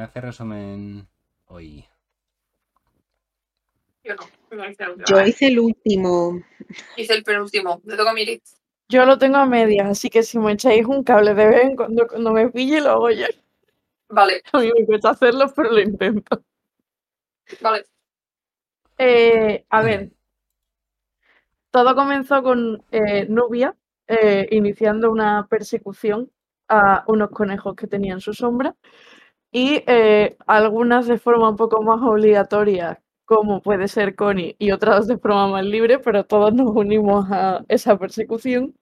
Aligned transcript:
¿Quién 0.00 0.08
hace 0.08 0.20
resumen 0.22 1.06
hoy? 1.48 1.84
Yo 4.02 4.14
no, 4.14 4.56
no 4.56 4.70
hice 4.70 4.84
el 4.84 4.88
último. 4.92 5.04
Yo 5.06 5.26
hice 5.26 5.46
el 5.48 5.58
último. 5.58 6.42
Hice 6.96 7.12
el 7.12 7.22
penúltimo. 7.22 7.82
Me 7.84 7.98
toca 7.98 8.12
a 8.12 8.14
Miri. 8.14 8.40
Yo 8.88 9.04
lo 9.04 9.18
tengo 9.18 9.36
a 9.36 9.44
medias, 9.44 9.90
así 9.90 10.08
que 10.08 10.22
si 10.22 10.38
me 10.38 10.52
echáis 10.52 10.86
un 10.86 11.04
cable 11.04 11.34
de 11.34 11.46
vez 11.46 11.64
en 11.64 11.76
cuando, 11.76 12.06
cuando 12.06 12.32
me 12.32 12.48
pille, 12.48 12.80
lo 12.80 12.92
hago 12.92 13.10
yo. 13.10 13.26
Vale, 14.08 14.40
A 14.54 14.60
mí 14.60 14.72
me 14.74 14.86
cuesta 14.86 15.10
hacerlo, 15.10 15.52
pero 15.54 15.70
lo 15.70 15.80
intento. 15.80 16.42
vale. 17.60 17.84
Eh, 18.96 19.66
a 19.68 19.82
ver, 19.82 20.12
todo 21.70 21.94
comenzó 21.94 22.42
con 22.42 22.82
eh, 22.90 23.26
Nubia 23.28 23.76
eh, 24.06 24.48
iniciando 24.50 25.10
una 25.10 25.46
persecución 25.46 26.32
a 26.68 27.04
unos 27.06 27.28
conejos 27.28 27.76
que 27.76 27.86
tenían 27.86 28.22
su 28.22 28.32
sombra 28.32 28.74
y 29.52 29.82
eh, 29.86 30.36
algunas 30.46 31.06
de 31.06 31.18
forma 31.18 31.50
un 31.50 31.56
poco 31.56 31.82
más 31.82 32.00
obligatoria, 32.02 33.02
como 33.24 33.62
puede 33.62 33.88
ser 33.88 34.14
Connie, 34.16 34.56
y 34.58 34.72
otras 34.72 35.06
de 35.06 35.18
forma 35.18 35.48
más 35.48 35.64
libre, 35.64 35.98
pero 35.98 36.24
todos 36.24 36.52
nos 36.54 36.68
unimos 36.76 37.26
a 37.30 37.64
esa 37.68 37.98
persecución 37.98 38.74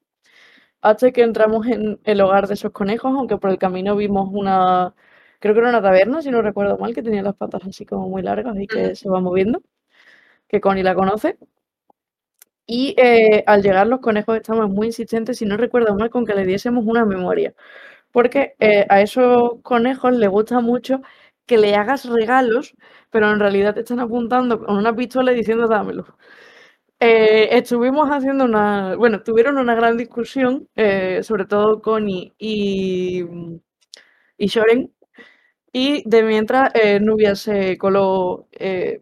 hasta 0.83 1.13
que 1.13 1.23
entramos 1.23 1.67
en 1.67 2.01
el 2.05 2.21
hogar 2.21 2.47
de 2.49 2.55
esos 2.55 2.73
conejos, 2.73 3.13
aunque 3.17 3.39
por 3.39 3.51
el 3.51 3.59
camino 3.59 3.97
vimos 3.97 4.29
una, 4.33 4.95
creo 5.41 5.55
que 5.55 5.61
era 5.61 5.71
una 5.71 5.83
taberna, 5.83 6.23
si 6.23 6.31
no 6.31 6.43
recuerdo 6.43 6.79
mal, 6.79 6.95
que 6.95 7.03
tenía 7.03 7.23
las 7.23 7.37
patas 7.37 7.63
así 7.67 7.85
como 7.87 8.09
muy 8.09 8.23
largas 8.23 8.57
y 8.59 8.67
que 8.67 8.95
se 8.97 9.09
va 9.11 9.21
moviendo 9.21 9.63
que 10.49 10.61
Connie 10.61 10.83
la 10.85 10.95
conoce. 10.95 11.39
Y 12.67 12.95
eh, 12.99 13.43
al 13.47 13.63
llegar 13.63 13.87
los 13.87 14.01
conejos 14.01 14.37
estaban 14.37 14.71
muy 14.71 14.89
insistentes, 14.89 15.39
si 15.39 15.47
no 15.47 15.57
recuerdo 15.57 15.95
mal, 15.97 16.11
con 16.11 16.27
que 16.27 16.35
le 16.35 16.45
diésemos 16.45 16.85
una 16.87 17.05
memoria. 17.07 17.55
Porque 18.19 18.57
eh, 18.59 18.85
a 18.89 19.01
esos 19.01 19.63
conejos 19.63 20.13
les 20.13 20.29
gusta 20.29 20.59
mucho 20.59 21.03
que 21.47 21.57
le 21.57 21.77
hagas 21.77 22.05
regalos, 22.05 22.75
pero 23.11 23.31
en 23.31 23.39
realidad 23.39 23.75
te 23.75 23.81
están 23.83 24.01
apuntando 24.01 24.59
con 24.59 24.77
una 24.77 24.93
pistola 24.93 25.31
y 25.33 25.37
diciendo 25.37 25.69
dámelo. 25.69 26.05
Eh, 27.01 27.51
estuvimos 27.57 28.09
haciendo 28.11 28.45
una, 28.45 28.97
bueno, 28.97 29.23
tuvieron 29.23 29.59
una 29.59 29.77
gran 29.77 29.97
discusión, 29.97 30.69
eh, 30.75 31.23
sobre 31.23 31.45
todo 31.47 31.81
Connie 31.81 32.35
y, 32.39 33.25
y 34.37 34.47
Shoren, 34.47 34.93
y 35.73 36.09
de 36.09 36.23
mientras, 36.25 36.73
Nubia 37.03 37.37
se 37.37 37.79
coló 37.79 38.49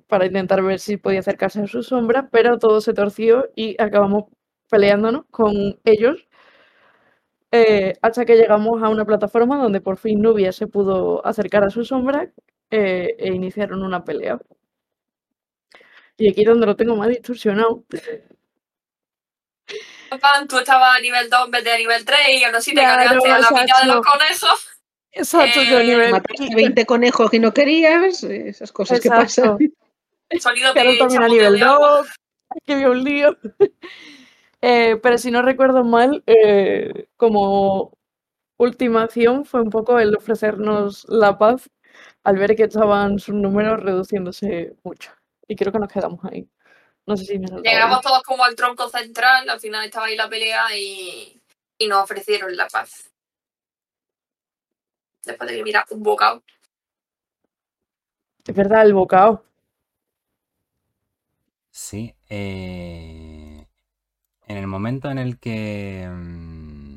para 0.09 0.27
intentar 0.27 0.63
ver 0.63 0.81
si 0.81 0.99
podía 0.99 1.21
acercarse 1.21 1.63
a 1.63 1.67
su 1.69 1.83
sombra, 1.83 2.29
pero 2.33 2.59
todo 2.59 2.81
se 2.81 2.95
torció 2.95 3.49
y 3.57 3.81
acabamos 3.83 4.25
peleándonos 4.71 5.27
con 5.31 5.55
ellos 5.85 6.26
eh, 7.63 7.93
hasta 8.03 8.25
que 8.25 8.37
llegamos 8.37 8.83
a 8.83 8.89
una 8.89 9.05
plataforma 9.05 9.57
donde 9.63 9.81
por 9.81 9.97
fin 9.97 10.21
Nubia 10.21 10.53
se 10.53 10.67
pudo 10.67 11.25
acercar 11.27 11.65
a 11.65 11.71
su 11.71 11.85
sombra 11.85 12.31
eh, 12.71 13.15
e 13.19 13.29
iniciaron 13.29 13.83
una 13.83 14.05
pelea. 14.05 14.39
Y 16.19 16.31
aquí 16.31 16.45
donde 16.45 16.67
lo 16.67 16.77
tengo 16.77 16.97
más 16.97 17.09
distorsionado. 17.09 17.85
Tú 20.49 20.59
estabas 20.59 20.97
a 20.97 21.01
nivel 21.01 21.29
2 21.29 21.45
en 21.47 21.51
vez 21.51 21.65
de 21.65 21.73
a 21.73 21.79
nivel 21.79 22.05
3 22.05 22.19
y 22.41 22.45
aún 22.45 22.55
así 22.55 22.71
te 22.73 22.81
Claro, 22.81 23.03
cargaste 23.05 23.31
a 23.31 23.39
la 23.39 23.51
mitad 23.51 23.81
de 23.81 23.87
los 23.87 23.97
exacto. 23.97 24.03
conejos. 24.19 24.69
Exacto, 25.13 25.63
yo 25.63 25.77
a 25.79 25.83
Eh, 25.83 25.87
nivel. 25.87 26.11
Mataste 26.13 26.55
20 26.55 26.87
conejos 26.87 27.31
que 27.31 27.39
no 27.41 27.53
querías, 27.53 28.23
eh, 28.25 28.49
esas 28.49 28.71
cosas 28.73 29.01
que 29.01 29.09
Exacto. 29.09 29.57
pasan. 29.59 29.59
Sonido 30.41 30.73
Claro, 30.73 30.91
de 30.93 30.99
también 30.99 31.23
a 31.23 31.29
nivel 31.29 31.55
de 31.59 31.65
agua. 31.65 31.97
2. 31.99 32.09
Que 32.65 32.73
había 32.75 32.91
un 32.91 33.03
lío. 33.05 33.37
Eh, 34.61 34.97
pero 35.03 35.19
si 35.19 35.31
no 35.31 35.43
recuerdo 35.43 35.85
mal, 35.85 36.23
eh, 36.27 37.09
como 37.17 37.97
ultimación 38.59 39.45
fue 39.45 39.61
un 39.63 39.71
poco 39.71 39.99
el 39.99 40.17
ofrecernos 40.17 41.07
la 41.09 41.39
paz 41.39 41.69
al 42.25 42.39
ver 42.39 42.57
que 42.57 42.65
estaban 42.65 43.19
sus 43.19 43.35
números 43.35 43.83
reduciéndose 43.83 44.75
mucho. 44.83 45.13
Y 45.47 45.57
creo 45.57 45.73
que 45.73 45.79
nos 45.79 45.93
quedamos 45.93 46.25
ahí. 46.25 46.49
No 47.07 47.17
sé 47.17 47.25
si 47.25 47.39
me 47.39 47.47
Llegamos 47.63 48.01
todos 48.01 48.23
como 48.25 48.45
al 48.45 48.57
tronco 48.57 48.89
central, 48.89 49.49
al 49.49 49.61
final 49.61 49.85
estaba 49.85 50.07
ahí 50.07 50.17
la 50.17 50.29
pelea 50.29 50.77
y, 50.77 51.41
y 51.79 51.87
nos 51.87 52.03
ofrecieron 52.03 52.57
la 52.57 52.67
paz. 52.67 53.13
Después 55.25 55.51
de 55.51 55.57
que 55.57 55.63
mira 55.63 55.85
un 55.91 56.03
bocado. 56.03 56.43
Es 58.45 58.55
verdad, 58.55 58.83
el 58.83 58.95
bocado. 58.95 59.45
Sí. 61.71 62.15
eh, 62.29 63.16
en 64.47 64.57
el 64.57 64.67
momento 64.67 65.11
en 65.11 65.19
el 65.19 65.39
que... 65.39 66.09
mm, 66.11 66.97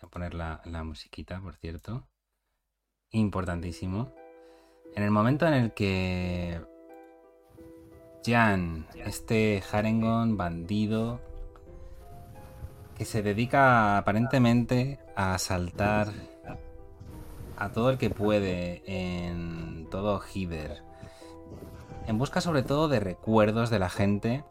Voy 0.00 0.08
a 0.08 0.10
poner 0.10 0.34
la, 0.34 0.60
la 0.64 0.84
musiquita, 0.84 1.40
por 1.40 1.54
cierto. 1.54 2.06
Importantísimo. 3.10 4.12
En 4.94 5.02
el 5.02 5.10
momento 5.10 5.46
en 5.46 5.54
el 5.54 5.72
que... 5.72 6.60
Jan, 8.24 8.86
este 9.04 9.62
Harengon 9.72 10.36
bandido, 10.36 11.20
que 12.96 13.04
se 13.04 13.22
dedica 13.22 13.98
aparentemente 13.98 15.00
a 15.16 15.34
asaltar 15.34 16.12
a 17.56 17.70
todo 17.70 17.90
el 17.90 17.98
que 17.98 18.10
puede 18.10 18.82
en 18.86 19.88
todo 19.90 20.20
Hider, 20.22 20.82
en 22.06 22.18
busca 22.18 22.40
sobre 22.40 22.62
todo 22.62 22.88
de 22.88 23.00
recuerdos 23.00 23.70
de 23.70 23.78
la 23.80 23.90
gente, 23.90 24.44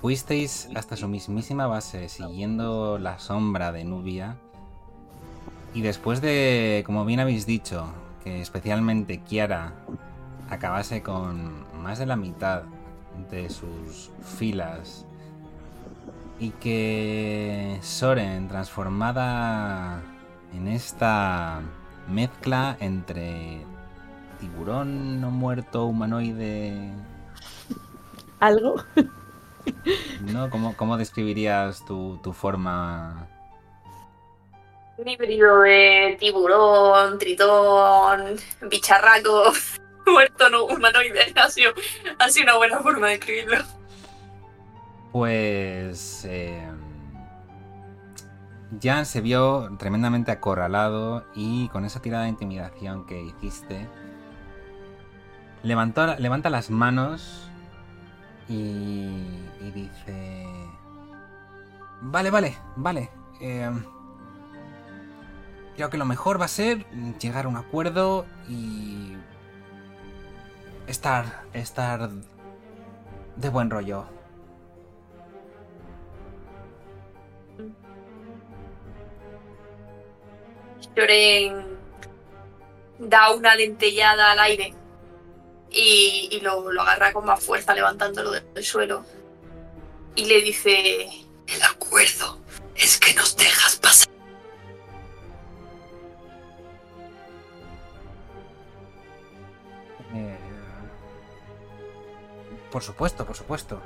fuisteis 0.00 0.68
hasta 0.74 0.96
su 0.96 1.08
mismísima 1.08 1.66
base 1.66 2.08
siguiendo 2.08 2.98
la 2.98 3.18
sombra 3.18 3.72
de 3.72 3.84
Nubia 3.84 4.36
y 5.74 5.82
después 5.82 6.20
de, 6.20 6.82
como 6.86 7.04
bien 7.04 7.20
habéis 7.20 7.46
dicho, 7.46 7.86
que 8.24 8.40
especialmente 8.40 9.20
Kiara 9.20 9.74
acabase 10.48 11.02
con 11.02 11.64
más 11.82 11.98
de 11.98 12.06
la 12.06 12.16
mitad 12.16 12.62
de 13.30 13.50
sus 13.50 14.10
filas 14.22 15.04
y 16.40 16.50
que 16.50 17.78
Soren 17.82 18.48
transformada 18.48 20.00
en 20.54 20.68
esta 20.68 21.60
mezcla 22.08 22.76
entre 22.80 23.60
tiburón 24.40 25.20
no 25.20 25.30
muerto 25.30 25.86
humanoide 25.86 26.92
Algo. 28.40 28.76
¿no? 30.20 30.50
¿Cómo, 30.50 30.76
cómo 30.76 30.96
describirías 30.96 31.84
tu, 31.84 32.18
tu 32.22 32.32
forma? 32.32 33.26
Un 34.96 35.08
híbrido 35.08 35.60
de 35.60 36.16
tiburón, 36.18 37.18
tritón, 37.18 38.36
bicharraco, 38.68 39.52
muerto 40.06 40.50
no 40.50 40.64
humanoide. 40.64 41.32
Ha 41.36 41.48
sido, 41.50 41.72
ha 42.18 42.28
sido 42.28 42.44
una 42.44 42.56
buena 42.56 42.80
forma 42.80 43.08
de 43.08 43.14
escribirlo. 43.14 43.64
Pues... 45.12 46.24
eh, 46.24 46.68
Jan 48.82 49.06
se 49.06 49.20
vio 49.20 49.70
tremendamente 49.78 50.30
acorralado 50.30 51.24
y 51.34 51.68
con 51.68 51.84
esa 51.84 52.02
tirada 52.02 52.24
de 52.24 52.30
intimidación 52.30 53.06
que 53.06 53.20
hiciste, 53.22 53.88
levantó, 55.62 56.16
levanta 56.18 56.50
las 56.50 56.68
manos 56.70 57.47
y, 58.48 59.70
dice... 59.74 60.46
Vale, 62.00 62.30
vale, 62.30 62.56
vale. 62.76 63.10
eh, 63.40 63.70
creo 65.76 65.90
que 65.90 65.98
lo 65.98 66.04
mejor 66.04 66.40
va 66.40 66.46
a 66.46 66.48
ser 66.48 66.86
llegar 67.18 67.44
a 67.44 67.48
un 67.48 67.56
acuerdo 67.56 68.26
y... 68.48 69.16
Estar, 70.86 71.44
estar 71.52 72.08
de 73.36 73.48
buen 73.50 73.70
rollo. 73.70 74.06
Loren 80.96 81.78
da 82.98 83.32
una 83.32 83.54
dentellada 83.54 84.32
al 84.32 84.40
aire 84.40 84.74
y, 85.70 86.28
y 86.30 86.40
lo, 86.40 86.70
lo 86.72 86.82
agarra 86.82 87.12
con 87.12 87.24
más 87.24 87.42
fuerza 87.42 87.74
levantándolo 87.74 88.30
del 88.32 88.64
suelo. 88.64 89.04
Y 90.14 90.24
le 90.24 90.40
dice, 90.42 91.06
el 91.46 91.62
acuerdo 91.62 92.38
es 92.74 92.98
que 92.98 93.14
nos 93.14 93.36
dejas 93.36 93.76
pasar. 93.76 94.08
Eh, 100.14 100.38
por 102.70 102.82
supuesto, 102.82 103.24
por 103.24 103.36
supuesto. 103.36 103.80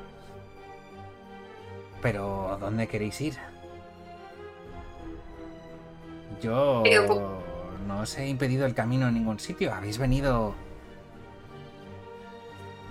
Pero, 2.00 2.56
¿dónde 2.60 2.88
queréis 2.88 3.20
ir? 3.20 3.38
Yo 6.40 6.82
no 7.86 8.00
os 8.00 8.18
he 8.18 8.26
impedido 8.26 8.66
el 8.66 8.74
camino 8.74 9.06
en 9.06 9.14
ningún 9.14 9.38
sitio. 9.38 9.72
Habéis 9.72 9.98
venido 9.98 10.54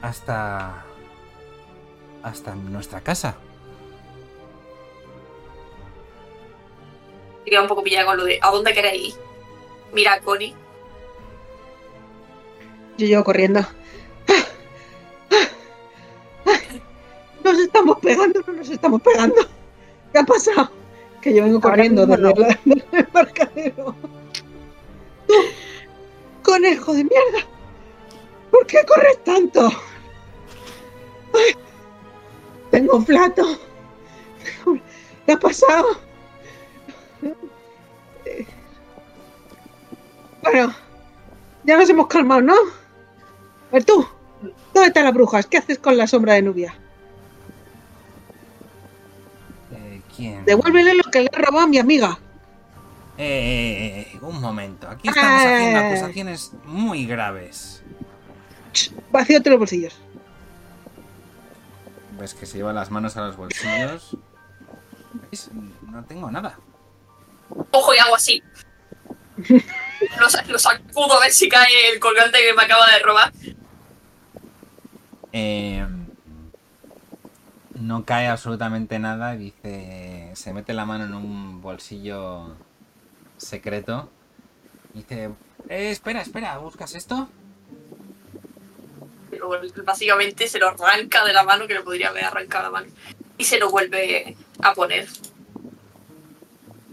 hasta 0.01 0.86
hasta 2.24 2.56
nuestra 2.56 3.01
casa. 3.01 3.36
Queda 7.45 7.62
un 7.62 7.68
poco 7.68 7.83
pillada 7.83 8.06
con 8.06 8.18
lo 8.18 8.25
de 8.25 8.39
¿a 8.42 8.51
dónde 8.51 8.74
queréis 8.74 9.15
ir? 9.15 9.21
Mira 9.94 10.19
Connie. 10.21 10.56
Yo 12.98 13.07
llego 13.07 13.24
corriendo. 13.24 13.62
Nos 17.44 17.57
estamos 17.57 17.98
pegando, 18.00 18.39
no 18.45 18.53
nos 18.53 18.69
estamos 18.69 19.01
pegando. 19.01 19.36
¿Qué 20.13 20.19
ha 20.19 20.24
pasado? 20.24 20.71
Que 21.21 21.33
yo 21.33 21.44
vengo 21.44 21.57
Ahora 21.57 21.77
corriendo 21.77 22.06
desde, 22.06 22.59
el 22.65 22.86
embarcadero. 22.92 23.95
Tú, 25.27 25.33
conejo 26.44 26.94
de 26.94 27.03
mierda. 27.03 27.48
¿Por 28.51 28.68
qué 28.68 28.86
corres 28.86 29.24
tanto? 29.24 29.71
Tengo 32.72 32.98
un 32.98 33.06
plato. 33.06 33.45
¿Qué 35.25 35.31
ha 35.33 35.38
pasado? 35.39 35.86
Eh, 38.25 38.45
Bueno, 40.44 40.74
ya 41.63 41.78
nos 41.78 41.89
hemos 41.89 42.07
calmado, 42.07 42.42
¿no? 42.42 42.54
A 42.54 43.74
ver 43.74 43.83
tú, 43.86 44.06
¿dónde 44.74 44.88
están 44.88 45.04
las 45.06 45.13
brujas? 45.13 45.45
¿Qué 45.45 45.57
haces 45.57 45.78
con 45.80 45.95
la 45.98 46.07
sombra 46.07 46.33
de 46.33 46.42
Nubia? 46.42 46.74
Eh, 49.72 50.01
¿Quién? 50.16 50.44
Devuélvele 50.45 50.95
lo 50.95 51.04
que 51.12 51.22
le 51.22 51.30
robado 51.31 51.66
a 51.66 51.68
mi 51.68 51.77
amiga. 51.77 52.18
Eh, 53.18 54.07
eh, 54.07 54.07
eh, 54.16 54.19
un 54.22 54.42
momento. 54.42 54.89
Aquí 54.89 55.07
estamos 55.10 55.42
Eh. 55.44 55.54
haciendo 55.56 55.80
acusaciones 55.80 56.51
muy 56.66 57.06
graves. 57.06 57.84
Ch, 58.74 58.92
Vacíate 59.12 59.50
los 59.51 59.60
bolsillos. 59.60 60.00
Ves 62.21 62.35
que 62.35 62.45
se 62.45 62.57
lleva 62.57 62.71
las 62.71 62.91
manos 62.91 63.18
a 63.18 63.21
los 63.21 63.35
bolsillos. 63.35 64.15
¿Veis? 65.13 65.50
No 65.81 66.03
tengo 66.06 66.29
nada. 66.29 66.59
Ojo 67.71 67.95
y 67.95 67.97
hago 67.97 68.15
así. 68.15 68.44
Lo 70.47 70.59
sacudo 70.59 71.13
a 71.18 71.19
ver 71.19 71.31
si 71.31 71.50
cae 71.50 71.89
el 71.91 72.00
colgante 72.00 72.38
que 72.38 72.53
me 72.53 72.62
acaba 72.62 72.85
de 72.91 73.00
robar. 73.00 73.33
Eh, 75.33 75.83
no 77.73 78.06
cae 78.06 78.27
absolutamente 78.27 79.00
nada. 79.00 79.31
Dice. 79.35 80.29
Se 80.35 80.53
mete 80.53 80.74
la 80.74 80.85
mano 80.85 81.06
en 81.06 81.15
un 81.15 81.59
bolsillo 81.59 82.56
secreto. 83.38 84.12
Dice. 84.94 85.31
"Eh, 85.69 85.89
espera, 85.89 86.21
espera, 86.21 86.59
¿buscas 86.59 86.94
esto? 86.94 87.29
Pero 89.31 89.50
básicamente 89.83 90.48
se 90.48 90.60
lo 90.60 90.68
arranca 90.69 91.25
de 91.25 91.33
la 91.33 91.44
mano, 91.44 91.66
que 91.66 91.74
lo 91.74 91.83
podría 91.83 92.10
haber 92.10 92.25
arrancado 92.25 92.66
la 92.66 92.69
mano. 92.72 92.88
Y 93.38 93.45
se 93.45 93.57
lo 93.57 93.72
vuelve 93.72 94.36
a 94.62 94.74
poner. 94.75 95.07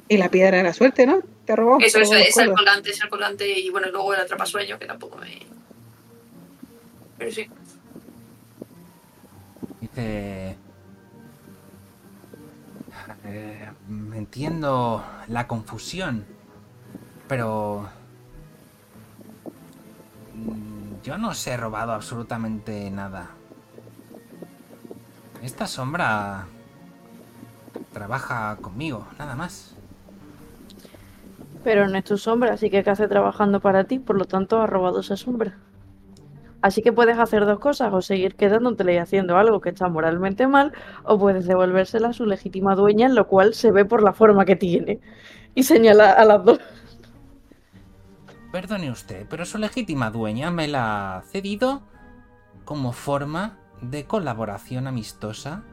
Y 0.08 0.16
la 0.16 0.30
piedra 0.30 0.56
de 0.56 0.62
la 0.62 0.72
suerte, 0.72 1.06
¿no? 1.06 1.20
Te 1.44 1.54
robó. 1.54 1.78
Eso, 1.80 1.98
te 1.98 2.04
eso 2.04 2.14
es 2.14 2.28
el 2.28 2.34
cuerda. 2.34 2.54
colgante, 2.54 2.90
es 2.90 3.02
el 3.02 3.08
colgante. 3.10 3.58
Y 3.58 3.68
bueno, 3.68 3.90
luego 3.90 4.14
el 4.14 4.20
atrapasueño, 4.20 4.78
que 4.78 4.86
tampoco 4.86 5.18
me. 5.18 5.40
Pero 7.18 7.32
sí. 7.32 7.50
Dice. 9.80 10.56
eh, 13.24 13.70
entiendo 14.14 15.04
la 15.28 15.46
confusión, 15.46 16.24
pero. 17.26 17.88
Yo 21.08 21.16
no 21.16 21.30
os 21.30 21.46
he 21.46 21.56
robado 21.56 21.92
absolutamente 21.94 22.90
nada. 22.90 23.30
Esta 25.42 25.66
sombra 25.66 26.44
trabaja 27.94 28.58
conmigo, 28.60 29.06
nada 29.18 29.34
más. 29.34 29.74
Pero 31.64 31.88
no 31.88 31.96
es 31.96 32.04
tu 32.04 32.18
sombra, 32.18 32.52
así 32.52 32.68
que 32.68 32.84
¿qué 32.84 32.90
hace 32.90 33.08
trabajando 33.08 33.60
para 33.60 33.84
ti? 33.84 33.98
Por 33.98 34.18
lo 34.18 34.26
tanto, 34.26 34.60
ha 34.60 34.66
robado 34.66 35.00
esa 35.00 35.16
sombra. 35.16 35.56
Así 36.60 36.82
que 36.82 36.92
puedes 36.92 37.18
hacer 37.18 37.46
dos 37.46 37.58
cosas, 37.58 37.90
o 37.94 38.02
seguir 38.02 38.34
quedándotela 38.34 38.92
y 38.92 38.98
haciendo 38.98 39.38
algo 39.38 39.62
que 39.62 39.70
está 39.70 39.88
moralmente 39.88 40.46
mal, 40.46 40.74
o 41.04 41.18
puedes 41.18 41.46
devolvérsela 41.46 42.08
a 42.08 42.12
su 42.12 42.26
legítima 42.26 42.74
dueña, 42.74 43.06
en 43.06 43.14
lo 43.14 43.28
cual 43.28 43.54
se 43.54 43.72
ve 43.72 43.86
por 43.86 44.02
la 44.02 44.12
forma 44.12 44.44
que 44.44 44.56
tiene. 44.56 45.00
Y 45.54 45.62
señala 45.62 46.12
a 46.12 46.26
las 46.26 46.44
dos. 46.44 46.60
Perdone 48.52 48.90
usted, 48.90 49.26
pero 49.28 49.44
su 49.44 49.58
legítima 49.58 50.10
dueña 50.10 50.50
me 50.50 50.68
la 50.68 51.18
ha 51.18 51.22
cedido 51.22 51.82
como 52.64 52.92
forma 52.92 53.58
de 53.82 54.06
colaboración 54.06 54.86
amistosa 54.86 55.64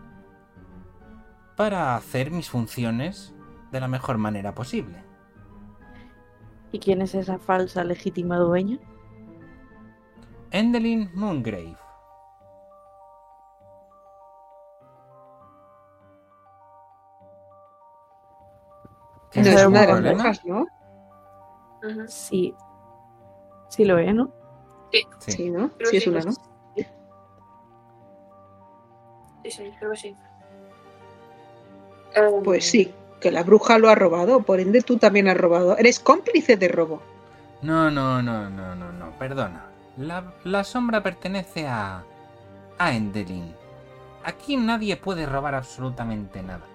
para 1.56 1.96
hacer 1.96 2.32
mis 2.32 2.50
funciones 2.50 3.34
de 3.72 3.80
la 3.80 3.88
mejor 3.88 4.18
manera 4.18 4.54
posible. 4.54 5.04
¿Y 6.72 6.80
quién 6.80 7.02
es 7.02 7.16
esa 7.16 7.38
falsa 7.40 7.84
legítima 7.86 8.38
dueña? 8.38 8.78
Endelyn 10.52 11.10
Moongrave. 11.14 11.78
No 19.36 19.42
¿Tienes 19.44 19.54
es 19.54 19.66
una 19.66 19.82
de 19.82 19.88
las 19.88 20.02
brujas, 20.02 20.46
¿no? 20.46 20.66
Sí. 22.08 22.56
Sí 23.76 23.86
lo 23.86 23.98
es, 23.98 24.14
¿no? 24.14 24.32
Sí. 24.92 25.04
Sí, 25.20 25.50
¿no? 25.50 25.70
Creo 25.78 25.90
Sí, 25.90 25.92
que 25.92 25.98
es 25.98 26.08
una, 26.08 26.20
¿no? 26.22 26.32
Sí, 29.44 29.52
sí, 29.52 29.72
creo 29.80 29.92
que 29.92 29.98
sí. 29.98 30.16
Eh, 32.16 32.32
Pues 32.44 32.66
sí, 32.70 32.94
que 33.20 33.32
la 33.32 33.44
bruja 33.44 33.78
lo 33.78 33.90
ha 33.90 33.96
robado, 33.96 34.42
por 34.42 34.60
ende 34.60 34.82
tú 34.82 34.98
también 34.98 35.28
has 35.28 35.38
robado. 35.38 35.78
Eres 35.78 36.00
cómplice 36.00 36.58
de 36.58 36.68
robo. 36.68 37.02
No, 37.62 37.92
no, 37.92 38.22
no, 38.22 38.50
no, 38.50 38.76
no, 38.76 38.92
no, 38.92 39.12
perdona. 39.20 39.66
La, 39.98 40.34
la 40.44 40.64
sombra 40.64 41.04
pertenece 41.04 41.68
a. 41.68 42.04
a 42.78 42.94
Endelyn. 42.94 43.54
Aquí 44.24 44.58
nadie 44.58 44.98
puede 44.98 45.26
robar 45.26 45.56
absolutamente 45.56 46.42
nada. 46.42 46.66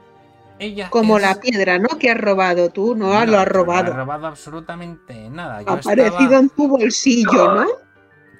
Ella 0.61 0.91
Como 0.91 1.17
es- 1.17 1.23
la 1.23 1.41
piedra, 1.41 1.79
¿no? 1.79 1.89
Que 1.99 2.11
has 2.11 2.19
robado 2.21 2.69
tú, 2.69 2.95
no, 2.95 3.09
No, 3.15 3.25
lo 3.27 3.39
has 3.39 3.49
robado. 3.49 3.85
No 3.85 3.91
he 3.93 3.97
robado 3.97 4.27
absolutamente 4.27 5.31
nada. 5.31 5.63
Yo 5.63 5.71
ha 5.71 5.75
aparecido 5.75 6.05
estaba, 6.23 6.37
en 6.39 6.51
tu 6.51 6.69
bolsillo, 6.69 7.55
¿no? 7.55 7.67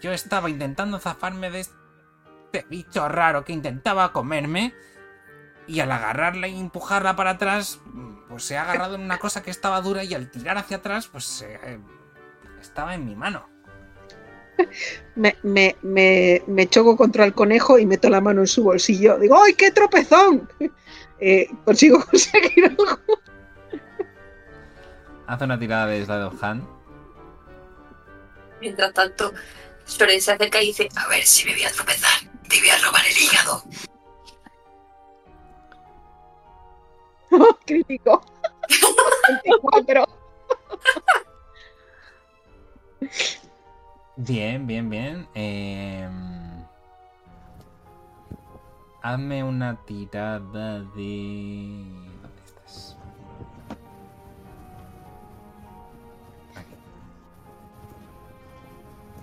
yo 0.03 0.13
estaba 0.13 0.49
intentando 0.51 0.99
zafarme 0.99 1.51
de 1.51 1.61
este 1.61 2.67
bicho 2.69 3.09
raro 3.09 3.45
que 3.45 3.53
intentaba 3.55 4.13
comerme. 4.13 4.75
Y 5.67 5.81
al 5.81 5.91
agarrarla 5.93 6.49
y 6.49 6.59
empujarla 6.59 7.17
para 7.17 7.31
atrás, 7.31 7.81
pues 8.29 8.43
se 8.45 8.59
ha 8.59 8.63
agarrado 8.65 8.97
en 8.97 9.03
una 9.03 9.19
cosa 9.19 9.43
que 9.43 9.51
estaba 9.51 9.81
dura 9.81 10.05
y 10.05 10.13
al 10.15 10.31
tirar 10.31 10.59
hacia 10.59 10.79
atrás, 10.79 11.07
pues 11.07 11.43
eh, 11.49 11.79
estaba 12.61 12.95
en 12.95 13.07
mi 13.07 13.17
mano. 13.17 13.49
Me, 15.15 15.37
me, 15.43 15.77
me, 15.81 16.43
me 16.47 16.67
choco 16.69 16.95
contra 16.97 17.25
el 17.25 17.33
conejo 17.33 17.79
y 17.79 17.87
meto 17.87 18.11
la 18.11 18.21
mano 18.21 18.41
en 18.43 18.47
su 18.47 18.63
bolsillo. 18.63 19.19
Digo, 19.19 19.43
¡ay, 19.43 19.55
qué 19.55 19.71
tropezón! 19.71 20.49
Eh, 21.21 21.49
consigo 21.65 22.05
conseguir 22.11 22.67
algo. 22.67 22.99
Hace 25.27 25.45
una 25.45 25.59
tirada 25.59 25.87
de 25.87 26.05
Slide 26.05 26.25
of 26.25 26.43
Hand. 26.43 26.67
Mientras 28.61 28.93
tanto, 28.93 29.33
Soren 29.85 30.21
se 30.21 30.33
acerca 30.33 30.63
y 30.63 30.67
dice, 30.67 30.89
a 30.97 31.09
ver 31.09 31.25
si 31.25 31.47
me 31.47 31.53
voy 31.53 31.65
a 31.65 31.71
tropezar. 31.71 32.21
Te 32.49 32.59
voy 32.59 32.71
a 32.71 32.79
robar 32.79 33.03
el 33.07 33.17
hígado. 33.17 33.63
Crítico. 37.67 38.25
24. 39.45 40.07
Bien, 44.17 44.67
bien, 44.67 44.91
bien. 44.91 45.29
Em, 45.35 46.50
hazme 49.03 49.45
una 49.45 49.77
tirada 49.85 50.81
de. 50.95 51.85
¿Dónde 52.23 52.43
estás? 52.45 52.97
Aquí. 56.55 56.75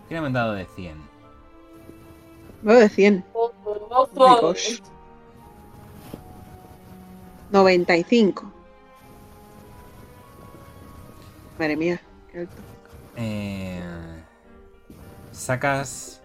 Tírame 0.08 0.28
un 0.28 0.34
dado 0.34 0.54
de 0.54 0.66
100. 0.66 0.98
Nueve 2.64 2.82
de 2.82 2.90
100. 2.90 3.26
Ojo. 3.34 3.54
Ricos. 4.14 4.82
95. 7.52 8.52
Madre 11.58 11.76
mía. 11.76 12.02
qué 12.32 12.40
alto. 12.40 12.56
Eh, 13.16 13.82
sacas 15.32 16.22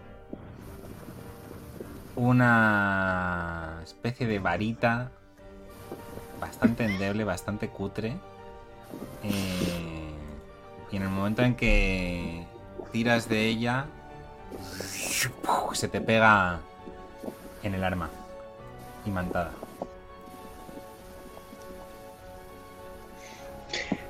una 2.15 3.79
especie 3.83 4.27
de 4.27 4.39
varita 4.39 5.11
bastante 6.39 6.85
endeble, 6.85 7.23
bastante 7.23 7.69
cutre. 7.69 8.15
eh, 9.23 10.09
y 10.91 10.95
en 10.97 11.01
el 11.03 11.09
momento 11.09 11.41
en 11.41 11.55
que 11.55 12.45
tiras 12.91 13.27
de 13.27 13.47
ella, 13.47 13.85
se 15.73 15.87
te 15.87 15.99
pega 16.01 16.59
en 17.63 17.73
el 17.73 17.83
arma, 17.83 18.09
imantada. 19.05 19.51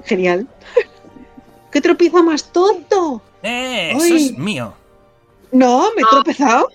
Genial. 0.03 0.47
¡Qué 1.71 1.79
tropiezo 1.81 2.21
más 2.23 2.43
tonto! 2.51 3.21
¡Eh! 3.41 3.93
¡Eso 3.95 4.13
Uy. 4.13 4.25
es 4.25 4.37
mío! 4.37 4.73
No, 5.51 5.83
me 5.95 6.01
he 6.01 6.05
Ah. 6.05 6.09
tropezado. 6.11 6.67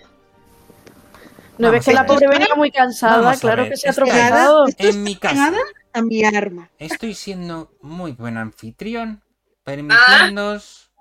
¿No 1.59 1.71
ves 1.71 1.85
que 1.85 1.93
la 1.93 2.07
pobre 2.07 2.29
venía 2.29 2.55
muy 2.57 2.71
cansada? 2.71 3.35
Claro 3.37 3.63
ver, 3.63 3.73
que 3.73 3.77
se 3.77 3.89
ha 3.89 3.93
tropezado. 3.93 4.67
En 4.79 5.03
mi 5.03 5.17
casa. 5.17 5.53
a 5.93 6.03
mi 6.03 6.25
arma. 6.25 6.71
Estoy 6.79 7.15
siendo 7.15 7.73
muy 7.83 8.13
buen 8.13 8.37
anfitrión, 8.37 9.23
permitiéndoos 9.65 10.93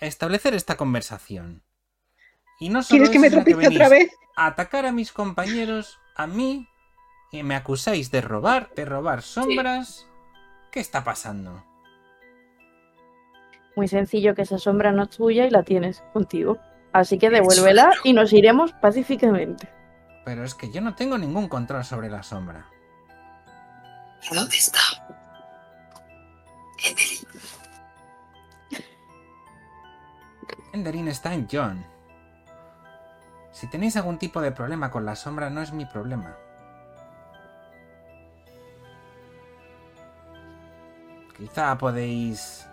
establecer 0.00 0.54
esta 0.54 0.76
conversación. 0.76 1.62
Y 2.58 2.68
no 2.70 2.82
solo 2.82 3.04
¿Quieres 3.04 3.10
que 3.10 3.18
me 3.18 3.30
tropiece 3.30 3.68
otra 3.68 3.88
venís 3.88 4.08
vez? 4.08 4.12
a 4.36 4.46
atacar 4.46 4.86
a 4.86 4.92
mis 4.92 5.12
compañeros, 5.12 5.98
a 6.16 6.26
mí, 6.26 6.68
y 7.30 7.42
me 7.42 7.54
acusáis 7.54 8.10
de 8.10 8.20
robar, 8.20 8.70
de 8.74 8.84
robar 8.84 9.22
sombras. 9.22 10.06
¿Qué 10.72 10.80
está 10.80 11.04
pasando? 11.04 11.64
Muy 13.76 13.88
sencillo 13.88 14.34
que 14.34 14.42
esa 14.42 14.58
sombra 14.58 14.90
no 14.92 15.04
es 15.04 15.10
tuya 15.10 15.46
y 15.46 15.50
la 15.50 15.62
tienes 15.62 16.02
contigo. 16.12 16.58
Así 16.96 17.18
que 17.18 17.28
devuélvela 17.28 17.90
y 18.04 18.14
nos 18.14 18.32
iremos 18.32 18.72
pacíficamente. 18.72 19.68
Pero 20.24 20.44
es 20.44 20.54
que 20.54 20.70
yo 20.70 20.80
no 20.80 20.94
tengo 20.94 21.18
ningún 21.18 21.46
control 21.46 21.84
sobre 21.84 22.08
la 22.08 22.22
sombra. 22.22 22.64
¿Y 24.30 24.34
dónde 24.34 24.56
está? 24.56 24.80
Endelin. 26.82 27.28
Enderin 30.72 31.08
está 31.08 31.34
en 31.34 31.46
John. 31.52 31.86
Si 33.52 33.66
tenéis 33.66 33.98
algún 33.98 34.16
tipo 34.16 34.40
de 34.40 34.52
problema 34.52 34.90
con 34.90 35.04
la 35.04 35.16
sombra, 35.16 35.50
no 35.50 35.60
es 35.60 35.72
mi 35.72 35.84
problema. 35.84 36.34
Quizá 41.36 41.76
podéis 41.76 42.66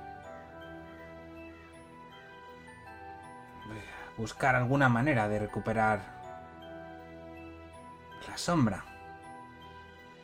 buscar 4.18 4.56
alguna 4.56 4.90
manera 4.90 5.28
de 5.28 5.40
recuperar 5.40 6.00
la 8.30 8.38
sombra. 8.38 8.86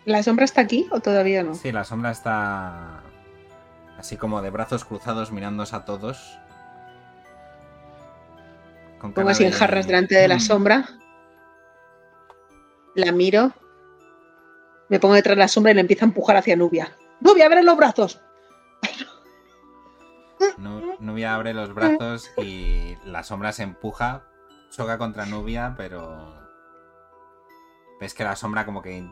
¿La 0.06 0.24
sombra 0.24 0.46
está 0.46 0.62
aquí 0.62 0.88
o 0.92 1.00
todavía 1.00 1.44
no? 1.44 1.54
Sí, 1.56 1.72
la 1.72 1.84
sombra 1.84 2.12
está 2.12 3.02
así 3.98 4.16
como 4.18 4.42
de 4.42 4.50
brazos 4.50 4.86
cruzados 4.86 5.32
mirándose 5.32 5.76
a 5.76 5.86
todos. 5.86 6.38
Con 9.00 9.14
Pongo 9.14 9.30
así 9.30 9.44
en 9.44 9.52
de- 9.52 9.56
jarras 9.58 9.88
delante 9.88 10.16
de 10.16 10.28
la 10.28 10.38
Mm. 10.38 10.42
sombra. 10.42 10.86
La 12.96 13.12
miro. 13.12 13.54
Me 14.90 15.00
pongo 15.00 15.14
detrás 15.16 15.36
de 15.36 15.40
la 15.42 15.48
sombra 15.48 15.72
y 15.72 15.76
le 15.76 15.82
empiezo 15.82 16.06
a 16.06 16.08
empujar 16.08 16.36
hacia 16.38 16.56
Nubia. 16.56 16.92
¡Nubia, 17.22 17.46
abre 17.46 17.62
los 17.64 17.78
brazos! 17.78 18.20
Nu- 20.58 20.96
Nubia 21.00 21.36
abre 21.36 21.54
los 21.54 21.74
brazos 21.74 22.30
y 22.38 22.98
la 23.06 23.24
sombra 23.24 23.52
se 23.52 23.64
empuja, 23.64 24.24
choca 24.72 24.98
contra 24.98 25.26
Nubia, 25.26 25.74
pero 25.78 26.34
ves 28.00 28.14
que 28.14 28.24
la 28.24 28.36
sombra 28.36 28.66
como 28.66 28.82
que 28.82 29.06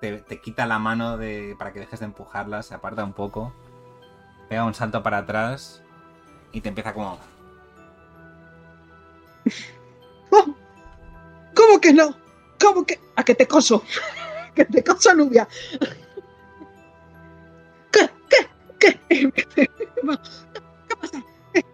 te, 0.00 0.18
te 0.18 0.40
quita 0.40 0.66
la 0.66 0.78
mano 0.78 1.16
de, 1.18 1.54
para 1.58 1.72
que 1.72 1.80
dejes 1.80 2.00
de 2.00 2.06
empujarla, 2.06 2.62
se 2.62 2.74
aparta 2.74 3.04
un 3.04 3.12
poco, 3.12 3.54
pega 4.48 4.64
un 4.64 4.74
salto 4.74 5.02
para 5.02 5.18
atrás 5.18 5.82
y 6.52 6.60
te 6.60 6.68
empieza 6.68 6.92
como... 6.94 7.18
¡Oh! 10.30 10.54
¿Cómo 11.54 11.80
que 11.80 11.92
no? 11.92 12.14
¿Cómo 12.60 12.84
que? 12.84 13.00
¿A 13.16 13.22
que 13.24 13.34
te 13.34 13.46
coso? 13.46 13.82
¿Que 14.54 14.64
te 14.64 14.82
coso, 14.82 15.14
Nubia? 15.14 15.46
¿Qué? 18.78 18.98
¿Qué? 19.08 19.32
¿Qué? 19.54 19.66
¿Qué 19.66 20.96
pasa? 20.96 21.22
¿Qué? 21.52 21.64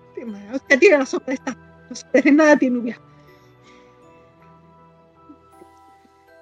Hostia, 0.53 0.79
tira 0.79 0.99
la 0.99 1.07
sombra 1.07 1.35
esta. 1.35 1.57
No 1.89 1.97
se 1.97 2.33
nada 2.33 2.53
a 2.53 2.59
ti, 2.59 2.71
Nubia. 2.71 3.01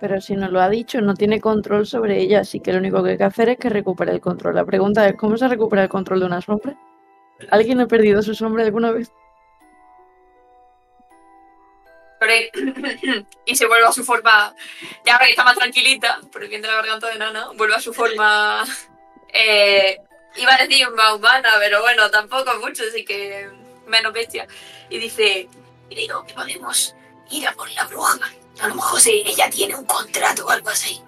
Pero 0.01 0.21
si 0.21 0.35
nos 0.35 0.51
lo 0.51 0.61
ha 0.61 0.69
dicho, 0.71 1.01
no 1.03 1.15
tiene 1.15 1.41
control 1.41 1.87
sobre 1.87 2.19
ella, 2.21 2.41
así 2.41 2.61
que 2.61 2.73
lo 2.73 2.79
único 2.79 3.03
que 3.03 3.11
hay 3.11 3.19
que 3.19 3.25
hacer 3.25 3.51
es 3.51 3.59
que 3.59 3.69
recupere 3.69 4.13
el 4.13 4.21
control. 4.21 4.55
La 4.55 4.65
pregunta 4.65 5.07
es, 5.07 5.15
¿cómo 5.17 5.37
se 5.37 5.47
recupera 5.47 5.83
el 5.83 5.89
control 5.91 6.21
de 6.21 6.27
una 6.27 6.41
sombra? 6.41 6.75
¿Alguien 7.51 7.81
ha 7.81 7.87
perdido 7.87 8.23
su 8.23 8.35
sombra 8.35 8.65
alguna 8.65 8.93
vez? 8.93 9.13
Y 13.47 13.57
se 13.57 13.67
vuelve 13.67 13.87
a 13.87 13.93
su 13.93 14.05
forma, 14.05 14.55
ya 15.05 15.19
que 15.19 15.31
está 15.31 15.45
más 15.45 15.57
tranquilita, 15.57 16.21
por 16.31 16.43
el 16.43 16.49
bien 16.49 16.63
de 16.63 16.69
la 16.69 16.77
garganta 16.77 17.09
de 17.09 17.19
Nana, 17.19 17.49
vuelve 17.57 17.75
a 17.75 17.81
su 17.81 17.93
forma, 17.93 18.65
eh, 19.33 19.99
iba 20.37 20.55
a 20.55 20.67
decir 20.67 20.91
más 20.91 21.15
humana, 21.15 21.51
pero 21.59 21.81
bueno, 21.81 22.11
tampoco 22.11 22.51
mucho, 22.61 22.83
así 22.89 23.05
que 23.05 23.49
menos 23.87 24.13
bestia. 24.13 24.47
Y 24.89 24.99
dice, 24.99 25.49
creo 25.89 26.25
que 26.25 26.35
podemos 26.35 26.95
ir 27.31 27.47
a 27.47 27.53
por 27.53 27.71
la 27.73 27.87
bruja. 27.87 28.19
A 28.61 28.69
lo 28.69 28.75
mejor 28.75 29.01
si 29.01 29.23
ella 29.27 29.49
tiene 29.51 29.75
un 29.75 29.85
contrato 29.85 30.47
o 30.47 30.51
algo 30.51 30.69
así. 30.69 31.03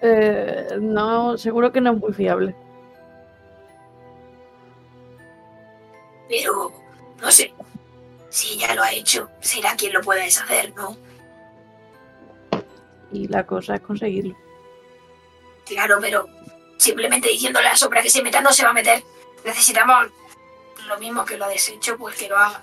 Eh, 0.00 0.76
no, 0.80 1.36
seguro 1.36 1.72
que 1.72 1.80
no 1.80 1.92
es 1.92 1.98
muy 1.98 2.12
fiable. 2.12 2.54
Pero, 6.28 6.72
no 7.20 7.30
sé, 7.30 7.52
si 8.28 8.54
ella 8.54 8.74
lo 8.74 8.82
ha 8.82 8.92
hecho, 8.92 9.30
será 9.40 9.74
quien 9.76 9.92
lo 9.92 10.00
pueda 10.02 10.22
deshacer, 10.22 10.74
¿no? 10.74 10.96
Y 13.10 13.26
la 13.28 13.46
cosa 13.46 13.76
es 13.76 13.80
conseguirlo. 13.80 14.36
Claro, 15.64 15.98
pero 16.00 16.28
simplemente 16.78 17.28
diciéndole 17.28 17.66
a 17.66 17.72
la 17.72 17.76
sombra 17.76 18.02
que 18.02 18.10
se 18.10 18.22
meta 18.22 18.40
no 18.40 18.52
se 18.52 18.64
va 18.64 18.70
a 18.70 18.74
meter. 18.74 19.02
Necesitamos 19.44 20.08
lo 20.86 20.98
mismo 20.98 21.24
que 21.24 21.36
lo 21.36 21.44
ha 21.44 21.48
deshecho, 21.48 21.96
pues 21.98 22.16
que 22.16 22.28
lo 22.28 22.38
haga. 22.38 22.62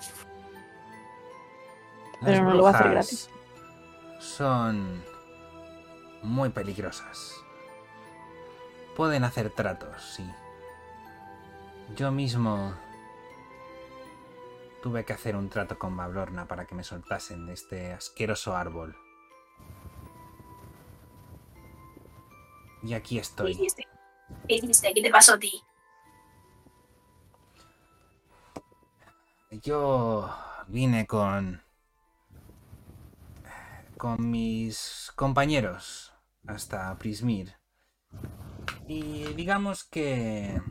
Pero 2.22 2.32
Las 2.32 2.44
no 2.44 2.54
lo 2.56 2.64
va 2.64 2.70
a 2.70 2.74
hacer 2.74 2.88
brujas 2.88 3.10
gratis. 3.10 3.30
Son 4.20 5.04
muy 6.24 6.50
peligrosas. 6.50 7.36
Pueden 8.96 9.24
hacer 9.24 9.52
tratos, 9.52 10.02
sí. 10.16 10.26
Yo 11.96 12.12
mismo 12.12 12.74
tuve 14.82 15.04
que 15.04 15.14
hacer 15.14 15.36
un 15.36 15.50
trato 15.50 15.78
con 15.78 15.96
Bablorna 15.96 16.48
para 16.48 16.66
que 16.66 16.76
me 16.76 16.84
soltasen 16.84 17.46
de 17.46 17.54
este 17.54 17.94
asqueroso 17.94 18.56
árbol. 18.56 18.98
Y 22.84 22.94
aquí 22.94 23.16
¿Qué 23.16 23.22
estoy. 23.22 23.68
¿Qué 24.48 24.56
hiciste? 24.56 24.94
¿Qué 24.94 25.02
te 25.02 25.10
pasó 25.10 25.34
a 25.34 25.40
ti? 25.40 25.62
Yo 29.52 30.30
vine 30.68 31.08
con 31.08 31.62
con 33.98 34.30
mis 34.30 35.12
compañeros 35.16 36.14
hasta 36.48 36.96
Prismir. 36.98 37.56
Y 38.88 39.24
digamos 39.34 39.84
que 39.84 40.62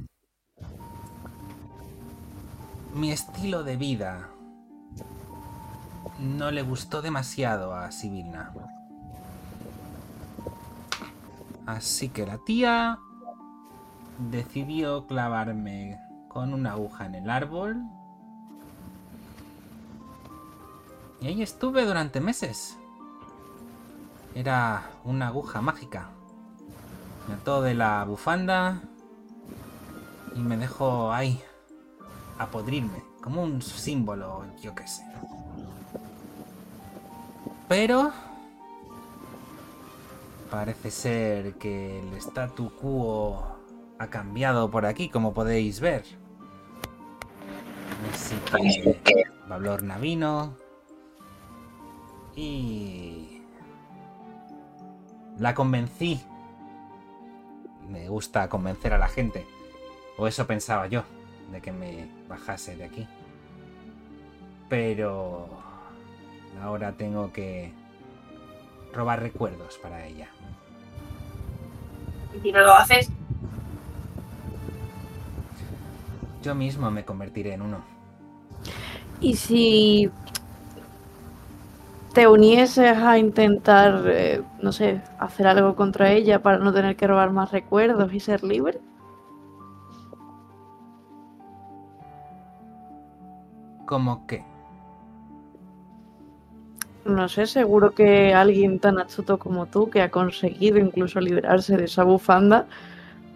mi 2.95 3.11
estilo 3.11 3.65
de 3.65 3.77
vida 3.77 4.31
no 6.21 6.51
le 6.51 6.63
gustó 6.63 7.03
demasiado 7.03 7.75
a 7.75 7.91
Sibilna. 7.91 8.55
Así 11.67 12.09
que 12.11 12.27
la 12.27 12.39
tía 12.45 12.99
decidió 14.19 15.07
clavarme 15.07 16.01
con 16.29 16.55
una 16.55 16.73
aguja 16.73 17.07
en 17.07 17.15
el 17.17 17.31
árbol 17.31 17.85
Y 21.25 21.29
ahí 21.29 21.43
estuve 21.43 21.87
durante 21.87 22.21
meses. 22.21 22.77
Era 24.35 24.91
una 25.05 25.29
aguja 25.29 25.63
mágica. 25.63 26.11
Me 27.27 27.33
ató 27.33 27.63
de 27.63 27.73
la 27.73 28.05
bufanda 28.05 28.83
y 30.37 30.41
me 30.41 30.59
dejó 30.59 31.11
ahí 31.13 31.41
a 32.39 32.49
podrirme, 32.49 33.03
como 33.23 33.43
un 33.43 33.63
símbolo, 33.63 34.45
yo 34.61 34.75
qué 34.75 34.87
sé. 34.87 35.03
Pero 37.69 38.13
parece 40.51 40.91
ser 40.91 41.55
que 41.55 42.01
el 42.01 42.13
statu 42.19 42.71
quo 42.79 43.54
ha 43.99 44.09
cambiado 44.09 44.71
por 44.71 44.87
aquí, 44.87 45.09
como 45.09 45.35
podéis 45.35 45.81
ver. 45.81 46.05
Así 48.13 48.37
que 49.05 49.25
Bablorna 49.49 49.99
vino 49.99 50.57
y 52.37 53.43
la 55.39 55.55
convencí. 55.55 56.21
Me 57.89 58.09
gusta 58.09 58.49
convencer 58.49 58.93
a 58.93 58.99
la 58.99 59.09
gente. 59.09 59.47
O 60.17 60.27
eso 60.27 60.47
pensaba 60.47 60.87
yo, 60.87 61.03
de 61.51 61.61
que 61.61 61.73
me 61.73 62.09
bajase 62.29 62.77
de 62.77 62.85
aquí. 62.85 63.09
Pero 64.69 65.49
ahora 66.63 66.93
tengo 66.93 67.33
que 67.33 67.73
robar 68.93 69.21
recuerdos 69.21 69.79
para 69.79 70.07
ella. 70.07 70.29
Y 72.35 72.41
si 72.41 72.53
no 72.53 72.61
lo 72.61 72.75
haces, 72.75 73.11
Yo 76.45 76.55
mismo 76.55 76.91
me 76.91 77.07
convertiré 77.07 77.55
en 77.55 77.63
uno. 77.63 77.79
Y 79.19 79.35
si 79.37 80.11
te 82.13 82.29
unieses 82.29 82.99
a 82.99 83.17
intentar, 83.17 84.05
eh, 84.07 84.43
no 84.61 84.71
sé, 84.71 85.01
hacer 85.19 85.47
algo 85.47 85.75
contra 85.75 86.13
ella 86.13 86.43
para 86.43 86.59
no 86.59 86.71
tener 86.75 86.97
que 86.97 87.07
robar 87.07 87.31
más 87.31 87.51
recuerdos 87.51 88.13
y 88.13 88.21
ser 88.21 88.45
libre. 88.45 88.79
¿Cómo 93.87 94.27
qué? 94.27 94.45
No 97.07 97.31
sé, 97.31 97.47
seguro 97.47 97.93
que 97.93 98.35
alguien 98.35 98.81
tan 98.81 98.99
astuto 98.99 99.39
como 99.39 99.65
tú, 99.65 99.89
que 99.89 100.03
ha 100.03 100.11
conseguido 100.11 100.79
incluso 100.79 101.21
liberarse 101.21 101.79
de 101.79 101.85
esa 101.85 102.05
bufanda, 102.05 102.67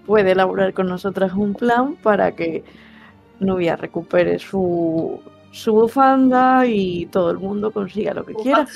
puede 0.04 0.32
elaborar 0.32 0.74
con 0.74 0.88
nosotras 0.88 1.32
un 1.32 1.54
plan 1.54 1.96
para 1.96 2.32
que 2.32 2.64
Nubia 3.40 3.76
recupere 3.76 4.38
su, 4.38 5.20
su 5.52 5.72
bufanda 5.72 6.66
y 6.66 7.06
todo 7.06 7.30
el 7.30 7.38
mundo 7.38 7.70
consiga 7.70 8.14
lo 8.14 8.24
que 8.24 8.34
quiera. 8.34 8.66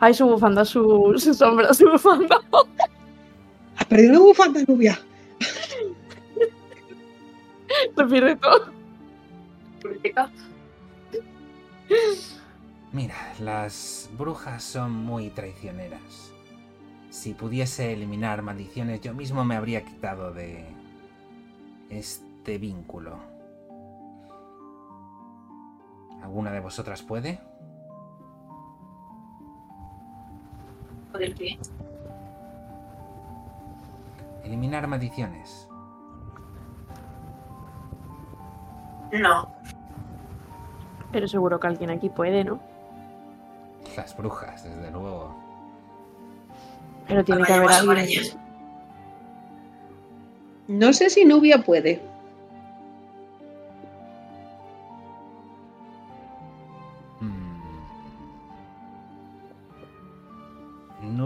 Ay, 0.00 0.14
su 0.14 0.26
bufanda, 0.26 0.64
su, 0.64 1.14
su 1.16 1.34
sombra, 1.34 1.72
su 1.72 1.88
bufanda. 1.90 2.40
Has 3.76 3.86
perdido 3.86 4.12
la 4.12 4.18
bufanda, 4.20 4.60
Nubia. 4.66 4.98
Lo 7.96 8.08
pierde 8.08 8.36
todo. 8.36 8.72
Mira, 12.92 13.34
las 13.40 14.08
brujas 14.16 14.62
son 14.62 14.92
muy 14.92 15.30
traicioneras. 15.30 16.32
Si 17.10 17.34
pudiese 17.34 17.92
eliminar 17.92 18.42
maldiciones, 18.42 19.00
yo 19.00 19.14
mismo 19.14 19.44
me 19.44 19.56
habría 19.56 19.84
quitado 19.84 20.32
de 20.32 20.64
este 21.90 22.58
vínculo. 22.58 23.33
¿Alguna 26.24 26.52
de 26.52 26.60
vosotras 26.60 27.02
puede? 27.02 27.38
¿Poder 31.12 31.34
qué? 31.34 31.58
Eliminar 34.42 34.86
maldiciones. 34.86 35.68
No. 39.12 39.54
Pero 41.12 41.28
seguro 41.28 41.60
que 41.60 41.66
alguien 41.66 41.90
aquí 41.90 42.08
puede, 42.08 42.42
¿no? 42.42 42.58
Las 43.94 44.16
brujas, 44.16 44.64
desde 44.64 44.90
luego. 44.90 45.36
Pero 47.06 47.22
tiene 47.22 47.44
que 47.44 47.52
haber 47.52 47.84
por 47.84 47.98
alguien. 47.98 48.24
No 50.68 50.94
sé 50.94 51.10
si 51.10 51.26
Nubia 51.26 51.62
puede. 51.62 52.00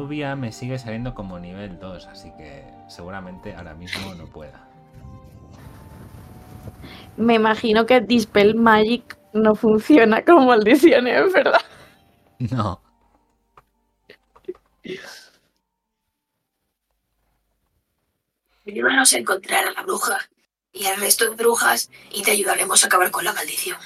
Me 0.08 0.52
sigue 0.52 0.78
saliendo 0.78 1.14
como 1.14 1.38
nivel 1.38 1.78
2, 1.78 2.06
así 2.06 2.32
que 2.38 2.64
seguramente 2.88 3.54
ahora 3.54 3.74
mismo 3.74 4.14
no 4.14 4.24
pueda. 4.24 4.66
Me 7.18 7.34
imagino 7.34 7.84
que 7.84 8.00
Dispel 8.00 8.54
Magic 8.54 9.18
no 9.34 9.54
funciona 9.54 10.24
como 10.24 10.46
maldiciones, 10.46 11.32
¿verdad? 11.32 11.60
No. 12.38 12.80
Ayúdanos 18.64 19.12
a 19.12 19.18
encontrar 19.18 19.66
a 19.66 19.72
la 19.72 19.82
bruja 19.82 20.18
y 20.72 20.86
al 20.86 21.00
resto 21.00 21.28
de 21.28 21.34
brujas 21.34 21.90
y 22.12 22.22
te 22.22 22.30
ayudaremos 22.30 22.84
a 22.84 22.86
acabar 22.86 23.10
con 23.10 23.24
la 23.24 23.32
maldición. 23.32 23.76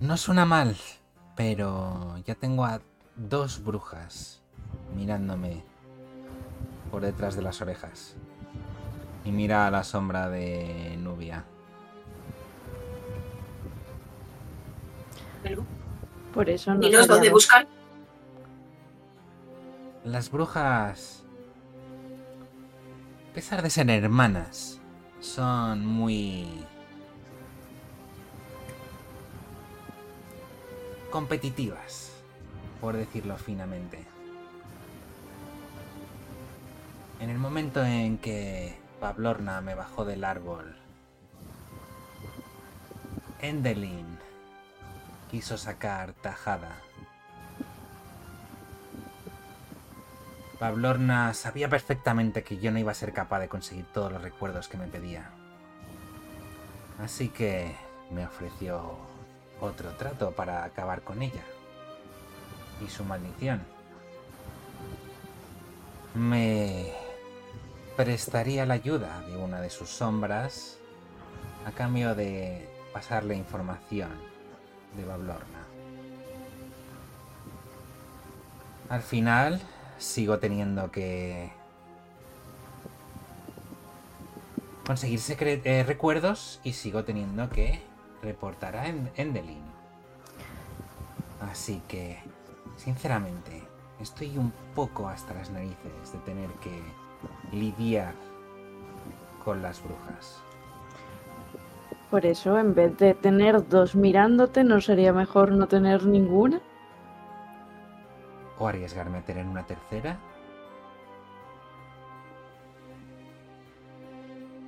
No 0.00 0.16
suena 0.18 0.44
mal, 0.44 0.76
pero 1.36 2.18
ya 2.26 2.34
tengo 2.34 2.64
a 2.66 2.80
dos 3.16 3.64
brujas 3.64 4.42
mirándome 4.94 5.64
por 6.90 7.02
detrás 7.02 7.34
de 7.34 7.42
las 7.42 7.62
orejas. 7.62 8.14
Y 9.24 9.32
mira 9.32 9.66
a 9.66 9.70
la 9.70 9.84
sombra 9.84 10.28
de 10.28 10.96
Nubia. 10.98 11.44
Por 16.34 16.50
eso 16.50 16.74
no. 16.74 16.80
Dinos 16.80 17.06
dónde 17.06 17.30
buscar. 17.30 17.66
Las 20.04 20.30
brujas, 20.30 21.24
a 23.30 23.34
pesar 23.34 23.62
de 23.62 23.70
ser 23.70 23.88
hermanas, 23.90 24.80
son 25.20 25.84
muy 25.86 26.46
competitivas, 31.16 32.12
por 32.78 32.94
decirlo 32.94 33.38
finamente. 33.38 34.04
En 37.20 37.30
el 37.30 37.38
momento 37.38 37.82
en 37.82 38.18
que 38.18 38.76
Pablorna 39.00 39.62
me 39.62 39.74
bajó 39.74 40.04
del 40.04 40.24
árbol, 40.24 40.76
Endelin 43.40 44.18
quiso 45.30 45.56
sacar 45.56 46.12
tajada. 46.12 46.76
Pablorna 50.58 51.32
sabía 51.32 51.70
perfectamente 51.70 52.42
que 52.42 52.58
yo 52.58 52.70
no 52.72 52.78
iba 52.78 52.92
a 52.92 52.94
ser 52.94 53.14
capaz 53.14 53.40
de 53.40 53.48
conseguir 53.48 53.86
todos 53.86 54.12
los 54.12 54.20
recuerdos 54.20 54.68
que 54.68 54.76
me 54.76 54.86
pedía. 54.86 55.30
Así 57.02 57.30
que 57.30 57.74
me 58.10 58.26
ofreció 58.26 59.15
otro 59.60 59.90
trato 59.92 60.32
para 60.32 60.64
acabar 60.64 61.02
con 61.02 61.22
ella 61.22 61.44
y 62.84 62.88
su 62.88 63.04
maldición. 63.04 63.62
Me 66.14 66.92
prestaría 67.96 68.66
la 68.66 68.74
ayuda 68.74 69.22
de 69.22 69.36
una 69.36 69.60
de 69.60 69.70
sus 69.70 69.88
sombras 69.88 70.78
a 71.66 71.72
cambio 71.72 72.14
de 72.14 72.68
pasarle 72.92 73.34
información 73.34 74.10
de 74.96 75.04
Bablorna. 75.04 75.66
Al 78.88 79.02
final 79.02 79.60
sigo 79.98 80.38
teniendo 80.38 80.90
que 80.90 81.50
conseguir 84.86 85.20
eh, 85.40 85.84
recuerdos 85.86 86.60
y 86.62 86.72
sigo 86.74 87.04
teniendo 87.04 87.50
que 87.50 87.82
reportar 88.22 88.76
a 88.76 88.88
En- 88.88 89.10
Endelin. 89.16 89.62
Así 91.50 91.82
que, 91.88 92.18
sinceramente, 92.76 93.62
estoy 94.00 94.36
un 94.38 94.52
poco 94.74 95.08
hasta 95.08 95.34
las 95.34 95.50
narices 95.50 96.12
de 96.12 96.18
tener 96.20 96.50
que 96.54 96.80
lidiar 97.52 98.14
con 99.44 99.62
las 99.62 99.82
brujas. 99.82 100.42
Por 102.10 102.24
eso, 102.24 102.58
en 102.58 102.74
vez 102.74 102.96
de 102.98 103.14
tener 103.14 103.68
dos 103.68 103.94
mirándote, 103.94 104.64
¿no 104.64 104.80
sería 104.80 105.12
mejor 105.12 105.52
no 105.52 105.66
tener 105.66 106.06
ninguna? 106.06 106.60
¿O 108.58 108.68
arriesgarme 108.68 109.18
a 109.18 109.22
tener 109.22 109.44
una 109.46 109.66
tercera? 109.66 110.16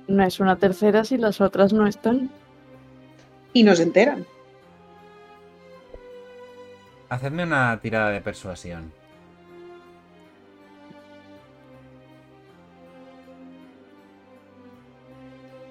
No 0.07 0.23
es 0.23 0.39
una 0.39 0.55
tercera 0.57 1.03
si 1.03 1.17
las 1.17 1.39
otras 1.39 1.71
no 1.71 1.87
están. 1.87 2.29
Y 3.53 3.63
nos 3.63 3.79
enteran. 3.79 4.25
Hacedme 7.09 7.43
una 7.43 7.79
tirada 7.81 8.11
de 8.11 8.21
persuasión. 8.21 8.93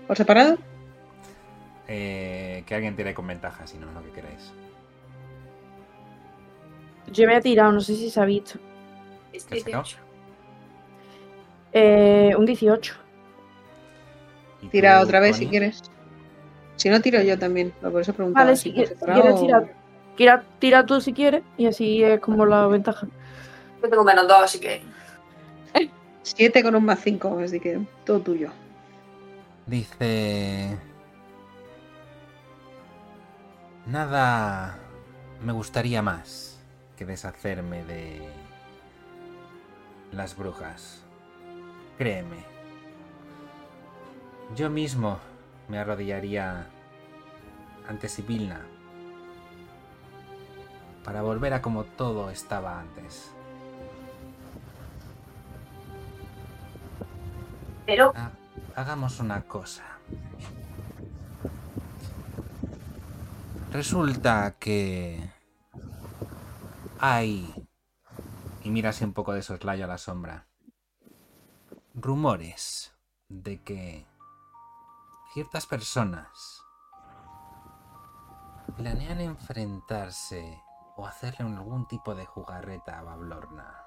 ¿Por 0.08 0.16
separado? 0.16 0.58
Eh, 1.86 2.64
que 2.66 2.74
alguien 2.74 2.96
tire 2.96 3.14
con 3.14 3.26
ventaja, 3.26 3.66
si 3.66 3.78
no, 3.78 3.92
lo 3.92 4.02
que 4.02 4.10
queráis. 4.10 4.52
Yo 7.12 7.26
me 7.26 7.36
he 7.36 7.40
tirado, 7.40 7.72
no 7.72 7.80
sé 7.80 7.94
si 7.94 8.10
se 8.10 8.20
ha 8.20 8.24
visto. 8.24 8.58
Es 9.32 9.44
¿Qué 9.44 9.58
has 9.58 9.62
sacado? 9.62 9.82
18. 9.84 10.08
Eh, 11.72 12.34
un 12.36 12.46
18. 12.46 12.94
¿Y 14.62 14.66
Tira 14.68 15.00
otra 15.00 15.20
vez 15.20 15.36
si 15.36 15.46
quieres. 15.46 15.82
Si 16.78 16.88
no, 16.88 17.00
tiro 17.02 17.20
yo 17.20 17.38
también. 17.38 17.72
Por 17.82 18.00
eso 18.00 18.12
preguntaba. 18.14 18.46
Vale, 18.46 18.56
si 18.56 18.72
quieres- 18.72 18.96
tirar, 19.40 19.74
tira, 20.16 20.44
tira 20.58 20.86
tú 20.86 21.00
si 21.00 21.12
quieres 21.12 21.42
y 21.56 21.66
así 21.66 22.02
es 22.02 22.20
como 22.20 22.46
la 22.46 22.66
ventaja. 22.68 23.06
Yo 23.82 23.90
tengo 23.90 24.04
menos 24.04 24.26
dos, 24.26 24.38
así 24.38 24.60
que. 24.60 24.80
Siete 26.22 26.62
con 26.62 26.74
un 26.74 26.84
más 26.84 27.00
cinco, 27.00 27.38
así 27.42 27.58
que 27.58 27.80
todo 28.04 28.20
tuyo. 28.20 28.50
Dice... 29.66 30.76
Nada 33.86 34.76
me 35.42 35.52
gustaría 35.52 36.02
más 36.02 36.60
que 36.96 37.06
deshacerme 37.06 37.84
de 37.84 38.28
las 40.12 40.36
brujas. 40.36 41.02
Créeme. 41.96 42.44
Yo 44.54 44.68
mismo 44.68 45.18
me 45.68 45.78
arrodillaría 45.78 46.66
ante 47.88 48.08
Sibilna 48.08 48.60
para 51.04 51.22
volver 51.22 51.54
a 51.54 51.62
como 51.62 51.84
todo 51.84 52.30
estaba 52.30 52.80
antes. 52.80 53.32
Pero 57.86 58.12
Ah, 58.14 58.30
hagamos 58.74 59.20
una 59.20 59.42
cosa. 59.42 59.84
Resulta 63.72 64.56
que 64.58 65.30
hay, 66.98 67.54
y 68.64 68.70
mira 68.70 68.90
así 68.90 69.04
un 69.04 69.12
poco 69.12 69.32
de 69.32 69.42
soslayo 69.42 69.84
a 69.84 69.88
la 69.88 69.98
sombra, 69.98 70.46
rumores 71.94 72.94
de 73.28 73.60
que 73.62 74.06
ciertas 75.32 75.66
personas 75.66 76.62
planean 78.76 79.20
enfrentarse 79.20 80.62
o 80.96 81.06
hacerle 81.06 81.46
algún 81.46 81.86
tipo 81.86 82.14
de 82.14 82.26
jugarreta 82.26 82.98
a 82.98 83.02
Bablorna. 83.02 83.84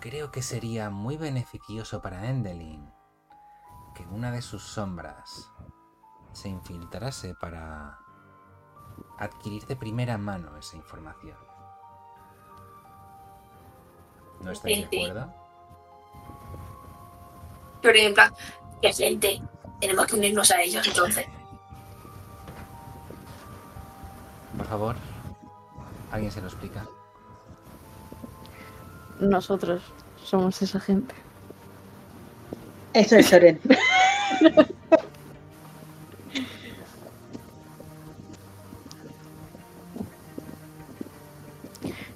Creo 0.00 0.32
que 0.32 0.42
sería 0.42 0.90
muy 0.90 1.16
beneficioso 1.16 2.02
para 2.02 2.28
Endelin 2.28 2.92
que 3.94 4.04
una 4.06 4.30
de 4.32 4.42
sus 4.42 4.62
sombras 4.62 5.50
se 6.32 6.48
infiltrase 6.48 7.34
para 7.34 7.98
adquirir 9.18 9.66
de 9.66 9.76
primera 9.76 10.18
mano 10.18 10.56
esa 10.56 10.76
información. 10.76 11.38
¿No 14.40 14.50
estáis 14.50 14.78
de 14.80 14.88
Sí, 14.90 15.04
acuerdo? 15.04 15.32
Pero 17.82 17.98
en 17.98 18.14
plan, 18.14 18.32
qué 18.80 18.92
gente. 18.92 19.42
Tenemos 19.80 20.06
que 20.06 20.14
unirnos 20.14 20.50
a 20.50 20.62
ellos 20.62 20.86
entonces. 20.86 21.26
Por 24.56 24.66
favor, 24.66 24.96
¿alguien 26.12 26.30
se 26.30 26.40
lo 26.40 26.46
explica? 26.46 26.86
Nosotros 29.18 29.82
somos 30.24 30.60
esa 30.62 30.78
gente. 30.78 31.14
Eso 32.92 33.16
es 33.16 33.28
Soren. 33.28 33.60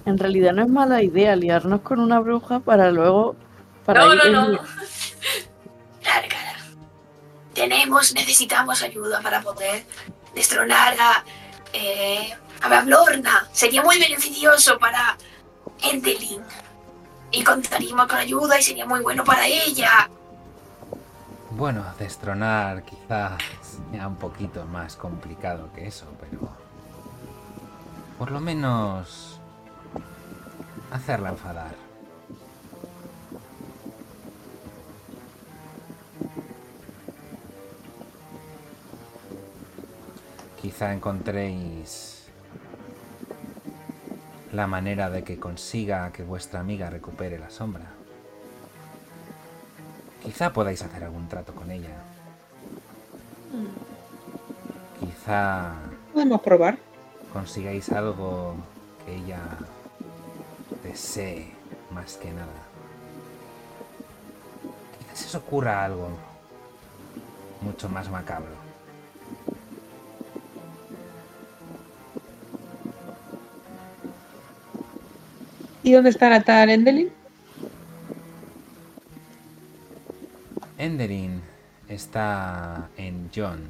En 0.07 0.18
realidad 0.18 0.52
no 0.52 0.62
es 0.62 0.68
mala 0.68 1.02
idea 1.02 1.35
liarnos 1.35 1.81
con 1.81 1.98
una 1.98 2.20
bruja 2.20 2.61
para 2.61 2.92
luego. 2.92 3.35
Para 3.85 4.07
no, 4.07 4.14
ir 4.14 4.33
no, 4.33 4.48
no. 4.50 4.61
Tenemos, 7.68 8.14
necesitamos 8.14 8.81
ayuda 8.81 9.20
para 9.20 9.42
poder 9.42 9.85
destronar 10.33 10.94
a, 11.00 11.24
eh, 11.72 12.33
a 12.62 12.68
Bablorna. 12.68 13.48
Sería 13.50 13.83
muy 13.83 13.98
beneficioso 13.98 14.79
para 14.79 15.16
Endelin. 15.83 16.44
Y 17.33 17.42
contaríamos 17.42 18.07
con 18.07 18.18
ayuda 18.18 18.57
y 18.61 18.62
sería 18.62 18.87
muy 18.87 19.00
bueno 19.00 19.24
para 19.24 19.48
ella. 19.48 20.09
Bueno, 21.50 21.85
destronar 21.98 22.85
quizás 22.85 23.42
sea 23.90 24.07
un 24.07 24.16
poquito 24.16 24.64
más 24.66 24.94
complicado 24.94 25.68
que 25.74 25.88
eso, 25.88 26.07
pero... 26.20 26.48
Por 28.16 28.31
lo 28.31 28.38
menos... 28.38 29.40
Hacerla 30.92 31.31
enfadar. 31.31 31.86
Quizá 40.66 40.92
encontréis 40.92 42.26
la 44.52 44.66
manera 44.66 45.11
de 45.11 45.22
que 45.22 45.38
consiga 45.38 46.11
que 46.11 46.24
vuestra 46.24 46.59
amiga 46.59 46.90
recupere 46.90 47.38
la 47.38 47.50
sombra. 47.50 47.85
Quizá 50.24 50.52
podáis 50.52 50.83
hacer 50.83 51.05
algún 51.05 51.29
trato 51.29 51.55
con 51.55 51.70
ella. 51.70 51.94
Quizá 54.98 55.70
Podemos 56.12 56.40
probar. 56.40 56.79
consigáis 57.33 57.92
algo 57.92 58.57
que 59.05 59.14
ella 59.14 59.38
desee 60.83 61.52
más 61.92 62.16
que 62.16 62.33
nada. 62.33 62.61
Quizás 64.98 65.26
os 65.26 65.35
ocurra 65.37 65.85
algo 65.85 66.09
mucho 67.61 67.88
más 67.88 68.11
macabro. 68.11 68.65
¿Y 75.87 75.92
dónde 75.92 76.11
está 76.11 76.29
Natal 76.29 76.68
Endelin? 76.68 77.11
Enderin 80.79 81.40
está 81.88 82.88
en 82.96 83.31
John. 83.33 83.61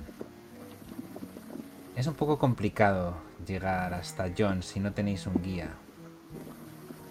Es 1.95 2.07
un 2.07 2.15
poco 2.15 2.39
complicado 2.39 3.19
llegar 3.47 3.93
hasta 3.93 4.31
John 4.37 4.63
si 4.63 4.81
no 4.81 4.95
tenéis 4.95 5.27
un 5.27 5.43
guía. 5.43 5.69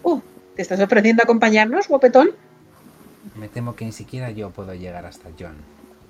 Uh, 0.02 0.22
¿te 0.56 0.64
estás 0.64 0.80
ofreciendo 0.80 1.22
acompañarnos, 1.22 1.88
guapetón? 1.88 2.32
Me 3.36 3.48
temo 3.48 3.76
que 3.76 3.86
ni 3.86 3.92
siquiera 3.92 4.32
yo 4.32 4.50
puedo 4.50 4.74
llegar 4.74 5.06
hasta 5.06 5.30
John. 5.40 5.58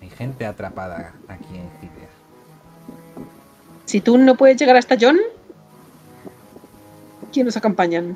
Hay 0.01 0.09
gente 0.09 0.45
atrapada 0.45 1.11
aquí 1.27 1.57
en 1.57 1.69
Cider. 1.81 2.09
Si 3.83 3.99
tú 3.99 4.17
no 4.17 4.37
puedes 4.37 4.55
llegar 4.55 4.77
hasta 4.77 4.95
John, 4.97 5.17
¿quién 7.33 7.45
nos 7.45 7.57
acompañan? 7.57 8.15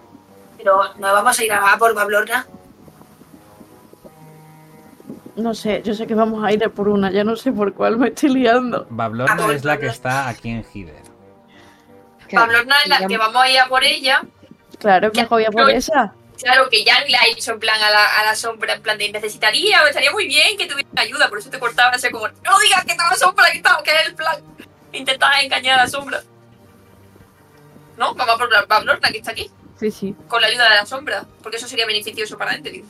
Pero 0.59 0.93
no 0.97 1.13
vamos 1.13 1.39
a 1.39 1.43
ir 1.43 1.53
a 1.53 1.77
por 1.77 1.93
Bablorna. 1.93 2.45
No 5.37 5.53
sé, 5.53 5.81
yo 5.85 5.93
sé 5.93 6.05
que 6.05 6.15
vamos 6.15 6.43
a 6.43 6.51
ir 6.51 6.61
a 6.65 6.69
por 6.69 6.89
una, 6.89 7.09
ya 7.11 7.23
no 7.23 7.37
sé 7.37 7.53
por 7.53 7.73
cuál 7.73 7.97
me 7.97 8.09
estoy 8.09 8.29
liando. 8.29 8.85
Bablorna 8.89 9.53
es 9.53 9.63
la 9.63 9.77
que 9.79 9.87
está 9.87 10.27
aquí 10.27 10.49
en 10.49 10.65
Cider. 10.65 11.01
Bablorna 12.31 12.75
es 12.83 12.89
la 12.89 13.07
que 13.07 13.17
vamos 13.17 13.41
a 13.41 13.49
ir 13.49 13.57
a 13.59 13.67
por 13.67 13.83
ella. 13.85 14.21
Claro, 14.79 15.11
que 15.11 15.17
Ya, 15.17 15.23
mejor 15.23 15.37
voy 15.37 15.45
a 15.45 15.51
por 15.51 15.61
no- 15.63 15.69
esa. 15.69 16.13
Claro 16.37 16.69
que 16.69 16.83
Jan 16.85 17.03
le 17.07 17.17
ha 17.17 17.25
hecho 17.27 17.51
en 17.53 17.59
plan 17.59 17.81
a 17.81 17.89
la, 17.89 18.19
a 18.19 18.25
la 18.25 18.35
sombra, 18.35 18.73
en 18.73 18.81
plan 18.81 18.97
de 18.97 19.11
necesitaría, 19.11 19.81
o 19.83 19.87
estaría 19.87 20.11
muy 20.11 20.25
bien 20.27 20.57
que 20.57 20.67
tuviera 20.67 20.89
ayuda, 20.95 21.27
por 21.29 21.37
eso 21.39 21.49
te 21.49 21.59
cortaba 21.59 21.91
ese 21.95 22.11
como, 22.11 22.27
no 22.29 22.59
digas 22.59 22.83
que 22.85 22.91
estaba 22.91 23.13
sombra, 23.15 23.49
que 23.51 23.57
estaba, 23.57 23.81
que 23.83 23.91
es 23.91 24.07
el 24.07 24.15
plan. 24.15 24.37
Intentaba 24.93 25.39
engañar 25.41 25.79
a 25.79 25.83
la 25.83 25.89
sombra. 25.89 26.21
No, 27.97 28.13
vamos 28.15 28.35
a 28.35 28.37
por 28.37 28.51
la 28.51 28.65
Bablorna 28.65 29.09
que 29.09 29.17
está 29.17 29.31
aquí, 29.31 29.49
Sí, 29.79 29.91
sí. 29.91 30.15
con 30.27 30.41
la 30.41 30.47
ayuda 30.47 30.69
de 30.69 30.75
la 30.75 30.85
sombra, 30.85 31.25
porque 31.41 31.57
eso 31.57 31.67
sería 31.67 31.85
beneficioso 31.85 32.37
para 32.37 32.53
Endelin. 32.53 32.85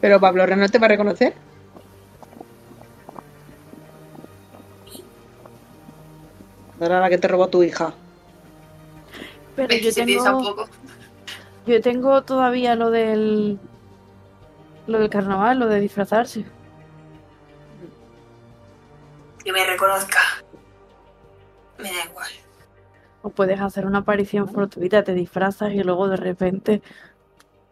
Pero 0.00 0.20
Pablo 0.20 0.46
no 0.46 0.68
te 0.68 0.78
va 0.78 0.86
a 0.86 0.90
reconocer. 0.90 1.34
No 6.78 6.86
era 6.86 7.00
la 7.00 7.08
que 7.08 7.18
te 7.18 7.26
robó 7.28 7.48
tu 7.48 7.62
hija. 7.62 7.94
Pero 9.56 9.74
yo 9.74 9.88
un 9.88 9.94
tengo, 9.94 10.42
poco. 10.42 10.68
yo 11.66 11.80
tengo 11.80 12.22
todavía 12.22 12.74
lo 12.74 12.90
del. 12.90 13.58
Lo 14.86 15.00
del 15.00 15.10
carnaval, 15.10 15.58
lo 15.58 15.66
de 15.66 15.80
disfrazarse. 15.80 16.44
Que 19.42 19.52
me 19.52 19.64
reconozca. 19.64 20.20
Me 21.78 21.92
da 21.92 22.04
igual. 22.04 22.30
O 23.22 23.30
puedes 23.30 23.60
hacer 23.60 23.86
una 23.86 23.98
aparición 23.98 24.48
fortuita, 24.48 25.04
te 25.04 25.12
disfrazas 25.12 25.72
y 25.72 25.82
luego 25.82 26.08
de 26.08 26.16
repente. 26.16 26.82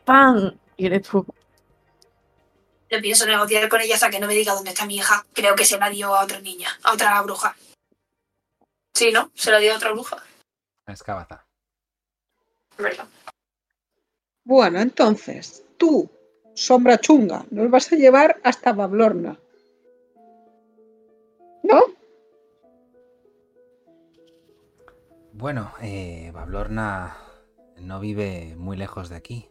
¡Pam! 0.05 0.59
Y 0.77 0.87
eres 0.87 1.09
tú. 1.09 1.25
No 2.91 3.01
pienso 3.01 3.27
negociar 3.27 3.69
con 3.69 3.81
ella 3.81 3.95
hasta 3.95 4.11
que 4.11 4.21
no 4.21 4.27
me 4.27 4.35
diga 4.35 4.55
dónde 4.55 4.71
está 4.71 4.87
mi 4.87 4.97
hija. 4.97 5.25
Creo 5.33 5.55
que 5.55 5.65
se 5.65 5.79
la 5.79 5.91
dio 5.91 6.15
a 6.15 6.25
otra 6.25 6.41
niña, 6.41 6.69
a 6.83 6.93
otra 6.93 7.21
bruja. 7.23 7.57
Sí, 8.95 9.11
¿no? 9.11 9.31
Se 9.35 9.51
la 9.51 9.59
dio 9.59 9.73
a 9.73 9.77
otra 9.77 9.93
bruja. 9.93 10.23
A 10.87 10.93
Escabaza. 10.93 11.45
¿Verdad? 12.79 13.07
Bueno, 14.45 14.81
entonces, 14.81 15.65
tú, 15.79 16.11
sombra 16.55 16.99
chunga, 16.99 17.45
nos 17.51 17.71
vas 17.71 17.91
a 17.93 17.97
llevar 17.97 18.41
hasta 18.45 18.73
Bablorna. 18.73 19.39
¿No? 21.63 21.81
Bueno, 25.37 25.73
eh, 25.83 26.31
Bablorna 26.33 27.17
no 27.81 27.99
vive 27.99 28.55
muy 28.57 28.77
lejos 28.77 29.09
de 29.09 29.17
aquí. 29.17 29.51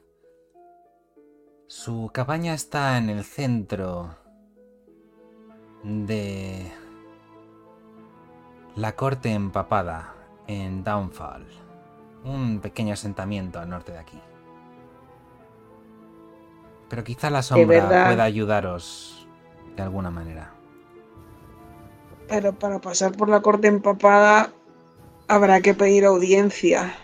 Su 1.67 2.09
cabaña 2.13 2.53
está 2.53 2.97
en 2.97 3.09
el 3.09 3.25
centro 3.25 4.15
de 5.83 6.71
La 8.77 8.95
corte 8.95 9.33
empapada 9.33 10.13
en 10.47 10.85
Downfall. 10.85 11.45
Un 12.23 12.61
pequeño 12.61 12.93
asentamiento 12.93 13.59
al 13.59 13.69
norte 13.69 13.91
de 13.91 13.99
aquí. 13.99 14.21
Pero 16.87 17.03
quizá 17.03 17.29
la 17.29 17.43
sombra 17.43 17.65
pueda 17.89 18.23
ayudaros 18.23 19.27
de 19.75 19.83
alguna 19.83 20.11
manera. 20.11 20.53
Pero 22.29 22.57
para 22.57 22.79
pasar 22.79 23.17
por 23.17 23.27
la 23.27 23.41
corte 23.41 23.67
empapada 23.67 24.53
habrá 25.33 25.61
que 25.61 25.73
pedir 25.73 26.05
audiencia. 26.05 26.95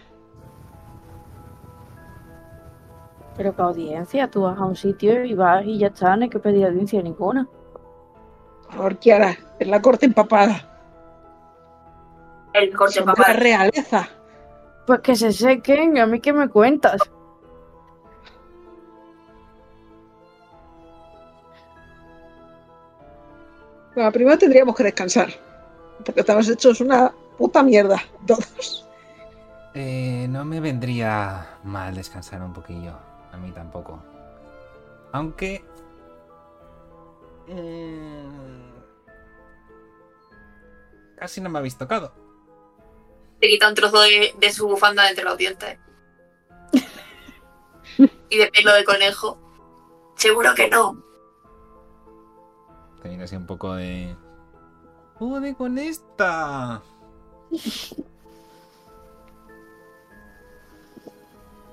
Pero 3.35 3.55
qué 3.55 3.61
audiencia, 3.61 4.29
tú 4.29 4.41
vas 4.43 4.59
a 4.59 4.65
un 4.65 4.75
sitio 4.75 5.23
y 5.23 5.33
vas 5.33 5.65
y 5.65 5.79
ya 5.79 5.87
está, 5.87 6.15
no 6.15 6.23
hay 6.23 6.29
que 6.29 6.39
pedir 6.39 6.65
audiencia 6.65 7.01
ninguna. 7.01 7.47
Por 8.65 8.73
favor, 8.75 8.97
Kiara, 8.97 9.37
es 9.57 9.67
la 9.67 9.81
corte 9.81 10.05
empapada. 10.05 10.65
El 12.53 12.75
corte 12.75 12.99
de 12.99 13.05
la 13.05 13.33
realeza. 13.33 14.09
Pues 14.85 14.99
que 15.01 15.15
se 15.15 15.31
sequen, 15.31 15.97
a 15.97 16.05
mí 16.05 16.19
qué 16.19 16.33
me 16.33 16.49
cuentas. 16.49 17.01
Bueno, 23.95 24.11
primero 24.11 24.37
tendríamos 24.37 24.75
que 24.75 24.83
descansar. 24.83 25.29
Porque 26.03 26.21
estamos 26.21 26.47
hechos 26.49 26.81
una 26.81 27.11
puta 27.39 27.63
mierda, 27.63 28.04
todos. 28.28 28.86
Eh, 29.73 30.28
no 30.30 30.43
me 30.45 30.60
vendría 30.60 31.58
mal 31.63 31.95
descansar 31.95 32.41
un 32.43 32.54
poquillo. 32.54 32.93
A 33.32 33.38
mí 33.38 33.52
tampoco. 33.52 33.99
Aunque... 35.13 35.63
mm, 37.47 38.69
Casi 41.17 41.41
no 41.41 41.49
me 41.49 41.60
habéis 41.60 41.78
tocado. 41.78 42.13
Se 43.41 43.47
quita 43.47 43.69
un 43.69 43.75
trozo 43.75 44.02
de, 44.02 44.36
de 44.38 44.52
su 44.52 44.67
bufanda 44.67 45.04
de 45.04 45.10
entre 45.10 45.23
los 45.25 45.38
dientes. 45.38 45.78
y 48.30 48.38
de 48.38 48.47
pelo 48.52 48.73
de 48.73 48.84
conejo. 48.84 49.38
Seguro 50.15 50.54
que 50.56 50.69
no. 50.69 51.02
Te 53.02 53.08
viene 53.10 53.23
así 53.23 53.36
un 53.36 53.45
poco 53.45 53.75
de... 53.75 54.15
¡Jode 55.15 55.56
con 55.56 55.78
esta! 55.78 56.82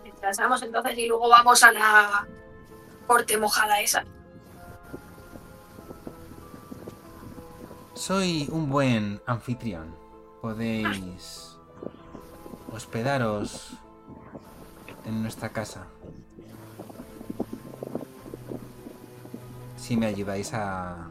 Descansamos 0.04 0.62
entonces 0.62 0.98
y 0.98 1.06
luego 1.06 1.28
vamos 1.28 1.62
a 1.62 1.72
la 1.72 2.26
corte 3.06 3.36
mojada 3.36 3.80
esa. 3.80 4.04
Soy 7.94 8.48
un 8.50 8.68
buen 8.68 9.20
anfitrión. 9.26 9.94
Podéis 10.42 11.56
hospedaros 12.72 13.72
en 15.04 15.22
nuestra 15.22 15.50
casa. 15.50 15.86
Si 19.76 19.96
me 19.96 20.06
ayudáis 20.06 20.52
a 20.52 21.08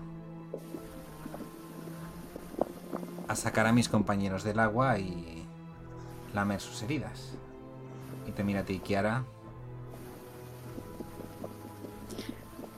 a 3.28 3.36
sacar 3.36 3.68
a 3.68 3.72
mis 3.72 3.90
compañeros 3.90 4.44
del 4.44 4.60
agua 4.60 5.00
y 5.00 5.46
lamer 6.34 6.62
sus 6.62 6.82
heridas. 6.84 7.34
Y 8.28 8.32
te 8.32 8.44
mira 8.44 8.62
a 8.62 8.64
ti, 8.64 8.80
Kiara. 8.80 9.24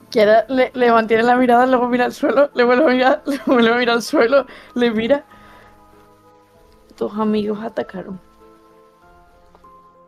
Kiara 0.10 0.46
le, 0.48 0.72
le 0.74 0.92
mantiene 0.92 1.24
la 1.24 1.36
mirada, 1.36 1.66
luego 1.66 1.88
mira 1.88 2.06
al 2.06 2.14
suelo, 2.14 2.50
le 2.54 2.64
vuelve 2.64 2.86
a 2.86 2.94
mirar, 2.94 3.24
le 3.26 3.40
vuelve 3.46 3.74
a 3.74 3.78
mirar 3.78 3.96
al 3.96 4.04
suelo, 4.04 4.46
le 4.74 4.92
mira. 4.92 5.26
Tus 6.96 7.14
amigos 7.14 7.60
atacaron. 7.64 8.20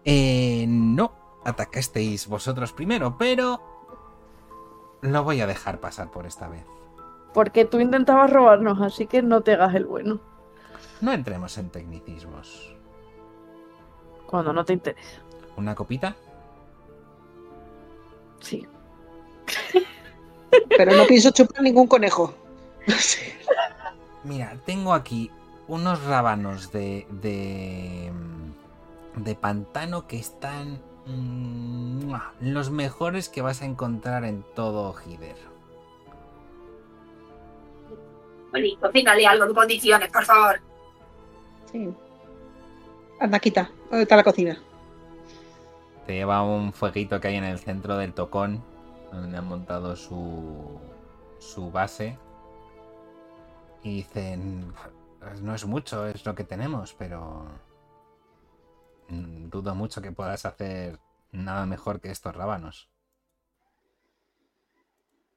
Eh, 0.06 0.66
no, 0.68 1.12
atacasteis 1.44 2.28
vosotros 2.28 2.74
primero, 2.74 3.18
pero 3.18 3.62
lo 5.02 5.24
voy 5.24 5.42
a 5.42 5.48
dejar 5.48 5.80
pasar 5.80 6.10
por 6.10 6.26
esta 6.26 6.48
vez. 6.48 6.66
Porque 7.34 7.66
tú 7.66 7.80
intentabas 7.80 8.32
robarnos, 8.32 8.82
así 8.82 9.06
que 9.06 9.22
no 9.22 9.42
te 9.42 9.54
hagas 9.54 9.76
el 9.76 9.86
bueno. 9.86 10.20
No 11.02 11.14
entremos 11.14 11.58
en 11.58 11.70
tecnicismos. 11.70 12.74
Cuando 14.26 14.54
no 14.54 14.66
te 14.66 14.74
interesa. 14.74 15.22
¿Una 15.56 15.76
copita? 15.76 16.16
Sí. 18.42 18.68
Pero 20.78 20.96
no 20.96 21.06
pienso 21.06 21.32
chupar 21.32 21.62
ningún 21.62 21.88
conejo. 21.88 22.34
Mira, 24.24 24.58
tengo 24.66 24.94
aquí 24.94 25.32
unos 25.68 26.04
rábanos 26.04 26.72
de. 26.72 27.08
de. 27.10 28.12
de 29.16 29.36
pantano 29.36 30.08
que 30.08 30.18
están. 30.18 30.82
los 32.42 32.70
mejores 32.70 33.30
que 33.30 33.42
vas 33.42 33.62
a 33.62 33.66
encontrar 33.66 34.26
en 34.26 34.44
todo 34.56 34.96
Hider. 35.06 35.38
Bueno, 38.52 38.66
y 38.66 38.76
cocínale 38.78 39.28
algo 39.28 39.46
en 39.46 39.54
condiciones, 39.54 40.12
por 40.12 40.26
favor. 40.26 40.69
Sí. 41.72 41.94
Anda, 43.20 43.40
quita. 43.40 43.70
¿Dónde 43.90 44.04
está 44.04 44.16
la 44.16 44.24
cocina? 44.24 44.58
Te 46.06 46.14
lleva 46.16 46.42
un 46.44 46.74
fueguito 46.74 47.20
que 47.20 47.28
hay 47.28 47.36
en 47.36 47.44
el 47.44 47.60
centro 47.60 47.98
del 47.98 48.14
tocón, 48.14 48.64
donde 49.12 49.38
han 49.38 49.48
montado 49.48 49.96
su. 49.96 50.80
su 51.40 51.72
base. 51.72 52.18
Y 53.84 53.98
dicen. 53.98 54.74
"Pues 55.20 55.42
No 55.42 55.54
es 55.54 55.66
mucho, 55.66 56.08
es 56.08 56.26
lo 56.26 56.34
que 56.36 56.44
tenemos, 56.44 56.94
pero. 56.94 57.46
mm, 59.10 59.50
Dudo 59.50 59.76
mucho 59.76 60.02
que 60.02 60.12
puedas 60.12 60.46
hacer 60.46 60.98
nada 61.32 61.66
mejor 61.66 62.00
que 62.00 62.10
estos 62.12 62.36
rábanos. 62.36 62.90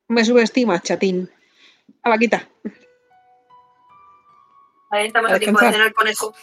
Me 0.09 0.25
subestimas, 0.25 0.83
chatín. 0.83 1.31
A 2.03 2.11
la 2.11 2.18
quita. 2.18 2.49
Ahí 4.92 5.07
estamos 5.07 5.33
A 5.33 5.38
tiempo 5.38 5.59
de 5.59 5.72
cenar 5.72 5.87
el 5.87 5.94
conejo. 5.94 6.35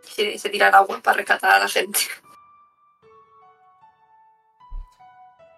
Se, 0.00 0.38
se 0.38 0.48
tira 0.48 0.68
al 0.68 0.74
agua 0.74 1.00
para 1.02 1.18
rescatar 1.18 1.52
a 1.52 1.58
la 1.58 1.68
gente. 1.68 2.00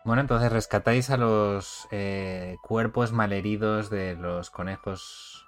Bueno, 0.04 0.20
entonces 0.20 0.50
rescatáis 0.50 1.10
a 1.10 1.16
los 1.16 1.86
eh, 1.92 2.56
cuerpos 2.62 3.12
malheridos 3.12 3.90
de 3.90 4.16
los 4.16 4.50
conejos 4.50 5.46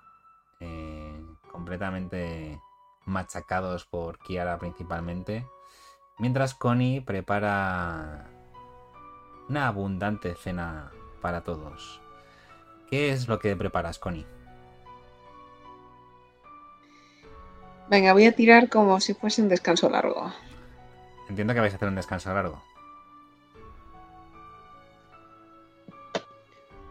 eh, 0.61 1.21
completamente 1.51 2.61
machacados 3.07 3.87
por 3.87 4.19
Kiara 4.21 4.59
principalmente. 4.61 5.45
Mientras 6.19 6.55
Connie 6.55 7.01
prepara 7.01 8.31
una 9.49 9.67
abundante 9.67 10.37
cena 10.37 10.93
para 11.21 11.43
todos. 11.43 12.01
¿Qué 12.89 13.11
es 13.11 13.27
lo 13.27 13.41
que 13.41 13.57
preparas, 13.57 13.99
Connie? 13.99 14.40
Venga, 17.91 18.13
voy 18.13 18.27
a 18.27 18.33
tirar 18.33 18.69
como 18.69 19.01
si 19.01 19.15
fuese 19.15 19.43
un 19.43 19.49
descanso 19.49 19.91
largo. 19.91 20.33
Entiendo 21.29 21.53
que 21.53 21.61
vais 21.61 21.73
a 21.73 21.77
hacer 21.77 21.89
un 21.89 21.97
descanso 21.97 22.33
largo. 22.33 22.63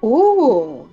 ¡Uh! 0.02 0.86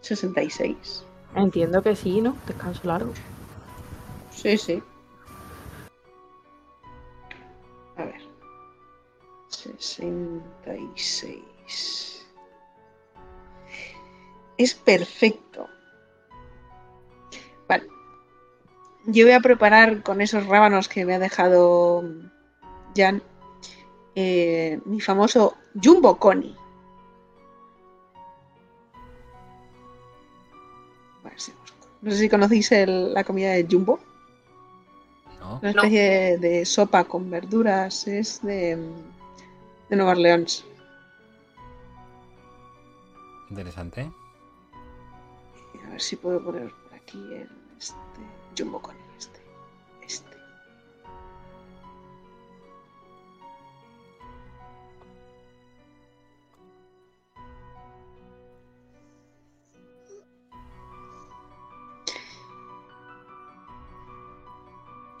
66. 0.00 1.04
Entiendo 1.34 1.82
que 1.82 1.94
sí, 1.94 2.22
¿no? 2.22 2.34
Descanso 2.46 2.80
largo. 2.84 3.12
Sí, 4.30 4.56
sí. 4.56 4.82
A 7.98 8.04
ver. 8.04 8.22
66. 9.48 12.26
Es 14.56 14.74
perfecto. 14.74 15.68
Yo 19.06 19.24
voy 19.24 19.34
a 19.34 19.40
preparar 19.40 20.02
con 20.02 20.20
esos 20.20 20.46
rábanos 20.46 20.88
que 20.88 21.04
me 21.04 21.14
ha 21.14 21.18
dejado 21.18 22.02
Jan 22.96 23.22
eh, 24.14 24.80
mi 24.84 25.00
famoso 25.00 25.54
Jumbo 25.82 26.18
Connie. 26.18 26.56
No 32.02 32.10
sé 32.12 32.18
si 32.18 32.28
conocéis 32.28 32.70
el- 32.72 33.12
la 33.14 33.24
comida 33.24 33.52
de 33.52 33.66
Jumbo. 33.68 33.98
¿No? 35.40 35.58
Una 35.60 35.70
especie 35.70 36.02
de, 36.02 36.38
de 36.38 36.64
sopa 36.66 37.04
con 37.04 37.28
verduras. 37.30 38.06
Es 38.06 38.42
de, 38.42 38.76
de 39.88 39.96
Nueva 39.96 40.12
Orleans. 40.12 40.64
Interesante. 43.50 44.10
A 45.84 45.90
ver 45.90 46.00
si 46.00 46.16
puedo 46.16 46.42
poner 46.42 46.70
por 46.70 46.94
aquí 46.94 47.18
el 47.34 47.48
este, 47.78 47.96
Chumbo 48.56 48.80
con 48.80 48.96
este. 49.18 49.38
Este. 50.00 50.36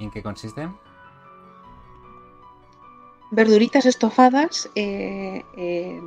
En 0.00 0.10
qué 0.10 0.22
consiste? 0.22 0.70
Verduritas 3.30 3.84
estofadas. 3.84 4.70
Eh, 4.74 5.44
eh, 5.58 6.00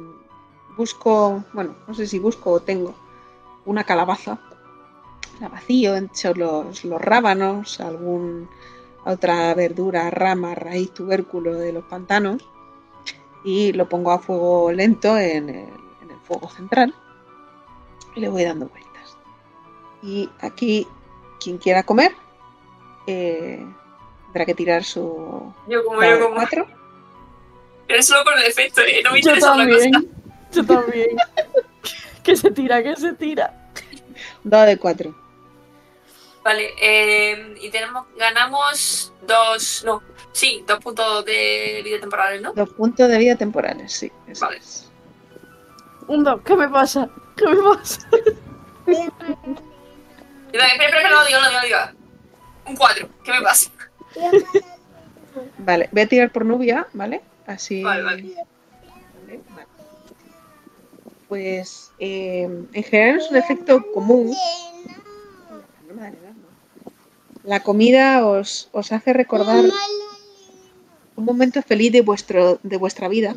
busco, 0.76 1.44
bueno, 1.54 1.76
no 1.88 1.94
sé 1.94 2.08
si 2.08 2.18
busco 2.18 2.50
o 2.54 2.60
tengo 2.60 2.96
una 3.66 3.84
calabaza 3.84 4.40
la 5.40 5.48
vacío, 5.48 5.96
hecho 5.96 6.34
los, 6.34 6.84
los 6.84 7.02
rábanos, 7.02 7.80
algún 7.80 8.50
otra 9.06 9.54
verdura, 9.54 10.10
rama, 10.10 10.56
raíz, 10.56 10.94
tubérculo 10.94 11.54
de 11.54 11.74
los 11.74 11.86
pantanos 11.86 12.46
y 13.44 13.72
lo 13.74 13.88
pongo 13.88 14.12
a 14.12 14.20
fuego 14.20 14.72
lento 14.72 15.18
en 15.18 15.50
el, 15.50 15.70
en 16.02 16.12
el 16.12 16.20
fuego 16.28 16.50
central 16.50 16.94
y 18.16 18.20
le 18.20 18.30
voy 18.30 18.44
dando 18.44 18.68
vueltas. 18.68 19.18
Y 20.02 20.30
aquí, 20.42 20.88
quien 21.40 21.58
quiera 21.58 21.84
comer, 21.84 22.12
eh, 23.08 23.66
tendrá 24.26 24.46
que 24.46 24.54
tirar 24.56 24.84
su 24.84 25.54
Yo 25.68 25.84
como, 25.86 26.04
yo 26.04 26.20
como. 26.20 26.36
cuatro. 26.36 26.68
Pero 27.88 28.04
solo 28.04 28.24
por 28.24 28.38
defecto, 28.40 28.82
¿eh? 28.82 29.02
No 29.04 29.14
me 29.14 29.22
Yo 29.22 29.40
también. 29.40 29.94
cosa. 29.94 30.06
Yo 30.52 30.66
también. 30.66 31.18
que 32.24 32.36
se 32.36 32.52
tira, 32.52 32.84
que 32.84 32.96
se 32.96 33.14
tira. 33.14 33.72
Dado 34.44 34.68
de 34.68 34.78
cuatro. 34.78 35.16
Vale, 36.44 36.74
eh, 36.80 37.56
y 37.62 37.70
tenemos, 37.70 38.06
ganamos 38.18 39.14
dos, 39.28 39.84
no, 39.86 40.02
sí, 40.32 40.64
dos 40.66 40.80
puntos 40.80 41.26
de 41.26 41.82
vida 41.84 42.00
temporales, 42.00 42.42
¿no? 42.42 42.54
Dos 42.54 42.70
puntos 42.70 43.08
de 43.08 43.18
vida 43.18 43.36
temporales, 43.36 43.92
sí. 43.92 44.12
eso 44.28 44.46
Vale. 44.46 44.62
Un 46.08 46.24
dos, 46.24 46.42
¿qué 46.44 46.56
me 46.56 46.70
pasa? 46.70 47.10
¿Qué 47.36 47.48
me 47.48 47.62
pasa? 47.62 48.08
Espera, 50.52 50.66
espera, 50.66 50.88
espera, 50.90 51.10
no 51.10 51.16
lo 51.20 51.26
digo, 51.28 51.40
no 51.40 51.52
lo 51.52 51.62
digo, 51.62 51.78
no 51.78 51.86
lo 51.86 51.94
digo. 51.94 52.00
Un 52.66 52.76
cuatro, 52.76 53.10
¿qué 53.24 53.32
me 53.32 53.42
pasa? 53.42 53.70
Vale, 55.60 55.90
voy 55.92 56.02
a 56.02 56.08
tirar 56.08 56.32
por 56.32 56.44
Nubia, 56.44 56.88
¿vale? 56.94 57.22
Así. 57.46 57.84
Vale, 57.84 58.04
vale. 58.04 58.24
Vale, 58.24 59.42
vale. 59.50 59.68
Pues 61.28 61.92
eh, 62.00 62.50
en 62.74 62.84
general 62.84 63.18
es 63.20 63.30
un 63.30 63.38
efecto 63.38 63.86
común. 63.94 64.36
No 65.88 65.94
me 65.94 66.02
da 66.02 66.10
ni 66.10 66.18
edad, 66.18 66.34
¿no? 66.34 66.50
La 67.44 67.62
comida 67.62 68.26
os, 68.26 68.70
os 68.72 68.92
hace 68.92 69.14
recordar 69.14 69.66
un 71.16 71.26
momento 71.26 71.62
feliz 71.62 71.92
de, 71.92 72.02
vuestro, 72.02 72.60
de 72.64 72.78
vuestra 72.78 73.08
vida 73.08 73.36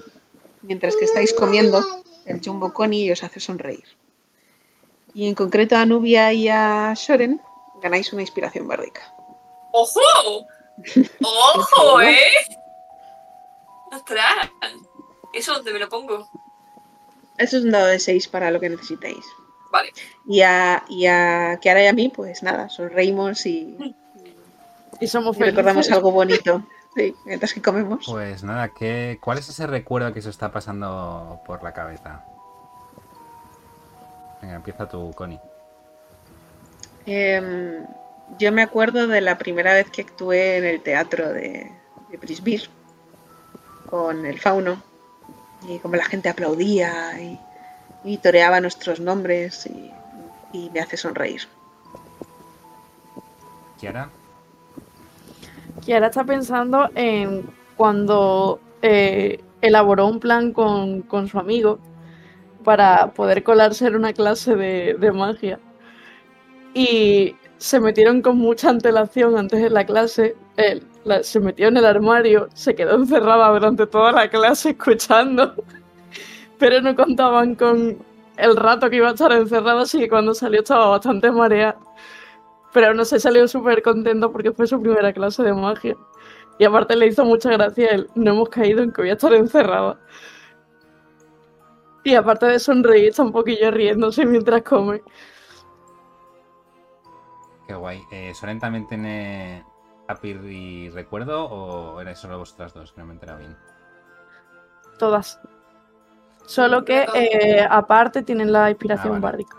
mientras 0.62 0.96
que 0.96 1.04
estáis 1.04 1.32
comiendo 1.32 1.84
el 2.24 2.40
jumbo 2.44 2.72
coni 2.72 3.04
y 3.04 3.12
os 3.12 3.22
hace 3.22 3.40
sonreír. 3.40 3.84
Y 5.14 5.28
en 5.28 5.34
concreto 5.34 5.76
a 5.76 5.86
Nubia 5.86 6.32
y 6.32 6.48
a 6.48 6.94
Shoren 6.96 7.40
ganáis 7.82 8.12
una 8.12 8.22
inspiración 8.22 8.66
bárdica. 8.66 9.12
¡Ojo! 9.72 10.46
¡Ojo, 11.20 12.00
eh! 12.00 12.16
¡Ostras! 13.92 14.50
¿Eso 15.32 15.54
dónde 15.54 15.72
me 15.72 15.78
lo 15.78 15.88
pongo? 15.88 16.28
Eso 17.38 17.58
es 17.58 17.64
un 17.64 17.70
dado 17.70 17.86
de 17.86 17.98
6 17.98 18.28
para 18.28 18.50
lo 18.50 18.60
que 18.60 18.68
necesitéis. 18.68 19.24
Vale. 19.72 19.90
Y 20.26 20.42
a, 20.42 20.84
y 20.88 21.06
a 21.06 21.58
Kiara 21.60 21.82
y 21.82 21.86
a 21.86 21.92
mí, 21.92 22.10
pues 22.14 22.42
nada, 22.42 22.68
sonreímos 22.68 23.46
y, 23.46 23.96
Y 25.00 25.06
somos 25.08 25.34
y 25.36 25.38
felices. 25.40 25.56
recordamos 25.56 25.90
algo 25.90 26.12
bonito. 26.12 26.62
Sí, 26.94 27.14
mientras 27.24 27.54
que 27.54 27.62
comemos. 27.62 28.04
Pues 28.06 28.44
nada, 28.44 28.68
¿qué, 28.78 29.18
¿cuál 29.20 29.38
es 29.38 29.48
ese 29.48 29.66
recuerdo 29.66 30.12
que 30.12 30.20
se 30.20 30.28
está 30.30 30.52
pasando 30.52 31.40
por 31.46 31.62
la 31.64 31.72
cabeza? 31.72 32.22
Venga, 34.42 34.56
empieza 34.56 34.86
tú, 34.88 35.10
Connie. 35.16 35.40
Em, 37.06 37.86
yo 38.38 38.52
me 38.52 38.62
acuerdo 38.62 39.06
de 39.06 39.20
la 39.22 39.38
primera 39.38 39.72
vez 39.72 39.90
que 39.90 40.02
actué 40.02 40.58
en 40.58 40.64
el 40.64 40.82
teatro 40.82 41.32
de, 41.32 41.72
de 42.10 42.16
Brisbane 42.18 42.62
con 43.88 44.26
el 44.26 44.38
fauno 44.38 44.82
y 45.66 45.78
como 45.78 45.96
la 45.96 46.04
gente 46.04 46.28
aplaudía 46.28 47.20
y, 47.20 47.40
y 48.04 48.18
toreaba 48.18 48.60
nuestros 48.60 49.00
nombres 49.00 49.66
y, 49.66 49.90
y 50.52 50.70
me 50.70 50.80
hace 50.80 50.96
sonreír. 50.96 51.42
Kiara. 53.80 54.08
Kiara 55.84 56.06
está 56.08 56.24
pensando 56.24 56.88
en 56.94 57.46
cuando 57.76 58.60
eh, 58.82 59.42
elaboró 59.60 60.06
un 60.06 60.20
plan 60.20 60.52
con, 60.52 61.02
con 61.02 61.28
su 61.28 61.38
amigo 61.38 61.78
para 62.64 63.12
poder 63.12 63.42
colarse 63.42 63.86
en 63.86 63.96
una 63.96 64.12
clase 64.12 64.54
de, 64.54 64.94
de 64.98 65.12
magia. 65.12 65.58
Y 66.74 67.34
se 67.58 67.80
metieron 67.80 68.22
con 68.22 68.38
mucha 68.38 68.70
antelación 68.70 69.36
antes 69.36 69.60
de 69.62 69.70
la 69.70 69.84
clase. 69.84 70.36
Él 70.56 70.86
la- 71.04 71.22
se 71.22 71.40
metió 71.40 71.68
en 71.68 71.76
el 71.76 71.84
armario, 71.84 72.48
se 72.54 72.74
quedó 72.74 72.94
encerrada 72.96 73.48
durante 73.50 73.86
toda 73.86 74.12
la 74.12 74.28
clase 74.28 74.70
escuchando. 74.70 75.54
Pero 76.62 76.80
no 76.80 76.94
contaban 76.94 77.56
con 77.56 77.98
el 78.36 78.56
rato 78.56 78.88
que 78.88 78.94
iba 78.94 79.08
a 79.08 79.14
estar 79.14 79.32
encerrada, 79.32 79.82
así 79.82 79.98
que 79.98 80.08
cuando 80.08 80.32
salió 80.32 80.60
estaba 80.60 80.90
bastante 80.90 81.28
mareada. 81.32 81.76
Pero 82.72 82.94
no 82.94 83.04
sé, 83.04 83.18
salió 83.18 83.48
súper 83.48 83.82
contento 83.82 84.30
porque 84.30 84.52
fue 84.52 84.68
su 84.68 84.80
primera 84.80 85.12
clase 85.12 85.42
de 85.42 85.52
magia. 85.54 85.96
Y 86.60 86.64
aparte 86.64 86.94
le 86.94 87.08
hizo 87.08 87.24
mucha 87.24 87.50
gracia 87.50 87.88
el 87.90 88.08
no 88.14 88.30
hemos 88.30 88.48
caído 88.48 88.80
en 88.80 88.92
que 88.92 89.02
voy 89.02 89.10
a 89.10 89.14
estar 89.14 89.34
encerrada. 89.34 89.98
Y 92.04 92.14
aparte 92.14 92.46
de 92.46 92.60
sonreír, 92.60 93.08
está 93.08 93.24
un 93.24 93.32
poquillo 93.32 93.72
riéndose 93.72 94.24
mientras 94.24 94.62
come. 94.62 95.02
Qué 97.66 97.74
guay. 97.74 98.02
Eh, 98.12 98.32
¿Soren 98.36 98.60
también 98.60 98.86
tiene 98.86 99.64
happy 100.06 100.28
y 100.28 100.90
recuerdo 100.90 101.44
o 101.44 102.00
erais 102.00 102.20
solo 102.20 102.38
vosotras 102.38 102.72
dos? 102.72 102.92
Que 102.92 103.00
no 103.00 103.06
me 103.08 103.14
he 103.14 103.14
enterado 103.14 103.40
bien. 103.40 103.56
Todas. 105.00 105.40
Solo 106.46 106.84
que 106.84 107.06
eh, 107.14 107.66
aparte 107.68 108.22
tienen 108.22 108.52
la 108.52 108.68
inspiración 108.70 109.08
Ah, 109.16 109.18
vale. 109.20 109.22
bárdica. 109.22 109.56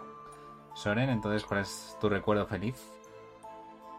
Soren, 0.75 1.09
entonces, 1.09 1.43
¿cuál 1.43 1.61
es 1.61 1.97
tu 1.99 2.09
recuerdo 2.09 2.45
feliz? 2.45 2.75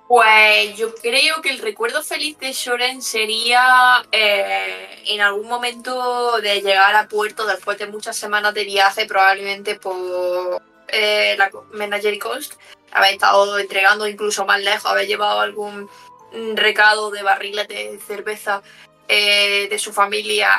Pues 0.07 0.77
yo 0.77 0.95
creo 0.97 1.41
que 1.41 1.49
el 1.51 1.59
recuerdo 1.61 2.03
feliz 2.03 2.39
de 2.39 2.53
Shoren 2.53 3.01
sería 3.01 4.05
eh, 4.13 5.03
en 5.07 5.21
algún 5.23 5.49
momento 5.49 6.41
de 6.43 6.61
llegar 6.61 6.95
a 6.95 7.09
puerto 7.09 7.47
después 7.47 7.79
de 7.79 7.87
muchas 7.87 8.15
semanas 8.17 8.53
de 8.53 8.65
viaje, 8.65 9.07
probablemente 9.07 9.77
por 9.77 10.61
eh, 10.89 11.35
la 11.39 11.51
Menagerie 11.73 12.19
Coast, 12.19 12.53
haber 12.93 13.15
estado 13.15 13.59
entregando 13.59 14.07
incluso 14.07 14.45
más 14.45 14.61
lejos, 14.63 14.91
haber 14.91 15.07
llevado 15.07 15.41
algún 15.41 15.85
mm, 16.33 16.55
recado 16.55 17.11
de 17.11 17.23
barriles 17.23 17.67
de 17.69 17.99
cerveza 18.07 18.63
eh, 19.09 19.69
de 19.69 19.79
su 19.79 19.93
familia 19.93 20.51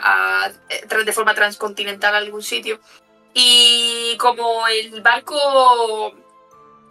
eh, 0.69 1.03
de 1.03 1.13
forma 1.13 1.33
transcontinental 1.33 2.13
a 2.15 2.17
algún 2.17 2.43
sitio. 2.43 2.79
Y 3.33 4.15
como 4.17 4.67
el 4.67 5.01
barco 5.01 6.13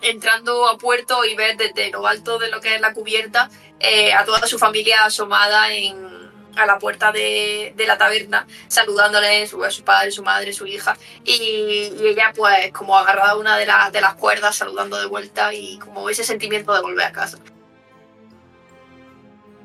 entrando 0.03 0.69
a 0.69 0.77
puerto 0.77 1.25
y 1.25 1.35
ver 1.35 1.57
desde 1.57 1.91
lo 1.91 2.07
alto 2.07 2.39
de 2.39 2.51
lo 2.51 2.61
que 2.61 2.75
es 2.75 2.81
la 2.81 2.93
cubierta 2.93 3.51
eh, 3.81 4.13
a 4.13 4.25
toda 4.25 4.47
su 4.47 4.59
familia 4.59 5.05
asomada 5.05 5.73
en, 5.73 6.31
a 6.57 6.67
la 6.67 6.79
puerta 6.79 7.13
de, 7.13 7.73
de 7.77 7.87
la 7.87 7.99
taberna, 7.99 8.47
saludándole 8.69 9.47
su, 9.47 9.63
a 9.65 9.71
su 9.71 9.85
padre, 9.85 10.11
su 10.11 10.23
madre, 10.23 10.53
su 10.53 10.67
hija, 10.67 10.97
y, 11.25 11.93
ella 12.05 12.33
pues 12.35 12.73
como 12.73 12.97
agarrada 12.99 13.37
una 13.37 13.57
de, 13.57 13.67
las 13.67 13.93
de 13.93 14.01
las 14.01 14.15
cuerdas, 14.15 14.57
saludando 14.57 14.99
de 14.99 15.07
vuelta 15.07 15.53
y 15.53 15.79
como 15.79 16.09
ese 16.11 16.25
sentimiento 16.25 16.73
de 16.75 16.81
volver 16.81 17.07
a 17.07 17.13
casa. 17.13 17.39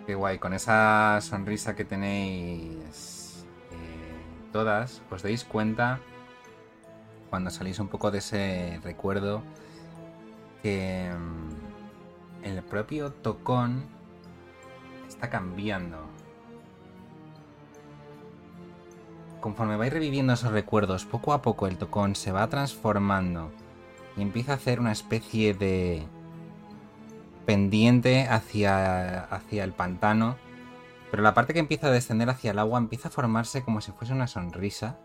Qué 0.10 0.16
guay. 0.16 0.40
Con 0.40 0.56
esa 0.56 1.20
sonrisa 1.22 1.76
que 1.76 1.86
tenéis 1.86 3.46
eh, 3.70 4.50
todas, 4.52 5.04
os 5.12 5.22
dais 5.22 5.44
cuenta 5.44 6.00
cuando 7.30 7.52
salís 7.52 7.78
un 7.78 7.90
poco 7.90 8.10
de 8.10 8.18
ese 8.18 8.80
recuerdo 8.84 9.44
que 10.64 11.12
mm, 11.14 12.44
el 12.44 12.64
propio 12.64 13.12
tocón 13.12 13.86
está 15.08 15.30
cambiando. 15.30 16.00
Conforme 19.42 19.78
vais 19.78 19.94
reviviendo 19.94 20.34
esos 20.34 20.52
recuerdos, 20.52 21.06
poco 21.06 21.34
a 21.34 21.44
poco 21.44 21.68
el 21.68 21.78
tocón 21.78 22.16
se 22.16 22.32
va 22.32 22.50
transformando 22.50 23.52
y 24.18 24.24
empieza 24.24 24.54
a 24.54 24.56
hacer 24.56 24.80
una 24.80 24.92
especie 24.92 25.54
de 25.54 26.08
pendiente 27.50 28.28
hacia, 28.28 29.22
hacia 29.22 29.64
el 29.64 29.74
pantano, 29.74 30.38
pero 31.10 31.24
la 31.24 31.34
parte 31.34 31.52
que 31.52 31.60
empieza 31.60 31.88
a 31.88 31.92
descender 31.92 32.30
hacia 32.30 32.52
el 32.52 32.60
agua 32.60 32.78
empieza 32.78 33.08
a 33.08 33.12
formarse 33.12 33.64
como 33.64 33.82
si 33.82 33.92
fuese 33.92 34.14
una 34.14 34.28
sonrisa 34.28 35.00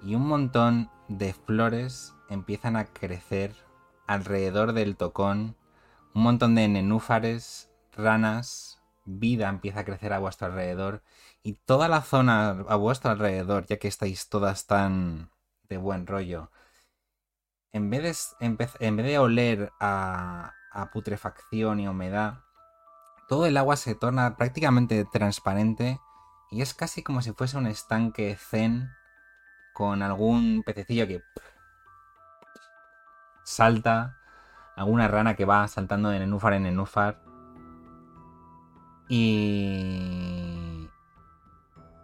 y 0.00 0.14
un 0.14 0.28
montón 0.28 0.92
de 1.08 1.32
flores 1.32 2.14
empiezan 2.30 2.76
a 2.76 2.84
crecer 2.84 3.52
alrededor 4.06 4.74
del 4.74 4.94
tocón, 4.94 5.56
un 6.14 6.22
montón 6.22 6.54
de 6.54 6.68
nenúfares, 6.68 7.68
ranas, 7.96 8.80
vida 9.04 9.48
empieza 9.48 9.80
a 9.80 9.84
crecer 9.84 10.12
a 10.12 10.20
vuestro 10.20 10.46
alrededor 10.46 11.02
y 11.42 11.54
toda 11.54 11.88
la 11.88 12.02
zona 12.02 12.50
a 12.68 12.76
vuestro 12.76 13.10
alrededor, 13.10 13.66
ya 13.66 13.78
que 13.78 13.88
estáis 13.88 14.28
todas 14.28 14.68
tan 14.68 15.32
de 15.68 15.78
buen 15.78 16.06
rollo, 16.06 16.52
en 17.72 17.90
vez 17.90 18.36
de, 18.38 18.46
en 18.86 18.96
vez 18.96 19.04
de 19.04 19.18
oler 19.18 19.72
a, 19.80 20.54
a 20.80 20.90
putrefacción 20.90 21.80
y 21.80 21.88
humedad, 21.88 22.40
todo 23.28 23.46
el 23.46 23.56
agua 23.56 23.76
se 23.76 23.94
torna 23.94 24.36
prácticamente 24.36 25.04
transparente 25.04 26.00
y 26.50 26.62
es 26.62 26.72
casi 26.72 27.02
como 27.02 27.20
si 27.20 27.32
fuese 27.32 27.58
un 27.58 27.66
estanque 27.66 28.36
zen 28.36 28.90
con 29.74 30.02
algún 30.02 30.62
pececillo 30.64 31.06
que 31.06 31.22
salta, 33.44 34.18
alguna 34.76 35.08
rana 35.08 35.34
que 35.34 35.44
va 35.44 35.66
saltando 35.68 36.10
de 36.10 36.20
nenúfar 36.20 36.54
en 36.54 36.64
nenúfar. 36.64 37.22
Y. 39.08 40.88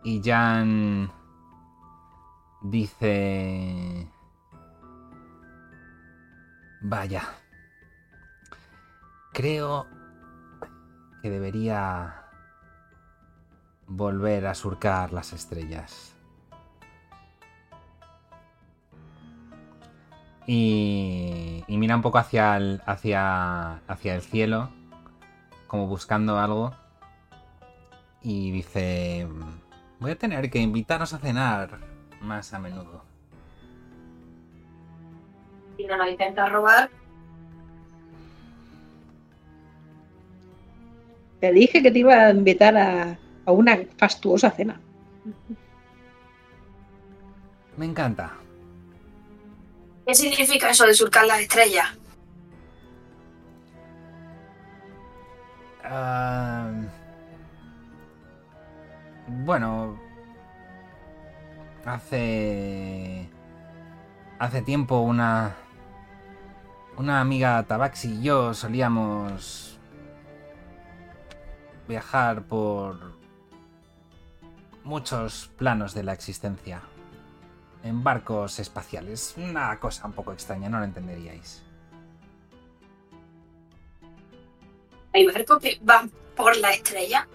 Y 0.05 0.22
Jan 0.22 1.11
dice. 2.62 4.09
Vaya. 6.83 7.44
Creo 9.35 9.89
que 11.20 11.28
debería 11.28 12.22
volver 13.89 14.47
a 14.47 14.55
surcar 14.55 15.12
las 15.12 15.32
estrellas. 15.32 16.16
Y, 20.47 21.64
y 21.66 21.78
mira 21.78 21.97
un 21.97 22.03
poco 22.03 22.18
hacia 22.18 22.57
el, 22.57 22.80
hacia, 22.87 23.78
hacia 23.89 24.14
el 24.14 24.22
cielo, 24.22 24.70
como 25.66 25.89
buscando 25.89 26.39
algo. 26.39 26.72
Y 28.22 28.53
dice, 28.53 29.26
voy 29.99 30.12
a 30.12 30.16
tener 30.16 30.49
que 30.49 30.61
invitaros 30.61 31.12
a 31.12 31.18
cenar 31.18 31.80
más 32.20 32.55
a 32.55 32.61
menudo. 32.61 33.03
Y 35.76 35.87
no 35.87 35.97
nos 35.97 36.09
intenta 36.09 36.49
robar. 36.49 36.89
Te 41.45 41.53
dije 41.53 41.83
que 41.83 41.91
te 41.91 41.99
iba 41.99 42.15
a 42.15 42.31
invitar 42.31 42.75
a, 42.75 43.19
a 43.45 43.53
una 43.53 43.79
fastuosa 43.99 44.51
cena. 44.51 44.81
Me 47.77 47.85
encanta. 47.85 48.33
¿Qué 50.07 50.15
significa 50.15 50.71
eso 50.71 50.87
de 50.87 50.95
surcar 50.95 51.27
las 51.27 51.41
estrellas? 51.41 51.87
Ah, 55.85 56.73
bueno, 59.29 60.01
hace 61.85 63.29
hace 64.39 64.63
tiempo 64.63 65.01
una 65.01 65.55
una 66.97 67.21
amiga 67.21 67.63
Tabaxi 67.65 68.15
y 68.15 68.23
yo 68.23 68.55
solíamos 68.55 69.74
viajar 71.87 72.43
por 72.43 73.14
muchos 74.85 75.51
planos 75.57 75.95
de 75.95 76.03
la 76.03 76.12
existencia 76.12 76.82
en 77.82 78.03
barcos 78.03 78.59
espaciales. 78.59 79.35
Una 79.37 79.78
cosa 79.78 80.07
un 80.07 80.12
poco 80.12 80.32
extraña, 80.32 80.68
no 80.68 80.78
lo 80.78 80.85
entenderíais. 80.85 81.62
¿Hay 85.12 85.26
barcos 85.26 85.61
que 85.61 85.78
van 85.82 86.11
por 86.35 86.57
la 86.57 86.72
estrella? 86.72 87.28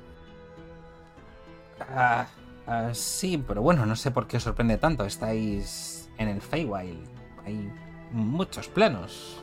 Ah, 1.79 2.27
ah, 2.67 2.89
sí, 2.93 3.41
pero 3.47 3.61
bueno, 3.61 3.85
no 3.85 3.95
sé 3.95 4.11
por 4.11 4.27
qué 4.27 4.37
os 4.37 4.43
sorprende 4.43 4.77
tanto. 4.77 5.05
Estáis 5.05 6.09
en 6.17 6.27
el 6.27 6.41
Feywild. 6.41 7.07
Hay 7.45 7.71
muchos 8.11 8.67
planos. 8.67 9.41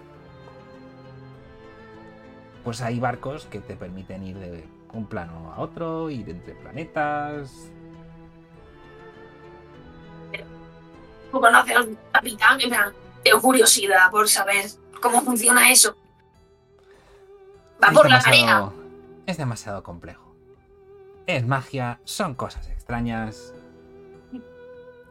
Pues 2.62 2.82
hay 2.82 2.98
barcos 2.98 3.46
que 3.46 3.60
te 3.60 3.76
permiten 3.76 4.24
ir 4.24 4.38
de 4.38 4.75
un 4.96 5.06
plano 5.06 5.52
a 5.52 5.60
otro, 5.60 6.10
ir 6.10 6.28
entre 6.28 6.54
planetas. 6.54 7.70
¿Tú 11.30 11.40
conoces 11.40 11.76
al 11.76 11.98
capitán? 12.12 12.58
Tengo 13.22 13.40
curiosidad 13.40 14.10
por 14.10 14.28
saber 14.28 14.66
cómo 15.00 15.20
funciona 15.22 15.70
eso. 15.70 15.96
Va 17.82 17.88
Es 17.88 17.94
por 17.94 18.08
la 18.08 18.20
marea. 18.20 18.70
Es 19.26 19.36
demasiado 19.36 19.82
complejo. 19.82 20.34
Es 21.26 21.44
magia, 21.44 22.00
son 22.04 22.34
cosas 22.34 22.68
extrañas. 22.68 23.52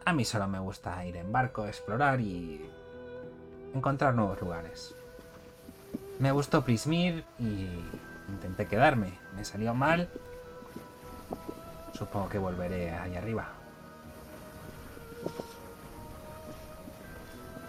A 0.05 0.13
mí 0.13 0.23
solo 0.23 0.47
me 0.47 0.59
gusta 0.59 1.05
ir 1.05 1.17
en 1.17 1.31
barco, 1.31 1.67
explorar 1.67 2.21
y 2.21 2.61
encontrar 3.73 4.15
nuevos 4.15 4.39
lugares. 4.39 4.95
Me 6.19 6.31
gustó 6.31 6.63
Prismir 6.63 7.25
y 7.37 7.67
intenté 8.29 8.65
quedarme. 8.65 9.13
Me 9.35 9.43
salió 9.45 9.73
mal. 9.73 10.07
Supongo 11.93 12.29
que 12.29 12.37
volveré 12.37 12.91
ahí 12.91 13.15
arriba. 13.15 13.47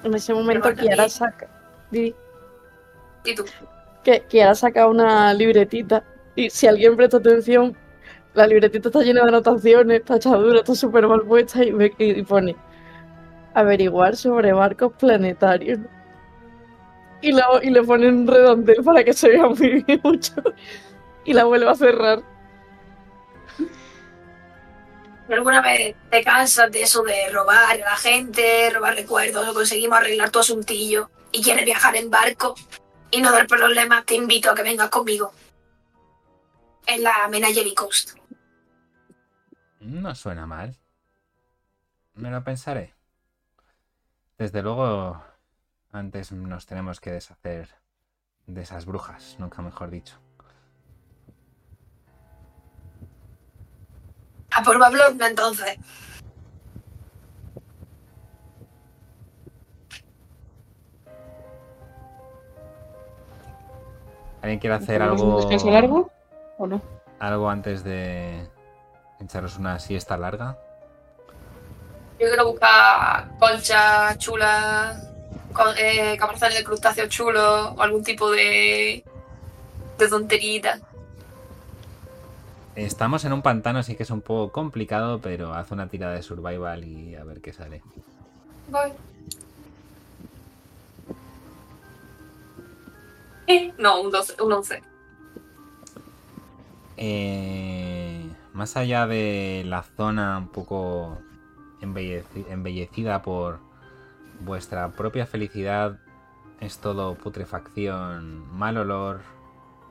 En 0.05 0.15
ese 0.15 0.35
momento 0.35 0.73
Kiara 0.75 1.09
saca. 1.09 1.47
¿Y 1.93 2.15
tú? 3.35 3.45
que 4.05 4.21
Kiara 4.21 4.55
saca 4.55 4.87
una 4.87 5.35
libretita 5.35 6.05
y 6.37 6.49
si 6.51 6.67
alguien 6.69 6.97
presta 6.97 7.17
atención, 7.17 7.77
la 8.35 8.47
libretita 8.47 8.89
está 8.89 9.01
llena 9.01 9.23
de 9.23 9.29
anotaciones, 9.29 10.05
tachaduras, 10.05 10.61
está 10.61 10.75
súper 10.77 11.09
mal 11.09 11.23
puesta 11.23 11.65
y, 11.65 11.73
ve- 11.73 11.95
y 11.99 12.23
pone 12.23 12.55
averiguar 13.55 14.15
sobre 14.15 14.53
barcos 14.53 14.93
planetarios. 14.93 15.81
Y, 17.23 17.33
la- 17.33 17.61
y 17.63 17.71
le 17.71 17.83
pone 17.83 18.09
un 18.09 18.27
redondel 18.27 18.83
para 18.85 19.03
que 19.05 19.13
se 19.13 19.29
vea 19.31 19.47
muy 19.49 19.85
mucho 20.03 20.35
y 21.25 21.33
la 21.33 21.45
vuelve 21.45 21.69
a 21.69 21.75
cerrar. 21.75 22.23
¿Alguna 25.29 25.61
vez 25.61 25.97
te 26.11 26.23
cansas 26.23 26.71
de 26.71 26.83
eso 26.83 27.03
de 27.03 27.29
robar 27.33 27.73
a 27.73 27.77
la 27.77 27.97
gente, 27.97 28.71
robar 28.71 28.95
recuerdos 28.95 29.49
o 29.49 29.55
conseguimos 29.55 29.99
arreglar 29.99 30.31
tu 30.31 30.39
asuntillo 30.39 31.11
y 31.33 31.43
quieres 31.43 31.65
viajar 31.65 31.97
en 31.97 32.11
barco 32.11 32.55
y 33.11 33.21
no 33.21 33.33
dar 33.33 33.47
problemas? 33.49 34.05
Te 34.07 34.15
invito 34.15 34.51
a 34.51 34.55
que 34.55 34.63
vengas 34.63 34.89
conmigo. 34.89 35.33
En 36.87 37.03
la 37.03 37.27
Menagerie 37.29 37.75
Coast. 37.75 38.17
No 39.81 40.15
suena 40.15 40.47
mal. 40.47 40.77
Me 42.15 42.31
lo 42.31 42.45
pensaré. 42.45 42.95
Desde 44.39 44.63
luego, 44.63 45.21
antes 45.97 46.31
nos 46.33 46.67
tenemos 46.67 47.01
que 47.01 47.11
deshacer 47.11 47.75
de 48.47 48.61
esas 48.63 48.85
brujas, 48.85 49.37
nunca 49.39 49.63
mejor 49.63 49.91
dicho. 49.91 50.19
A 54.55 54.63
por 54.63 54.79
Bablorna 54.79 55.27
entonces. 55.27 55.79
¿Alguien 64.43 64.61
quiere 64.61 64.77
hacer 64.77 65.03
¿Hacemos 65.03 65.21
algo, 65.21 65.35
un 65.35 65.41
descanso 65.41 65.71
largo 65.71 66.11
o 66.59 66.67
no? 66.67 66.81
algo 67.19 67.49
antes 67.51 67.83
de 67.83 68.49
echaros 69.19 69.57
una 69.59 69.79
siesta 69.79 70.17
larga? 70.17 70.59
Yo 72.19 72.29
quiero 72.29 72.51
buscar 72.51 73.29
conchas 73.39 74.17
chulas, 74.19 75.16
eh, 75.79 76.17
caparazones 76.19 76.59
de 76.59 76.65
crustáceos 76.65 77.09
chulos 77.09 77.73
o 77.77 77.83
algún 77.83 78.03
tipo 78.05 78.31
de, 78.31 79.05
de 79.99 80.09
tonterita. 80.09 80.81
Estamos 82.75 83.25
en 83.25 83.33
un 83.33 83.41
pantano, 83.43 83.79
así 83.79 83.95
que 83.97 84.03
es 84.03 84.11
un 84.11 84.21
poco 84.21 84.53
complicado, 84.53 85.19
pero 85.21 85.55
haz 85.55 85.71
una 85.71 85.89
tirada 85.89 86.15
de 86.15 86.23
survival 86.23 86.85
y 86.85 87.15
a 87.15 87.25
ver 87.25 87.41
qué 87.41 87.53
sale. 87.53 87.83
Voy. 88.69 88.93
Eh, 93.47 93.73
No, 93.79 94.01
un 94.03 94.11
12, 94.11 94.35
un 94.43 94.53
11. 94.53 94.83
Eh, 96.99 98.23
más 98.53 98.77
allá 98.77 99.07
de 99.07 99.63
la 99.67 99.83
zona 99.83 100.39
un 100.39 100.49
poco 100.49 101.19
embelleci- 101.81 102.47
embellecida 102.51 103.23
por 103.23 103.59
vuestra 104.41 104.91
propia 104.93 105.27
felicidad, 105.27 105.99
es 106.61 106.79
todo 106.79 107.15
putrefacción, 107.15 108.51
mal 108.57 108.77
olor, 108.77 109.21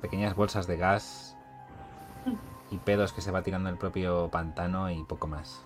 pequeñas 0.02 0.36
bolsas 0.36 0.68
de 0.68 0.78
gas 0.78 1.36
y 2.72 2.78
pedos 2.78 3.14
que 3.14 3.22
se 3.22 3.32
va 3.32 3.43
tirando 3.43 3.70
el 3.70 3.78
propio 3.78 4.30
pantano 4.32 4.89
y 4.89 5.04
poco 5.04 5.28
más. 5.28 5.64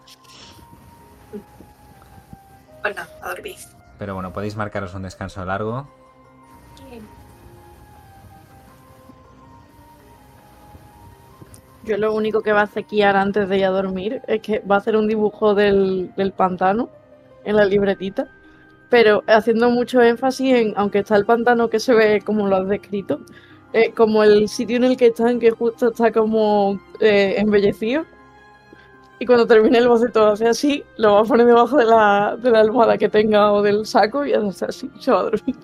Nada, 2.84 3.08
a 3.22 3.30
dormir. 3.30 3.56
Pero 3.98 4.14
bueno, 4.14 4.32
podéis 4.32 4.56
marcaros 4.56 4.94
un 4.94 5.04
descanso 5.04 5.44
largo. 5.46 5.88
Yo 11.84 11.98
lo 11.98 12.14
único 12.14 12.42
que 12.42 12.52
va 12.52 12.62
a 12.62 12.64
hacer 12.64 12.86
Kiara 12.86 13.22
antes 13.22 13.50
de 13.50 13.58
ir 13.58 13.66
a 13.66 13.70
dormir 13.70 14.22
es 14.28 14.42
que 14.42 14.60
va 14.60 14.76
a 14.76 14.78
hacer 14.78 14.96
un 14.96 15.08
dibujo 15.08 15.56
del, 15.56 16.14
del 16.16 16.34
pantano 16.34 16.90
en 17.44 17.56
la 17.56 17.66
libretita, 17.66 18.28
pero 18.90 19.24
haciendo 19.28 19.70
mucho 19.70 20.02
énfasis 20.02 20.54
en, 20.54 20.74
aunque 20.76 21.00
está 21.00 21.16
el 21.16 21.26
pantano 21.26 21.70
que 21.70 21.80
se 21.80 21.94
ve 21.94 22.22
como 22.22 22.48
lo 22.48 22.58
has 22.58 22.68
descrito, 22.68 23.22
eh, 23.74 23.92
como 23.94 24.24
el 24.24 24.50
sitio 24.50 24.78
en 24.78 24.84
el 24.86 24.98
que 24.98 25.08
están, 25.08 25.40
que 25.40 25.52
justo 25.52 25.90
está 25.90 26.12
como 26.12 26.80
eh, 27.00 27.36
embellecido. 27.38 28.06
Y 29.20 29.26
cuando 29.26 29.46
termine 29.46 29.78
el 29.78 29.88
boceto 29.88 30.28
hace 30.28 30.48
así, 30.48 30.84
lo 30.98 31.14
va 31.14 31.20
a 31.22 31.24
poner 31.24 31.46
debajo 31.46 31.78
de 31.78 31.86
la, 31.86 32.38
de 32.42 32.52
la 32.52 32.62
almohada 32.62 32.98
que 32.98 33.10
tenga 33.10 33.52
o 33.52 33.62
del 33.62 33.86
saco 33.86 34.26
y 34.26 34.34
hace 34.34 34.66
así, 34.66 34.90
se 35.00 35.12
va 35.12 35.20
a 35.20 35.24
dormir. 35.24 35.56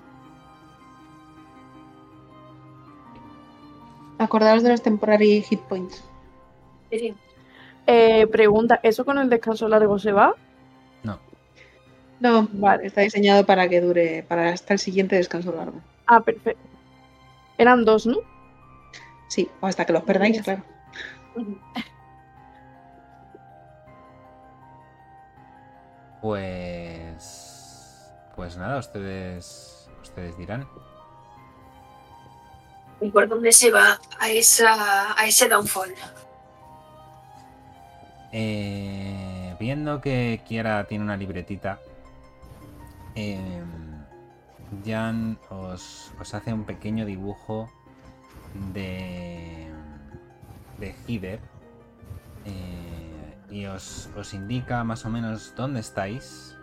Acordaos 4.18 4.62
de 4.62 4.70
los 4.70 4.82
temporary 4.82 5.42
hit 5.42 5.60
points. 5.62 6.02
Sí, 6.90 6.98
sí. 6.98 7.14
Eh, 7.86 8.26
pregunta, 8.28 8.80
¿eso 8.82 9.04
con 9.04 9.18
el 9.18 9.28
descanso 9.28 9.68
largo 9.68 9.98
se 9.98 10.12
va? 10.12 10.34
No. 12.20 12.48
Vale. 12.52 12.86
está 12.86 13.02
diseñado 13.02 13.44
para 13.44 13.68
que 13.68 13.80
dure, 13.80 14.24
para 14.26 14.48
hasta 14.50 14.74
el 14.74 14.78
siguiente 14.78 15.16
descanso 15.16 15.52
largo. 15.52 15.80
Ah, 16.06 16.20
perfecto. 16.20 16.62
Eran 17.58 17.84
dos, 17.84 18.06
¿no? 18.06 18.18
Sí, 19.28 19.50
o 19.60 19.66
hasta 19.66 19.84
que 19.84 19.92
los 19.92 20.02
perdáis, 20.02 20.40
claro. 20.42 20.62
Pues. 26.20 28.12
Pues 28.34 28.56
nada, 28.56 28.78
ustedes. 28.78 29.88
Ustedes 30.02 30.36
dirán. 30.38 30.66
¿Y 33.00 33.10
por 33.10 33.28
dónde 33.28 33.52
se 33.52 33.70
va 33.70 33.98
a, 34.18 34.30
esa, 34.30 35.18
a 35.20 35.26
ese 35.26 35.48
downfall? 35.48 35.94
Eh, 38.32 39.54
viendo 39.58 40.00
que 40.00 40.40
Kiara 40.46 40.84
tiene 40.84 41.04
una 41.04 41.16
libretita, 41.16 41.80
eh, 43.16 43.64
Jan 44.84 45.38
os, 45.50 46.12
hace 46.20 46.52
un 46.52 46.64
pequeño 46.64 47.04
dibujo 47.04 47.70
de, 48.72 49.68
de 50.78 50.94
Hider 51.06 51.40
eh, 52.44 53.36
y 53.50 53.66
os, 53.66 54.08
os 54.16 54.34
indica 54.34 54.84
más 54.84 55.04
o 55.04 55.10
menos 55.10 55.54
dónde 55.56 55.80
estáis 55.80 56.56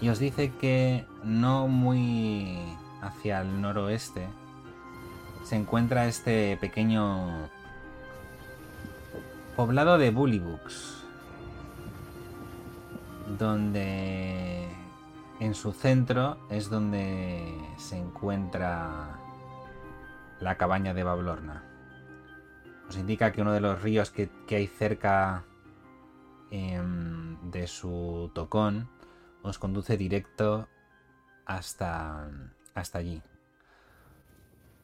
y 0.00 0.08
os 0.08 0.18
dice 0.18 0.52
que 0.52 1.06
no 1.22 1.68
muy 1.68 2.58
hacia 3.02 3.40
el 3.40 3.60
noroeste 3.60 4.26
se 5.44 5.56
encuentra 5.56 6.06
este 6.06 6.56
pequeño 6.56 7.50
poblado 9.56 9.98
de 9.98 10.10
Bullybooks, 10.10 11.04
donde 13.38 14.66
en 15.40 15.54
su 15.54 15.72
centro 15.72 16.38
es 16.48 16.70
donde 16.70 17.44
se 17.76 17.96
encuentra 17.96 19.18
la 20.40 20.56
cabaña 20.56 20.94
de 20.94 21.02
Bablorna. 21.02 21.64
Os 22.88 22.96
indica 22.96 23.32
que 23.32 23.42
uno 23.42 23.52
de 23.52 23.60
los 23.60 23.82
ríos 23.82 24.10
que, 24.10 24.30
que 24.46 24.56
hay 24.56 24.66
cerca 24.66 25.44
em, 26.50 27.50
de 27.50 27.66
su 27.66 28.30
tocón 28.34 28.88
os 29.42 29.58
conduce 29.58 29.96
directo 29.96 30.68
hasta, 31.46 32.28
hasta 32.74 32.98
allí. 32.98 33.22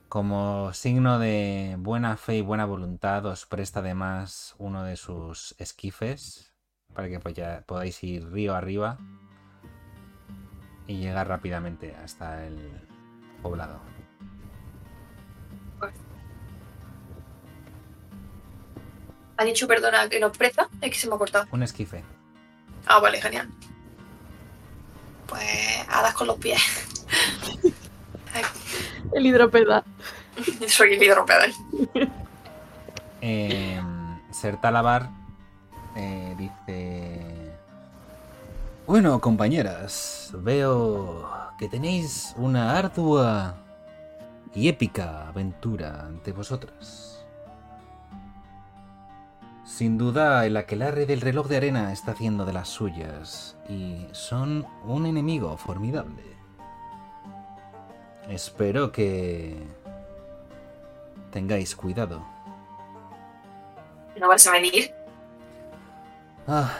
Como 0.09 0.73
signo 0.73 1.19
de 1.19 1.77
buena 1.79 2.17
fe 2.17 2.39
y 2.39 2.41
buena 2.41 2.65
voluntad, 2.65 3.25
os 3.27 3.47
presta 3.47 3.79
además 3.79 4.57
uno 4.59 4.83
de 4.83 4.97
sus 4.97 5.55
esquifes 5.59 6.53
para 6.93 7.09
que 7.09 7.21
podáis 7.65 8.03
ir 8.03 8.29
río 8.33 8.57
arriba 8.57 8.99
y 10.91 10.97
llegar 10.97 11.29
rápidamente 11.29 11.95
hasta 12.03 12.45
el 12.45 12.59
poblado. 13.43 13.79
¿Ha 19.37 19.45
dicho, 19.45 19.69
perdona, 19.69 20.09
que 20.09 20.19
nos 20.19 20.37
presta? 20.37 20.69
Es 20.81 20.91
que 20.91 20.99
se 20.99 21.09
me 21.09 21.15
ha 21.15 21.19
cortado. 21.19 21.47
Un 21.53 21.63
esquife. 21.63 22.03
Ah, 22.87 22.99
vale, 22.99 23.23
genial. 23.23 23.49
Pues 25.29 25.87
a 25.89 26.03
dar 26.03 26.13
con 26.13 26.27
los 26.27 26.37
pies. 26.39 26.61
El 29.13 29.27
hidropeda. 29.27 29.85
Soy 30.69 30.95
el 30.95 31.03
hidropedal. 31.03 31.53
Eh, 33.21 33.81
Ser 34.33 34.61
Talabar 34.61 35.09
eh, 35.97 36.35
dice... 36.37 37.30
Bueno, 38.91 39.21
compañeras, 39.21 40.33
veo 40.39 41.31
que 41.57 41.69
tenéis 41.69 42.35
una 42.37 42.77
ardua 42.77 43.55
y 44.53 44.67
épica 44.67 45.29
aventura 45.29 46.07
ante 46.07 46.33
vosotras. 46.33 47.25
Sin 49.65 49.97
duda, 49.97 50.45
el 50.45 50.57
aquelarre 50.57 51.07
del 51.07 51.21
reloj 51.21 51.47
de 51.47 51.59
arena 51.59 51.93
está 51.93 52.11
haciendo 52.11 52.45
de 52.45 52.53
las 52.53 52.69
suyas 52.69 53.57
y 53.69 54.09
son 54.11 54.67
un 54.85 55.07
enemigo 55.07 55.57
formidable. 55.57 56.25
Espero 58.29 58.91
que 58.91 59.69
tengáis 61.31 61.77
cuidado. 61.77 62.27
¿No 64.19 64.27
vas 64.27 64.45
a 64.49 64.51
venir? 64.51 64.93
Ah, 66.49 66.73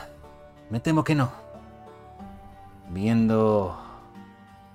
me 0.69 0.81
temo 0.81 1.05
que 1.05 1.15
no. 1.15 1.40
Viendo 2.93 3.79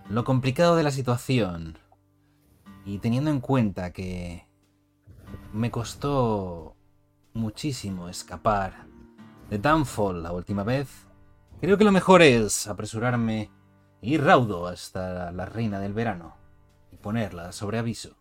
lo 0.09 0.25
complicado 0.25 0.75
de 0.75 0.83
la 0.83 0.91
situación 0.91 1.77
y 2.87 2.99
teniendo 2.99 3.29
en 3.31 3.41
cuenta 3.41 3.93
que 3.93 4.47
me 5.53 5.71
costó 5.71 6.77
muchísimo 7.35 8.09
escapar 8.09 8.87
de 9.51 9.59
Downfall 9.59 10.23
la 10.23 10.33
última 10.33 10.65
vez, 10.65 11.07
creo 11.61 11.77
que 11.77 11.85
lo 11.85 11.93
mejor 11.93 12.23
es 12.23 12.67
apresurarme 12.67 13.51
e 14.01 14.09
ir 14.09 14.25
raudo 14.25 14.67
hasta 14.67 15.31
la 15.31 15.45
reina 15.45 15.79
del 15.79 15.93
verano 15.93 16.37
y 16.91 16.97
ponerla 16.97 17.53
sobre 17.53 17.79
aviso. 17.79 18.17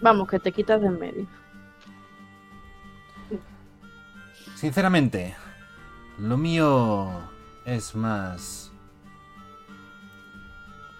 Vamos, 0.00 0.28
que 0.28 0.38
te 0.38 0.52
quitas 0.52 0.80
de 0.80 0.86
en 0.86 0.98
medio. 1.00 1.47
Sinceramente, 4.56 5.36
lo 6.18 6.36
mío 6.36 7.10
es 7.64 7.94
más 7.94 8.72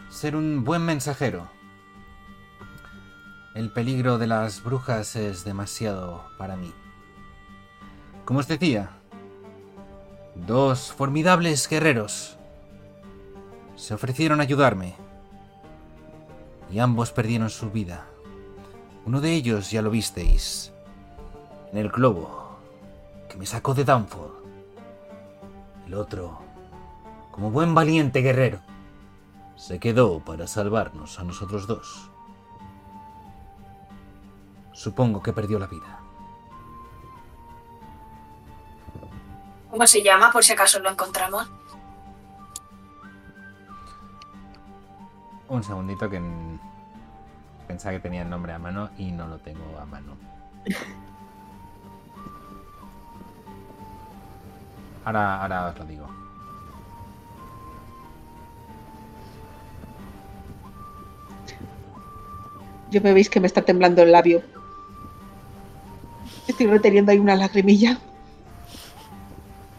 ser 0.09 0.37
un 0.37 0.65
buen 0.65 0.83
mensajero. 0.83 1.49
El 3.55 3.71
peligro 3.73 4.19
de 4.19 4.27
las 4.27 4.63
brujas 4.63 5.17
es 5.17 5.45
demasiado 5.45 6.25
para 6.39 6.57
mí. 6.57 6.73
Como 8.25 8.41
os 8.41 8.49
decía, 8.49 8.91
dos 10.35 10.93
formidables 10.93 11.69
guerreros 11.69 12.37
se 13.75 13.95
ofrecieron 13.95 14.41
a 14.41 14.45
ayudarme 14.45 14.95
y 16.71 16.79
ambos 16.79 17.11
perdieron 17.11 17.51
su 17.51 17.71
vida. 17.71 18.07
Uno 19.05 19.21
de 19.21 19.33
ellos 19.33 19.71
ya 19.71 19.83
lo 19.83 19.91
visteis 19.91 20.73
en 21.73 21.79
el 21.79 21.89
globo 21.89 22.48
que 23.39 23.43
me 23.43 23.47
sacó 23.47 23.73
de 23.73 23.85
Downfall. 23.85 24.33
El 25.87 25.95
otro, 25.95 26.41
como 27.31 27.53
buen 27.53 27.73
valiente 27.73 28.21
guerrero, 28.21 28.59
se 29.55 29.79
quedó 29.79 30.19
para 30.19 30.49
salvarnos 30.49 31.21
a 31.21 31.25
nosotros 31.25 31.69
dos. 31.69 32.11
Supongo 34.73 35.23
que 35.23 35.33
perdió 35.33 35.61
la 35.61 35.69
vida. 35.69 36.01
¿Cómo 39.71 39.87
se 39.87 40.03
llama, 40.03 40.33
por 40.33 40.43
si 40.43 40.53
acaso 40.53 40.81
lo 40.81 40.91
encontramos? 40.91 41.49
Un 45.49 45.63
segundito 45.63 46.11
que 46.11 46.21
pensaba 47.69 47.93
que 47.93 48.01
tenía 48.01 48.23
el 48.23 48.31
nombre 48.31 48.53
a 48.53 48.59
mano 48.59 48.91
y 48.99 49.13
no 49.13 49.29
lo 49.29 49.39
tengo 49.39 49.79
a 49.79 49.85
mano. 49.85 50.17
Ahora, 55.05 55.43
ahora 55.43 55.69
os 55.69 55.79
lo 55.79 55.85
digo. 55.85 56.07
Yo 62.91 63.01
me 63.03 63.13
veis 63.13 63.29
que 63.29 63.41
me 63.41 63.47
está 63.47 63.63
temblando 63.63 64.03
el 64.03 64.13
labio. 64.13 64.43
Estoy 66.47 66.67
reteniendo 66.67 67.13
ahí 67.13 67.19
una 67.19 67.37
lagrimilla. 67.37 67.99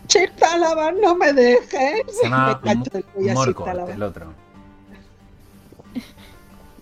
Chirtalaba, 0.07 0.91
no 0.91 1.15
me 1.15 1.33
dejes. 1.33 2.03
Se 2.07 2.23
llama 2.23 2.59
Me 2.63 2.71
engancho 2.71 2.91
del 2.91 3.03
cuello 3.55 3.87
el 3.87 4.03
otro. 4.03 4.33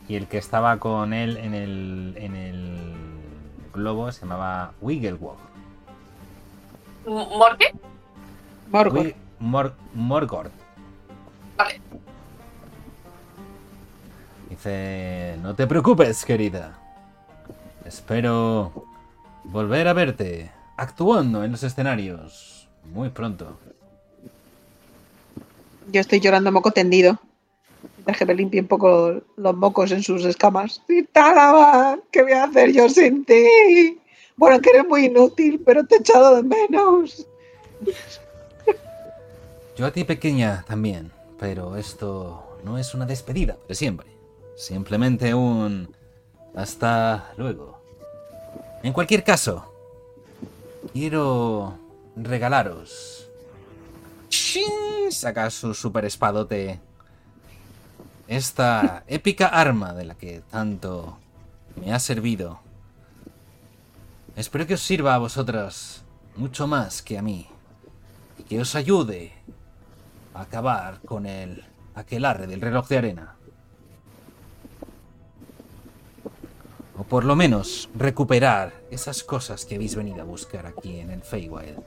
Y 0.08 0.16
el 0.16 0.28
que 0.28 0.38
estaba 0.38 0.78
con 0.78 1.14
él 1.14 1.36
en 1.38 1.54
el, 1.54 2.14
en 2.18 2.36
el 2.36 2.96
globo 3.74 4.12
se 4.12 4.22
llamaba 4.22 4.72
Wigglewog. 4.82 5.38
¿Morque? 7.06 7.74
Morgoth. 8.72 9.14
Mor- 9.40 9.74
Morgoth. 9.94 10.52
Vale. 11.58 11.80
Dice, 14.50 15.36
no 15.42 15.56
te 15.56 15.68
preocupes, 15.68 16.24
querida. 16.26 16.78
Espero 17.86 18.86
volver 19.44 19.88
a 19.88 19.94
verte 19.94 20.52
actuando 20.78 21.44
en 21.44 21.52
los 21.52 21.64
escenarios 21.64 22.68
muy 22.92 23.10
pronto. 23.10 23.58
Yo 25.92 26.02
estoy 26.02 26.20
llorando 26.20 26.52
moco 26.52 26.72
tendido. 26.72 27.18
Mientras 27.98 28.18
que 28.18 28.26
me 28.26 28.36
limpie 28.36 28.62
un 28.62 28.68
poco 28.68 29.22
los 29.36 29.56
mocos 29.56 29.92
en 29.92 30.02
sus 30.04 30.26
escamas. 30.26 30.82
¿qué 30.88 32.24
voy 32.24 32.32
a 32.34 32.44
hacer 32.46 32.72
yo 32.72 32.90
sin 32.90 33.24
ti? 33.26 34.00
Bueno, 34.36 34.60
que 34.62 34.70
eres 34.72 34.88
muy 34.88 35.06
inútil, 35.06 35.62
pero 35.66 35.86
te 35.86 35.96
he 35.96 36.00
echado 36.00 36.36
de 36.38 36.44
menos. 36.44 37.26
Yo 39.78 39.86
a 39.86 39.92
ti 39.92 40.04
pequeña 40.06 40.66
también, 40.68 41.12
pero 41.38 41.76
esto 41.78 42.58
no 42.64 42.80
es 42.80 42.96
una 42.96 43.06
despedida 43.06 43.58
de 43.68 43.76
siempre. 43.76 44.08
Simplemente 44.56 45.36
un... 45.36 45.96
Hasta 46.56 47.32
luego. 47.38 47.80
En 48.82 48.92
cualquier 48.92 49.24
caso, 49.24 49.72
quiero 50.94 51.78
regalaros... 52.16 53.30
¡Shin! 54.32 55.12
Saca 55.12 55.52
su 55.52 55.76
super 55.76 56.06
espadote. 56.06 56.80
Esta 58.28 59.04
épica 59.06 59.46
arma 59.46 59.94
de 59.94 60.06
la 60.06 60.16
que 60.16 60.42
tanto 60.50 61.20
me 61.76 61.94
ha 61.94 62.00
servido. 62.00 62.62
Espero 64.36 64.66
que 64.66 64.74
os 64.74 64.82
sirva 64.82 65.14
a 65.14 65.20
vosotras 65.20 66.02
mucho 66.36 66.66
más 66.66 67.04
que 67.04 67.20
a 67.20 67.22
mí. 67.22 67.48
Y 68.40 68.44
que 68.44 68.60
os 68.60 68.74
ayude 68.74 69.34
acabar 70.42 71.02
con 71.02 71.26
el 71.26 71.64
aquelarre 71.96 72.48
del 72.48 72.62
reloj 72.62 72.88
de 72.88 72.98
arena. 72.98 73.36
O 76.98 77.04
por 77.04 77.26
lo 77.26 77.36
menos 77.36 77.90
recuperar 77.96 78.74
esas 78.90 79.24
cosas 79.24 79.66
que 79.66 79.76
habéis 79.76 79.96
venido 79.96 80.22
a 80.22 80.26
buscar 80.26 80.66
aquí 80.66 81.00
en 81.00 81.12
el 81.12 81.22
Feywild. 81.22 81.80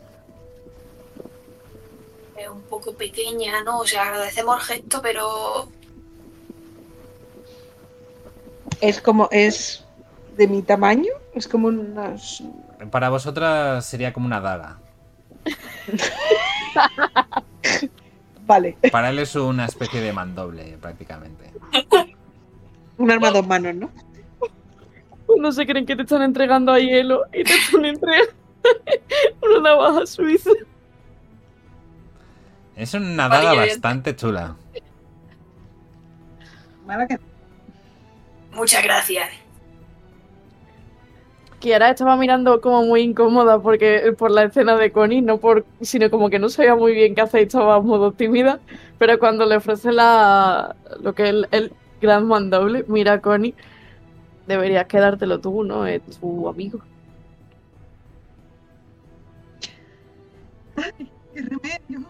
Es 2.37 2.49
un 2.49 2.63
poco 2.63 2.95
pequeña, 2.95 3.63
¿no? 3.63 3.81
O 3.81 3.87
sea, 3.87 4.05
agradecemos 4.05 4.71
el 4.71 4.77
gesto, 4.77 5.03
pero 5.03 5.69
Es 8.81 9.01
como, 9.01 9.29
es 9.31 9.85
de 10.37 10.49
mi 10.49 10.63
tamaño. 10.63 11.13
Es 11.35 11.47
como 11.47 11.69
unas... 11.69 12.43
Para 12.91 13.11
vosotras 13.11 13.85
sería 13.85 14.13
como 14.13 14.27
una 14.27 14.41
daga. 14.41 14.79
Vale, 18.51 18.77
Para 18.91 19.11
él 19.11 19.21
es 19.21 19.37
una 19.37 19.65
especie 19.65 20.01
de 20.01 20.13
mandoble, 20.13 20.77
prácticamente. 20.81 21.53
un 22.99 23.09
arma 23.09 23.29
a 23.29 23.31
dos 23.31 23.47
manos, 23.47 23.77
¿no? 23.77 23.91
No 25.39 25.53
se 25.53 25.65
creen 25.65 25.87
que 25.87 25.95
te 25.95 26.03
están 26.03 26.23
entregando 26.23 26.73
a 26.73 26.81
hielo 26.81 27.23
y 27.33 27.45
te 27.45 27.55
están 27.55 27.85
entregando 27.85 28.33
una 29.43 29.71
navaja 29.71 30.05
suiza. 30.05 30.51
Es 32.75 32.93
una 32.95 33.29
daga 33.29 33.55
Vale, 33.55 33.69
bastante 33.69 34.17
chula. 34.17 34.57
Muchas 38.53 38.83
gracias. 38.83 39.29
Kiara 41.61 41.91
estaba 41.91 42.17
mirando 42.17 42.61
como 42.61 42.83
muy 42.85 43.03
incómoda 43.03 43.61
porque 43.61 44.15
por 44.19 44.31
la 44.31 44.45
escena 44.45 44.77
de 44.77 44.91
Connie, 44.93 45.21
no 45.23 45.39
por, 45.39 45.67
sino 45.83 46.11
como 46.11 46.31
que 46.31 46.39
no 46.39 46.49
sabía 46.49 46.75
muy 46.75 46.95
bien 46.95 47.15
qué 47.15 47.21
hacer 47.21 47.43
estaba 47.43 47.81
modo 47.81 48.13
tímida. 48.13 48.61
Pero 48.99 49.19
cuando 49.19 49.47
le 49.47 49.57
ofrece 49.57 49.93
la 49.93 50.75
lo 51.03 51.15
que 51.15 51.25
es 51.25 51.29
el, 51.31 51.49
el 51.53 51.73
gran 52.01 52.27
mandoble, 52.27 52.85
mira 52.89 53.15
a 53.15 53.21
Connie, 53.21 53.55
deberías 54.47 54.87
quedártelo 54.87 55.41
tú, 55.41 55.63
¿no? 55.65 55.87
Es 55.87 56.03
tu 56.21 56.49
amigo. 56.49 56.81
¡Qué 61.35 61.43
remedio! 61.43 62.07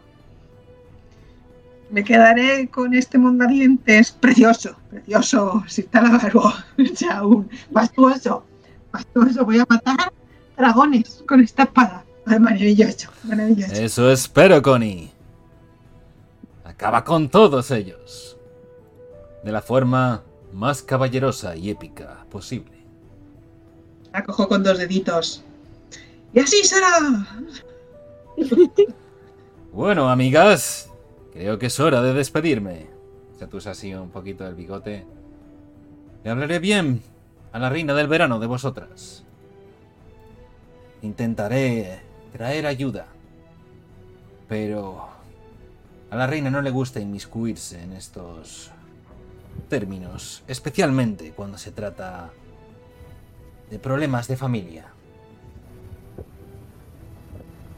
Me 1.91 2.05
quedaré 2.05 2.69
con 2.69 2.95
este 2.95 3.19
mondadientes 3.19 4.13
precioso, 4.13 4.77
precioso, 4.91 5.65
si 5.67 5.81
está 5.81 6.01
la 6.01 6.11
barba, 6.11 6.65
mastuoso. 8.93 9.45
Voy 9.45 9.59
a 9.59 9.67
matar 9.69 10.13
dragones 10.57 11.23
con 11.27 11.41
esta 11.41 11.65
espada. 11.65 12.05
Ay, 12.27 12.39
maravilloso, 12.39 13.11
maravilloso. 13.25 13.73
Eso 13.73 14.11
espero, 14.11 14.61
Connie. 14.63 15.11
Acaba 16.65 17.05
con 17.05 17.29
todos 17.29 17.71
ellos. 17.71 18.37
De 19.45 19.53
la 19.53 19.63
forma 19.63 20.23
más 20.53 20.83
caballerosa 20.83 21.57
y 21.57 21.71
épica 21.71 22.25
posible. 22.31 22.79
La 24.13 24.25
cojo 24.25 24.49
con 24.49 24.63
dos 24.63 24.79
deditos. 24.79 25.43
Y 26.33 26.41
así 26.41 26.63
será. 26.65 27.27
Bueno, 29.73 30.11
amigas, 30.11 30.91
creo 31.33 31.61
que 31.61 31.67
es 31.67 31.79
hora 31.79 32.03
de 32.03 32.13
despedirme. 32.13 32.89
Se 33.39 33.45
atusa 33.45 33.71
así 33.71 33.95
un 33.95 34.11
poquito 34.11 34.45
el 34.45 34.57
bigote. 34.57 35.07
Le 36.25 36.31
hablaré 36.31 36.59
bien 36.59 37.03
a 37.53 37.59
la 37.59 37.69
reina 37.69 37.95
del 37.95 38.07
verano 38.07 38.39
de 38.39 38.47
vosotras. 38.47 39.25
Intentaré 41.03 42.01
traer 42.33 42.67
ayuda. 42.67 43.07
Pero 44.49 45.09
a 46.11 46.17
la 46.17 46.27
reina 46.27 46.51
no 46.51 46.61
le 46.63 46.71
gusta 46.71 47.01
inmiscuirse 47.01 47.83
en 47.83 47.93
estos 47.93 48.71
términos, 49.69 50.43
especialmente 50.49 51.33
cuando 51.33 51.59
se 51.59 51.73
trata 51.73 52.31
de 53.71 53.79
problemas 53.79 54.27
de 54.27 54.37
familia. 54.37 54.87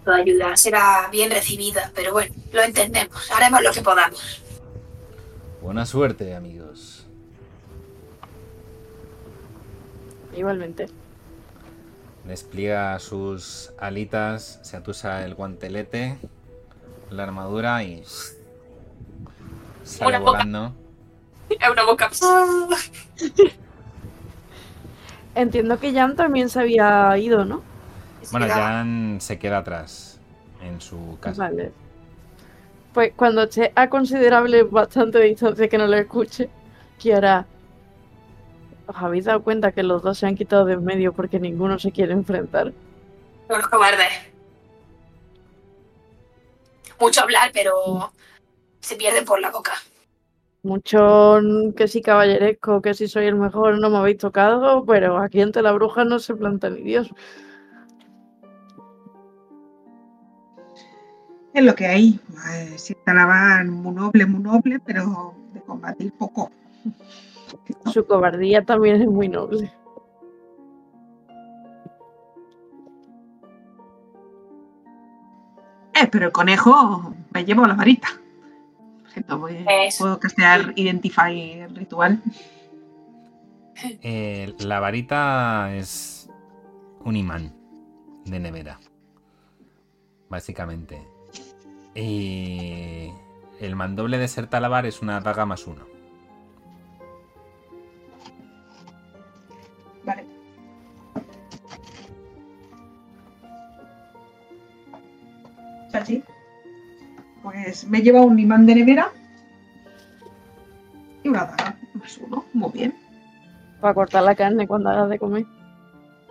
Tu 0.05 0.11
ayuda 0.11 0.57
será 0.57 1.09
bien 1.13 1.31
recibida, 1.31 1.93
pero 1.95 2.13
bueno, 2.13 2.35
lo 2.53 2.63
entendemos. 2.63 3.31
Haremos 3.31 3.63
lo 3.63 3.73
que 3.73 3.83
podamos. 3.83 4.43
Buena 5.61 5.87
suerte, 5.87 6.35
amigos. 6.35 7.02
Igualmente. 10.37 10.87
Despliega 12.25 12.99
sus 12.99 13.73
alitas, 13.79 14.61
se 14.63 14.77
atusa 14.77 15.25
el 15.25 15.35
guantelete, 15.35 16.19
la 17.11 17.25
armadura 17.25 17.83
y 17.83 18.05
sale 19.85 20.09
Una 20.09 20.19
boca. 20.21 20.31
volando. 20.31 20.73
Es 21.51 21.69
una 21.73 21.85
boca. 21.85 22.11
Entiendo 25.35 25.79
que 25.81 25.93
Jan 25.93 26.15
también 26.15 26.49
se 26.49 26.61
había 26.61 27.17
ido, 27.19 27.45
¿no? 27.45 27.63
Bueno, 28.31 28.47
Jan 28.49 29.19
se 29.21 29.39
queda 29.39 29.59
atrás 29.59 30.21
en 30.63 30.81
su 30.81 31.19
casa. 31.21 31.45
Vale. 31.45 31.73
Pues 32.93 33.13
cuando 33.17 33.45
esté 33.45 33.73
a 33.75 33.89
considerable 33.89 34.63
bastante 34.65 35.19
distancia 35.21 35.69
que 35.69 35.79
no 35.79 35.87
le 35.87 36.01
escuche, 36.01 36.51
Kiara, 36.99 37.47
¿os 38.95 39.03
habéis 39.03 39.25
dado 39.25 39.43
cuenta 39.43 39.73
que 39.73 39.83
los 39.83 40.03
dos 40.03 40.19
se 40.19 40.27
han 40.27 40.37
quitado 40.37 40.65
de 40.65 40.75
en 40.75 40.85
medio 40.85 41.13
porque 41.13 41.41
ninguno 41.41 41.79
se 41.79 41.93
quiere 41.93 42.13
enfrentar? 42.13 42.73
Unos 43.49 43.67
cobardes. 43.69 44.09
Mucho 47.01 47.23
hablar, 47.23 47.51
pero 47.53 48.13
se 48.81 48.97
pierden 48.97 49.25
por 49.25 49.41
la 49.41 49.51
boca. 49.51 49.73
Mucho 50.63 51.41
mm, 51.43 51.73
que 51.73 51.89
sí 51.89 52.03
caballeresco, 52.03 52.81
que 52.81 52.95
si 52.95 53.09
soy 53.09 53.27
el 53.27 53.35
mejor, 53.35 53.81
no 53.81 53.91
me 53.91 53.99
habéis 53.99 54.19
tocado, 54.19 54.85
pero 54.85 55.19
aquí 55.19 55.41
entre 55.41 55.63
la 55.63 55.73
bruja 55.73 56.05
no 56.05 56.19
se 56.19 56.35
planta 56.35 56.71
ni 56.71 56.83
Dios. 56.83 57.11
Es 61.53 61.65
lo 61.65 61.75
que 61.75 61.87
hay. 61.87 62.21
Eh, 62.55 62.75
si 62.79 62.95
Talaban 63.05 63.69
muy 63.69 63.95
noble, 63.95 64.25
muy 64.27 64.43
noble, 64.43 64.79
pero 64.81 65.35
de 65.53 65.61
combatir 65.63 66.13
poco. 66.13 66.51
Su 67.93 68.05
cobardía 68.07 68.65
también 68.65 69.01
es 69.03 69.09
muy 69.09 69.29
noble. 69.29 69.71
Eh, 75.95 76.09
pero 76.11 76.27
el 76.27 76.33
conejo 76.33 77.15
me 77.33 77.45
llevo 77.45 77.67
la 77.67 77.75
varita. 77.75 78.09
Cierto, 79.13 79.39
voy- 79.39 79.65
puedo 79.99 80.19
castear 80.19 80.73
Identify 80.77 81.67
ritual. 81.69 82.23
Eh, 84.01 84.55
la 84.61 84.81
varita 84.81 85.75
es 85.75 86.31
un 87.05 87.17
imán 87.17 87.53
de 88.25 88.39
nevera, 88.41 88.79
básicamente. 90.29 91.03
Y 91.95 93.11
el 93.61 93.77
mandoble 93.77 94.17
de 94.19 94.29
ser 94.29 94.47
talabar 94.47 94.87
es 94.87 95.03
una 95.03 95.21
daga 95.21 95.45
más 95.45 95.67
uno. 95.67 95.92
Así. 105.93 106.23
Pues 107.43 107.85
me 107.87 108.01
lleva 108.03 108.21
un 108.23 108.39
imán 108.39 108.67
de 108.67 108.75
nevera 108.77 109.11
y 111.25 111.29
una 111.29 111.45
daga. 111.45 111.77
más 111.95 112.19
uno. 112.19 112.45
Muy 112.53 112.71
bien. 112.73 112.95
Para 113.81 113.95
cortar 113.95 114.23
la 114.23 114.35
carne 114.35 114.67
cuando 114.69 114.91
hagas 114.91 115.09
de 115.11 115.19
comer. 115.19 115.45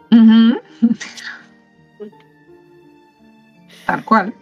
Tal 3.86 4.06
cual. 4.06 4.34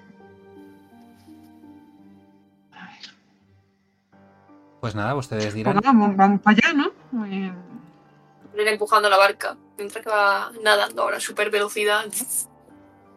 Pues 4.80 4.96
nada, 4.96 5.16
ustedes 5.16 5.44
Pues 5.46 5.56
dirán. 5.56 5.76
nada, 5.76 5.88
vamos, 5.88 6.16
vamos 6.16 6.42
para 6.42 6.58
allá, 6.58 6.74
¿no? 6.74 7.26
Ir 7.28 7.54
empujando 8.68 9.10
la 9.10 9.18
barca. 9.18 9.58
Mientras 9.78 10.04
que 10.04 10.10
va 10.10 10.52
nadando 10.64 11.02
ahora 11.04 11.18
a 11.18 11.22
super 11.22 11.50
velocidad. 11.50 12.06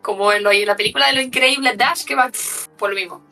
Como 0.02 0.32
en, 0.32 0.42
lo, 0.42 0.50
en 0.52 0.66
la 0.66 0.76
película 0.76 1.06
de 1.06 1.14
lo 1.14 1.20
increíble 1.20 1.76
Dash 1.76 2.04
que 2.04 2.14
va 2.14 2.30
por 2.76 2.90
lo 2.90 2.96
mismo. 2.96 3.22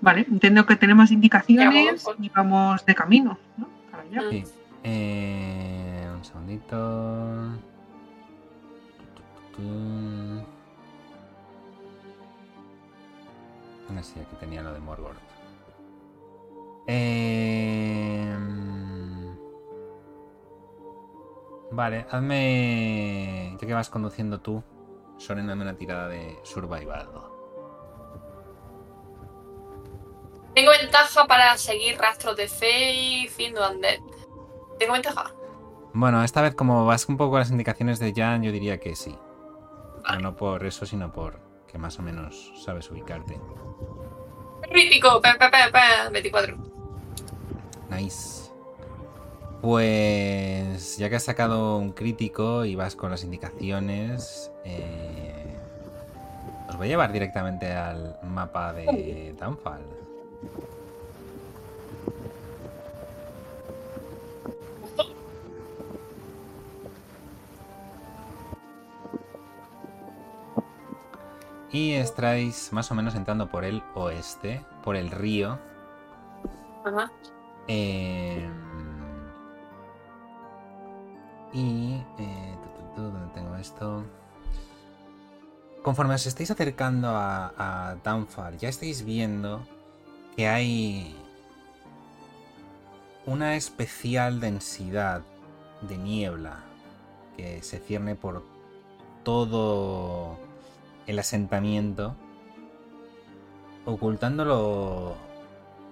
vale, 0.00 0.26
entiendo 0.30 0.66
que 0.66 0.76
tenemos 0.76 1.10
indicaciones 1.10 2.06
y 2.18 2.28
vamos 2.30 2.84
de 2.86 2.94
camino, 2.94 3.38
¿no? 3.56 3.68
Para 3.90 4.02
allá. 4.02 4.22
Sí. 4.30 4.44
Eh, 4.82 6.08
un 6.14 6.24
segundito. 6.24 6.76
Ah, 13.88 14.02
sí, 14.02 14.18
aquí 14.18 14.36
tenía 14.40 14.62
lo 14.62 14.72
de 14.72 14.80
Morgoth. 14.80 15.16
Eh, 16.86 18.34
Vale, 21.70 22.06
hazme. 22.10 23.56
Ya 23.60 23.66
que 23.66 23.74
vas 23.74 23.90
conduciendo 23.90 24.40
tú, 24.40 24.62
Soren, 25.18 25.46
dame 25.46 25.62
una 25.62 25.76
tirada 25.76 26.08
de 26.08 26.38
survival. 26.42 27.08
Tengo 30.54 30.72
ventaja 30.72 31.26
para 31.26 31.56
seguir 31.56 31.96
rastros 31.98 32.36
de 32.36 32.48
Faith, 32.48 33.30
Findo 33.30 33.68
Undead. 33.70 34.00
¿Tengo 34.78 34.94
ventaja? 34.94 35.32
Bueno, 35.92 36.22
esta 36.24 36.42
vez, 36.42 36.54
como 36.54 36.86
vas 36.86 37.08
un 37.08 37.16
poco 37.16 37.32
con 37.32 37.40
las 37.40 37.50
indicaciones 37.50 37.98
de 37.98 38.12
Jan, 38.14 38.42
yo 38.42 38.50
diría 38.50 38.78
que 38.78 38.96
sí. 38.96 39.16
Pero 40.06 40.20
no 40.20 40.36
por 40.36 40.64
eso, 40.64 40.86
sino 40.86 41.12
por 41.12 41.40
que 41.66 41.78
más 41.78 41.98
o 41.98 42.02
menos 42.02 42.52
sabes 42.64 42.90
ubicarte. 42.90 43.40
Crítico, 44.62 45.20
pe, 45.20 45.34
pe, 45.34 45.48
pe, 45.50 45.72
pe, 45.72 46.10
24. 46.12 46.56
Nice. 47.90 48.49
Pues 49.60 50.96
ya 50.96 51.10
que 51.10 51.16
has 51.16 51.24
sacado 51.24 51.76
un 51.76 51.92
crítico 51.92 52.64
y 52.64 52.74
vas 52.76 52.96
con 52.96 53.10
las 53.10 53.24
indicaciones, 53.24 54.50
eh, 54.64 55.56
os 56.68 56.76
voy 56.76 56.86
a 56.86 56.90
llevar 56.90 57.12
directamente 57.12 57.70
al 57.72 58.18
mapa 58.22 58.72
de 58.72 59.34
Downfall. 59.38 59.82
Y 71.72 71.92
estáis 71.92 72.72
más 72.72 72.90
o 72.90 72.94
menos 72.94 73.14
entrando 73.14 73.48
por 73.48 73.64
el 73.64 73.82
oeste, 73.94 74.64
por 74.82 74.96
el 74.96 75.10
río, 75.10 75.58
Ajá. 76.84 77.12
Eh, 77.68 78.48
y... 81.52 82.02
eh, 82.18 82.56
¿Dónde 82.96 83.32
tengo 83.34 83.56
esto? 83.56 84.04
Conforme 85.82 86.14
os 86.14 86.26
estáis 86.26 86.50
acercando 86.50 87.08
a, 87.08 87.94
a 87.94 87.96
ya 88.58 88.68
estáis 88.68 89.04
viendo 89.04 89.62
que 90.36 90.48
hay 90.48 91.16
una 93.26 93.56
especial 93.56 94.40
densidad 94.40 95.22
de 95.82 95.96
niebla 95.96 96.64
que 97.36 97.62
se 97.62 97.78
cierne 97.78 98.16
por 98.16 98.44
todo 99.22 100.36
el 101.06 101.18
asentamiento, 101.18 102.14
ocultándolo 103.86 105.14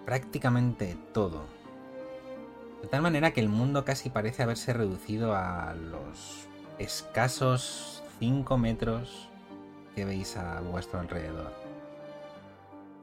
prácticamente 0.04 0.96
todo. 1.14 1.57
De 2.82 2.88
tal 2.88 3.02
manera 3.02 3.32
que 3.32 3.40
el 3.40 3.48
mundo 3.48 3.84
casi 3.84 4.10
parece 4.10 4.42
haberse 4.42 4.72
reducido 4.72 5.34
a 5.34 5.74
los 5.74 6.46
escasos 6.78 8.02
5 8.20 8.56
metros 8.56 9.28
que 9.94 10.04
veis 10.04 10.36
a 10.36 10.60
vuestro 10.60 11.00
alrededor. 11.00 11.52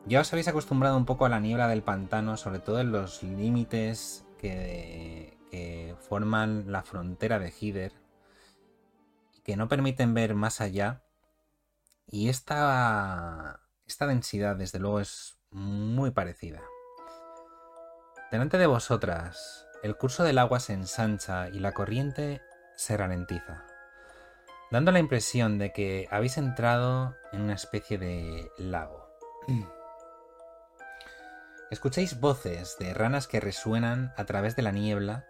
Ya 0.06 0.22
os 0.22 0.32
habéis 0.32 0.48
acostumbrado 0.48 0.98
un 0.98 1.06
poco 1.06 1.26
a 1.26 1.30
la 1.30 1.40
niebla 1.40 1.68
del 1.68 1.82
pantano, 1.82 2.38
sobre 2.38 2.60
todo 2.60 2.80
en 2.80 2.92
los 2.92 3.24
límites 3.24 4.24
que, 4.38 5.38
que 5.52 5.96
forman 6.08 6.72
la 6.72 6.84
frontera 6.84 7.40
de 7.40 7.54
Hider, 7.60 7.92
que 9.44 9.58
no 9.58 9.68
permiten 9.68 10.14
ver 10.14 10.36
más 10.36 10.62
allá. 10.62 11.02
Y 12.08 12.30
esta, 12.30 13.62
esta 13.88 14.08
densidad, 14.08 14.56
desde 14.56 14.80
luego, 14.80 15.00
es 15.00 15.38
muy 15.52 16.12
parecida. 16.12 16.62
Delante 18.32 18.58
de 18.58 18.68
vosotras, 18.68 19.65
el 19.86 19.98
curso 19.98 20.24
del 20.24 20.40
agua 20.40 20.60
se 20.60 20.74
ensancha 20.74 21.48
y 21.50 21.60
la 21.60 21.74
corriente 21.74 22.42
se 22.76 22.98
ralentiza, 22.98 23.68
dando 24.72 24.92
la 24.92 24.98
impresión 24.98 25.60
de 25.60 25.74
que 25.74 26.08
habéis 26.10 26.40
entrado 26.40 27.16
en 27.32 27.42
una 27.42 27.54
especie 27.54 28.00
de 28.00 28.50
lago. 28.58 29.08
Escucháis 31.70 32.20
voces 32.20 32.78
de 32.80 32.96
ranas 32.96 33.28
que 33.28 33.40
resuenan 33.40 34.12
a 34.18 34.26
través 34.26 34.56
de 34.56 34.64
la 34.64 34.72
niebla 34.72 35.28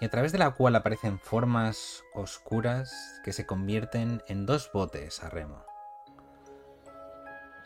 y 0.00 0.06
a 0.06 0.08
través 0.08 0.32
de 0.32 0.38
la 0.38 0.52
cual 0.52 0.74
aparecen 0.74 1.18
formas 1.18 2.04
oscuras 2.14 3.20
que 3.22 3.34
se 3.34 3.44
convierten 3.44 4.22
en 4.28 4.46
dos 4.46 4.70
botes 4.72 5.22
a 5.22 5.28
remo. 5.28 5.62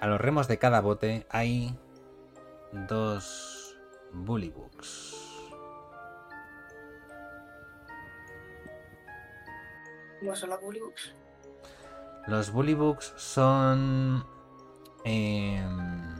A 0.00 0.09
los 0.09 0.20
remos 0.20 0.48
de 0.48 0.59
cada 0.59 0.80
bote 0.80 1.28
hay 1.30 1.78
dos 2.72 3.78
bullybooks. 4.12 5.22
¿Cómo 10.23 10.37
son 10.37 10.51
los 10.51 10.61
bullybooks? 10.61 11.14
Los 12.29 12.53
bullybooks 12.53 13.12
son 13.16 14.25
em, 15.03 16.14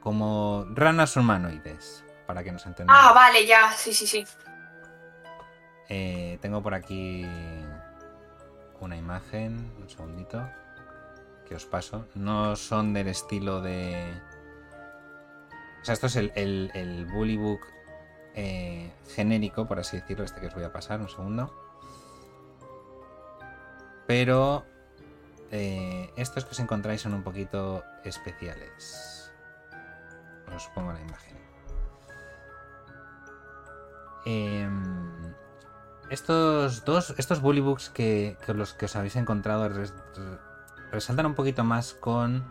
como 0.00 0.66
ranas 0.70 1.16
humanoides, 1.16 2.04
para 2.26 2.42
que 2.42 2.50
nos 2.50 2.66
entendamos. 2.66 3.00
Ah, 3.00 3.12
vale, 3.12 3.46
ya, 3.46 3.70
sí, 3.76 3.94
sí, 3.94 4.08
sí. 4.08 4.24
Eh, 5.88 6.38
tengo 6.42 6.60
por 6.60 6.74
aquí 6.74 7.24
una 8.80 8.96
imagen, 8.96 9.72
un 9.80 9.88
segundito, 9.88 10.50
que 11.46 11.54
os 11.54 11.64
paso. 11.64 12.06
No 12.16 12.56
son 12.56 12.92
del 12.92 13.06
estilo 13.06 13.60
de... 13.60 14.20
O 15.80 15.84
sea, 15.84 15.94
esto 15.94 16.08
es 16.08 16.16
el, 16.16 16.32
el, 16.34 16.72
el 16.74 17.06
Bullybook 17.06 17.60
eh, 18.34 18.92
genérico, 19.14 19.68
por 19.68 19.78
así 19.78 20.00
decirlo, 20.00 20.24
este 20.24 20.40
que 20.40 20.48
os 20.48 20.54
voy 20.54 20.64
a 20.64 20.72
pasar, 20.72 21.00
un 21.00 21.08
segundo. 21.08 21.67
Pero 24.08 24.64
eh, 25.52 26.10
estos 26.16 26.44
que 26.44 26.52
os 26.52 26.60
encontráis 26.60 27.02
son 27.02 27.12
un 27.14 27.22
poquito 27.22 27.84
especiales. 28.04 29.30
Os 30.56 30.66
pongo 30.74 30.92
la 30.92 31.00
imagen. 31.00 31.36
Em, 34.24 35.34
estos 36.10 36.84
dos, 36.84 37.14
estos 37.18 37.40
bullybooks 37.40 37.90
que, 37.90 38.36
que 38.44 38.54
los 38.54 38.72
que 38.74 38.86
os 38.86 38.96
habéis 38.96 39.16
encontrado 39.16 39.68
res- 39.68 39.94
re- 40.16 40.38
resaltan 40.90 41.26
un 41.26 41.34
poquito 41.34 41.64
más 41.64 41.92
con 41.94 42.44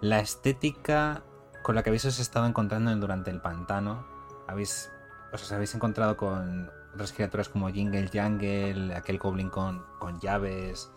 la 0.00 0.18
estética 0.20 1.22
con 1.62 1.74
la 1.74 1.82
que 1.82 1.90
habéis 1.90 2.04
estado 2.04 2.46
encontrando 2.46 2.90
en- 2.90 3.00
durante 3.00 3.30
el 3.30 3.40
pantano. 3.40 4.06
Habéis, 4.48 4.90
os 5.32 5.52
habéis 5.52 5.74
encontrado 5.74 6.16
con 6.16 6.70
otras 6.94 7.12
criaturas 7.12 7.48
como 7.48 7.68
Jingle 7.68 8.08
Jangle, 8.12 8.94
aquel 8.94 9.18
goblin 9.18 9.50
con, 9.50 9.84
con 9.98 10.18
llaves. 10.20 10.90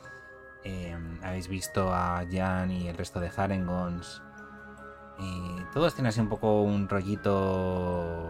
em, 0.64 1.20
habéis 1.24 1.48
visto 1.48 1.94
a 1.94 2.24
Jan 2.32 2.72
y 2.72 2.88
el 2.88 2.98
resto 2.98 3.20
de 3.20 3.32
Harengons. 3.36 4.22
Y 5.20 5.64
todos 5.74 5.94
tienen 5.94 6.10
así 6.10 6.20
un 6.22 6.30
poco 6.30 6.62
un 6.62 6.90
rollito 6.90 8.30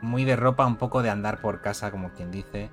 muy 0.00 0.24
de 0.24 0.36
ropa, 0.36 0.66
un 0.66 0.76
poco 0.76 1.02
de 1.02 1.10
andar 1.10 1.40
por 1.40 1.60
casa, 1.60 1.90
como 1.90 2.12
quien 2.12 2.30
dice, 2.30 2.70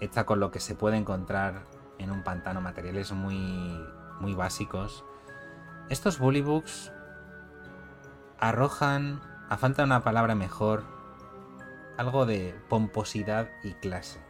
hecha 0.00 0.24
con 0.24 0.40
lo 0.40 0.50
que 0.50 0.60
se 0.60 0.74
puede 0.74 0.96
encontrar 0.96 1.66
en 1.98 2.10
un 2.10 2.22
pantano, 2.22 2.60
materiales 2.60 3.12
muy, 3.12 3.80
muy 4.20 4.34
básicos. 4.34 5.04
Estos 5.88 6.18
bullybooks 6.18 6.92
arrojan, 8.38 9.20
a 9.48 9.56
falta 9.56 9.82
de 9.82 9.86
una 9.86 10.02
palabra 10.02 10.34
mejor, 10.34 10.84
algo 11.96 12.26
de 12.26 12.54
pomposidad 12.68 13.48
y 13.62 13.72
clase. 13.74 14.20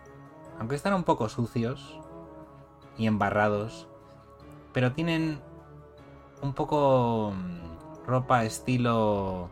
Aunque 0.59 0.77
están 0.77 0.95
un 0.95 1.05
poco 1.05 1.29
sucios 1.29 1.99
y 2.97 3.07
embarrados, 3.07 3.89
pero 4.73 4.93
tienen 4.93 5.41
un 6.43 6.55
poco 6.55 7.33
mm, 7.35 8.07
ropa 8.07 8.45
estilo 8.45 9.51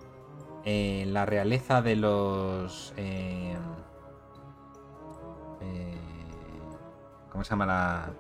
eh, 0.65 1.05
la 1.07 1.25
realeza 1.27 1.83
de 1.83 1.97
los... 1.97 2.93
eh, 2.97 3.57
eh, 5.63 6.01
¿Cómo 7.31 7.45
se 7.45 7.51
llama 7.51 7.67
la, 7.67 8.11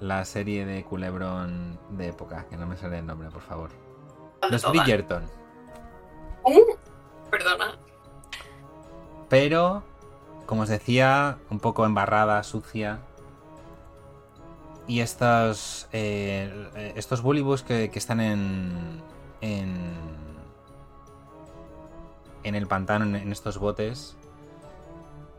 la 0.00 0.24
serie 0.24 0.66
de 0.66 0.84
culebrón 0.84 1.78
de 1.90 2.08
época? 2.08 2.46
Que 2.48 2.56
no 2.56 2.66
me 2.66 2.76
sale 2.76 2.98
el 2.98 3.06
nombre, 3.06 3.30
por 3.30 3.42
favor. 3.42 3.70
Los 4.50 4.62
Todas. 4.62 4.76
Bridgerton. 4.76 5.24
Uh, 6.44 6.76
perdona. 7.30 7.75
Pero, 9.28 9.82
como 10.46 10.62
os 10.62 10.68
decía, 10.68 11.38
un 11.50 11.58
poco 11.60 11.84
embarrada, 11.84 12.42
sucia. 12.42 13.00
Y 14.86 15.00
estos, 15.00 15.88
eh, 15.92 16.92
estos 16.94 17.22
bullybus 17.22 17.62
que, 17.62 17.90
que 17.90 17.98
están 17.98 18.20
en, 18.20 19.02
en, 19.40 19.74
en 22.44 22.54
el 22.54 22.66
pantano, 22.68 23.04
en, 23.04 23.16
en 23.16 23.32
estos 23.32 23.58
botes, 23.58 24.16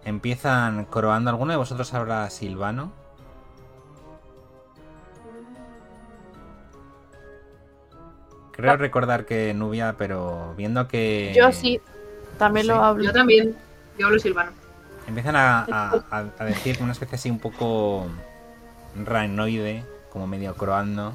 empiezan 0.04 0.84
croando. 0.86 1.30
¿Alguno 1.30 1.54
de 1.54 1.58
vosotros 1.58 1.94
habla 1.94 2.30
silvano? 2.30 2.92
Creo 8.52 8.76
recordar 8.76 9.26
que 9.26 9.54
Nubia, 9.54 9.96
pero 9.98 10.56
viendo 10.58 10.88
que... 10.88 11.32
Yo 11.38 11.52
sí, 11.52 11.80
también 12.40 12.66
Sí. 12.66 12.72
lo 12.72 12.84
hablo. 12.84 13.04
Yo 13.04 13.14
también. 13.14 13.56
Yo 13.98 14.08
hablo 14.08 14.20
silvano. 14.20 14.52
Empiezan 15.08 15.36
a, 15.36 15.60
a- 15.70 16.04
a- 16.40 16.46
decir 16.46 16.78
una 16.82 16.92
especie 16.92 17.16
así 17.16 17.30
un 17.32 17.40
poco 17.40 18.08
ranoide, 18.96 19.84
como 20.12 20.28
medio 20.28 20.56
croando. 20.56 21.14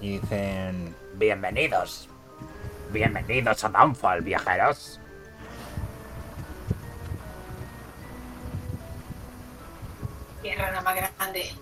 Y 0.00 0.18
dicen... 0.18 0.94
Bienvenidos. 1.14 2.08
Bienvenidos 2.92 3.64
a 3.64 3.68
Downfall, 3.70 4.20
viajeros. 4.22 5.00
Rana 10.56 10.80
más 10.80 10.94
grande. 10.94 11.52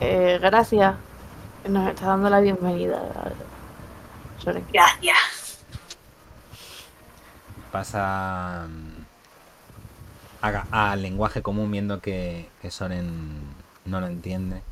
Eh, 0.00 0.38
gracias. 0.40 0.94
Nos 1.66 1.88
está 1.88 2.06
dando 2.06 2.28
la 2.30 2.40
bienvenida. 2.40 3.00
Soren. 4.38 4.64
Gracias. 4.72 5.58
Pasa 7.72 8.66
mm, 10.52 10.74
a, 10.74 10.92
a 10.92 10.96
lenguaje 10.96 11.42
común 11.42 11.70
viendo 11.70 12.00
que, 12.00 12.48
que 12.62 12.70
Soren 12.70 13.40
no 13.84 14.00
lo 14.00 14.06
entiende. 14.06 14.62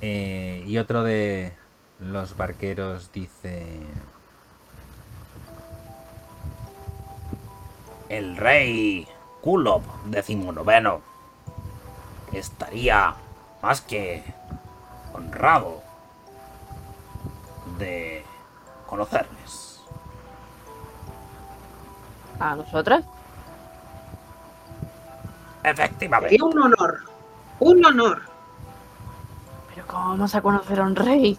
Eh, 0.00 0.64
y 0.66 0.78
otro 0.78 1.02
de 1.02 1.52
los 1.98 2.36
barqueros 2.36 3.10
dice... 3.12 3.80
El 8.08 8.36
rey 8.36 9.08
Kulop 9.40 9.82
decimonoveno 10.04 11.00
estaría 12.32 13.14
más 13.62 13.80
que 13.80 14.22
honrado 15.14 15.82
de 17.78 18.22
conocerles. 18.86 19.80
¿A 22.38 22.54
nosotras? 22.54 23.04
Efectivamente. 25.64 26.30
Sería 26.30 26.44
un 26.44 26.58
honor. 26.62 27.00
Un 27.60 27.84
honor. 27.84 28.22
Pero 29.74 29.86
¿cómo 29.86 30.08
vamos 30.10 30.34
a 30.34 30.42
conocer 30.42 30.80
a 30.80 30.82
un 30.84 30.96
rey? 30.96 31.38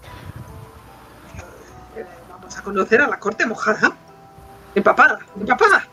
Eh, 1.95 2.05
Vamos 2.29 2.57
a 2.57 2.61
conocer 2.61 3.01
a 3.01 3.07
la 3.07 3.19
corte 3.19 3.45
mojada. 3.45 3.91
Empapada, 4.75 5.19
empapada. 5.39 5.85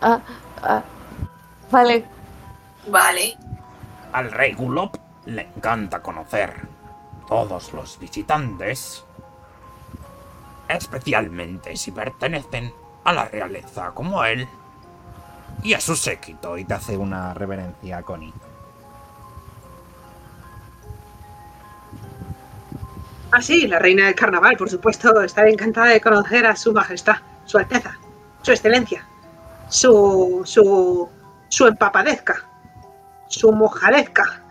Ah, 0.00 0.20
ah, 0.62 0.82
vale. 1.70 2.04
Vale. 2.88 3.36
Al 4.12 4.30
rey 4.30 4.52
Gulop 4.54 4.96
le 5.26 5.42
encanta 5.42 6.00
conocer 6.02 6.66
todos 7.26 7.72
los 7.72 7.98
visitantes, 7.98 9.04
especialmente 10.68 11.76
si 11.76 11.90
pertenecen 11.90 12.72
a 13.04 13.12
la 13.12 13.24
realeza 13.26 13.90
como 13.92 14.24
él 14.24 14.48
y 15.62 15.74
a 15.74 15.80
su 15.80 15.96
séquito. 15.96 16.56
y 16.58 16.64
te 16.64 16.74
hace 16.74 16.96
una 16.96 17.34
reverencia 17.34 17.98
a 17.98 18.02
Connie. 18.02 18.32
Ah, 23.30 23.42
sí, 23.42 23.66
la 23.66 23.78
reina 23.78 24.06
del 24.06 24.14
carnaval, 24.14 24.56
por 24.56 24.70
supuesto, 24.70 25.22
estaré 25.22 25.50
encantada 25.50 25.88
de 25.88 26.00
conocer 26.00 26.46
a 26.46 26.56
su 26.56 26.72
majestad, 26.72 27.16
su 27.44 27.58
alteza, 27.58 27.98
su 28.42 28.52
excelencia, 28.52 29.06
su. 29.68 30.42
su. 30.44 31.08
su 31.48 31.66
empapadezca, 31.66 32.48
su 33.28 33.52
mojadezca. 33.52 34.42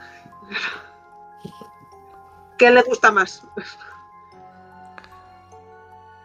¿Qué 2.57 2.71
le 2.71 2.81
gusta 2.83 3.11
más? 3.11 3.43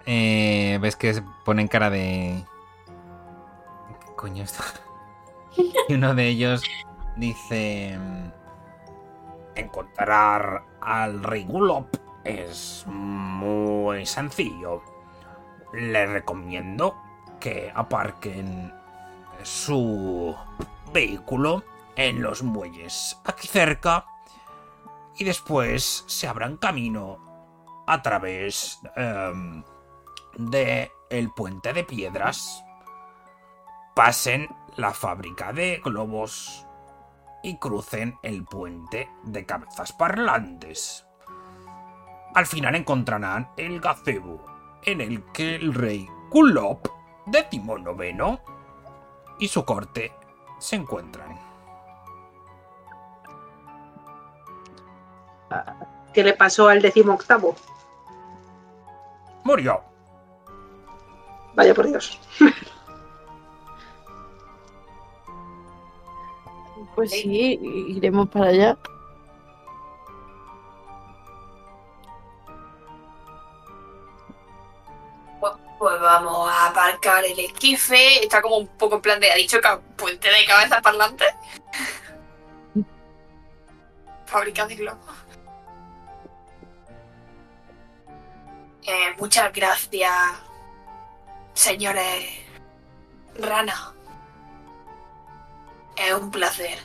Eh, 0.06 0.78
ves 0.80 0.96
que 0.96 1.14
se 1.14 1.22
ponen 1.44 1.68
cara 1.68 1.88
de. 1.88 2.44
Y 5.88 5.94
uno 5.94 6.14
de 6.14 6.28
ellos 6.28 6.62
dice. 7.16 7.98
Encontrar 9.54 10.64
al 10.80 11.22
rey 11.22 11.44
Gulop 11.44 11.94
es 12.24 12.84
muy 12.86 14.06
sencillo. 14.06 14.82
Le 15.74 16.06
recomiendo 16.06 16.96
que 17.38 17.70
aparquen 17.74 18.72
su 19.42 20.34
vehículo 20.92 21.64
en 21.96 22.22
los 22.22 22.42
muelles 22.42 23.18
aquí 23.24 23.48
cerca 23.48 24.06
y 25.18 25.24
después 25.24 26.04
se 26.06 26.26
abran 26.26 26.56
camino 26.56 27.84
a 27.86 28.00
través 28.00 28.80
em, 28.96 29.62
de 30.36 30.90
el 31.10 31.30
puente 31.30 31.72
de 31.72 31.84
piedras. 31.84 32.64
Pasen 33.94 34.48
la 34.76 34.92
fábrica 34.92 35.52
de 35.52 35.80
globos 35.84 36.66
y 37.42 37.58
crucen 37.58 38.18
el 38.22 38.44
puente 38.44 39.10
de 39.24 39.44
cabezas 39.44 39.92
parlantes. 39.92 41.06
Al 42.34 42.46
final 42.46 42.74
encontrarán 42.74 43.50
el 43.56 43.80
gazebo 43.80 44.46
en 44.84 45.00
el 45.00 45.24
que 45.32 45.56
el 45.56 45.74
rey 45.74 46.08
Kulop, 46.30 46.88
decimonoveno, 47.26 48.40
y 49.38 49.48
su 49.48 49.64
corte 49.64 50.12
se 50.58 50.76
encuentran. 50.76 51.38
¿Qué 56.14 56.24
le 56.24 56.32
pasó 56.32 56.68
al 56.68 56.80
decimoctavo? 56.80 57.54
Murió. 59.44 59.82
Vaya 61.54 61.74
por 61.74 61.86
Dios. 61.86 62.18
Pues 66.94 67.10
sí, 67.10 67.58
iremos 67.88 68.28
para 68.28 68.46
allá. 68.48 68.78
Pues, 75.40 75.52
pues 75.78 76.00
vamos 76.00 76.50
a 76.50 76.68
aparcar 76.68 77.24
el 77.24 77.38
esquife. 77.38 78.24
Está 78.24 78.42
como 78.42 78.58
un 78.58 78.68
poco 78.68 78.96
en 78.96 79.02
plan 79.02 79.20
de. 79.20 79.30
Ha 79.30 79.36
dicho 79.36 79.58
puente 79.96 80.28
de 80.28 80.44
cabeza 80.44 80.82
parlante. 80.82 81.24
Fábrica 84.26 84.66
de 84.66 84.76
globos. 84.76 85.22
Eh, 88.84 89.14
muchas 89.18 89.52
gracias, 89.52 90.12
señores 91.54 92.42
Rana. 93.38 93.94
Es 95.96 96.14
un 96.14 96.30
placer. 96.30 96.78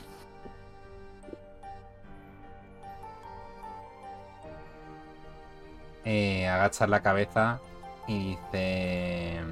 Eh, 6.04 6.46
agachar 6.48 6.88
la 6.88 7.02
cabeza 7.02 7.60
y 8.06 8.30
dice. 8.30 9.42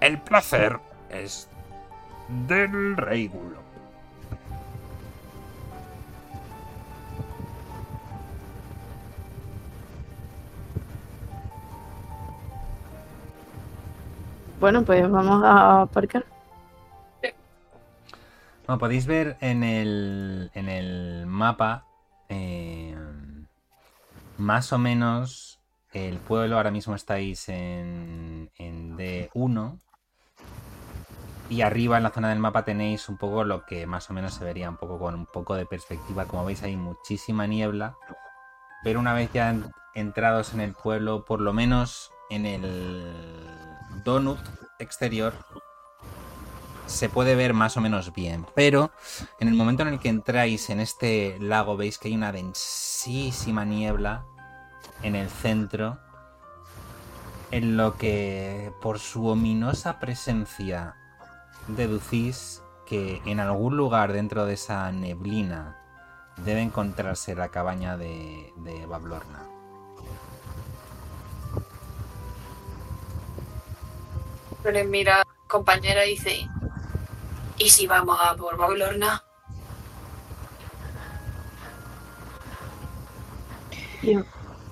El 0.00 0.20
placer 0.20 0.78
es 1.10 1.48
del 2.46 2.96
rey. 2.96 3.30
Bueno, 14.58 14.84
pues 14.84 15.08
vamos 15.10 15.44
a 15.44 15.82
aparcar. 15.82 16.24
Bueno, 18.66 18.78
podéis 18.78 19.06
ver 19.06 19.36
en 19.40 19.62
el, 19.62 20.50
en 20.54 20.68
el 20.68 21.26
mapa 21.26 21.86
eh, 22.28 22.96
más 24.38 24.72
o 24.72 24.78
menos 24.78 25.60
el 25.92 26.18
pueblo 26.18 26.56
ahora 26.56 26.70
mismo 26.70 26.94
estáis 26.94 27.48
en, 27.48 28.50
en 28.58 28.96
D1 28.96 29.78
y 31.48 31.62
arriba 31.62 31.96
en 31.96 32.02
la 32.02 32.10
zona 32.10 32.28
del 32.30 32.40
mapa 32.40 32.64
tenéis 32.64 33.08
un 33.08 33.18
poco 33.18 33.44
lo 33.44 33.64
que 33.64 33.86
más 33.86 34.10
o 34.10 34.12
menos 34.12 34.34
se 34.34 34.44
vería 34.44 34.68
un 34.68 34.76
poco 34.76 34.98
con 34.98 35.14
un 35.14 35.26
poco 35.26 35.54
de 35.54 35.64
perspectiva. 35.64 36.26
Como 36.26 36.44
veis 36.44 36.62
hay 36.64 36.76
muchísima 36.76 37.46
niebla, 37.46 37.96
pero 38.82 38.98
una 38.98 39.14
vez 39.14 39.32
ya 39.32 39.50
en- 39.50 39.70
entrados 39.94 40.54
en 40.54 40.60
el 40.60 40.72
pueblo, 40.72 41.24
por 41.24 41.40
lo 41.40 41.52
menos 41.52 42.10
en 42.30 42.46
el 42.46 43.14
donut 44.04 44.40
exterior, 44.80 45.34
se 46.86 47.08
puede 47.08 47.34
ver 47.34 47.52
más 47.52 47.76
o 47.76 47.80
menos 47.80 48.12
bien. 48.14 48.46
Pero 48.54 48.90
en 49.40 49.48
el 49.48 49.54
momento 49.54 49.82
en 49.82 49.88
el 49.88 49.98
que 49.98 50.08
entráis 50.08 50.70
en 50.70 50.80
este 50.80 51.36
lago 51.40 51.76
veis 51.76 51.98
que 51.98 52.08
hay 52.08 52.14
una 52.14 52.32
densísima 52.32 53.64
niebla 53.64 54.24
en 55.02 55.14
el 55.14 55.28
centro, 55.28 55.98
en 57.50 57.76
lo 57.76 57.96
que 57.96 58.72
por 58.80 58.98
su 58.98 59.26
ominosa 59.28 60.00
presencia 60.00 60.96
deducís 61.68 62.62
que 62.86 63.20
en 63.24 63.40
algún 63.40 63.76
lugar 63.76 64.12
dentro 64.12 64.46
de 64.46 64.54
esa 64.54 64.90
neblina 64.92 65.76
debe 66.38 66.62
encontrarse 66.62 67.34
la 67.34 67.48
cabaña 67.48 67.96
de, 67.96 68.52
de 68.56 68.86
Bablorna. 68.86 69.42
Pero 74.62 74.88
mira, 74.88 75.22
compañera, 75.46 76.02
dice: 76.02 76.48
¿Y 77.58 77.70
si 77.70 77.86
vamos 77.86 78.18
a 78.20 78.34
por 78.36 78.56
Babilorna? 78.56 79.22
Y- 84.02 84.16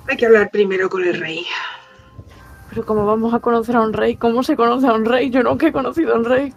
Hay 0.07 0.17
que 0.19 0.27
hablar 0.27 0.51
primero 0.51 0.89
con 0.91 1.03
el 1.03 1.19
rey. 1.19 1.47
Pero 2.69 2.85
¿cómo 2.85 3.07
vamos 3.07 3.33
a 3.33 3.39
conocer 3.41 3.77
a 3.77 3.81
un 3.81 3.93
rey? 3.93 4.17
¿Cómo 4.17 4.43
se 4.43 4.57
conoce 4.57 4.87
a 4.87 4.93
un 4.93 5.05
rey? 5.05 5.31
Yo 5.31 5.43
nunca 5.43 5.67
he 5.67 5.73
conocido 5.73 6.15
a 6.15 6.19
un 6.19 6.25
rey. 6.25 6.53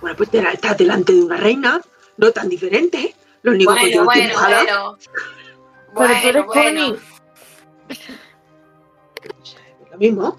Bueno, 0.00 0.16
pues 0.16 0.30
te- 0.30 0.38
estás 0.38 0.78
delante 0.78 1.12
de 1.12 1.22
una 1.24 1.36
reina, 1.36 1.80
no 2.16 2.30
tan 2.30 2.48
diferente. 2.48 3.14
Lo 3.42 3.52
único 3.52 3.74
que 3.74 3.92
yo 3.92 4.04
Bueno, 4.04 4.34
bueno. 4.34 4.98
Pero 5.96 6.14
tú 6.22 6.28
eres 6.28 6.46
Bueno. 6.46 6.96
Lo 9.90 9.98
mismo. 9.98 10.38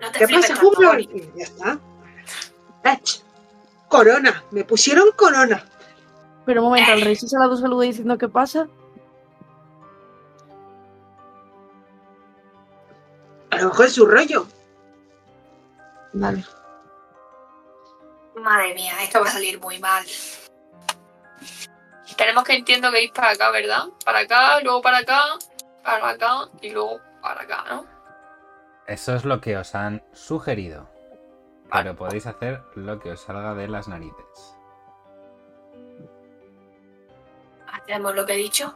No 0.00 0.12
te 0.12 0.18
¿Qué 0.26 0.34
pasa. 0.34 0.54
Ya 1.36 1.44
está. 1.44 1.78
Ech. 2.84 3.22
Corona. 3.88 4.44
Me 4.50 4.64
pusieron 4.64 5.10
corona. 5.16 5.64
Pero 6.44 6.62
un 6.62 6.68
momento, 6.68 6.92
¿el 6.92 7.02
rey 7.02 7.16
se 7.16 7.26
la 7.38 7.46
da 7.46 7.56
saludo 7.56 7.80
diciendo 7.80 8.16
qué 8.16 8.28
pasa? 8.28 8.68
A 13.50 13.56
lo 13.56 13.68
mejor 13.68 13.86
es 13.86 13.92
su 13.92 14.06
rollo. 14.06 14.46
Vale. 16.12 16.44
Madre 18.36 18.74
mía, 18.74 18.92
esto 19.02 19.20
va 19.20 19.26
a 19.26 19.32
salir 19.32 19.60
muy 19.60 19.78
mal. 19.78 20.06
Tenemos 22.16 22.44
que 22.44 22.56
entiendo 22.56 22.90
que 22.90 23.04
ir 23.04 23.12
para 23.12 23.30
acá, 23.30 23.50
¿verdad? 23.50 23.84
Para 24.04 24.20
acá, 24.20 24.60
luego 24.60 24.82
para 24.82 24.98
acá, 24.98 25.22
para 25.84 26.08
acá 26.10 26.48
y 26.60 26.70
luego 26.70 27.00
para 27.20 27.42
acá, 27.42 27.64
¿no? 27.68 27.86
Eso 28.86 29.14
es 29.14 29.24
lo 29.24 29.40
que 29.40 29.56
os 29.56 29.74
han 29.74 30.02
sugerido. 30.12 30.88
Pero 31.70 31.94
podéis 31.94 32.26
hacer 32.26 32.62
lo 32.74 32.98
que 32.98 33.12
os 33.12 33.20
salga 33.20 33.54
de 33.54 33.68
las 33.68 33.88
narices. 33.88 34.56
Hacemos 37.70 38.14
lo 38.14 38.24
que 38.24 38.34
he 38.34 38.36
dicho. 38.36 38.72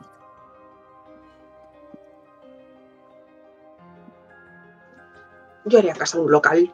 Yo 5.65 5.79
haría 5.79 5.95
casa 5.95 6.19
a 6.19 6.21
un 6.21 6.31
local. 6.31 6.73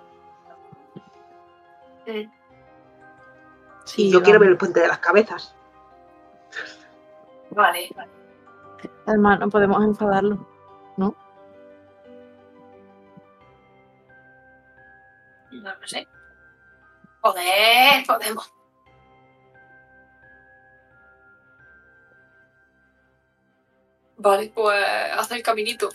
Y 3.96 4.10
yo 4.10 4.22
quiero 4.22 4.40
ver 4.40 4.48
el 4.48 4.56
puente 4.56 4.80
de 4.80 4.88
las 4.88 4.98
cabezas. 4.98 5.54
Vale. 7.50 7.94
Además, 9.06 9.40
no 9.40 9.48
podemos 9.48 9.84
enfadarlo. 9.84 10.46
No 10.96 11.27
lo 15.62 15.86
sé. 15.86 16.06
Joder, 17.20 18.06
podemos. 18.06 18.52
Vale, 24.16 24.52
pues 24.54 24.84
haz 25.16 25.30
el 25.30 25.42
caminito. 25.42 25.88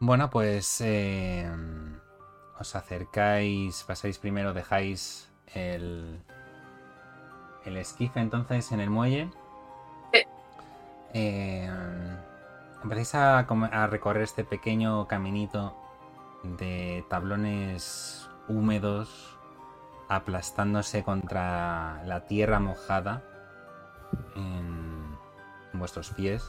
Bueno, 0.00 0.28
pues 0.28 0.80
eh, 0.82 1.50
os 2.58 2.76
acercáis, 2.76 3.84
pasáis 3.84 4.18
primero, 4.18 4.52
dejáis 4.52 5.30
el, 5.54 6.22
el 7.64 7.76
esquife 7.78 8.20
entonces 8.20 8.70
en 8.72 8.80
el 8.80 8.90
muelle. 8.90 9.30
Sí. 10.12 10.20
Eh, 11.14 11.70
empezáis 12.82 13.14
a 13.14 13.86
recorrer 13.86 14.22
este 14.24 14.44
pequeño 14.44 15.08
caminito 15.08 15.83
de 16.58 17.04
tablones 17.08 18.28
húmedos 18.48 19.38
aplastándose 20.08 21.02
contra 21.02 22.02
la 22.04 22.26
tierra 22.26 22.60
mojada 22.60 23.24
en, 24.36 25.16
vuestros 25.72 26.10
pies. 26.10 26.44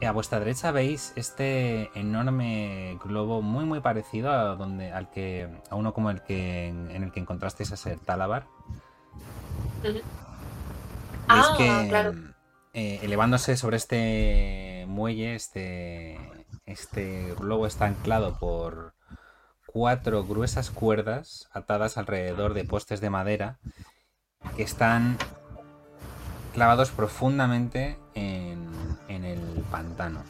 Y 0.00 0.06
a 0.06 0.12
vuestra 0.12 0.38
derecha 0.38 0.70
veis 0.70 1.12
este 1.16 1.90
enorme 1.98 2.98
globo 3.04 3.42
muy 3.42 3.64
muy 3.64 3.80
parecido 3.80 4.30
a 4.32 4.56
donde 4.56 4.90
al 4.92 5.10
que 5.10 5.48
a 5.70 5.76
uno 5.76 5.92
como 5.94 6.10
el 6.10 6.22
que 6.22 6.68
en 6.68 7.02
el 7.02 7.12
que 7.12 7.20
encontrasteis 7.20 7.72
a 7.72 7.76
ser 7.76 7.98
Talabar. 7.98 8.46
Veis 9.82 10.02
Ah, 11.28 11.54
que 11.56 11.86
claro. 11.88 12.12
eh, 12.72 13.00
elevándose 13.02 13.56
sobre 13.56 13.76
este 13.76 14.84
muelle, 14.88 15.34
este 15.34 16.18
este 16.66 17.34
globo 17.38 17.66
está 17.66 17.86
anclado 17.86 18.38
por 18.38 18.94
cuatro 19.66 20.24
gruesas 20.24 20.70
cuerdas 20.70 21.48
atadas 21.52 21.98
alrededor 21.98 22.54
de 22.54 22.64
postes 22.64 23.00
de 23.00 23.10
madera 23.10 23.58
que 24.56 24.62
están 24.62 25.18
clavados 26.52 26.90
profundamente 26.90 27.98
en, 28.14 28.64
el 29.08 29.64
pantano. 29.70 30.22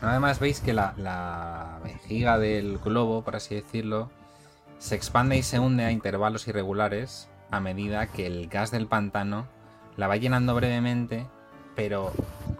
Además 0.00 0.38
veis 0.38 0.60
que 0.60 0.72
la, 0.72 0.94
la 0.96 1.80
vejiga 1.82 2.38
del 2.38 2.78
globo, 2.78 3.22
por 3.22 3.36
así 3.36 3.54
decirlo, 3.56 4.10
se 4.78 4.94
expande 4.94 5.36
y 5.36 5.42
se 5.42 5.58
hunde 5.58 5.84
a 5.84 5.90
intervalos 5.90 6.46
irregulares 6.48 7.28
a 7.50 7.60
medida 7.60 8.06
que 8.06 8.26
el 8.26 8.48
gas 8.48 8.70
del 8.70 8.86
pantano 8.86 9.46
la 9.96 10.08
va 10.08 10.16
llenando 10.16 10.54
brevemente, 10.54 11.26
pero 11.76 12.12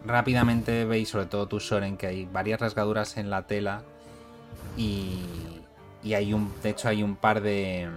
rápidamente 0.04 0.84
veis, 0.84 1.08
sobre 1.08 1.26
todo 1.26 1.48
tú, 1.48 1.58
Soren, 1.58 1.96
que 1.96 2.06
hay 2.06 2.26
varias 2.26 2.60
rasgaduras 2.60 3.16
en 3.16 3.30
la 3.30 3.46
tela 3.46 3.82
y, 4.76 5.24
y 6.04 6.14
hay 6.14 6.32
un, 6.32 6.52
de 6.62 6.70
hecho 6.70 6.88
hay 6.88 7.02
un 7.02 7.16
par 7.16 7.40
de... 7.40 7.88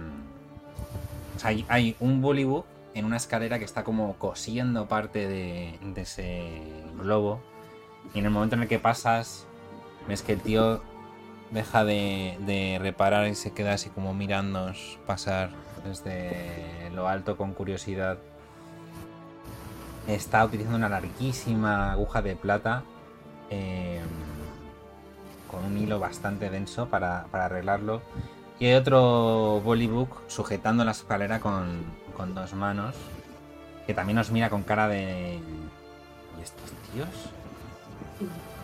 hay, 1.44 1.96
un 2.00 2.22
Bollywood 2.22 2.64
en 2.94 3.04
una 3.04 3.18
escalera 3.18 3.58
que 3.58 3.64
está 3.64 3.84
como 3.84 4.14
cosiendo 4.14 4.88
parte 4.88 5.28
de, 5.28 5.78
de 5.80 6.00
ese 6.00 6.62
globo. 6.98 7.40
Y 8.14 8.18
en 8.18 8.24
el 8.24 8.30
momento 8.32 8.56
en 8.56 8.62
el 8.62 8.68
que 8.68 8.80
pasas, 8.80 9.46
ves 10.08 10.22
que 10.22 10.32
el 10.32 10.40
tío 10.40 10.82
deja 11.52 11.84
de, 11.84 12.36
de 12.40 12.78
reparar 12.80 13.28
y 13.28 13.34
se 13.34 13.52
queda 13.52 13.74
así 13.74 13.90
como 13.90 14.14
mirándoos 14.14 14.98
pasar 15.06 15.50
desde 15.84 16.90
lo 16.94 17.08
alto 17.08 17.36
con 17.36 17.52
curiosidad. 17.52 18.18
Está 20.10 20.44
utilizando 20.44 20.76
una 20.76 20.88
larguísima 20.88 21.92
aguja 21.92 22.20
de 22.20 22.34
plata 22.34 22.82
eh, 23.48 24.00
con 25.48 25.64
un 25.64 25.78
hilo 25.78 26.00
bastante 26.00 26.50
denso 26.50 26.88
para, 26.88 27.26
para 27.30 27.44
arreglarlo. 27.44 28.02
Y 28.58 28.66
hay 28.66 28.74
otro 28.74 29.60
Bollywood 29.64 30.08
sujetando 30.26 30.84
la 30.84 30.90
escalera 30.90 31.38
con, 31.38 31.84
con 32.16 32.34
dos 32.34 32.54
manos. 32.54 32.96
Que 33.86 33.94
también 33.94 34.18
os 34.18 34.32
mira 34.32 34.50
con 34.50 34.64
cara 34.64 34.88
de. 34.88 35.38
¿Y 36.38 36.42
estos 36.42 36.72
tíos? 36.92 37.08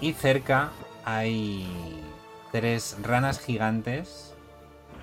Y 0.01 0.15
cerca 0.15 0.71
hay 1.05 2.03
tres 2.51 2.97
ranas 3.03 3.39
gigantes. 3.39 4.35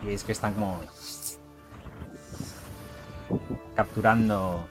Y 0.01 0.07
veis 0.07 0.25
que 0.25 0.33
están 0.33 0.55
como. 0.55 0.81
capturando 3.77 4.67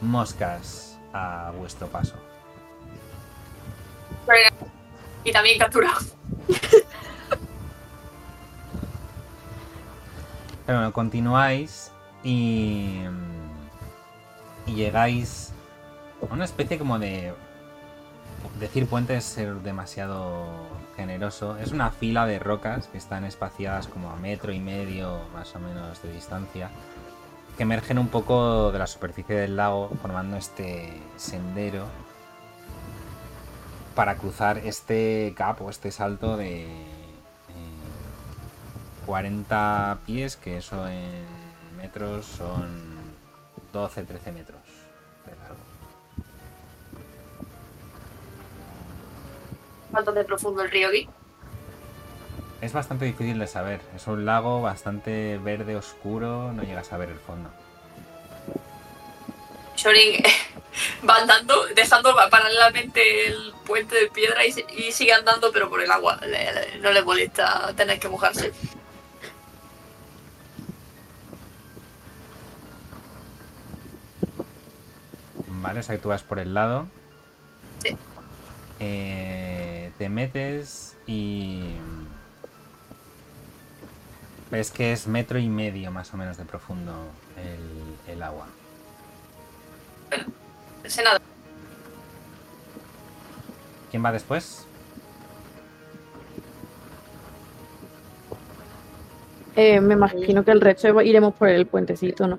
moscas 0.00 0.85
a 1.16 1.50
vuestro 1.50 1.86
paso. 1.88 2.14
Y 5.24 5.32
también 5.32 5.58
captura. 5.58 5.92
Pero 10.66 10.78
bueno, 10.78 10.92
continuáis 10.92 11.92
y, 12.24 13.02
y 14.66 14.74
llegáis 14.74 15.52
a 16.28 16.32
una 16.34 16.44
especie 16.44 16.78
como 16.78 16.98
de 16.98 17.32
decir 18.58 18.86
puente 18.86 19.16
es 19.16 19.24
ser 19.24 19.54
demasiado 19.62 20.46
generoso. 20.96 21.56
Es 21.58 21.72
una 21.72 21.90
fila 21.90 22.26
de 22.26 22.38
rocas 22.38 22.88
que 22.88 22.98
están 22.98 23.24
espaciadas 23.24 23.86
como 23.86 24.10
a 24.10 24.16
metro 24.16 24.52
y 24.52 24.58
medio 24.58 25.20
más 25.32 25.54
o 25.54 25.60
menos 25.60 26.02
de 26.02 26.12
distancia, 26.12 26.70
que 27.56 27.62
emergen 27.62 27.98
un 27.98 28.08
poco 28.08 28.70
de 28.70 28.78
la 28.78 28.86
superficie 28.86 29.34
del 29.34 29.56
lago 29.56 29.90
formando 30.02 30.36
este 30.36 30.92
sendero 31.16 31.86
para 33.94 34.16
cruzar 34.16 34.58
este 34.58 35.34
gap 35.36 35.62
o 35.62 35.70
este 35.70 35.90
salto 35.90 36.36
de 36.36 36.64
eh, 36.64 36.68
40 39.06 39.98
pies, 40.04 40.36
que 40.36 40.58
eso 40.58 40.86
en 40.86 41.24
metros 41.78 42.26
son 42.26 42.94
12-13 43.72 44.32
metros 44.34 44.60
de 45.24 45.36
largo. 45.36 45.56
¿Cuánto 49.90 50.12
de 50.12 50.24
profundo 50.24 50.62
el 50.62 50.70
río 50.70 50.88
aquí? 50.88 51.08
Es 52.66 52.72
bastante 52.72 53.04
difícil 53.04 53.38
de 53.38 53.46
saber. 53.46 53.80
Es 53.94 54.08
un 54.08 54.24
lago 54.24 54.60
bastante 54.60 55.38
verde 55.38 55.76
oscuro, 55.76 56.52
no 56.52 56.64
llegas 56.64 56.92
a 56.92 56.96
ver 56.96 57.10
el 57.10 57.18
fondo. 57.20 57.48
Shorin 59.76 60.20
va 61.08 61.18
andando, 61.18 61.64
dejando 61.76 62.12
paralelamente 62.28 63.28
el 63.28 63.52
puente 63.64 63.94
de 63.94 64.08
piedra 64.08 64.44
y, 64.44 64.52
y 64.76 64.90
sigue 64.90 65.12
andando, 65.12 65.52
pero 65.52 65.70
por 65.70 65.80
el 65.80 65.92
agua. 65.92 66.18
Le- 66.22 66.52
le- 66.52 66.78
no 66.80 66.90
le 66.90 67.02
molesta 67.02 67.72
tener 67.76 68.00
que 68.00 68.08
mojarse. 68.08 68.52
Vale, 75.62 75.80
o 75.80 75.82
sea 75.82 75.96
que 75.96 76.02
tú 76.02 76.08
vas 76.08 76.22
por 76.22 76.38
el 76.38 76.54
lado. 76.54 76.86
Sí. 77.82 77.96
Eh, 78.80 79.90
te 79.98 80.08
metes 80.08 80.96
y. 81.06 81.72
Ves 84.56 84.70
que 84.70 84.90
es 84.90 85.06
metro 85.06 85.38
y 85.38 85.50
medio 85.50 85.90
más 85.90 86.14
o 86.14 86.16
menos 86.16 86.38
de 86.38 86.46
profundo 86.46 86.90
el, 87.36 88.14
el 88.14 88.22
agua. 88.22 88.46
No 90.82 90.88
sé 90.88 91.04
nada. 91.04 91.20
¿Quién 93.90 94.02
va 94.02 94.12
después? 94.12 94.66
Eh, 99.56 99.78
me 99.82 99.92
imagino 99.92 100.42
que 100.42 100.52
el 100.52 100.62
resto 100.62 101.02
iremos 101.02 101.34
por 101.34 101.50
el 101.50 101.66
puentecito, 101.66 102.26
¿no? 102.26 102.38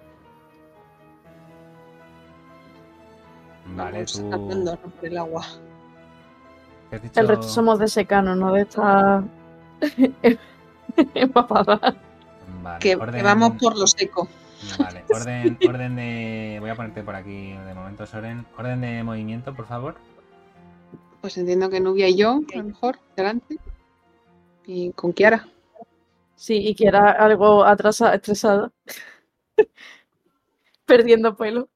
Vale, 3.76 4.06
tú. 4.06 4.28
por 4.28 5.06
el 5.06 5.18
agua. 5.20 5.46
¿qué 6.90 6.96
has 6.96 7.02
dicho? 7.04 7.20
El 7.20 7.28
resto 7.28 7.44
somos 7.44 7.78
de 7.78 7.88
secano, 7.88 8.36
no 8.36 8.54
de 8.54 8.62
esta 8.64 9.24
empapada. 11.14 12.07
Vale, 12.68 12.80
Que, 12.80 12.98
que 12.98 13.24
vamos 13.24 13.54
por 13.58 13.78
lo 13.78 13.88
seco. 13.88 14.28
Vale, 14.78 15.06
orden, 15.10 15.58
orden 15.66 15.96
de. 15.96 16.58
Voy 16.60 16.70
a 16.70 16.76
ponerte 16.76 17.02
por 17.02 17.16
aquí 17.16 17.54
de 17.54 17.74
momento, 17.74 18.06
Soren. 18.06 18.46
Orden 18.58 18.82
de 18.82 19.04
movimiento, 19.04 19.56
por 19.56 19.68
favor. 19.68 19.96
Pues 21.22 21.38
entiendo 21.38 21.70
que 21.70 21.80
Nubia 21.80 22.10
y 22.10 22.18
yo, 22.18 22.42
a 22.54 22.58
lo 22.58 22.64
mejor, 22.66 23.00
delante. 23.16 23.58
Y 24.66 24.92
con 24.92 25.14
Kiara. 25.14 25.48
Sí, 26.36 26.76
y 26.78 26.86
era 26.86 27.12
algo 27.12 27.64
atrasada, 27.64 28.16
estresada. 28.16 28.72
Perdiendo 30.86 31.38
pelo. 31.38 31.70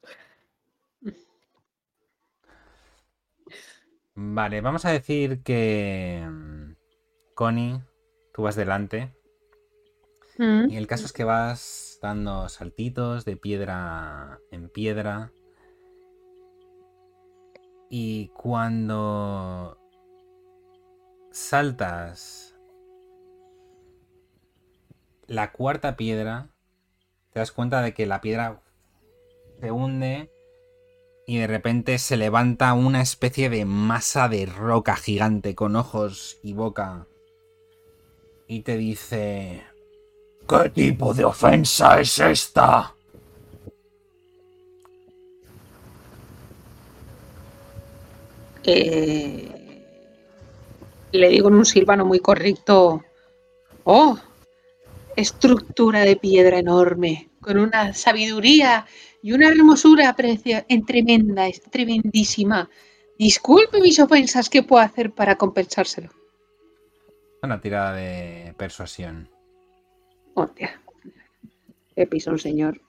Vale, 4.15 4.59
vamos 4.59 4.83
a 4.83 4.91
decir 4.91 5.41
que. 5.41 6.27
mm, 6.29 6.73
Connie, 7.33 7.79
tú 8.33 8.41
vas 8.41 8.57
delante. 8.57 9.13
Y 10.41 10.75
el 10.75 10.87
caso 10.87 11.05
es 11.05 11.13
que 11.13 11.23
vas 11.23 11.99
dando 12.01 12.49
saltitos 12.49 13.25
de 13.25 13.37
piedra 13.37 14.39
en 14.49 14.69
piedra. 14.69 15.31
Y 17.91 18.29
cuando 18.29 19.77
saltas 21.31 22.57
la 25.27 25.51
cuarta 25.51 25.95
piedra, 25.95 26.49
te 27.31 27.39
das 27.39 27.51
cuenta 27.51 27.83
de 27.83 27.93
que 27.93 28.07
la 28.07 28.19
piedra 28.21 28.63
se 29.59 29.71
hunde 29.71 30.31
y 31.27 31.37
de 31.37 31.45
repente 31.45 31.99
se 31.99 32.17
levanta 32.17 32.73
una 32.73 33.01
especie 33.01 33.51
de 33.51 33.65
masa 33.65 34.27
de 34.27 34.47
roca 34.47 34.95
gigante 34.95 35.53
con 35.53 35.75
ojos 35.75 36.39
y 36.41 36.53
boca. 36.53 37.05
Y 38.47 38.61
te 38.61 38.75
dice... 38.77 39.70
¿Qué 40.51 40.69
tipo 40.69 41.13
de 41.13 41.23
ofensa 41.23 42.01
es 42.01 42.19
esta? 42.19 42.93
Eh, 48.65 49.81
le 51.13 51.29
digo 51.29 51.47
en 51.47 51.55
un 51.55 51.65
silvano 51.65 52.03
muy 52.05 52.19
correcto. 52.19 53.01
Oh, 53.85 54.19
estructura 55.15 56.01
de 56.01 56.17
piedra 56.17 56.59
enorme, 56.59 57.29
con 57.39 57.57
una 57.57 57.93
sabiduría 57.93 58.85
y 59.23 59.31
una 59.31 59.47
hermosura 59.47 60.13
precia- 60.17 60.65
en 60.67 60.85
tremenda, 60.85 61.47
es 61.47 61.61
tremendísima. 61.61 62.69
Disculpe 63.17 63.79
mis 63.79 63.99
ofensas, 64.01 64.49
¿qué 64.49 64.63
puedo 64.63 64.83
hacer 64.83 65.11
para 65.11 65.37
compensárselo? 65.37 66.09
Una 67.41 67.61
tirada 67.61 67.93
de 67.93 68.53
persuasión. 68.57 69.29
Hostia, 70.35 70.81
qué 71.95 72.07
pisón, 72.07 72.39
señor. 72.39 72.79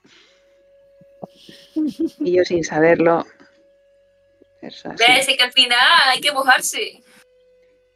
Y 1.75 2.35
yo 2.37 2.43
sin 2.43 2.63
saberlo. 2.63 3.25
Ves 4.61 5.27
que 5.27 5.43
al 5.43 5.51
final 5.51 5.77
hay 6.07 6.21
que 6.21 6.31
mojarse. 6.31 7.03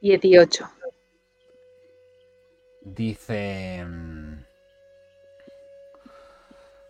18. 0.02 0.70
Dice... 2.82 3.84
mm, 3.86 4.44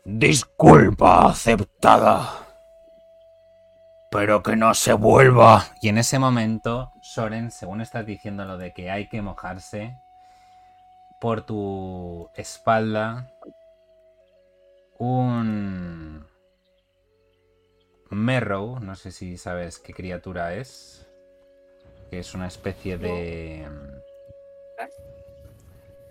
Disculpa 0.03 1.29
aceptada. 1.29 2.45
Pero 4.09 4.41
que 4.41 4.55
no 4.55 4.73
se 4.73 4.93
vuelva. 4.93 5.65
Y 5.81 5.89
en 5.89 5.97
ese 5.97 6.17
momento, 6.17 6.91
Soren, 7.01 7.51
según 7.51 7.81
estás 7.81 8.05
diciendo 8.05 8.45
lo 8.45 8.57
de 8.57 8.73
que 8.73 8.89
hay 8.89 9.09
que 9.09 9.21
mojarse, 9.21 9.97
por 11.19 11.45
tu 11.45 12.29
espalda, 12.35 13.31
un 14.99 16.25
Merrow, 18.09 18.79
no 18.79 18.95
sé 18.95 19.11
si 19.11 19.37
sabes 19.37 19.79
qué 19.79 19.93
criatura 19.93 20.53
es, 20.53 21.07
que 22.09 22.19
es 22.19 22.33
una 22.33 22.47
especie 22.47 22.97
de... 22.97 23.67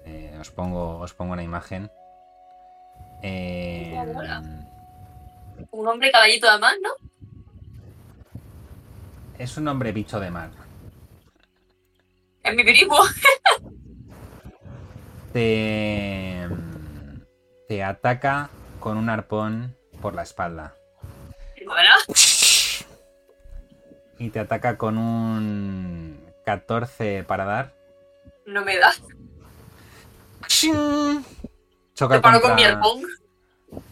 eh, 0.05 0.37
os, 0.41 0.51
pongo, 0.51 0.99
os 0.99 1.15
pongo 1.15 1.33
una 1.33 1.43
imagen. 1.43 1.91
Eh, 3.23 3.97
Un 5.70 5.89
hombre 5.89 6.11
caballito 6.11 6.51
de 6.53 6.59
más, 6.59 6.74
¿no? 6.83 6.91
es 9.39 9.57
un 9.59 9.69
hombre 9.69 9.93
bicho 9.93 10.19
de 10.19 10.31
mar. 10.31 10.51
Es 12.43 12.55
mi 12.55 12.62
primo. 12.65 12.97
te, 15.36 16.48
te 17.68 17.84
ataca 17.84 18.48
con 18.80 18.96
un 18.96 19.10
arpón 19.10 19.76
por 20.00 20.14
la 20.14 20.22
espalda 20.22 20.74
y 24.18 24.30
te 24.30 24.40
ataca 24.40 24.78
con 24.78 24.96
un 24.96 26.24
14 26.46 27.22
para 27.24 27.44
dar. 27.44 27.74
no 28.46 28.64
me 28.64 28.78
da. 28.78 28.90
Choca 31.94 32.22
paro 32.22 32.40
con 32.40 32.54
mi 32.54 32.62
contra, 32.62 32.78
arpón. 32.78 33.02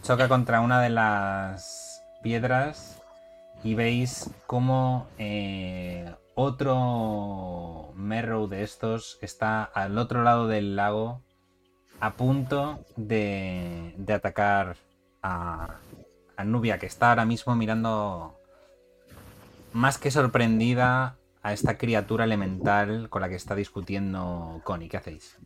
choca 0.02 0.28
contra 0.28 0.60
una 0.62 0.80
de 0.80 0.88
las 0.88 2.02
piedras 2.22 3.02
y 3.62 3.74
veis 3.74 4.30
como 4.46 5.08
eh, 5.18 6.10
otro 6.34 7.92
Merrow 7.96 8.48
de 8.48 8.62
estos 8.62 9.18
está 9.20 9.62
al 9.62 9.98
otro 9.98 10.22
lado 10.22 10.48
del 10.48 10.74
lago 10.74 11.20
a 12.05 12.16
punto 12.16 12.85
de, 12.97 13.94
de 13.97 14.12
atacar 14.12 14.76
a, 15.22 15.78
a 16.36 16.44
Nubia, 16.44 16.78
que 16.78 16.85
está 16.85 17.09
ahora 17.09 17.24
mismo 17.24 17.56
mirando 17.56 18.39
más 19.72 19.97
que 19.97 20.10
sorprendida 20.10 21.16
a 21.43 21.55
esta 21.55 21.78
criatura 21.78 22.24
elemental 22.24 23.09
con 23.09 23.22
la 23.22 23.31
que 23.31 23.36
está 23.36 23.55
discutiendo 23.55 24.60
Connie. 24.64 24.90
¿Qué 24.90 24.98
hacéis? 24.98 25.39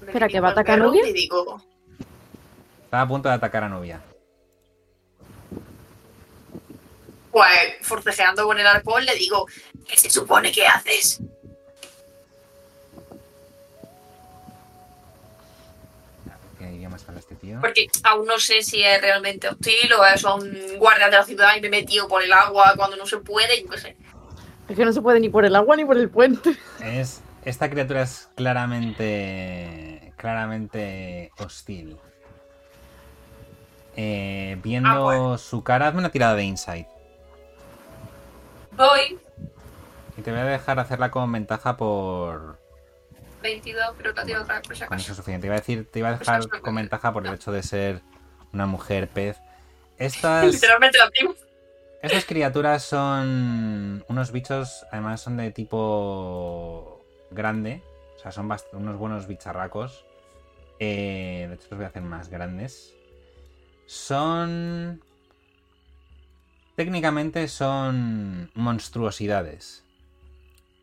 Espera, 0.00 0.28
¿que 0.28 0.38
va 0.38 0.48
a 0.48 0.52
atacar 0.52 0.74
a 0.74 0.76
Pero 0.76 0.86
Nubia? 0.90 1.02
le 1.02 1.12
digo, 1.12 1.60
Está 2.84 3.00
a 3.00 3.08
punto 3.08 3.28
de 3.28 3.34
atacar 3.34 3.64
a 3.64 3.68
Nubia. 3.68 4.00
Pues 7.32 7.48
forcejeando 7.80 8.44
con 8.44 8.60
el 8.60 8.66
arpón 8.68 9.04
le 9.04 9.16
digo, 9.16 9.46
¿qué 9.84 9.96
se 9.96 10.10
supone 10.10 10.52
que 10.52 10.64
haces? 10.64 11.20
Tío? 17.42 17.60
Porque 17.60 17.88
aún 18.04 18.24
no 18.26 18.38
sé 18.38 18.62
si 18.62 18.82
es 18.82 19.00
realmente 19.02 19.48
hostil 19.48 19.92
o 19.92 20.04
es 20.06 20.24
un 20.24 20.78
guardia 20.78 21.06
de 21.10 21.16
la 21.18 21.24
ciudad 21.24 21.54
y 21.56 21.60
me 21.60 21.66
he 21.66 21.70
metido 21.70 22.08
por 22.08 22.22
el 22.22 22.32
agua 22.32 22.72
cuando 22.76 22.96
no 22.96 23.04
se 23.04 23.18
puede, 23.18 23.62
yo 23.62 23.68
qué 23.68 23.78
sé. 23.78 23.96
Es 24.68 24.76
que 24.76 24.84
no 24.86 24.92
se 24.94 25.02
puede 25.02 25.20
ni 25.20 25.28
por 25.28 25.44
el 25.44 25.54
agua 25.54 25.76
ni 25.76 25.84
por 25.84 25.98
el 25.98 26.08
puente. 26.08 26.56
Es, 26.82 27.20
esta 27.44 27.68
criatura 27.68 28.02
es 28.02 28.30
claramente, 28.36 30.12
claramente 30.16 31.30
hostil. 31.38 31.98
Eh, 33.96 34.56
viendo 34.62 34.88
Ah, 34.88 34.98
bueno. 35.00 35.36
su 35.38 35.62
cara, 35.62 35.88
hazme 35.88 35.98
una 35.98 36.10
tirada 36.10 36.34
de 36.34 36.44
insight. 36.44 36.86
Voy, 38.76 39.18
Y 40.16 40.22
te 40.22 40.30
voy 40.30 40.40
a 40.40 40.44
dejar 40.44 40.78
hacerla 40.78 41.10
con 41.10 41.30
ventaja 41.30 41.76
por... 41.76 42.58
22, 43.42 43.94
pero 43.96 44.12
la 44.12 44.24
tiro 44.24 44.42
otra 44.42 44.56
vez 44.56 44.66
por 44.66 44.76
si 44.76 44.84
Con 44.84 44.98
eso 44.98 45.12
es 45.12 45.16
suficiente. 45.16 45.42
Te 45.42 45.46
iba 45.48 45.56
a 45.56 45.58
decir, 45.58 45.90
te 45.90 45.98
iba 45.98 46.08
a 46.08 46.12
Pues 46.12 46.20
dejar 46.20 46.40
eso 46.40 46.48
es 46.48 46.54
lo 46.54 46.62
con 46.62 46.74
ventaja 46.74 47.12
por 47.12 47.26
el 47.26 47.34
hecho 47.34 47.52
de 47.52 47.62
ser 47.62 48.02
una 48.52 48.66
mujer 48.66 49.08
pez. 49.08 49.38
Estas, 49.98 50.52
Literalmente 50.52 50.98
estas 52.02 52.24
criaturas 52.24 52.82
son 52.82 54.04
unos 54.08 54.32
bichos, 54.32 54.84
además 54.90 55.20
son 55.20 55.36
de 55.36 55.52
tipo 55.52 57.06
grande. 57.30 57.80
O 58.16 58.18
sea, 58.18 58.32
son 58.32 58.52
unos 58.72 58.96
buenos 58.96 59.28
bicharracos. 59.28 60.04
Eh, 60.80 61.46
de 61.48 61.54
hecho, 61.54 61.68
los 61.70 61.78
voy 61.78 61.84
a 61.84 61.88
hacer 61.88 62.02
más 62.02 62.28
grandes. 62.28 62.92
Son... 63.86 65.00
Técnicamente 66.74 67.46
son 67.46 68.50
monstruosidades. 68.54 69.84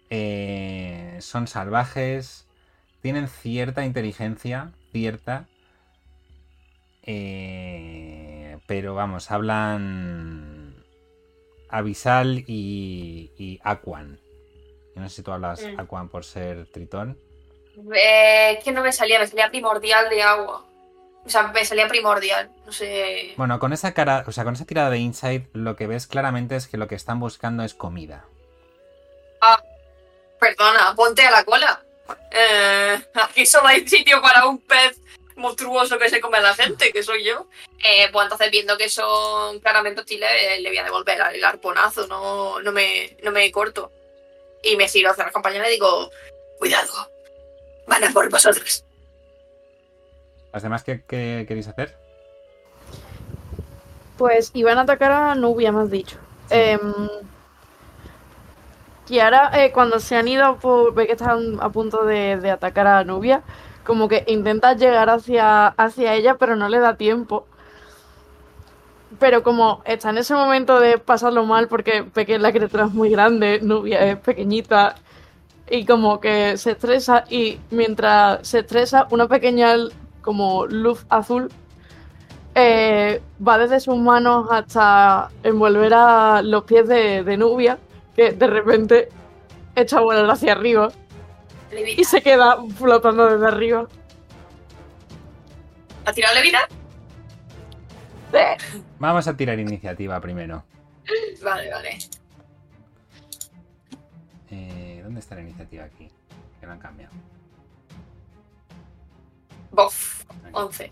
Eh, 0.10 1.18
son 1.20 1.48
salvajes. 1.48 2.48
Tienen 3.02 3.28
cierta 3.28 3.86
inteligencia. 3.86 4.72
Cierta. 4.92 5.46
Eh, 7.04 8.58
pero 8.68 8.94
vamos, 8.94 9.32
hablan 9.32 10.76
Avisal 11.70 12.44
y, 12.48 13.32
y 13.38 13.60
Aquan. 13.64 14.20
Yo 14.96 15.02
no 15.02 15.10
sé 15.10 15.18
si 15.18 15.24
tú 15.24 15.32
hablas 15.32 15.62
Mm. 15.62 15.80
Aquan 15.80 16.10
por 16.10 16.26
ser 16.26 16.68
tritón. 16.72 17.18
Eh, 17.96 18.60
que 18.64 18.72
no 18.72 18.84
me 18.84 18.92
salía, 18.92 19.20
me 19.20 19.28
salía 19.28 19.50
primordial 19.50 20.10
de 20.10 20.22
agua. 20.22 20.66
O 21.26 21.30
sea, 21.30 21.48
me 21.48 21.64
salía 21.64 21.88
primordial. 21.88 22.52
No 22.66 22.72
sé. 22.72 23.34
Bueno, 23.38 23.60
con 23.60 23.72
esa 23.74 23.94
cara, 23.94 24.24
o 24.28 24.32
sea, 24.32 24.44
con 24.44 24.54
esa 24.54 24.66
tirada 24.66 24.90
de 24.90 24.98
insight, 24.98 25.48
lo 25.54 25.76
que 25.76 25.88
ves 25.88 26.08
claramente 26.08 26.56
es 26.56 26.68
que 26.68 26.78
lo 26.78 26.88
que 26.88 26.96
están 26.96 27.20
buscando 27.20 27.64
es 27.64 27.74
comida. 27.74 28.26
Perdona, 30.40 30.96
ponte 30.96 31.26
a 31.26 31.32
la 31.32 31.44
cola. 31.44 31.84
Eh, 32.32 33.02
aquí 33.14 33.46
solo 33.46 33.68
hay 33.68 33.88
sitio 33.88 34.22
para 34.22 34.46
un 34.46 34.60
pez 34.60 35.00
monstruoso 35.36 35.98
que 35.98 36.10
se 36.10 36.20
come 36.20 36.38
a 36.38 36.42
la 36.42 36.54
gente, 36.54 36.92
que 36.92 37.04
soy 37.04 37.24
yo. 37.24 37.48
Eh, 37.84 38.10
pues 38.12 38.26
entonces, 38.26 38.52
viendo 38.52 38.78
que 38.78 38.90
son 38.90 39.60
claramente 39.60 40.02
hostiles, 40.02 40.30
eh, 40.34 40.62
le 40.62 40.70
voy 40.70 40.78
a 40.78 40.84
devolver 40.84 41.20
el 41.34 41.44
arponazo, 41.44 42.08
no, 42.08 42.62
no, 42.62 42.72
me, 42.72 43.18
no 43.24 43.32
me 43.32 43.52
corto. 43.52 43.92
Y 44.62 44.76
me 44.76 44.88
giro 44.88 45.12
hacia 45.12 45.26
la 45.26 45.32
compañera 45.32 45.68
y 45.70 45.74
digo: 45.74 46.12
Cuidado, 46.58 47.10
van 47.88 48.04
a 48.04 48.12
por 48.12 48.30
vosotros. 48.30 48.84
¿Las 50.52 50.64
demás 50.64 50.84
qué, 50.84 51.04
qué 51.08 51.46
queréis 51.48 51.68
hacer? 51.68 51.96
Pues 54.18 54.52
iban 54.54 54.78
a 54.78 54.82
atacar 54.82 55.12
a 55.12 55.36
Nubia, 55.36 55.72
me 55.72 55.84
has 55.84 55.92
dicho. 55.92 56.18
Sí. 56.50 56.56
Em, 59.10 59.16
Kiara, 59.16 59.52
eh, 59.54 59.72
cuando 59.72 60.00
se 60.00 60.16
han 60.16 60.28
ido, 60.28 60.58
por, 60.58 60.94
ve 60.94 61.08
que 61.08 61.14
están 61.14 61.58
a 61.62 61.70
punto 61.70 62.06
de, 62.06 62.52
atacar 62.52 62.88
a 62.88 63.04
Nubia, 63.04 63.42
como 63.84 64.08
que 64.08 64.24
intenta 64.28 64.74
llegar 64.76 65.10
hacia, 65.10 65.68
hacia 65.68 66.14
ella, 66.14 66.36
pero 66.36 66.56
no 66.56 66.70
le 66.70 66.80
da 66.80 66.96
tiempo. 66.96 67.46
Pero 69.20 69.42
como 69.44 69.82
está 69.86 70.12
en 70.12 70.20
ese 70.20 70.34
momento 70.36 70.80
de 70.80 71.00
pasarlo 71.00 71.44
mal, 71.46 71.68
porque 71.68 72.06
ve 72.14 72.26
que 72.26 72.38
la 72.40 72.52
criatura 72.52 72.86
es 72.86 72.94
muy 72.94 73.10
grande, 73.10 73.60
Nubia 73.62 74.00
es 74.06 74.18
pequeñita, 74.20 74.96
y 75.70 75.86
como 75.86 76.20
que 76.20 76.58
se 76.58 76.72
estresa, 76.72 77.24
y 77.30 77.60
mientras 77.72 78.48
se 78.48 78.60
estresa, 78.60 79.08
una 79.12 79.28
pequeña 79.28 79.74
como 80.22 80.66
luz 80.68 81.06
azul 81.10 81.50
eh, 82.56 83.22
va 83.46 83.58
desde 83.58 83.80
sus 83.80 83.98
manos 83.98 84.48
hasta 84.52 85.30
envolver 85.44 85.94
a 85.94 86.42
los 86.44 86.64
pies 86.64 86.88
de, 86.88 87.24
de 87.24 87.38
Nubia, 87.38 87.80
que 88.20 88.34
de 88.34 88.48
repente 88.48 89.10
echa 89.78 90.00
a 90.00 90.02
volar 90.02 90.30
hacia 90.30 90.52
arriba 90.52 90.92
y 91.96 92.04
se 92.04 92.22
queda 92.22 92.58
flotando 92.76 93.26
desde 93.28 93.48
arriba. 93.48 93.88
¿Ha 96.06 96.12
tirado 96.12 96.36
levita? 96.36 96.68
Eh, 98.34 98.58
Vamos 99.00 99.26
a 99.26 99.38
tirar 99.38 99.58
iniciativa 99.58 100.20
primero. 100.20 100.66
Vale, 101.42 101.72
vale. 101.72 101.98
Eh, 104.52 105.00
¿Dónde 105.02 105.22
está 105.22 105.36
la 105.36 105.42
iniciativa 105.42 105.86
aquí? 105.86 106.10
Que 106.60 106.68
la 106.68 106.74
han 106.74 106.80
cambiado. 106.80 107.14
Bof, 109.72 110.26
Aquí. 110.30 110.52
11. 110.52 110.92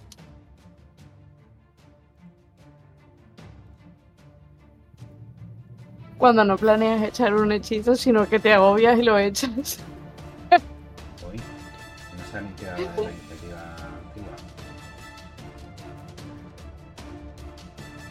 Cuando 6.18 6.44
no 6.44 6.58
planeas 6.58 7.04
echar 7.04 7.34
un 7.34 7.52
hechizo, 7.52 7.96
sino 7.96 8.28
que 8.28 8.40
te 8.40 8.52
agobias 8.54 8.98
y 8.98 9.04
lo 9.04 9.18
echas. 9.20 9.80
Uy, 11.30 11.38
no 12.18 12.32
se 12.32 12.38
han 12.38 12.46
iniciado 12.48 12.78
la 12.78 13.12
iniciativa 13.12 13.76
antigua. 13.76 14.32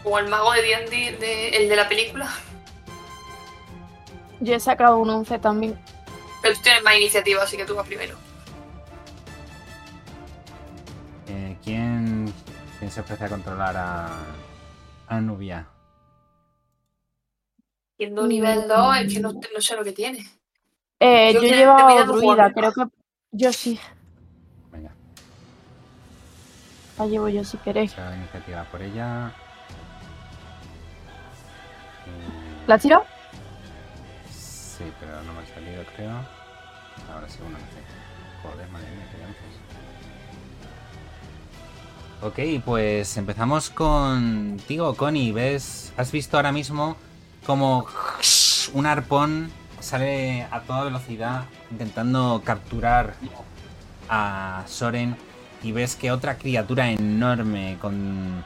Como 0.05 0.19
el 0.21 0.29
mago 0.29 0.53
de 0.53 0.63
D&D, 0.63 1.17
de, 1.19 1.49
el 1.49 1.69
de 1.69 1.77
la 1.77 1.89
película. 1.89 2.29
Yo 4.39 4.55
he 4.55 4.61
sacado 4.61 4.99
un 4.99 5.11
11 5.11 5.39
también. 5.41 5.77
Pero 6.43 6.55
tú 6.55 6.61
tienes 6.63 6.85
más 6.85 6.95
iniciativa, 6.97 7.43
así 7.43 7.57
que 7.57 7.65
tú 7.65 7.75
vas 7.75 7.87
primero. 7.87 8.17
Eh, 11.29 11.57
¿quién, 11.65 12.33
¿Quién 12.79 12.91
se 12.91 13.01
ofrece 13.01 13.25
a 13.25 13.29
controlar 13.29 13.77
a, 13.77 14.09
a 15.09 15.21
Nubia? 15.21 15.67
Siendo 17.97 18.27
nivel 18.27 18.69
2, 18.69 18.97
es 18.99 19.15
que 19.15 19.21
no, 19.21 19.33
no 19.33 19.61
sé 19.61 19.75
lo 19.77 19.83
que 19.85 19.93
tiene. 19.93 20.27
Eh, 21.01 21.33
Yo 21.33 21.41
yo, 21.41 21.49
que- 21.49 21.49
que 21.49 21.57
no 21.65 22.07
druida, 22.07 22.53
creo 22.53 22.73
que. 22.73 22.85
Yo 23.33 23.53
sí. 23.53 23.79
Venga, 24.71 24.91
La 26.99 27.07
llevo 27.07 27.29
yo 27.29 27.43
si 27.45 27.57
queréis. 27.59 27.97
la 27.97 28.15
iniciativa 28.17 28.65
por 28.65 28.83
ella. 28.83 29.29
Eh, 32.07 32.65
¿La 32.67 32.79
tiro? 32.79 33.05
Sí, 34.31 34.85
pero 35.01 35.23
no 35.23 35.33
me 35.33 35.41
ha 35.41 35.47
salido, 35.55 35.83
creo. 35.97 36.13
Ahora 37.13 37.29
sí, 37.29 37.39
una 37.47 37.57
vez. 37.59 37.67
Joder, 38.43 38.69
madre 38.69 38.91
mía, 38.91 39.07
qué 39.11 39.19
lanzas. 39.19 39.45
Ok, 42.59 42.63
pues 42.65 43.17
empezamos 43.17 43.71
contigo, 43.71 44.95
Connie. 44.97 45.33
¿Ves? 45.33 45.93
Has 45.97 46.13
visto 46.13 46.37
ahora 46.37 46.53
mismo 46.53 46.97
como 47.47 47.87
un 48.75 48.87
arpón 48.87 49.51
sale 49.81 50.47
a 50.51 50.61
toda 50.63 50.85
velocidad 50.85 51.45
intentando 51.71 52.43
capturar 52.45 53.15
a 54.09 54.65
Soren 54.67 55.17
y 55.63 55.73
ves 55.73 55.97
que 55.97 56.11
otra 56.11 56.39
criatura 56.39 56.91
enorme 56.91 57.79
con 57.81 58.45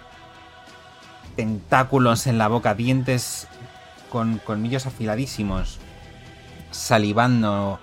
tentáculos 1.35 2.27
en 2.27 2.39
la 2.39 2.49
boca, 2.49 2.75
dientes 2.75 3.49
con 4.11 4.39
colmillos 4.39 4.87
afiladísimos, 4.87 5.79
salivando, 6.71 7.79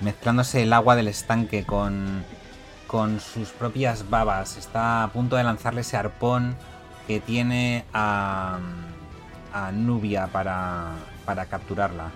mezclándose 0.00 0.62
el 0.62 0.72
agua 0.72 0.96
del 0.96 1.08
estanque 1.08 1.64
con, 1.64 2.24
con 2.86 3.20
sus 3.20 3.50
propias 3.50 4.08
babas. 4.08 4.56
Está 4.56 5.04
a 5.04 5.08
punto 5.08 5.36
de 5.36 5.44
lanzarle 5.44 5.82
ese 5.82 5.96
arpón 5.96 6.56
que 7.06 7.20
tiene 7.20 7.84
a, 7.92 8.58
a 9.52 9.72
Nubia 9.72 10.28
para, 10.32 11.08
para 11.24 11.46
capturarla. 11.48 12.14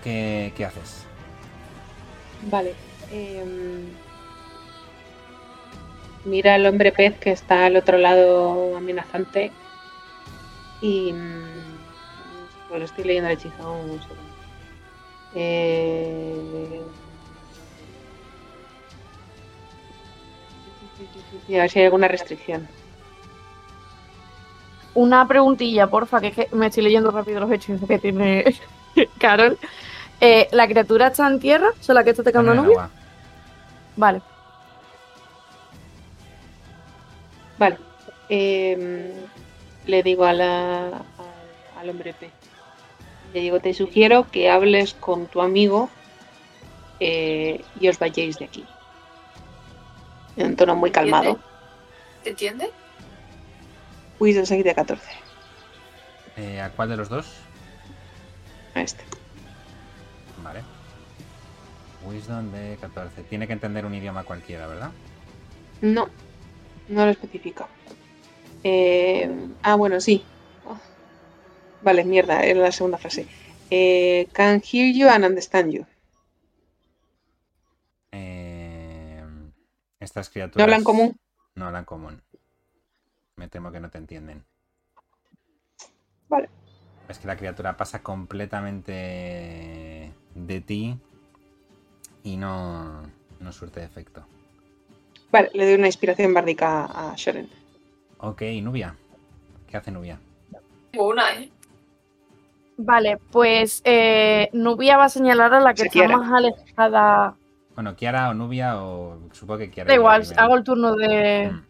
¿Qué, 0.00 0.52
qué 0.56 0.64
haces? 0.64 1.08
Vale. 2.40 2.76
em, 3.08 3.98
mira 6.24 6.54
al 6.54 6.66
hombre 6.66 6.92
pez 6.92 7.18
que 7.18 7.30
está 7.32 7.66
al 7.66 7.76
otro 7.76 7.98
lado 7.98 8.76
amenazante. 8.76 9.58
Y. 10.80 11.12
mm, 11.12 11.80
Bueno, 12.68 12.84
estoy 12.84 13.04
leyendo 13.04 13.28
el 13.28 13.34
hechizo. 13.36 13.72
Un 13.72 14.02
segundo. 14.02 14.36
Eh, 15.32 16.94
y 21.46 21.56
a 21.56 21.62
ver 21.62 21.70
si 21.70 21.78
hay 21.78 21.84
alguna 21.86 22.08
restricción. 22.08 22.70
Una 24.94 25.26
preguntilla, 25.28 25.86
porfa, 25.88 26.20
que 26.20 26.28
es 26.28 26.34
que 26.34 26.48
me 26.52 26.66
estoy 26.66 26.82
leyendo 26.84 27.10
rápido 27.10 27.40
los 27.40 27.50
hechos 27.52 27.80
que 27.86 27.98
tiene 27.98 28.44
Carol. 29.18 29.58
Eh, 30.20 30.48
¿La 30.52 30.66
criatura 30.66 31.08
está 31.08 31.26
en 31.28 31.40
tierra? 31.40 31.68
¿Son 31.80 31.94
la 31.94 32.04
que 32.04 32.10
está 32.10 32.22
atacando 32.22 32.52
agua. 32.52 32.90
Vale. 33.96 34.20
Vale. 37.58 37.78
Em, 38.28 39.10
le 39.86 40.02
digo 40.02 40.24
a 40.24 40.32
la, 40.32 40.86
al- 40.88 41.02
al 41.80 41.88
hombre 41.90 42.14
P. 42.14 42.30
Le 43.34 43.40
digo, 43.40 43.60
te 43.60 43.74
sugiero 43.74 44.26
que 44.30 44.50
hables 44.50 44.94
con 44.94 45.26
tu 45.26 45.40
amigo 45.40 45.88
eh, 46.98 47.62
y 47.80 47.88
os 47.88 47.98
vayáis 47.98 48.38
de 48.38 48.44
aquí. 48.46 48.64
En 50.36 50.48
un 50.48 50.56
tono 50.56 50.74
muy 50.76 50.90
calmado. 50.90 51.38
¿Te 52.24 52.30
entiendes? 52.30 52.70
Wisdom 54.20 54.44
save 54.44 54.62
de 54.62 54.74
14. 54.74 55.02
Eh, 56.36 56.60
¿A 56.60 56.70
cuál 56.70 56.90
de 56.90 56.96
los 56.96 57.08
dos? 57.08 57.26
A 58.74 58.82
este. 58.82 59.02
Vale. 60.42 60.60
Wisdom 62.06 62.52
de 62.52 62.76
14. 62.80 63.22
Tiene 63.24 63.46
que 63.46 63.54
entender 63.54 63.84
un 63.84 63.94
idioma 63.94 64.24
cualquiera, 64.24 64.66
¿verdad? 64.66 64.90
No, 65.80 66.08
no 66.88 67.04
lo 67.06 67.10
especifica. 67.10 67.66
Eh, 68.62 69.30
ah, 69.62 69.74
bueno, 69.74 70.00
sí. 70.00 70.22
Oh. 70.66 70.78
Vale, 71.82 72.04
mierda, 72.04 72.42
era 72.42 72.60
la 72.60 72.72
segunda 72.72 72.98
frase. 72.98 73.26
Eh, 73.70 74.28
can 74.32 74.60
hear 74.60 74.92
you 74.94 75.08
and 75.08 75.24
understand 75.24 75.72
you. 75.72 75.86
Eh, 78.12 79.24
estas 79.98 80.28
criaturas. 80.28 80.58
¿No 80.58 80.64
hablan 80.64 80.84
común? 80.84 81.16
No 81.54 81.66
hablan 81.66 81.84
común. 81.86 82.22
Me 83.40 83.48
temo 83.48 83.72
que 83.72 83.80
no 83.80 83.88
te 83.88 83.96
entienden. 83.96 84.44
Vale. 86.28 86.50
Es 87.08 87.18
que 87.18 87.26
la 87.26 87.38
criatura 87.38 87.74
pasa 87.74 88.02
completamente 88.02 90.12
de 90.34 90.60
ti 90.60 90.94
y 92.22 92.36
no, 92.36 93.00
no 93.40 93.52
surte 93.52 93.82
efecto. 93.82 94.26
Vale, 95.32 95.48
le 95.54 95.64
doy 95.64 95.74
una 95.76 95.86
inspiración 95.86 96.34
bárdica 96.34 96.84
a 96.84 97.14
Shoren. 97.16 97.48
Ok, 98.18 98.42
Nubia. 98.60 98.94
¿Qué 99.66 99.78
hace 99.78 99.90
Nubia? 99.90 100.20
Tengo 100.90 101.08
una, 101.08 101.32
¿eh? 101.32 101.50
Vale, 102.76 103.16
pues 103.32 103.80
eh, 103.86 104.50
Nubia 104.52 104.98
va 104.98 105.04
a 105.04 105.08
señalar 105.08 105.54
a 105.54 105.60
la 105.60 105.72
que 105.72 105.88
Se 105.88 105.96
está 105.98 106.14
más 106.14 106.30
alejada. 106.30 107.36
Bueno, 107.74 107.96
Kiara 107.96 108.28
o 108.28 108.34
Nubia 108.34 108.82
o 108.82 109.18
supongo 109.32 109.60
que 109.60 109.70
Kiara. 109.70 109.88
Da 109.88 109.94
igual, 109.94 110.26
hago 110.36 110.58
el 110.58 110.62
turno 110.62 110.94
de. 110.94 111.50
Mm. 111.50 111.69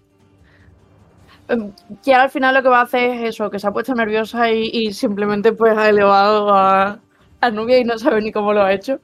Em, 1.50 1.72
Kiara 2.02 2.24
al 2.24 2.30
final 2.30 2.54
lo 2.54 2.62
que 2.62 2.68
va 2.68 2.78
a 2.80 2.82
hacer 2.84 3.10
es 3.10 3.30
eso, 3.30 3.50
que 3.50 3.58
se 3.58 3.66
ha 3.66 3.72
puesto 3.72 3.92
nerviosa 3.94 4.50
y, 4.52 4.70
y 4.72 4.92
simplemente 4.92 5.52
pues 5.52 5.76
ha 5.76 5.88
elevado 5.88 6.54
a, 6.54 7.00
a 7.40 7.50
Nubia 7.50 7.78
y 7.78 7.84
no 7.84 7.98
sabe 7.98 8.22
ni 8.22 8.30
cómo 8.30 8.52
lo 8.52 8.62
ha 8.62 8.72
hecho. 8.72 9.00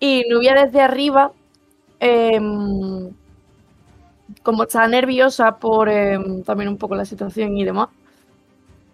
Y 0.00 0.24
Nubia 0.28 0.54
desde 0.54 0.80
arriba, 0.80 1.32
em, 2.00 3.10
como 4.42 4.64
está 4.64 4.86
nerviosa 4.88 5.58
por 5.58 5.88
em, 5.88 6.42
también 6.42 6.68
un 6.70 6.76
poco 6.78 6.96
la 6.96 7.04
situación 7.04 7.56
y 7.56 7.64
demás, 7.64 7.88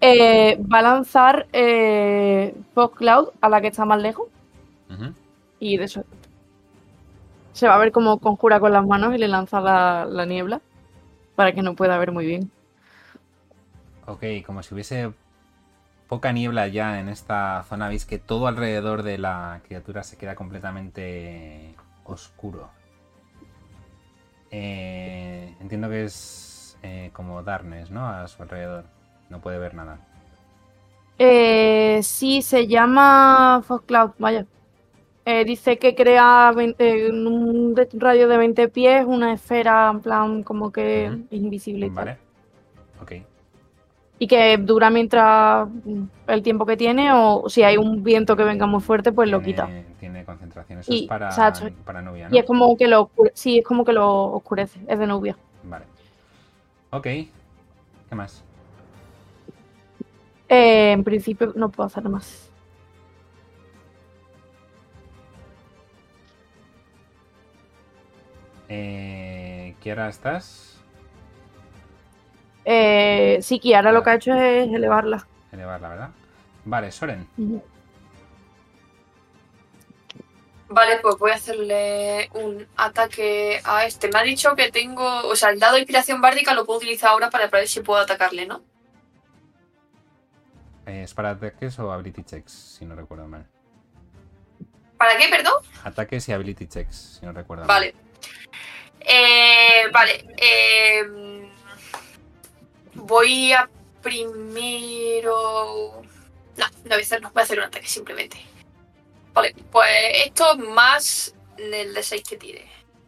eh, 0.01 0.59
va 0.71 0.81
a 0.81 0.83
lanzar 0.83 1.47
eh, 1.53 2.55
Fog 2.75 2.95
Cloud 2.95 3.29
a 3.41 3.49
la 3.49 3.61
que 3.61 3.69
está 3.69 3.85
más 3.87 4.03
lejos. 4.03 4.29
Y 5.61 5.79
de 5.79 5.85
eso. 5.85 6.05
Se 7.53 7.67
va 7.69 7.77
a 7.77 7.79
ver 7.79 7.91
cómo 7.91 8.19
conjura 8.19 8.61
con 8.61 8.73
las 8.73 8.87
manos 8.87 9.15
y 9.15 9.19
le 9.19 9.29
lanza 9.29 9.61
la, 9.61 10.05
la 10.05 10.27
niebla 10.27 10.61
para 11.35 11.53
que 11.53 11.63
no 11.63 11.75
pueda 11.75 11.99
ver 11.99 12.13
muy 12.13 12.27
bien. 12.27 12.51
Ok, 14.07 14.25
como 14.47 14.63
si 14.63 14.75
hubiese 14.75 15.13
poca 16.09 16.33
niebla 16.33 16.69
ya 16.69 17.01
en 17.01 17.09
esta 17.09 17.65
zona, 17.69 17.89
veis 17.89 18.05
que 18.05 18.19
todo 18.19 18.47
alrededor 18.47 19.03
de 19.03 19.19
la 19.19 19.61
criatura 19.67 20.03
se 20.03 20.17
queda 20.17 20.35
completamente 20.35 21.75
oscuro. 22.05 22.71
Eh, 24.51 25.55
entiendo 25.61 25.89
que 25.89 26.05
es 26.05 26.79
eh, 26.83 27.11
como 27.13 27.43
darkness, 27.43 27.91
¿no? 27.91 28.07
A 28.07 28.29
su 28.29 28.43
alrededor. 28.43 28.85
No 29.31 29.41
puede 29.41 29.59
ver 29.59 29.75
nada. 29.75 29.99
Eh, 31.19 32.01
sí, 32.03 32.43
se 32.43 32.67
llama 32.67 33.63
Fog 33.67 33.85
Cloud, 33.87 34.13
vaya. 34.19 34.47
Eh, 35.27 35.45
dice 35.47 35.79
que 35.79 35.95
crea 35.95 36.53
vein- 36.55 36.75
eh, 36.79 37.07
en 37.09 37.27
un 37.27 37.75
de- 37.75 37.89
radio 37.95 38.29
de 38.29 38.37
20 38.37 38.69
pies 38.69 39.05
una 39.07 39.33
esfera 39.33 39.91
en 39.91 40.01
plan 40.01 40.43
como 40.43 40.71
que 40.71 41.09
Ujú. 41.11 41.25
invisible 41.31 41.87
y 41.87 41.91
tal. 41.91 42.05
Vale. 42.05 42.19
Ok. 43.01 43.13
Y 44.19 44.27
que 44.27 44.59
dura 44.59 44.91
mientras 44.91 45.67
mm, 45.69 46.03
el 46.29 46.43
tiempo 46.43 46.67
que 46.67 46.77
tiene 46.77 47.11
o 47.13 47.49
si 47.49 47.63
hay 47.63 47.79
un 47.79 48.05
viento 48.05 48.37
que 48.37 48.45
venga 48.45 48.67
muy 48.67 48.81
fuerte 48.81 49.13
pues 49.13 49.31
lo 49.31 49.41
quita. 49.41 49.69
Tiene, 49.99 50.25
concentración. 50.27 50.81
Eso 50.81 50.93
Y- 50.93 51.03
es 51.05 51.09
para, 51.09 51.31
para 51.85 52.03
Nubia, 52.03 52.29
Y 52.31 52.37
es 52.39 52.45
como 52.45 52.77
que 52.77 52.87
lo 52.87 53.09
oscure- 53.09 53.33
sí, 53.35 53.59
es 53.59 53.65
como 53.65 53.85
que 53.85 53.93
lo 53.95 54.25
oscurece, 54.33 54.79
es 54.87 54.99
de 54.99 55.07
Nubia. 55.07 55.37
Vale. 55.65 55.87
Ok. 56.91 57.03
¿Qué 57.03 58.15
más? 58.15 58.45
Eh, 60.49 60.93
en 60.93 61.03
principio 61.03 61.53
no 61.57 61.71
puedo 61.71 61.87
hacer 61.87 62.07
más. 62.09 62.51
Eh, 68.69 69.75
Kiara, 69.81 70.09
¿estás? 70.09 70.79
Eh, 72.65 73.39
sí, 73.43 73.61
que 73.61 73.77
ahora 73.77 73.93
lo 73.93 74.03
que 74.03 74.11
ha 74.11 74.15
hecho 74.15 74.35
es 74.35 74.73
elevarla. 74.73 75.27
Elevarla, 75.53 75.89
¿verdad? 75.89 76.11
Vale, 76.65 76.91
Soren. 76.91 77.29
Vale, 80.69 80.99
pues 81.03 81.19
voy 81.19 81.31
a 81.31 81.35
hacerle 81.35 82.31
un 82.35 82.67
ataque 82.77 83.61
a 83.65 83.85
este. 83.85 84.09
Me 84.09 84.19
ha 84.19 84.23
dicho 84.23 84.57
que 84.57 84.73
tengo. 84.73 85.29
O 85.29 85.37
sea, 85.37 85.51
el 85.51 85.61
dado 85.61 85.75
de 85.75 85.81
inspiración 85.81 86.21
bárdica 86.21 86.55
lo 86.55 86.65
puedo 86.65 86.79
utilizar 86.79 87.11
ahora 87.11 87.31
para 87.31 87.49
ver 87.49 87.69
si 87.69 87.81
puedo 87.81 88.01
atacarle, 88.01 88.47
¿no? 88.47 88.63
Eh, 90.87 91.03
¿Es 91.03 91.15
para 91.15 91.31
ataques 91.31 91.79
o 91.79 91.93
ability 91.93 92.25
checks? 92.25 92.53
Si 92.53 92.85
no 92.85 92.95
recuerdo 92.95 93.29
mal. 93.29 93.47
¿Para 94.97 95.17
qué, 95.19 95.29
perdón? 95.29 95.53
Ataques 95.83 96.29
y 96.29 96.33
ability 96.33 96.67
checks, 96.67 97.19
si 97.21 97.27
no 97.27 97.33
recuerdo 97.33 97.67
Vale. 97.67 97.95
Eh, 99.01 99.89
vale. 99.93 100.27
eh, 100.37 101.03
voy 102.95 103.53
a 103.53 103.69
primero. 104.03 106.03
No, 106.57 106.67
no 106.85 106.91
voy 106.91 106.93
a 106.93 106.97
hacer, 107.03 107.23
no 107.23 107.31
voy 107.31 107.41
a 107.41 107.45
hacer 107.45 107.59
un 107.59 107.65
ataque 107.65 107.89
simplemente. 107.89 108.37
Vale, 109.33 109.55
pues 109.73 109.89
esto 110.27 110.57
más 110.59 111.35
el 111.59 111.95
de 111.95 112.03
6 112.03 112.23
que 112.29 112.37
tire. 112.37 112.67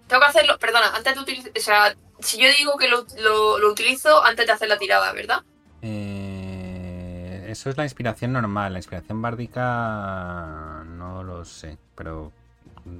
Tengo 0.08 0.22
que 0.22 0.28
hacerlo, 0.28 0.58
perdona, 0.58 0.88
antes 0.94 1.14
de 1.14 1.20
utilizar. 1.20 1.52
O 1.56 1.60
sea, 1.60 1.96
si 2.20 2.38
yo 2.38 2.48
digo 2.58 2.76
que 2.78 2.88
lo, 2.88 3.06
lo- 3.18 3.58
lo 3.58 3.70
utilizo 3.70 4.24
antes 4.24 4.46
de 4.46 4.52
hacer 4.52 4.68
la 4.68 4.78
tirada, 4.78 5.12
¿verdad? 5.12 5.42
Eh, 5.82 7.46
eso 7.48 7.70
es 7.70 7.76
la 7.76 7.84
inspiración 7.84 8.32
normal. 8.32 8.72
La 8.72 8.78
inspiración 8.80 9.22
bárdica 9.22 10.82
no 10.86 11.22
lo 11.22 11.44
sé, 11.44 11.78
pero 11.94 12.32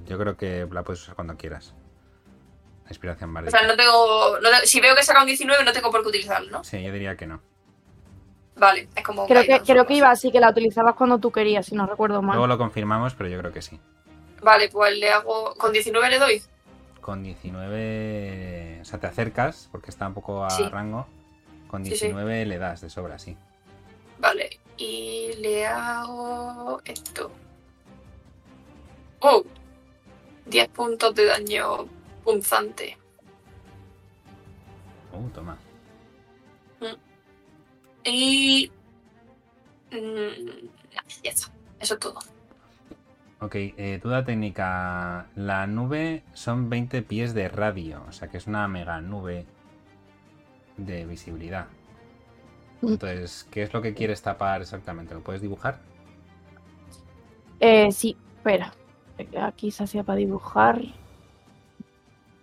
yo 0.07 0.19
creo 0.19 0.37
que 0.37 0.67
la 0.71 0.83
puedes 0.83 1.03
usar 1.03 1.15
cuando 1.17 1.37
quieras. 1.37 1.75
La 2.87 2.91
inspiración 2.91 3.31
O 3.31 3.33
bárdica. 3.35 3.59
sea, 3.59 3.67
no 3.67 3.77
tengo. 3.77 4.39
no 4.41 4.49
tengo- 4.51 4.65
si 4.65 4.81
veo 4.81 4.95
que 4.95 5.03
saca 5.03 5.21
un 5.21 5.27
19, 5.27 5.65
no 5.65 5.73
tengo 5.73 5.91
por 5.91 6.03
qué 6.03 6.09
utilizarlo, 6.09 6.51
¿no? 6.51 6.65
Sí, 6.65 6.83
yo 6.83 6.93
diría 6.93 7.17
que 7.17 7.27
no. 7.27 7.41
Vale, 8.57 8.89
es 8.97 9.05
como. 9.05 9.27
Creo 9.27 9.43
que, 9.43 9.47
guidance 9.49 9.63
o 9.63 9.67
creo 9.67 9.77
algo 9.83 9.87
que 9.89 9.93
así. 9.95 9.99
iba 9.99 10.11
así, 10.11 10.33
que 10.33 10.41
la 10.41 10.51
utilizabas 10.51 10.95
cuando 10.95 11.19
tú 11.19 11.31
querías, 11.31 11.67
si 11.67 11.75
no 11.75 11.87
recuerdo 11.87 12.23
mal. 12.23 12.37
Luego 12.37 12.47
lo 12.47 12.57
confirmamos, 12.59 13.15
pero 13.15 13.29
yo 13.29 13.39
creo 13.39 13.53
que 13.53 13.61
sí. 13.63 13.79
Vale, 14.43 14.69
pues 14.71 14.97
le 14.99 15.11
hago. 15.11 15.55
Con 15.57 15.73
19 15.73 16.09
le 16.11 16.19
doy. 16.19 16.43
Con 17.01 17.23
19, 17.23 18.79
o 18.81 18.85
sea, 18.85 18.99
te 18.99 19.07
acercas 19.07 19.69
porque 19.71 19.91
está 19.91 20.07
un 20.09 20.15
poco 20.15 20.45
a 20.45 20.51
Sí. 20.51 20.63
rango. 20.69 21.07
Con 21.69 21.85
Sí, 21.85 21.91
sí. 21.93 22.07
19 22.07 22.47
le 22.47 22.59
das 22.59 22.81
de 22.81 22.89
sobra, 22.91 23.19
sí. 23.19 23.37
Vale, 24.19 24.61
y 24.77 25.33
le 25.39 25.67
hago 25.67 26.81
esto. 26.85 27.31
Oh, 29.21 29.43
10 30.47 30.69
puntos 30.69 31.15
de 31.15 31.25
daño 31.27 31.87
punzante. 32.27 32.99
Uh, 35.13 35.29
toma. 35.31 35.57
Y. 38.05 38.71
mm, 39.91 39.97
ya 41.23 41.31
está, 41.31 41.51
eso 41.81 41.95
es 41.95 42.01
todo. 42.01 42.19
Ok, 43.41 43.55
eh, 43.55 44.01
duda 44.03 44.25
técnica. 44.25 45.29
La 45.37 45.67
nube 45.67 46.25
son 46.35 46.69
20 46.69 47.03
pies 47.03 47.33
de 47.33 47.49
radio, 47.49 48.03
o 48.09 48.13
sea 48.13 48.29
que 48.29 48.39
es 48.39 48.47
una 48.47 48.67
mega 48.69 49.01
nube 49.01 49.47
de 50.77 51.07
visibilidad. 51.07 51.67
Mm. 52.83 52.89
Entonces, 52.89 53.47
¿qué 53.51 53.63
es 53.63 53.73
lo 53.73 53.81
que 53.83 53.95
quieres 53.95 54.21
tapar 54.21 54.63
exactamente? 54.63 55.15
¿Lo 55.15 55.23
puedes 55.23 55.43
dibujar? 55.43 55.81
Eh, 57.61 57.91
sí, 57.93 58.17
espera. 58.37 58.73
Aquí 59.41 59.71
se 59.71 59.85
hacía 59.85 60.03
para 60.03 60.17
dibujar. 60.17 60.83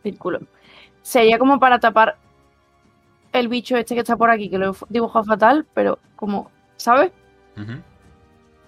Círculo. 0.03 0.39
Sería 1.01 1.39
como 1.39 1.59
para 1.59 1.79
tapar 1.79 2.17
el 3.31 3.47
bicho 3.47 3.75
este 3.77 3.95
que 3.95 4.01
está 4.01 4.15
por 4.15 4.29
aquí, 4.29 4.49
que 4.49 4.57
lo 4.57 4.71
he 4.71 4.75
dibujado 4.89 5.25
fatal, 5.25 5.65
pero 5.73 5.97
como, 6.15 6.51
¿sabes? 6.77 7.11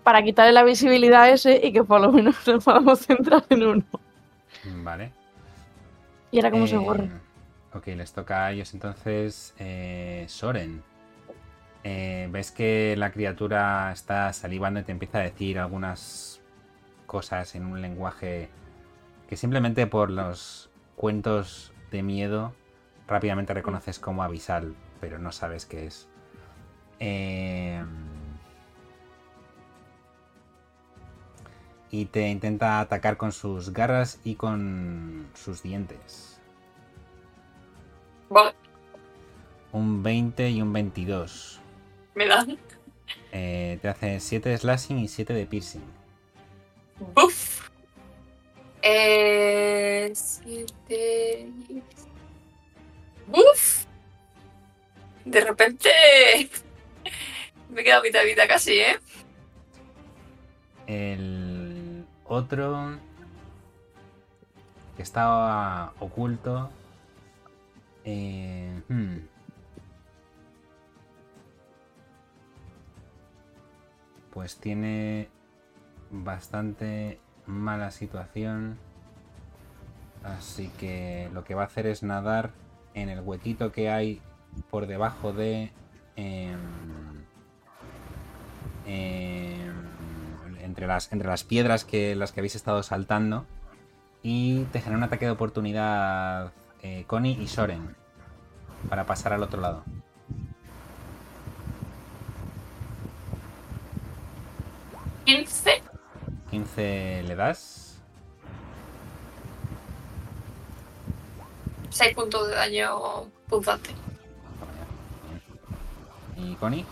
Para 0.04 0.24
quitarle 0.24 0.52
la 0.54 0.64
visibilidad 0.64 1.24
a 1.24 1.30
ese 1.30 1.60
y 1.64 1.72
que 1.72 1.84
por 1.84 2.02
lo 2.02 2.12
menos 2.12 2.36
nos 2.48 2.64
podamos 2.64 3.00
centrar 3.00 3.44
en 3.50 3.64
uno. 3.64 3.84
Vale. 4.84 5.12
Y 6.32 6.38
ahora 6.38 6.52
cómo 6.52 6.68
se 6.68 6.78
borra. 6.78 7.06
Ok, 7.74 7.88
les 7.88 8.14
toca 8.14 8.46
a 8.46 8.52
ellos 8.52 8.74
entonces. 8.74 9.54
eh, 9.60 10.26
Soren. 10.28 10.82
Eh, 11.84 12.28
ves 12.32 12.52
que 12.52 12.96
la 12.98 13.12
criatura 13.12 13.92
está 13.92 14.34
salivando 14.34 14.80
y 14.80 14.84
te 14.84 14.92
empieza 14.92 15.20
a 15.20 15.22
decir 15.22 15.60
algunas 15.60 16.42
cosas 17.06 17.54
en 17.54 17.66
un 17.66 17.82
lenguaje 17.82 18.50
que 19.30 19.38
simplemente 19.38 19.86
por 19.86 20.10
los 20.10 20.70
cuentos 20.96 21.74
de 21.92 22.04
miedo 22.04 22.54
rápidamente 23.08 23.54
reconoces 23.54 24.00
como 24.00 24.24
avisal, 24.24 24.76
pero 25.00 25.20
no 25.20 25.32
sabes 25.32 25.66
qué 25.66 25.86
es. 25.86 26.08
Eh, 27.00 27.84
y 31.92 32.06
te 32.06 32.28
intenta 32.30 32.80
atacar 32.80 33.18
con 33.18 33.32
sus 33.32 33.72
garras 33.72 34.20
y 34.24 34.36
con 34.36 35.28
sus 35.34 35.62
dientes. 35.62 36.40
Vale, 38.30 38.54
Un 39.72 40.02
20 40.02 40.50
y 40.50 40.62
un 40.62 40.74
22. 40.74 41.62
me 42.16 42.28
dan. 42.28 42.58
Eh, 43.32 43.78
te 43.82 43.88
hace 43.90 44.20
7 44.20 44.50
de 44.50 44.58
slashing 44.58 44.98
y 45.00 45.08
7 45.08 45.34
de 45.34 45.46
piercing. 45.46 45.84
Buf. 47.14 47.70
Eh, 48.88 50.12
siete. 50.14 51.50
De 55.26 55.42
repente. 55.42 55.90
Me 57.72 57.82
he 57.82 57.84
quedado 57.84 58.04
mitad 58.04 58.24
vida 58.24 58.48
casi, 58.48 58.74
¿eh? 58.74 59.00
El 60.86 62.06
otro 62.26 63.00
que 64.96 65.02
estaba 65.02 65.94
oculto. 66.00 66.70
eh, 68.04 68.82
hmm. 68.88 69.18
Pues 74.32 74.58
tiene 74.58 75.28
bastante 76.12 77.20
mala 77.48 77.92
situación. 77.92 78.78
Así 80.24 80.70
que 80.80 81.30
lo 81.34 81.44
que 81.44 81.56
va 81.56 81.64
a 81.64 81.66
hacer 81.66 81.86
es 81.86 82.04
nadar 82.04 82.52
en 82.94 83.10
el 83.10 83.22
huequito 83.22 83.72
que 83.72 83.90
hay 83.90 84.22
por 84.70 84.88
debajo 84.88 85.34
de... 85.34 85.72
em, 86.16 86.60
entre, 90.62 90.88
las, 90.88 91.12
entre 91.14 91.28
las 91.28 91.44
piedras 91.44 91.86
que 91.86 92.16
las 92.16 92.32
que 92.32 92.40
habéis 92.40 92.56
estado 92.56 92.84
saltando. 92.84 93.46
Y 94.24 94.64
te 94.66 94.80
genera 94.80 94.98
un 94.98 95.04
ataque 95.04 95.26
de 95.26 95.32
oportunidad 95.32 96.52
eh, 96.82 97.04
Connie 97.08 97.38
y 97.40 97.48
Soren. 97.48 97.96
Para 98.90 99.06
pasar 99.06 99.34
al 99.34 99.44
otro 99.44 99.62
lado. 99.62 99.84
15. 105.26 105.95
15 106.56 107.24
le 107.28 107.36
das. 107.36 108.00
6 111.90 112.16
puntos 112.16 112.48
de 112.48 112.56
daño 112.56 113.26
punzante. 113.50 113.90
¿Y 116.38 116.56
Connie? 116.56 116.86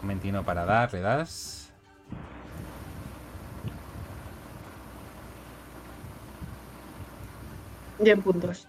Un 0.00 0.08
21 0.08 0.42
para 0.44 0.64
dar, 0.64 0.90
le 0.94 1.00
das. 1.02 1.70
Ya 7.98 8.12
en 8.14 8.22
puntos. 8.22 8.66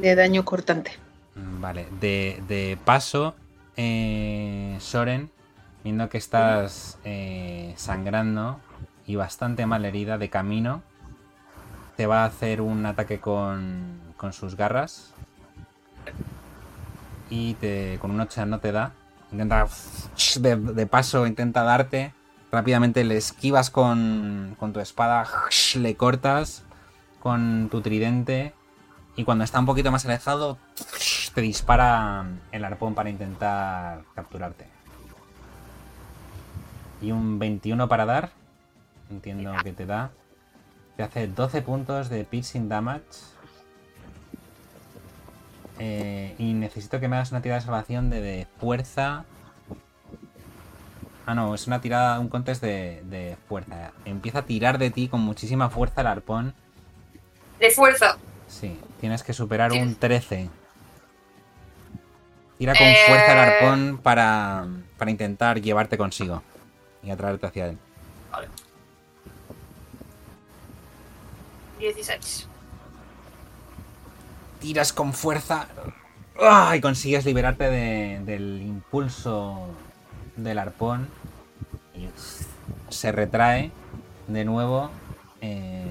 De 0.00 0.14
daño 0.14 0.44
cortante. 0.44 0.92
Mm, 1.34 1.60
Vale, 1.60 1.86
de, 2.00 2.42
de 2.48 2.78
paso, 2.84 3.34
eh, 3.76 4.76
Soren, 4.80 5.30
viendo 5.84 6.08
que 6.08 6.18
estás 6.18 6.98
eh, 7.04 7.74
sangrando 7.76 8.60
y 9.06 9.16
bastante 9.16 9.66
mal 9.66 9.84
herida 9.84 10.18
de 10.18 10.28
camino, 10.30 10.82
te 11.96 12.06
va 12.06 12.22
a 12.22 12.26
hacer 12.26 12.60
un 12.60 12.84
ataque 12.86 13.20
con, 13.20 14.00
con 14.16 14.32
sus 14.32 14.56
garras. 14.56 15.12
Y 17.30 17.54
te, 17.54 17.98
con 18.00 18.10
un 18.12 18.20
8 18.20 18.46
no 18.46 18.60
te 18.60 18.72
da. 18.72 18.92
Intenta, 19.32 19.66
de, 20.40 20.56
de 20.56 20.86
paso, 20.86 21.26
intenta 21.26 21.62
darte. 21.62 22.12
Rápidamente 22.52 23.02
le 23.04 23.16
esquivas 23.16 23.70
con, 23.70 24.54
con 24.58 24.72
tu 24.72 24.80
espada, 24.80 25.26
le 25.74 25.96
cortas 25.96 26.62
con 27.20 27.68
tu 27.70 27.80
tridente. 27.80 28.54
Y 29.16 29.24
cuando 29.24 29.44
está 29.44 29.58
un 29.58 29.66
poquito 29.66 29.90
más 29.90 30.04
alejado, 30.04 30.58
te 31.34 31.40
dispara 31.40 32.26
el 32.52 32.64
arpón 32.64 32.94
para 32.94 33.08
intentar 33.08 34.02
capturarte. 34.14 34.66
Y 37.00 37.12
un 37.12 37.38
21 37.38 37.88
para 37.88 38.04
dar. 38.04 38.30
Entiendo 39.10 39.54
que 39.62 39.72
te 39.72 39.86
da. 39.86 40.10
Te 40.96 41.02
hace 41.02 41.28
12 41.28 41.62
puntos 41.62 42.10
de 42.10 42.24
piercing 42.24 42.68
damage. 42.68 43.04
Eh, 45.78 46.34
y 46.38 46.52
necesito 46.52 47.00
que 47.00 47.08
me 47.08 47.16
hagas 47.16 47.30
una 47.32 47.42
tirada 47.42 47.60
de 47.60 47.66
salvación 47.66 48.10
de, 48.10 48.20
de 48.20 48.46
fuerza. 48.60 49.24
Ah, 51.24 51.34
no, 51.34 51.54
es 51.54 51.66
una 51.66 51.80
tirada, 51.80 52.20
un 52.20 52.28
contest 52.28 52.62
de, 52.62 53.02
de 53.06 53.36
fuerza. 53.48 53.92
Empieza 54.04 54.40
a 54.40 54.42
tirar 54.42 54.78
de 54.78 54.90
ti 54.90 55.08
con 55.08 55.20
muchísima 55.20 55.70
fuerza 55.70 56.02
el 56.02 56.06
arpón. 56.06 56.54
De 57.58 57.70
fuerza. 57.70 58.18
Sí, 58.60 58.78
tienes 59.00 59.22
que 59.22 59.32
superar 59.32 59.72
Sí. 59.72 59.78
un 59.78 59.94
13. 59.96 60.48
Tira 62.58 62.72
con 62.74 62.86
Eh. 62.86 62.96
fuerza 63.06 63.32
el 63.32 63.38
arpón 63.38 63.98
para, 64.02 64.66
para 64.96 65.10
intentar 65.10 65.60
llevarte 65.60 65.98
consigo 65.98 66.42
y 67.02 67.10
atraerte 67.10 67.46
hacia 67.46 67.66
él. 67.66 67.78
16. 71.78 72.48
Tiras 74.60 74.92
con 74.94 75.12
fuerza 75.12 75.68
¡ah! 76.40 76.74
y 76.74 76.80
consigues 76.80 77.24
liberarte 77.26 77.64
de- 77.70 78.20
del 78.24 78.62
impulso 78.62 79.66
del 80.36 80.58
arpón 80.58 81.08
y 81.94 82.08
se 82.88 83.12
retrae 83.12 83.70
de 84.28 84.44
nuevo 84.46 84.90
eh, 85.42 85.84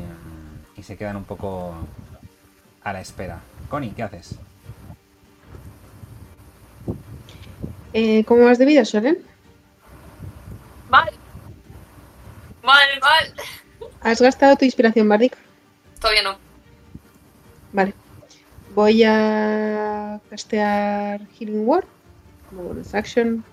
y 0.75 0.81
se 0.83 0.97
quedan 0.97 1.15
un 1.17 1.23
poco 1.23 1.75
a 2.85 2.93
la 2.93 3.01
espera. 3.01 3.41
Connie, 3.69 3.91
¿qué 3.91 4.03
haces? 4.03 4.35
Eh, 7.93 8.23
¿Cómo 8.25 8.45
vas 8.45 8.57
de 8.59 8.65
vida, 8.65 8.85
Soren? 8.85 9.17
Mal. 10.89 11.09
Mal, 12.63 12.87
mal. 13.01 13.33
¿Has 14.01 14.21
gastado 14.21 14.55
tu 14.55 14.65
inspiración 14.65 15.09
bárdica? 15.09 15.37
Todavía 15.99 16.23
no. 16.23 16.37
Vale. 17.73 17.93
Voy 18.75 19.03
a 19.03 20.19
castear 20.29 21.21
Healing 21.39 21.67
Word 21.67 21.85
como 22.49 22.63
bonus 22.63 22.93
action. 22.93 23.43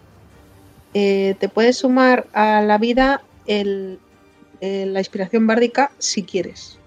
Eh, 0.94 1.36
te 1.40 1.48
puedes 1.48 1.78
sumar 1.78 2.26
a 2.34 2.60
la 2.60 2.76
vida 2.76 3.22
el, 3.46 3.98
el- 4.60 4.92
la 4.92 5.00
inspiración 5.00 5.46
bárdica 5.46 5.90
si 5.98 6.22
quieres. 6.24 6.78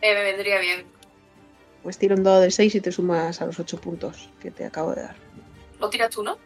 Eh, 0.00 0.14
me 0.14 0.22
vendría 0.22 0.58
bien. 0.60 0.86
Pues 1.86 1.98
tira 1.98 2.16
un 2.16 2.24
dado 2.24 2.40
de 2.40 2.50
6 2.50 2.74
y 2.74 2.80
te 2.80 2.90
sumas 2.90 3.40
a 3.40 3.46
los 3.46 3.60
8 3.60 3.80
puntos 3.80 4.28
que 4.40 4.50
te 4.50 4.64
acabo 4.64 4.92
de 4.92 5.02
dar. 5.02 5.14
Lo 5.78 5.88
tiras 5.88 6.10
tú, 6.10 6.20
¿no? 6.20 6.36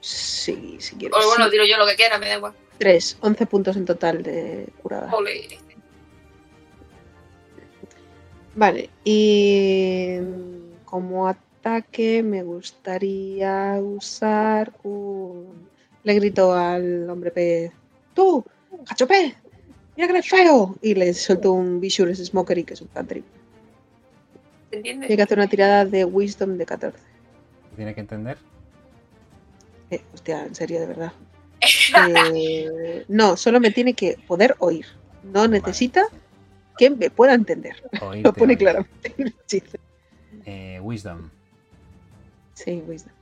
Sí, 0.00 0.78
si 0.80 0.96
quieres. 0.96 1.16
O 1.16 1.28
bueno, 1.28 1.48
tiro 1.48 1.64
yo 1.64 1.76
lo 1.76 1.86
que 1.86 1.94
quiera, 1.94 2.18
me 2.18 2.26
da 2.26 2.38
igual. 2.38 2.54
3, 2.78 3.18
11 3.20 3.46
puntos 3.46 3.76
en 3.76 3.84
total 3.84 4.24
de 4.24 4.66
curada. 4.82 5.14
Ole. 5.14 5.60
Vale, 8.56 8.90
y 9.04 10.18
como 10.84 11.28
ataque 11.28 12.24
me 12.24 12.42
gustaría 12.42 13.78
usar 13.80 14.72
un... 14.82 15.68
Le 16.02 16.14
grito 16.14 16.52
al 16.52 17.08
hombre 17.08 17.30
pez, 17.30 17.70
¡Tú, 18.12 18.44
cacho 18.84 19.06
pez! 19.06 19.36
¡Mira 19.96 20.08
que 20.08 20.14
eres 20.14 20.28
feo! 20.28 20.74
Y 20.82 20.96
le 20.96 21.14
suelto 21.14 21.52
un 21.52 21.78
Vicious 21.80 22.18
Smokery, 22.18 22.64
que 22.64 22.74
es 22.74 22.80
un 22.82 22.88
cantrip. 22.88 23.24
Tiene 24.80 25.06
que 25.06 25.22
hacer 25.22 25.38
una 25.38 25.48
tirada 25.48 25.84
de 25.84 26.04
Wisdom 26.04 26.56
de 26.56 26.64
14. 26.64 26.98
¿Tiene 27.76 27.94
que 27.94 28.00
entender? 28.00 28.38
Eh, 29.90 30.02
hostia, 30.14 30.46
en 30.46 30.54
serio, 30.54 30.80
de 30.80 30.86
verdad. 30.86 31.12
Eh, 32.34 33.04
no, 33.08 33.36
solo 33.36 33.60
me 33.60 33.70
tiene 33.70 33.94
que 33.94 34.18
poder 34.26 34.56
oír. 34.58 34.86
No 35.22 35.46
necesita 35.46 36.04
que 36.78 36.90
me 36.90 37.10
pueda 37.10 37.34
entender. 37.34 37.76
Oírte, 38.00 38.22
Lo 38.28 38.32
pone 38.32 38.52
oír. 38.54 38.58
claramente 38.58 39.14
en 39.18 39.26
el 39.26 39.34
hechizo. 39.44 39.78
Eh, 40.46 40.80
wisdom. 40.82 41.30
Sí, 42.54 42.82
wisdom. 42.86 43.12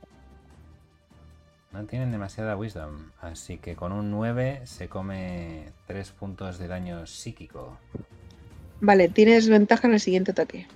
No 1.71 1.85
tienen 1.85 2.11
demasiada 2.11 2.57
wisdom, 2.57 3.11
así 3.21 3.57
que 3.57 3.75
con 3.75 3.91
un 3.91 4.11
9 4.11 4.61
se 4.65 4.89
come 4.89 5.65
3 5.87 6.11
puntos 6.11 6.57
de 6.57 6.67
daño 6.67 7.05
psíquico. 7.07 7.77
Vale, 8.81 9.07
tienes 9.09 9.47
ventaja 9.47 9.87
en 9.87 9.93
el 9.93 9.99
siguiente 9.99 10.31
ataque. 10.31 10.67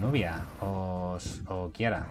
Nubia 0.00 0.44
o, 0.60 1.16
o 1.48 1.70
Kiara. 1.72 2.06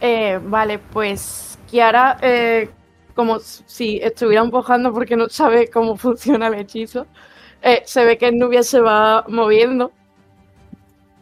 Eh, 0.00 0.40
vale, 0.42 0.78
pues 0.78 1.58
Kiara, 1.68 2.18
eh, 2.22 2.70
como 3.14 3.38
si 3.40 3.98
estuviera 3.98 4.42
empujando 4.42 4.92
porque 4.92 5.16
no 5.16 5.28
sabe 5.28 5.70
cómo 5.70 5.96
funciona 6.04 6.48
el 6.48 6.54
hechizo, 6.54 7.06
eh, 7.62 7.82
se 7.84 8.04
ve 8.04 8.18
que 8.18 8.30
Nubia 8.32 8.62
se 8.62 8.80
va 8.80 9.24
moviendo 9.28 9.92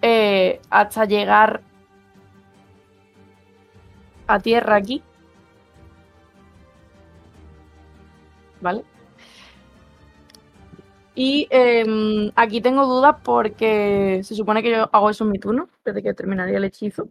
eh, 0.03 0.61
hasta 0.70 1.05
llegar 1.05 1.62
a 4.27 4.39
tierra 4.40 4.77
aquí. 4.77 5.03
¿Vale? 8.61 8.85
Y 11.17 11.49
em, 11.51 12.31
aquí 12.37 12.61
tengo 12.61 12.87
dudas 12.87 13.17
porque 13.25 14.21
se 14.23 14.37
supone 14.37 14.63
que 14.63 14.71
yo 14.71 14.89
hago 14.93 15.11
eso 15.11 15.25
en 15.25 15.31
mi 15.31 15.39
turno, 15.39 15.69
desde 15.85 16.03
que 16.03 16.15
terminaría 16.15 16.59
el 16.59 16.65
hechizo 16.65 17.09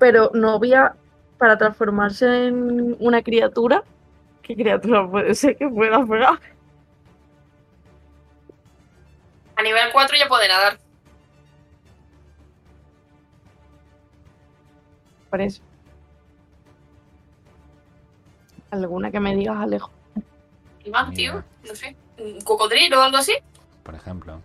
pero 0.00 0.30
novia 0.32 0.96
para 1.38 1.58
transformarse 1.58 2.48
en 2.48 2.96
una 2.98 3.22
criatura. 3.22 3.84
¿Qué 4.42 4.56
criatura 4.56 5.08
puede 5.08 5.34
ser 5.34 5.56
que 5.56 5.68
pueda 5.68 6.04
pegar? 6.04 6.40
A 9.56 9.62
nivel 9.62 9.92
4 9.92 10.16
ya 10.16 10.26
puede 10.26 10.48
nadar. 10.48 10.78
Por 15.28 15.40
eso. 15.42 15.62
¿Alguna 18.70 19.10
que 19.10 19.20
me 19.20 19.36
digas, 19.36 19.58
Alejo? 19.58 19.90
¿Y 20.82 20.90
más, 20.90 21.08
Mira. 21.10 21.16
tío? 21.16 21.44
No 21.68 21.74
sé. 21.74 21.94
¿Un 22.20 22.40
cocodrilo 22.42 22.98
o 23.00 23.02
algo 23.02 23.16
así? 23.18 23.32
Por 23.82 23.94
ejemplo. 23.94 24.40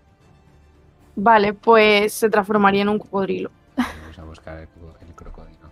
Vale, 1.16 1.54
pues 1.54 2.14
se 2.14 2.30
transformaría 2.30 2.82
en 2.82 2.90
un 2.90 3.00
cocodrilo. 3.00 3.50
Vamos 3.78 4.20
a 4.20 4.24
buscar 4.24 4.60
el, 4.60 4.68
co- 4.68 4.96
el 5.02 5.14
crocodilo. 5.16 5.70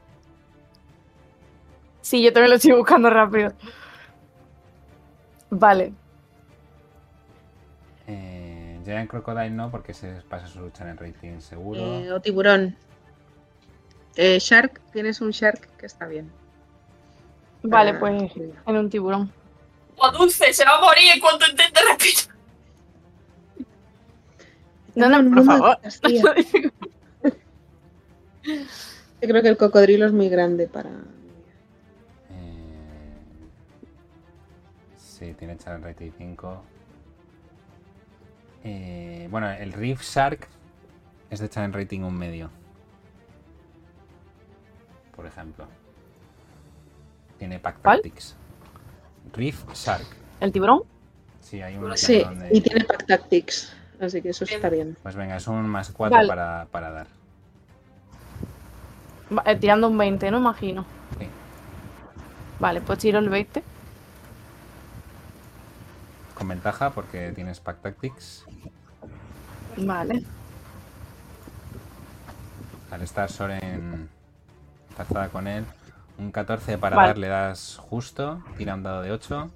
Sí, 2.02 2.22
yo 2.22 2.32
también 2.34 2.50
lo 2.52 2.56
estoy 2.58 2.72
buscando 2.74 3.10
rápido. 3.10 3.54
Vale, 5.50 5.94
Eh, 8.08 8.82
Giant 8.84 9.10
Crocodile 9.10 9.50
no, 9.52 9.72
porque 9.72 9.94
se 9.94 10.12
pasa 10.28 10.46
su 10.48 10.60
lucha 10.60 10.84
en 10.84 10.90
el 10.90 10.98
rating 10.98 11.40
seguro. 11.40 11.80
Eh, 11.80 12.12
o 12.12 12.20
tiburón. 12.20 12.76
Eh, 14.18 14.40
shark, 14.40 14.82
tienes 14.92 15.22
un 15.22 15.32
Shark 15.32 15.78
que 15.78 15.86
está 15.86 16.06
bien. 16.06 16.30
vale, 17.64 17.92
Ah, 17.92 18.00
pues 18.00 18.32
en 18.68 18.76
un 18.78 18.90
tiburón. 18.90 19.32
¡O 19.98 20.12
dulce! 20.12 20.54
Se 20.54 20.66
va 20.66 20.78
a 20.78 20.82
morir 20.82 21.12
en 21.14 21.20
cuanto 21.20 21.46
intente 21.50 21.80
respirar. 21.90 22.36
No, 24.96 25.10
no, 25.10 25.20
un 25.20 25.34
por 25.34 25.46
favor. 25.46 25.80
Yo 28.44 29.30
creo 29.30 29.42
que 29.42 29.48
el 29.48 29.58
cocodrilo 29.58 30.06
es 30.06 30.12
muy 30.12 30.30
grande 30.30 30.68
para. 30.68 30.90
Eh, 32.30 32.84
sí, 34.98 35.34
tiene 35.34 35.58
Challenge 35.58 35.88
Rating 35.88 36.12
5. 36.18 36.64
Eh, 38.66 39.28
bueno, 39.32 39.50
el 39.50 39.74
Reef 39.74 40.02
Shark 40.02 40.48
es 41.30 41.40
de 41.40 41.50
Challenge 41.50 41.78
Rating 41.78 42.02
un 42.02 42.18
medio. 42.18 42.50
Por 45.16 45.26
ejemplo. 45.26 45.68
Tiene 47.40 47.60
Pack 47.60 47.82
¿Cuál? 47.82 48.02
Tactics. 48.02 48.36
Reef 49.34 49.64
Shark. 49.74 50.06
¿El 50.40 50.52
tiburón? 50.52 50.84
Sí, 51.42 51.62
hay 51.62 51.76
un 51.78 51.98
Sí, 51.98 52.18
tiburón 52.20 52.40
de- 52.40 52.50
y 52.58 52.62
tiene 52.62 52.86
Pack 52.86 53.06
Tactics. 53.06 53.74
Así 54.00 54.22
que 54.22 54.30
eso 54.30 54.44
está 54.46 54.70
bien. 54.70 54.98
Pues 55.04 55.16
venga, 55.16 55.36
es 55.38 55.48
un 55.48 55.68
más 55.68 55.92
4 55.92 56.16
Vale. 56.16 56.28
para, 56.28 56.68
para 56.72 56.92
dar. 56.92 57.08
Va- 59.36 59.44
eh, 59.46 59.56
tirando 59.56 59.88
un 59.88 59.98
20, 59.98 60.30
¿no? 60.32 60.38
Imagino. 60.40 60.86
Sí. 61.20 61.28
Vale, 62.60 62.82
pues 62.82 63.00
tiro 63.00 63.20
el 63.20 63.30
20. 63.30 63.64
Con 66.36 66.48
ventaja 66.48 66.90
porque 66.90 67.32
tienes 67.34 67.60
Pack 67.60 67.82
Tactics. 67.82 68.46
Vale. 69.78 70.24
Al 72.92 73.02
estar 73.02 73.30
Soren 73.32 74.10
empazada 74.90 75.30
con 75.30 75.48
él. 75.48 75.66
Un 76.18 76.32
14 76.32 76.78
para 76.78 76.96
Vale. 76.96 77.08
dar 77.10 77.18
le 77.18 77.28
das 77.28 77.78
justo. 77.90 78.42
Tira 78.58 78.76
un 78.76 78.84
dado 78.84 79.02
de 79.02 79.12
8. 79.12 79.50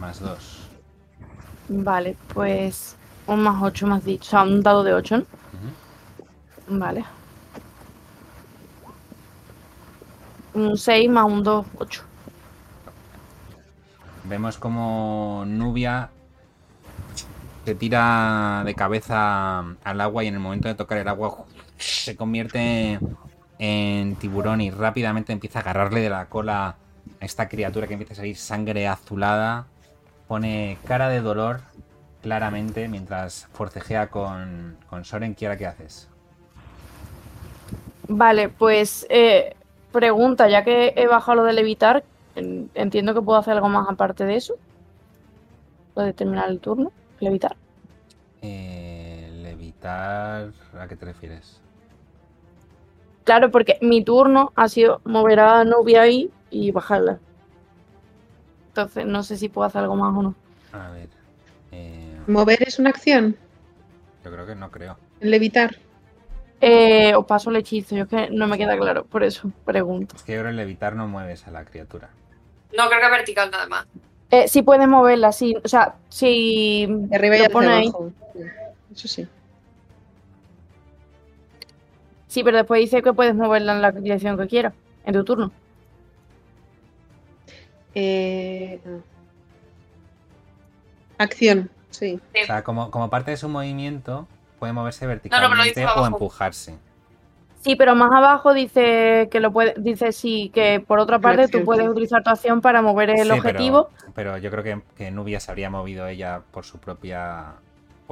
Más 0.00 0.20
2. 0.20 0.70
Vale, 1.68 2.16
pues 2.32 2.96
un 3.26 3.40
más 3.42 3.62
8 3.62 3.86
más 3.86 4.04
dicho. 4.04 4.24
O 4.24 4.30
sea, 4.30 4.42
un 4.42 4.62
dado 4.62 4.82
de 4.82 4.94
8, 4.94 5.18
¿no? 5.18 5.24
Vale. 6.68 7.04
Un 10.54 10.76
6 10.76 11.10
más 11.10 11.24
un 11.24 11.42
2, 11.42 11.66
8. 11.78 12.02
Vemos 14.24 14.56
como 14.58 15.44
Nubia 15.46 16.10
se 17.64 17.74
tira 17.74 18.62
de 18.64 18.74
cabeza 18.74 19.60
al 19.84 20.00
agua 20.00 20.22
y 20.24 20.28
en 20.28 20.34
el 20.34 20.40
momento 20.40 20.68
de 20.68 20.74
tocar 20.74 20.98
el 20.98 21.08
agua 21.08 21.44
se 21.78 22.14
convierte 22.14 22.98
en 23.58 24.16
tiburón 24.16 24.60
y 24.60 24.70
rápidamente 24.70 25.32
empieza 25.32 25.58
a 25.60 25.62
agarrarle 25.62 26.00
de 26.00 26.10
la 26.10 26.26
cola 26.26 26.76
a 27.20 27.24
esta 27.24 27.48
criatura 27.48 27.86
que 27.86 27.94
empieza 27.94 28.14
a 28.14 28.16
salir 28.16 28.36
sangre 28.36 28.88
azulada. 28.88 29.66
Pone 30.28 30.78
cara 30.86 31.08
de 31.08 31.20
dolor 31.20 31.60
claramente 32.22 32.88
mientras 32.88 33.46
forcejea 33.52 34.08
con, 34.08 34.76
con 34.88 35.04
Soren. 35.04 35.34
Kiara, 35.34 35.56
¿qué 35.56 35.66
haces? 35.66 36.08
Vale, 38.08 38.48
pues 38.48 39.06
eh, 39.08 39.54
pregunta, 39.92 40.48
ya 40.48 40.64
que 40.64 40.92
he 40.96 41.06
bajado 41.06 41.36
lo 41.36 41.44
de 41.44 41.52
levitar, 41.52 42.04
en- 42.36 42.70
entiendo 42.74 43.14
que 43.14 43.22
puedo 43.22 43.38
hacer 43.38 43.54
algo 43.54 43.68
más 43.68 43.88
aparte 43.88 44.24
de 44.24 44.36
eso. 44.36 44.54
Lo 45.96 46.02
de 46.02 46.12
terminar 46.12 46.48
el 46.50 46.60
turno, 46.60 46.92
levitar. 47.20 47.56
Eh, 48.42 49.30
levitar. 49.42 50.50
¿A 50.78 50.86
qué 50.88 50.96
te 50.96 51.06
refieres? 51.06 51.60
Claro, 53.24 53.50
porque 53.50 53.78
mi 53.80 54.04
turno 54.04 54.52
ha 54.54 54.68
sido 54.68 55.00
mover 55.04 55.40
a 55.40 55.64
Nubia 55.64 56.02
ahí 56.02 56.30
y 56.50 56.70
bajarla. 56.70 57.18
Entonces, 58.68 59.06
no 59.06 59.22
sé 59.22 59.36
si 59.36 59.48
puedo 59.48 59.66
hacer 59.66 59.82
algo 59.82 59.96
más 59.96 60.16
o 60.16 60.22
no. 60.22 60.34
A 60.72 60.90
ver. 60.90 61.08
eh, 61.72 62.18
Mover 62.26 62.62
es 62.62 62.78
una 62.78 62.90
acción. 62.90 63.36
yo 64.24 64.30
creo 64.32 64.46
que 64.46 64.54
no 64.54 64.70
creo. 64.70 64.96
Levitar. 65.20 65.76
Eh, 66.60 67.14
os 67.14 67.26
paso 67.26 67.50
el 67.50 67.56
hechizo, 67.56 67.94
yo 67.94 68.04
es 68.04 68.08
que 68.08 68.30
no 68.30 68.46
me 68.46 68.56
queda 68.56 68.76
claro, 68.78 69.04
por 69.04 69.22
eso 69.22 69.50
pregunto. 69.64 70.16
Es 70.16 70.22
que 70.22 70.32
yo 70.32 70.40
creo 70.40 70.50
que 70.52 70.56
levitar 70.56 70.94
no 70.96 71.06
mueves 71.06 71.46
a 71.46 71.50
la 71.50 71.64
criatura. 71.64 72.08
No, 72.76 72.88
creo 72.88 73.00
que 73.00 73.10
vertical 73.10 73.50
nada 73.50 73.66
más. 73.66 73.86
Eh, 74.30 74.48
sí 74.48 74.62
puedes 74.62 74.88
moverla, 74.88 75.30
sí. 75.32 75.54
O 75.62 75.68
sea, 75.68 75.94
si 76.08 76.86
De 76.88 77.16
arriba 77.16 77.36
y 77.36 77.42
lo 77.42 77.50
pone 77.50 77.68
ahí. 77.68 77.92
Eso 78.92 79.08
sí. 79.08 79.28
Sí, 82.34 82.42
pero 82.42 82.56
después 82.56 82.80
dice 82.80 83.00
que 83.00 83.12
puedes 83.12 83.32
moverla 83.36 83.74
en 83.74 83.80
la 83.80 83.92
dirección 83.92 84.36
que 84.36 84.48
quieras, 84.48 84.74
en 85.06 85.14
tu 85.14 85.22
turno. 85.22 85.52
Eh. 87.94 88.80
Acción, 91.16 91.70
sí. 91.90 92.18
O 92.42 92.46
sea, 92.46 92.64
como, 92.64 92.90
como 92.90 93.08
parte 93.08 93.30
de 93.30 93.36
su 93.36 93.48
movimiento, 93.48 94.26
puede 94.58 94.72
moverse 94.72 95.04
no, 95.04 95.10
verticalmente 95.10 95.62
dice 95.68 95.84
o 95.86 95.88
abajo. 95.90 96.06
empujarse. 96.08 96.76
Sí, 97.60 97.76
pero 97.76 97.94
más 97.94 98.10
abajo 98.12 98.52
dice 98.52 99.28
que 99.30 99.38
lo 99.38 99.52
puede, 99.52 99.74
dice 99.78 100.10
sí, 100.10 100.50
que 100.52 100.80
por 100.84 100.98
otra 100.98 101.20
parte 101.20 101.46
tú 101.46 101.64
puedes 101.64 101.84
sí. 101.84 101.88
utilizar 101.88 102.24
tu 102.24 102.30
acción 102.30 102.60
para 102.60 102.82
mover 102.82 103.10
el 103.10 103.18
Sí, 103.18 103.22
pero- 103.28 103.34
objetivo. 103.36 103.90
Pero, 104.16 104.38
yo 104.38 104.50
creo 104.50 104.64
que, 104.64 104.80
que 104.96 105.12
Nubia 105.12 105.38
se 105.38 105.52
habría 105.52 105.70
movido 105.70 106.08
ella 106.08 106.42
por 106.50 106.64
su 106.64 106.78
propia 106.78 107.52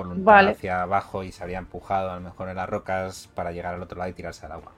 voluntad 0.02 0.32
Vale. 0.32 0.50
hacia 0.52 0.82
abajo 0.82 1.22
y 1.22 1.32
se 1.32 1.42
habría 1.42 1.58
empujado 1.58 2.10
a 2.10 2.14
lo 2.16 2.20
mejor 2.20 2.48
en 2.48 2.56
las 2.56 2.68
rocas 2.68 3.28
para 3.34 3.52
llegar 3.52 3.74
al 3.74 3.82
otro 3.82 3.98
lado 3.98 4.10
y 4.10 4.14
tirarse 4.14 4.46
al 4.46 4.52
agua. 4.52 4.72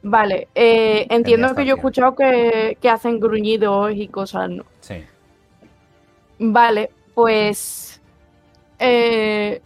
Vale, 0.00 0.46
eh, 0.54 1.06
entiendo 1.10 1.54
que 1.54 1.66
yo 1.66 1.74
he 1.74 1.76
escuchado 1.76 2.14
que, 2.14 2.78
que 2.80 2.88
hacen 2.88 3.18
gruñidos 3.18 3.92
y 3.94 4.08
cosas, 4.08 4.48
¿no? 4.50 4.64
sí. 4.80 5.04
Vale, 6.38 6.90
pues. 7.14 8.00
Eh, 8.78 9.60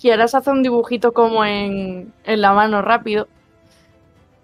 ¿Quieres 0.00 0.34
hacer 0.34 0.52
un 0.52 0.62
dibujito 0.62 1.12
como 1.12 1.44
en, 1.44 2.12
en 2.24 2.40
la 2.40 2.52
mano 2.52 2.82
rápido? 2.82 3.28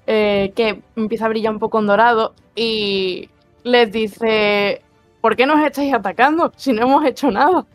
eh, 0.06 0.52
que 0.54 0.82
empieza 0.94 1.26
a 1.26 1.28
brillar 1.28 1.52
un 1.52 1.58
poco 1.58 1.78
en 1.80 1.86
dorado 1.86 2.34
y 2.54 3.28
les 3.64 3.90
dice, 3.90 4.82
¿por 5.20 5.36
qué 5.36 5.46
nos 5.46 5.64
estáis 5.64 5.92
atacando 5.92 6.52
si 6.56 6.72
no 6.72 6.82
hemos 6.82 7.04
hecho 7.04 7.30
nada? 7.30 7.66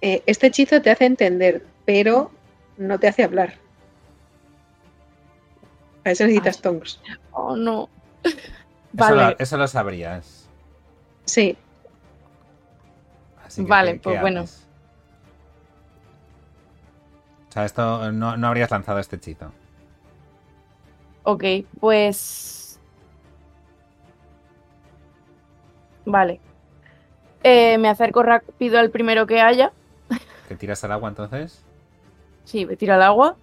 Eh, 0.00 0.22
este 0.26 0.46
hechizo 0.48 0.80
te 0.80 0.90
hace 0.90 1.06
entender, 1.06 1.64
pero 1.84 2.30
no 2.76 2.98
te 2.98 3.08
hace 3.08 3.24
hablar. 3.24 3.54
A 6.04 6.10
eso 6.12 6.24
necesitas 6.24 6.56
Ay. 6.56 6.62
tongs. 6.62 7.00
Oh, 7.32 7.56
no. 7.56 7.88
Eso, 8.24 8.34
Vale, 8.92 9.16
lo, 9.16 9.36
eso 9.38 9.56
lo 9.58 9.68
sabrías. 9.68 10.48
Sí, 11.26 11.56
Así 13.44 13.62
que, 13.62 13.68
Vale, 13.68 13.92
¿qué- 13.94 14.00
pues 14.00 14.14
qué 14.16 14.20
bueno. 14.20 14.40
haces? 14.40 14.66
O 17.48 17.52
sea, 17.52 17.64
esto 17.64 18.12
no, 18.12 18.36
no 18.36 18.46
habrías 18.48 18.70
lanzado 18.70 18.98
este 18.98 19.16
hechizo. 19.16 19.52
ok, 21.24 21.44
pues... 21.80 22.80
Vale. 26.06 26.40
Eh, 27.42 27.76
me 27.78 27.88
acerco 27.88 28.22
rápido 28.22 28.78
al 28.78 28.90
primero 28.90 29.26
que 29.26 29.40
haya. 29.40 29.72
¿Te 30.48 30.56
tiras 30.56 30.82
al 30.82 30.92
agua 30.92 31.10
entonces? 31.10 31.62
Sí, 32.44 32.64
me 32.64 32.74
tira 32.76 32.94
al 32.94 33.02
agua. 33.02 33.36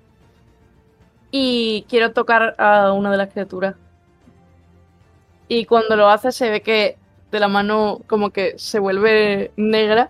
Y 1.29 1.85
quiero 1.87 2.13
tocar 2.13 2.55
a 2.57 2.91
una 2.93 3.11
de 3.11 3.17
las 3.17 3.31
criaturas. 3.31 3.75
Y 5.47 5.65
cuando 5.65 5.95
lo 5.95 6.09
hace 6.09 6.31
se 6.31 6.49
ve 6.49 6.61
que 6.61 6.97
de 7.31 7.39
la 7.39 7.47
mano 7.47 8.01
como 8.07 8.31
que 8.31 8.57
se 8.57 8.79
vuelve 8.79 9.51
negra. 9.55 10.09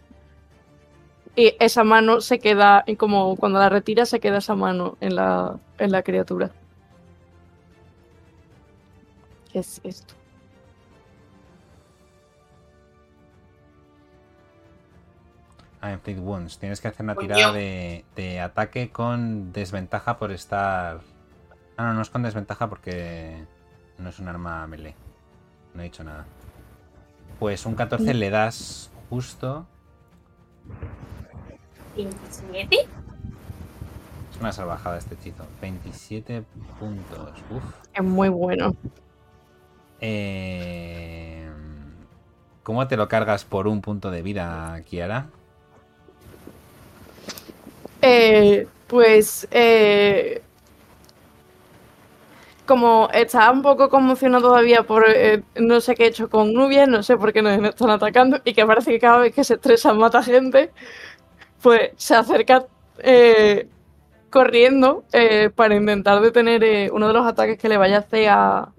Y 1.36 1.54
esa 1.60 1.84
mano 1.84 2.22
se 2.22 2.40
queda, 2.40 2.86
y 2.88 2.96
como 2.96 3.36
cuando 3.36 3.60
la 3.60 3.68
retira 3.68 4.06
se 4.06 4.22
queda 4.22 4.38
esa 4.38 4.56
mano 4.56 4.96
en 5.02 5.16
la, 5.16 5.60
en 5.80 5.92
la 5.92 6.02
criatura. 6.02 6.52
¿Qué 9.52 9.60
es 9.60 9.82
esto? 9.84 10.15
Inflict 15.92 16.20
Wounds. 16.20 16.58
Tienes 16.60 16.82
que 16.82 16.88
hacer 16.88 17.04
una 17.04 17.16
tirada 17.16 17.52
de, 17.52 18.06
de 18.16 18.40
ataque 18.40 18.90
con 18.90 19.52
desventaja 19.52 20.18
por 20.18 20.32
estar. 20.32 21.02
Ah, 21.78 21.84
no, 21.84 21.94
no 21.94 22.02
es 22.02 22.10
con 22.10 22.24
desventaja 22.24 22.70
porque 22.70 23.46
no 23.98 24.10
es 24.10 24.20
un 24.20 24.28
arma 24.28 24.66
melee. 24.68 24.96
No 25.74 25.82
he 25.82 25.86
dicho 25.86 26.04
nada. 26.04 26.26
Pues 27.40 27.66
un 27.66 27.76
14 27.76 28.14
le 28.14 28.30
das 28.30 28.90
justo. 29.10 29.66
27. 31.96 32.78
Es 34.32 34.40
una 34.40 34.52
salvajada 34.52 34.98
este 34.98 35.16
hechizo. 35.16 35.46
27 35.62 36.44
puntos. 36.80 37.32
Uf. 37.50 37.64
Es 37.94 38.04
muy 38.04 38.30
bueno. 38.30 38.76
Eh, 40.00 41.50
¿Cómo 42.64 42.88
te 42.88 42.98
lo 42.98 43.08
cargas 43.08 43.46
por 43.46 43.68
un 43.68 43.82
punto 43.82 44.12
de 44.12 44.22
vida, 44.22 44.82
Kiara? 44.86 45.28
Pues 48.88 49.48
eh, 49.52 50.42
como 52.66 53.10
está 53.14 53.52
un 53.52 53.62
poco 53.62 53.90
conmocionado 53.90 54.50
todavía 54.50 54.84
por 54.84 55.06
eh, 55.08 55.44
no 55.56 55.80
sé 55.82 55.96
qué 55.96 56.06
he 56.06 56.08
hecho 56.08 56.30
con 56.30 56.54
Nubia, 56.54 56.86
no 56.88 57.04
sé 57.04 57.18
por 57.18 57.32
qué 57.34 57.42
nos 57.42 57.64
están 57.64 57.90
atacando 57.92 58.40
y 58.44 58.54
que 58.54 58.66
parece 58.66 58.92
que 58.92 59.00
cada 59.00 59.20
vez 59.20 59.34
que 59.34 59.44
se 59.44 59.56
estresa 59.56 59.94
mata 59.94 60.24
gente, 60.24 60.72
pues 61.62 61.92
se 61.98 62.16
acerca 62.16 62.68
eh, 63.00 63.68
corriendo 64.30 65.06
eh, 65.14 65.50
para 65.56 65.76
intentar 65.76 66.22
detener 66.22 66.92
uno 66.94 67.08
de 67.08 67.14
los 67.14 67.28
ataques 67.28 67.58
que 67.58 67.70
le 67.70 67.78
vaya 67.78 67.98
a 67.98 68.00
hacer 68.00 68.30
a, 68.30 68.74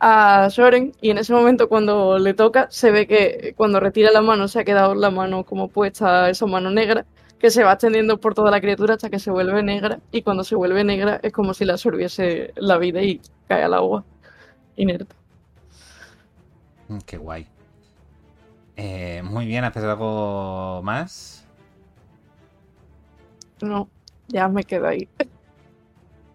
a 0.00 0.50
Soren 0.50 0.92
y 1.00 1.10
en 1.10 1.18
ese 1.18 1.32
momento 1.32 1.68
cuando 1.68 2.18
le 2.18 2.34
toca 2.34 2.68
se 2.70 2.90
ve 2.90 3.06
que 3.06 3.54
cuando 3.56 3.80
retira 3.80 4.10
la 4.10 4.22
mano 4.22 4.48
se 4.48 4.60
ha 4.60 4.64
quedado 4.64 4.94
la 4.94 5.10
mano 5.10 5.44
como 5.44 5.68
puesta 5.68 6.30
esa 6.30 6.46
mano 6.46 6.70
negra 6.70 7.06
que 7.40 7.50
se 7.50 7.64
va 7.64 7.72
extendiendo 7.72 8.20
por 8.20 8.34
toda 8.34 8.50
la 8.50 8.60
criatura 8.60 8.94
hasta 8.94 9.08
que 9.10 9.18
se 9.18 9.30
vuelve 9.30 9.62
negra 9.62 9.98
y 10.12 10.22
cuando 10.22 10.44
se 10.44 10.54
vuelve 10.54 10.84
negra 10.84 11.18
es 11.22 11.32
como 11.32 11.54
si 11.54 11.64
la 11.64 11.72
absorbiese 11.72 12.52
la 12.56 12.76
vida 12.76 13.02
y 13.02 13.20
cae 13.48 13.64
al 13.64 13.74
agua 13.74 14.04
inerte. 14.76 15.14
Mm, 16.88 16.98
Qué 17.06 17.16
guay. 17.16 17.46
Eh, 18.76 19.22
muy 19.24 19.46
bien, 19.46 19.64
¿haces 19.64 19.84
algo 19.84 20.80
más? 20.82 21.46
No, 23.62 23.88
ya 24.28 24.48
me 24.48 24.64
quedo 24.64 24.88
ahí. 24.88 25.08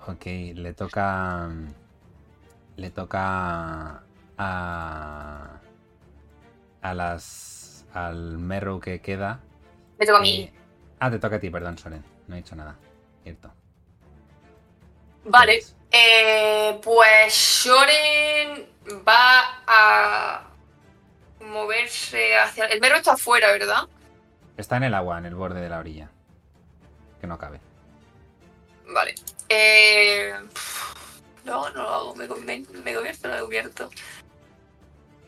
Ok, 0.07 0.25
le 0.53 0.73
toca. 0.73 1.49
Le 2.77 2.89
toca 2.91 4.03
a. 4.37 5.61
A 6.81 6.93
las. 6.93 7.85
Al 7.93 8.37
Merrow 8.37 8.79
que 8.79 9.01
queda. 9.01 9.39
Me 9.97 10.05
toca 10.05 10.19
a 10.19 10.21
mí. 10.21 10.41
Eh, 10.41 10.53
ah, 11.05 11.11
te 11.11 11.19
toca 11.19 11.35
a 11.35 11.39
ti, 11.39 11.49
perdón, 11.49 11.77
Soren. 11.77 12.03
No 12.27 12.35
he 12.35 12.39
dicho 12.39 12.55
nada. 12.55 12.75
Cierto. 13.23 13.51
Vale. 15.25 15.63
Eh, 15.91 16.79
pues 16.83 17.33
Shoren 17.33 18.67
va 19.07 19.61
a 19.67 20.47
moverse 21.41 22.37
hacia. 22.37 22.65
El 22.65 22.81
mero 22.81 22.95
está 22.95 23.13
afuera, 23.13 23.51
¿verdad? 23.51 23.87
Está 24.57 24.77
en 24.77 24.83
el 24.83 24.93
agua, 24.93 25.17
en 25.17 25.25
el 25.25 25.35
borde 25.35 25.61
de 25.61 25.69
la 25.69 25.79
orilla. 25.79 26.09
Que 27.19 27.27
no 27.27 27.37
cabe. 27.37 27.59
Vale. 28.87 29.15
Eh... 29.49 30.33
No, 31.43 31.69
no 31.69 31.83
lo 31.83 31.89
hago. 31.89 32.15
Me, 32.15 32.27
me, 32.27 32.65
me 32.83 32.93
convierto, 32.93 33.27
no 33.27 33.33
me 33.35 33.41
convierto. 33.41 33.89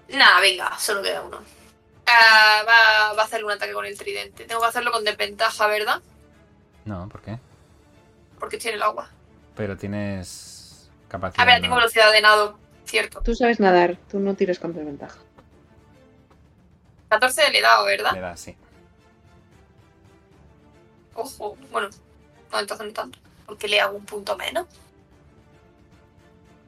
Nada, 0.09 0.39
venga, 0.39 0.77
solo 0.79 1.01
queda 1.03 1.21
uno. 1.21 1.56
Ah, 2.07 2.63
va, 2.65 3.13
va 3.13 3.21
a 3.21 3.25
hacer 3.25 3.43
un 3.43 3.51
ataque 3.51 3.73
con 3.73 3.85
el 3.85 3.97
tridente. 3.97 4.45
Tengo 4.45 4.61
que 4.61 4.67
hacerlo 4.67 4.91
con 4.91 5.03
desventaja, 5.03 5.67
¿verdad? 5.67 6.01
No, 6.85 7.09
¿por 7.09 7.21
qué? 7.21 7.37
Porque 8.39 8.57
tiene 8.57 8.77
el 8.77 8.83
agua. 8.83 9.09
Pero 9.55 9.75
tienes 9.75 10.89
capacidad. 11.09 11.43
A 11.43 11.45
ver, 11.45 11.57
¿no? 11.57 11.61
tengo 11.63 11.75
velocidad 11.75 12.11
de 12.11 12.21
nado, 12.21 12.57
cierto. 12.85 13.21
tú 13.23 13.35
sabes 13.35 13.59
nadar, 13.59 13.97
tú 14.09 14.19
no 14.19 14.35
tires 14.35 14.57
con 14.59 14.73
desventaja. 14.73 15.19
14 17.09 17.51
le 17.51 17.59
he 17.59 17.61
dado, 17.61 17.85
¿verdad? 17.85 18.13
Le 18.13 18.19
das, 18.21 18.39
sí. 18.39 18.55
Ojo, 21.13 21.57
bueno, 21.71 21.89
no, 22.51 22.59
entonces 22.59 22.87
no 22.87 22.93
tanto. 22.93 23.19
Porque 23.45 23.67
le 23.67 23.81
hago 23.81 23.97
un 23.97 24.05
punto 24.05 24.37
menos. 24.37 24.67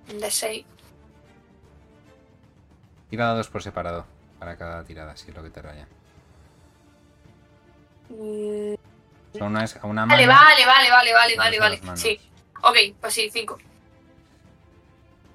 Un 0.10 0.20
de 0.20 0.32
6. 0.32 0.66
Tira 3.10 3.26
dados 3.26 3.48
por 3.48 3.62
separado. 3.62 4.06
Para 4.40 4.58
cada 4.58 4.84
tirada, 4.84 5.16
si 5.18 5.30
es 5.30 5.36
lo 5.36 5.44
que 5.44 5.50
te 5.50 5.62
raya. 5.62 5.88
Son 8.10 9.52
una, 9.52 9.66
una 9.84 10.06
Vale, 10.06 10.26
vale, 10.26 10.66
vale, 10.66 10.90
vale, 10.90 11.14
vale, 11.14 11.36
vale, 11.36 11.60
vale. 11.60 11.98
Sí. 11.98 12.20
Ok, 12.64 12.78
pues 13.00 13.14
sí, 13.14 13.30
5. 13.32 13.58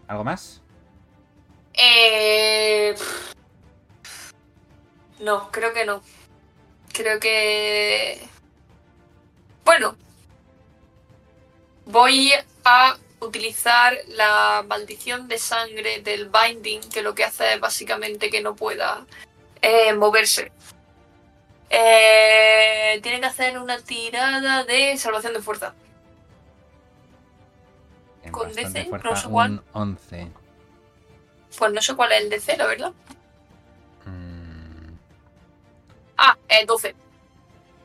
¿Algo 0.08 0.24
más? 0.24 0.60
Eh... 1.74 2.94
No, 5.20 5.50
creo 5.50 5.72
que 5.72 5.84
no. 5.84 6.02
Creo 6.92 7.20
que... 7.20 8.20
Bueno. 9.64 9.96
Voy 11.86 12.32
a 12.64 12.96
utilizar 13.24 13.96
la 14.08 14.64
maldición 14.66 15.28
de 15.28 15.38
sangre 15.38 16.00
del 16.02 16.28
binding, 16.30 16.80
que 16.90 17.02
lo 17.02 17.14
que 17.14 17.24
hace 17.24 17.54
es 17.54 17.60
básicamente 17.60 18.30
que 18.30 18.40
no 18.42 18.54
pueda 18.56 19.06
eh, 19.62 19.92
moverse. 19.94 20.52
Eh, 21.70 23.00
tiene 23.02 23.20
que 23.20 23.26
hacer 23.26 23.58
una 23.58 23.78
tirada 23.78 24.64
de 24.64 24.96
salvación 24.96 25.32
de 25.32 25.40
fuerza. 25.42 25.74
En 28.22 28.32
Con 28.32 28.52
DC, 28.52 28.84
fuerza, 28.86 29.08
no 29.10 29.16
sé 29.16 29.28
cuál. 29.28 29.50
un 29.50 29.62
11. 29.72 30.28
Pues 31.58 31.72
no 31.72 31.82
sé 31.82 31.94
cuál 31.94 32.12
es 32.12 32.22
el 32.22 32.30
de 32.30 32.40
cero, 32.40 32.66
¿verdad? 32.68 32.92
Mm, 34.06 34.94
Ah, 36.16 36.36
eh, 36.48 36.64
12. 36.66 36.94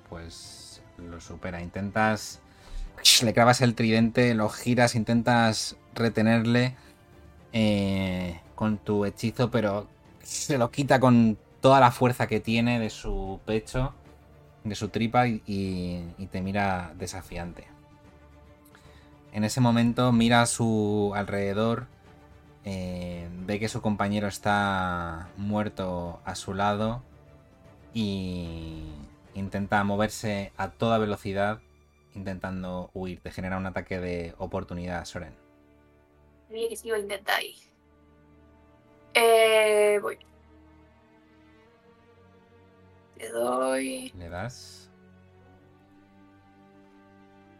pues 0.10 0.82
lo 0.98 1.20
supera. 1.22 1.62
Intentas. 1.62 2.40
Le 3.22 3.34
clavas 3.34 3.62
el 3.62 3.76
tridente, 3.76 4.34
lo 4.34 4.50
giras, 4.50 4.96
intentas 4.96 5.78
retenerle 5.94 6.76
eh, 7.54 8.40
con 8.56 8.78
tu 8.78 9.06
hechizo, 9.06 9.52
pero 9.52 9.88
se 10.22 10.58
lo 10.58 10.72
quita 10.72 11.00
con 11.00 11.38
toda 11.62 11.80
la 11.80 11.92
fuerza 11.92 12.28
que 12.28 12.40
tiene 12.40 12.80
de 12.80 12.90
su 12.90 13.40
pecho, 13.46 13.94
de 14.64 14.76
su 14.76 14.90
tripa 14.90 15.28
y, 15.28 16.04
te 16.32 16.42
mira 16.42 16.94
desafiante. 16.98 17.68
En 19.32 19.44
ese 19.44 19.62
momento 19.62 20.12
mira 20.12 20.42
a 20.42 20.46
su 20.46 21.12
alrededor, 21.16 21.88
eh, 22.66 23.28
ve 23.46 23.60
que 23.60 23.70
su 23.70 23.82
compañero 23.82 24.28
está 24.28 25.30
muerto 25.38 26.20
a 26.26 26.36
su 26.36 26.54
lado 26.54 27.02
y 27.94 28.84
intenta 29.36 29.84
moverse 29.84 30.52
a 30.58 30.70
toda 30.70 30.98
velocidad 30.98 31.60
intentando 32.16 32.90
huir. 32.94 33.22
Te 33.22 33.32
genera 33.32 33.58
un 33.58 33.66
ataque 33.66 34.00
de 34.00 34.34
oportunidad, 34.38 35.06
Soren. 35.06 35.36
Mira 36.50 36.70
que 36.70 36.76
sí 36.76 36.88
iba 36.88 36.98
a 36.98 37.00
intentar 37.00 37.40
ahí. 37.40 37.56
Eh, 39.14 40.00
voy. 40.02 40.18
Te 43.18 43.30
doy 43.30 44.12
Le 44.16 44.30
das. 44.30 44.90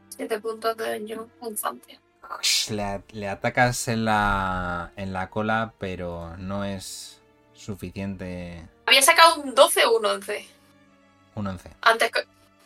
7 0.10 0.40
puntos 0.40 0.76
de 0.76 0.90
daño 0.90 1.30
constante. 1.40 2.00
Le, 2.70 3.04
le 3.12 3.28
atacas 3.28 3.88
en 3.88 4.06
la, 4.06 4.92
en 4.96 5.14
la 5.14 5.30
cola, 5.30 5.74
pero 5.80 6.38
no 6.38 6.64
es 6.64 7.22
suficiente. 7.54 8.68
Había 8.86 9.02
sacado 9.02 9.42
un 9.42 9.56
12 9.56 9.86
o 9.86 9.98
un 9.98 10.06
11. 10.06 10.48
Un 11.36 11.48
11. 11.48 11.70
Antes. 11.82 12.12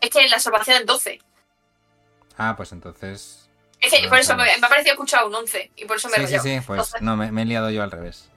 Es 0.01 0.09
que 0.09 0.27
la 0.27 0.39
salvación 0.39 0.77
es 0.77 0.85
12. 0.85 1.21
Ah, 2.37 2.55
pues 2.55 2.71
entonces. 2.71 3.47
Es 3.79 3.91
que 3.91 4.07
por 4.07 4.17
eso 4.17 4.35
me, 4.35 4.43
ha 4.49 4.69
parecido 4.69 4.93
escuchar 4.93 5.25
un 5.25 5.35
11. 5.35 5.71
Y 5.75 5.85
por 5.85 5.97
eso 5.97 6.09
me 6.09 6.15
he 6.15 6.27
Sí, 6.27 6.39
sí, 6.39 6.39
sí, 6.39 6.61
pues 6.65 6.93
no, 7.01 7.17
me, 7.17 7.31
me 7.31 7.41
he 7.41 7.45
liado 7.45 7.69
yo 7.69 7.83
al 7.83 7.91
revés. 7.91 8.29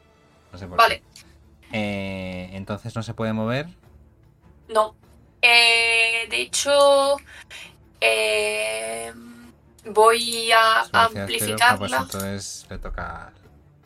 No 0.52 0.58
sé 0.58 0.66
por 0.66 0.76
Vale. 0.78 1.00
qué. 1.00 1.26
Eh, 1.72 2.50
entonces 2.52 2.94
no 2.94 3.02
se 3.02 3.14
puede 3.14 3.32
mover. 3.32 3.66
No. 4.68 4.96
Eh, 5.42 6.26
de 6.28 6.40
hecho, 6.40 7.16
eh, 8.00 9.12
voy 9.84 10.50
a 10.52 10.82
cero. 10.84 10.90
Ah, 10.92 11.08
pues 11.10 11.20
amplificarla. 11.20 11.98
entonces 11.98 12.66
le 12.68 12.78
toca. 12.78 13.32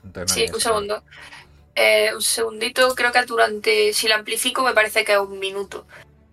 entonces 0.05 0.33
Sí, 0.35 0.47
un 0.53 0.61
segundo. 0.61 1.03
Eh, 1.75 2.11
un 2.15 2.23
segundito, 2.23 2.95
creo 2.95 3.13
que 3.13 3.23
durante. 3.25 3.93
Si 3.93 4.09
la 4.09 4.17
amplifico, 4.17 4.63
me 4.63 4.73
parece 4.73 5.05
que 5.05 5.13
es 5.13 5.19
un 5.19 5.39
minuto. 5.39 5.87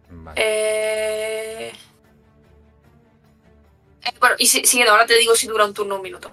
Vale. 0.09 0.41
Eh... 0.41 1.73
eh, 4.07 4.17
Bueno, 4.19 4.35
y 4.39 4.47
si- 4.47 4.65
siguiendo, 4.65 4.91
ahora 4.93 5.05
te 5.05 5.17
digo 5.17 5.35
si 5.35 5.47
dura 5.47 5.65
un 5.65 5.73
turno 5.73 5.95
o 5.95 5.97
un 5.97 6.03
minuto. 6.03 6.31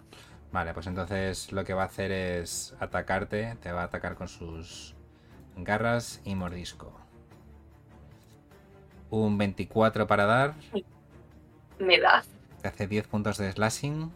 Vale, 0.52 0.72
pues 0.74 0.86
entonces 0.86 1.50
lo 1.52 1.64
que 1.64 1.74
va 1.74 1.82
a 1.82 1.86
hacer 1.86 2.12
es 2.12 2.74
atacarte. 2.80 3.56
Te 3.60 3.72
va 3.72 3.82
a 3.82 3.84
atacar 3.84 4.14
con 4.14 4.28
sus 4.28 4.94
garras 5.56 6.20
y 6.24 6.34
mordisco. 6.34 6.92
Un 9.10 9.36
24 9.38 10.06
para 10.06 10.26
dar. 10.26 10.54
Me 11.78 11.98
da. 12.00 12.24
Te 12.62 12.68
hace 12.68 12.86
10 12.86 13.06
puntos 13.08 13.36
de 13.38 13.50
slashing. 13.52 14.12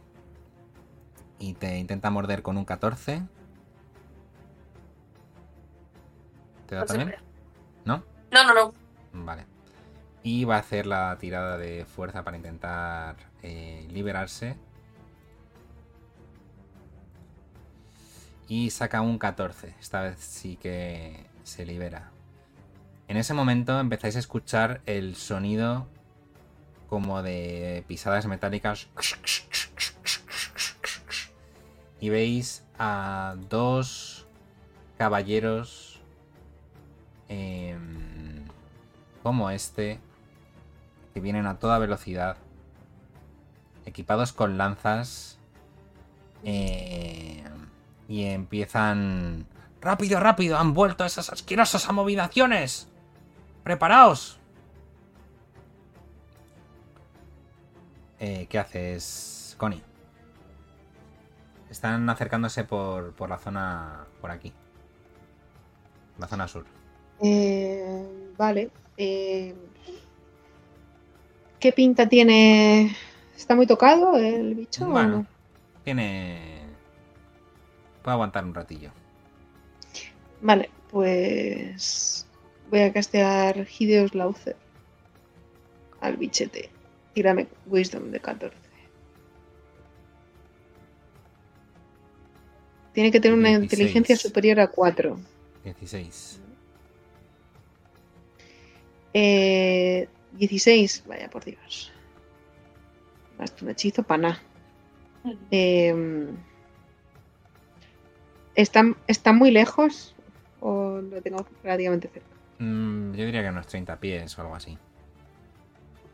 Y 1.40 1.54
te 1.54 1.76
intenta 1.78 2.10
morder 2.10 2.42
con 2.42 2.56
un 2.56 2.64
14. 2.64 3.22
¿Te 6.66 6.74
da 6.74 6.80
No 6.82 6.86
también? 6.86 7.14
¿No? 7.84 8.02
No, 8.30 8.44
no, 8.44 8.54
no. 8.54 8.74
Vale. 9.12 9.46
Y 10.30 10.44
va 10.44 10.56
a 10.56 10.58
hacer 10.58 10.84
la 10.84 11.16
tirada 11.18 11.56
de 11.56 11.86
fuerza 11.86 12.22
para 12.22 12.36
intentar 12.36 13.16
eh, 13.42 13.88
liberarse. 13.90 14.56
Y 18.46 18.68
saca 18.68 19.00
un 19.00 19.18
14. 19.18 19.74
Esta 19.80 20.02
vez 20.02 20.18
sí 20.18 20.58
que 20.58 21.24
se 21.44 21.64
libera. 21.64 22.10
En 23.08 23.16
ese 23.16 23.32
momento 23.32 23.80
empezáis 23.80 24.16
a 24.16 24.18
escuchar 24.18 24.82
el 24.84 25.16
sonido 25.16 25.86
como 26.90 27.22
de 27.22 27.82
pisadas 27.88 28.26
metálicas. 28.26 28.88
Y 32.00 32.10
veis 32.10 32.66
a 32.78 33.34
dos 33.48 34.26
caballeros 34.98 36.02
em, 37.30 38.44
como 39.22 39.48
este 39.48 40.00
vienen 41.20 41.46
a 41.46 41.58
toda 41.58 41.78
velocidad, 41.78 42.36
equipados 43.86 44.32
con 44.32 44.58
lanzas 44.58 45.38
em, 46.44 47.44
y 48.08 48.24
empiezan... 48.24 49.46
¡Rápido, 49.80 50.18
rápido! 50.18 50.58
¡Han 50.58 50.74
vuelto 50.74 51.04
esas 51.04 51.30
asquerosas 51.30 51.88
abominaciones! 51.88 52.88
¡Preparaos! 53.62 54.38
Eh, 58.18 58.46
¿Qué 58.50 58.58
haces, 58.58 59.54
Connie? 59.58 59.82
Están 61.70 62.08
acercándose 62.10 62.64
por, 62.64 63.12
por 63.12 63.28
la 63.28 63.38
zona... 63.38 64.06
por 64.20 64.30
aquí. 64.30 64.52
La 66.18 66.26
zona 66.26 66.48
sur. 66.48 66.64
Eh, 67.20 68.32
vale. 68.36 68.70
eh, 68.96 69.54
¿Qué 71.60 71.72
pinta 71.72 72.08
tiene? 72.08 72.94
¿Está 73.36 73.54
muy 73.54 73.66
tocado 73.66 74.16
el 74.16 74.54
bicho? 74.54 74.86
o 74.86 74.90
Bueno, 74.90 75.08
no? 75.18 75.26
tiene... 75.84 76.58
Puede 78.02 78.14
aguantar 78.14 78.44
un 78.44 78.54
ratillo. 78.54 78.90
Vale, 80.40 80.70
pues 80.90 82.26
voy 82.70 82.80
a 82.80 82.92
castear 82.92 83.66
Hideos 83.78 84.14
Laucer 84.14 84.56
al 86.00 86.16
bichete. 86.16 86.70
Tírame 87.14 87.48
Wisdom 87.66 88.10
de 88.10 88.20
14. 88.20 88.56
Tiene 92.92 93.10
que 93.10 93.20
tener 93.20 93.36
una 93.36 93.48
16. 93.50 93.72
inteligencia 93.72 94.16
superior 94.16 94.60
a 94.60 94.68
4. 94.68 95.18
16. 95.64 96.40
Eh, 99.14 100.08
16, 100.32 101.04
vaya 101.06 101.28
por 101.30 101.44
Dios. 101.44 101.92
Hasta 103.38 103.64
un 103.64 103.70
hechizo 103.70 104.02
para 104.02 104.22
nada. 104.22 104.42
Eh, 105.50 106.28
¿está, 108.54 108.84
¿Está 109.06 109.32
muy 109.32 109.50
lejos 109.50 110.14
o 110.60 111.00
lo 111.00 111.22
tengo 111.22 111.46
relativamente 111.62 112.08
cerca? 112.08 112.28
Mm, 112.58 113.12
yo 113.14 113.24
diría 113.24 113.42
que 113.42 113.48
unos 113.48 113.66
30 113.66 113.96
pies 113.96 114.38
o 114.38 114.42
algo 114.42 114.54
así. 114.54 114.76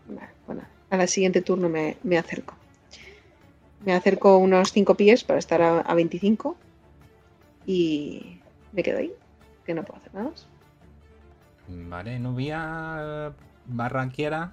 Vale, 0.08 0.30
bueno, 0.46 0.62
a 0.90 0.96
la 0.96 1.06
siguiente 1.06 1.40
turno 1.42 1.68
me, 1.68 1.96
me 2.02 2.18
acerco. 2.18 2.54
Me 3.84 3.94
acerco 3.94 4.38
unos 4.38 4.72
5 4.72 4.94
pies 4.94 5.24
para 5.24 5.38
estar 5.38 5.62
a, 5.62 5.80
a 5.80 5.94
25 5.94 6.56
y 7.66 8.40
me 8.72 8.82
quedo 8.82 8.98
ahí, 8.98 9.12
que 9.64 9.74
no 9.74 9.82
puedo 9.82 10.00
hacer 10.00 10.14
nada 10.14 10.30
más. 10.30 10.46
Vale, 11.68 12.18
Nubia 12.18 13.32
Barranquiera. 13.66 14.52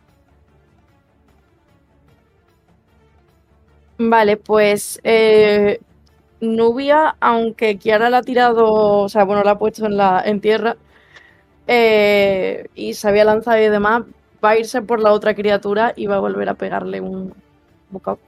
Vale, 3.97 4.37
pues 4.37 4.99
eh, 5.03 5.79
Nubia, 6.41 7.15
aunque 7.19 7.77
Kiara 7.77 8.09
la 8.09 8.17
ha 8.19 8.21
tirado, 8.23 8.65
o 9.03 9.09
sea, 9.09 9.25
bueno, 9.25 9.43
la 9.43 9.51
ha 9.51 9.57
puesto 9.59 9.85
en, 9.85 9.95
la, 9.97 10.21
en 10.25 10.41
tierra 10.41 10.75
eh, 11.67 12.65
y 12.75 12.93
se 12.95 13.07
había 13.07 13.25
lanzado 13.25 13.59
y 13.59 13.69
demás, 13.69 14.03
va 14.43 14.49
a 14.51 14.57
irse 14.57 14.81
por 14.81 15.01
la 15.01 15.11
otra 15.13 15.35
criatura 15.35 15.93
y 15.95 16.07
va 16.07 16.15
a 16.15 16.19
volver 16.19 16.49
a 16.49 16.55
pegarle 16.55 16.99
un 17.01 17.33
bocado. 17.91 18.19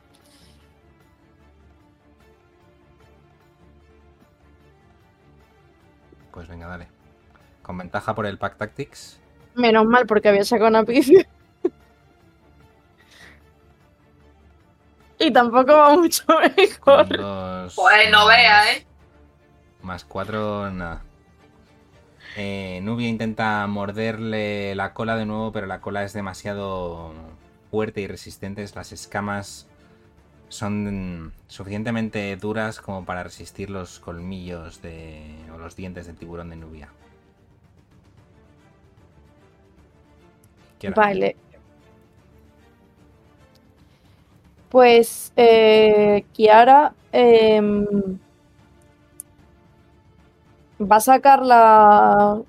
Pues 6.32 6.48
venga, 6.48 6.68
dale. 6.68 6.88
Con 7.62 7.78
ventaja 7.78 8.14
por 8.14 8.26
el 8.26 8.38
Pack 8.38 8.58
Tactics. 8.58 9.23
Menos 9.56 9.86
mal, 9.86 10.06
porque 10.08 10.30
había 10.30 10.44
sacado 10.44 10.70
una 10.70 10.84
pifia. 10.84 11.28
y 15.20 15.32
tampoco 15.32 15.72
va 15.74 15.96
mucho 15.98 16.24
mejor. 16.58 17.18
dos. 17.18 17.76
Pues 17.76 18.12
no 18.12 18.26
más- 18.26 18.28
vea, 18.28 18.74
¿eh? 18.74 18.86
Más 19.82 20.04
cuatro, 20.06 20.70
nada. 20.72 21.02
Eh, 22.36 22.80
Nubia 22.82 23.08
intenta 23.08 23.66
morderle 23.68 24.74
la 24.76 24.94
cola 24.94 25.16
de 25.16 25.26
nuevo, 25.26 25.52
pero 25.52 25.68
la 25.68 25.82
cola 25.82 26.04
es 26.04 26.14
demasiado 26.14 27.14
fuerte 27.70 28.02
y 28.02 28.08
resistente. 28.08 28.66
Las 28.76 28.92
escamas 28.92 29.68
son 30.50 31.32
suficientemente 31.48 32.36
duras 32.38 32.80
como 32.82 33.06
para 33.06 33.24
resistir 33.24 33.70
los 33.70 34.00
colmillos 34.00 34.82
de, 34.82 35.36
o 35.54 35.58
los 35.58 35.76
dientes 35.76 36.08
del 36.08 36.16
tiburón 36.16 36.50
de 36.50 36.56
Nubia. 36.56 36.90
Vale. 40.92 41.36
Pues 44.70 45.32
eh, 45.36 46.26
Kiara 46.34 46.94
em, 47.12 47.86
va 50.80 50.96
a 50.96 51.00
sacar 51.00 51.46
la, 51.46 52.42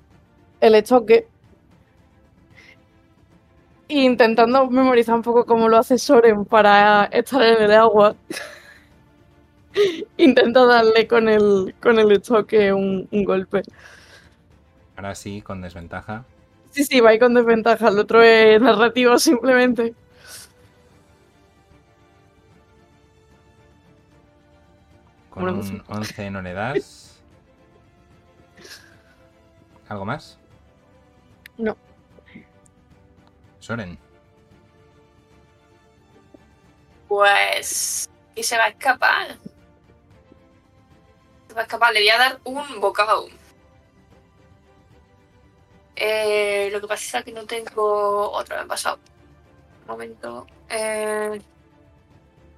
el 0.59 0.75
estoque 0.75 1.27
intentando 3.87 4.67
memorizar 4.69 5.15
un 5.15 5.21
poco 5.21 5.45
cómo 5.45 5.69
lo 5.69 5.77
hace 5.77 5.97
Soren 5.97 6.45
para 6.45 7.05
estar 7.05 7.41
en 7.41 7.63
el 7.63 7.71
agua. 7.71 8.15
Intenta 10.17 10.65
darle 10.65 11.07
con 11.07 11.29
el, 11.29 11.75
con 11.81 11.99
el 11.99 12.11
estoque 12.11 12.73
un, 12.73 13.07
un 13.11 13.23
golpe. 13.23 13.61
Ahora 14.95 15.13
sí, 15.13 15.41
con 15.41 15.61
desventaja. 15.61 16.25
Sí, 16.75 16.83
sí, 16.83 16.99
va 16.99 17.17
con 17.17 17.33
desventaja. 17.33 17.87
El 17.87 17.99
otro 17.99 18.21
es 18.21 18.61
narrativo 18.61 19.17
simplemente. 19.17 19.95
Con 25.29 25.47
un 25.47 25.83
11 25.87 26.31
no 26.31 26.41
le 26.41 26.51
das. 26.51 27.23
¿Algo 29.87 30.03
más? 30.03 30.37
No. 31.57 31.77
Soren. 33.59 33.97
Pues. 37.07 38.09
Y 38.35 38.43
se 38.43 38.57
va 38.57 38.65
a 38.65 38.67
escapar. 38.67 39.37
Se 41.47 41.53
va 41.53 41.61
a 41.61 41.63
escapar. 41.63 41.93
Le 41.93 42.01
voy 42.01 42.09
a 42.09 42.17
dar 42.17 42.39
un 42.43 42.81
bocado. 42.81 43.29
Eh, 45.95 46.69
lo 46.71 46.81
que 46.81 46.87
pasa 46.87 47.19
es 47.19 47.25
que 47.25 47.31
no 47.31 47.45
tengo. 47.45 48.31
Otra 48.31 48.57
vez 48.57 48.65
pasado. 48.67 48.99
Un 49.81 49.87
momento. 49.87 50.47
Eh, 50.69 51.41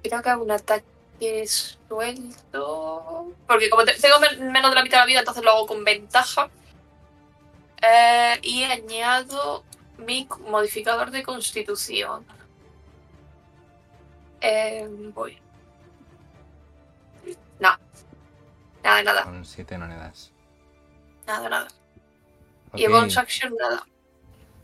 creo 0.02 0.22
que 0.22 0.28
hago 0.30 0.44
un 0.44 0.50
ataque 0.50 1.46
suelto. 1.46 3.32
Porque 3.46 3.70
como 3.70 3.84
te- 3.84 3.94
tengo 4.00 4.18
men- 4.20 4.50
menos 4.52 4.70
de 4.70 4.74
la 4.76 4.82
mitad 4.82 4.98
de 4.98 5.02
la 5.02 5.06
vida, 5.06 5.18
entonces 5.20 5.44
lo 5.44 5.50
hago 5.52 5.66
con 5.66 5.84
ventaja. 5.84 6.48
Eh, 7.80 8.38
y 8.42 8.64
añado 8.64 9.62
mi 9.98 10.26
modificador 10.48 11.10
de 11.10 11.22
constitución. 11.22 12.24
Eh, 14.40 14.86
voy. 15.14 15.38
No. 17.60 17.76
Nada, 18.82 19.02
nada, 19.02 19.24
Con 19.24 19.44
7 19.44 19.76
no 19.76 19.86
le 19.86 19.96
das. 19.96 20.32
nada, 21.26 21.48
nada. 21.48 21.68
Ok, 22.72 22.80
Y 22.80 22.86
bonus 22.86 23.16
action, 23.16 23.54
nada. 23.58 23.86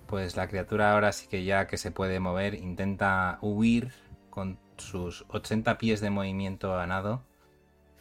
Pues 0.07 0.37
la 0.37 0.49
criatura 0.49 0.93
ahora 0.93 1.13
sí 1.13 1.27
que 1.27 1.45
ya 1.45 1.67
que 1.67 1.77
se 1.77 1.91
puede 1.91 2.21
mover, 2.21 2.55
intenta 2.55 3.39
huir 3.41 3.93
con 4.31 4.59
sus 4.77 5.25
80 5.29 5.79
pies 5.79 6.01
de 6.01 6.11
movimiento 6.11 6.79
a 6.79 6.87
nado, 6.87 7.23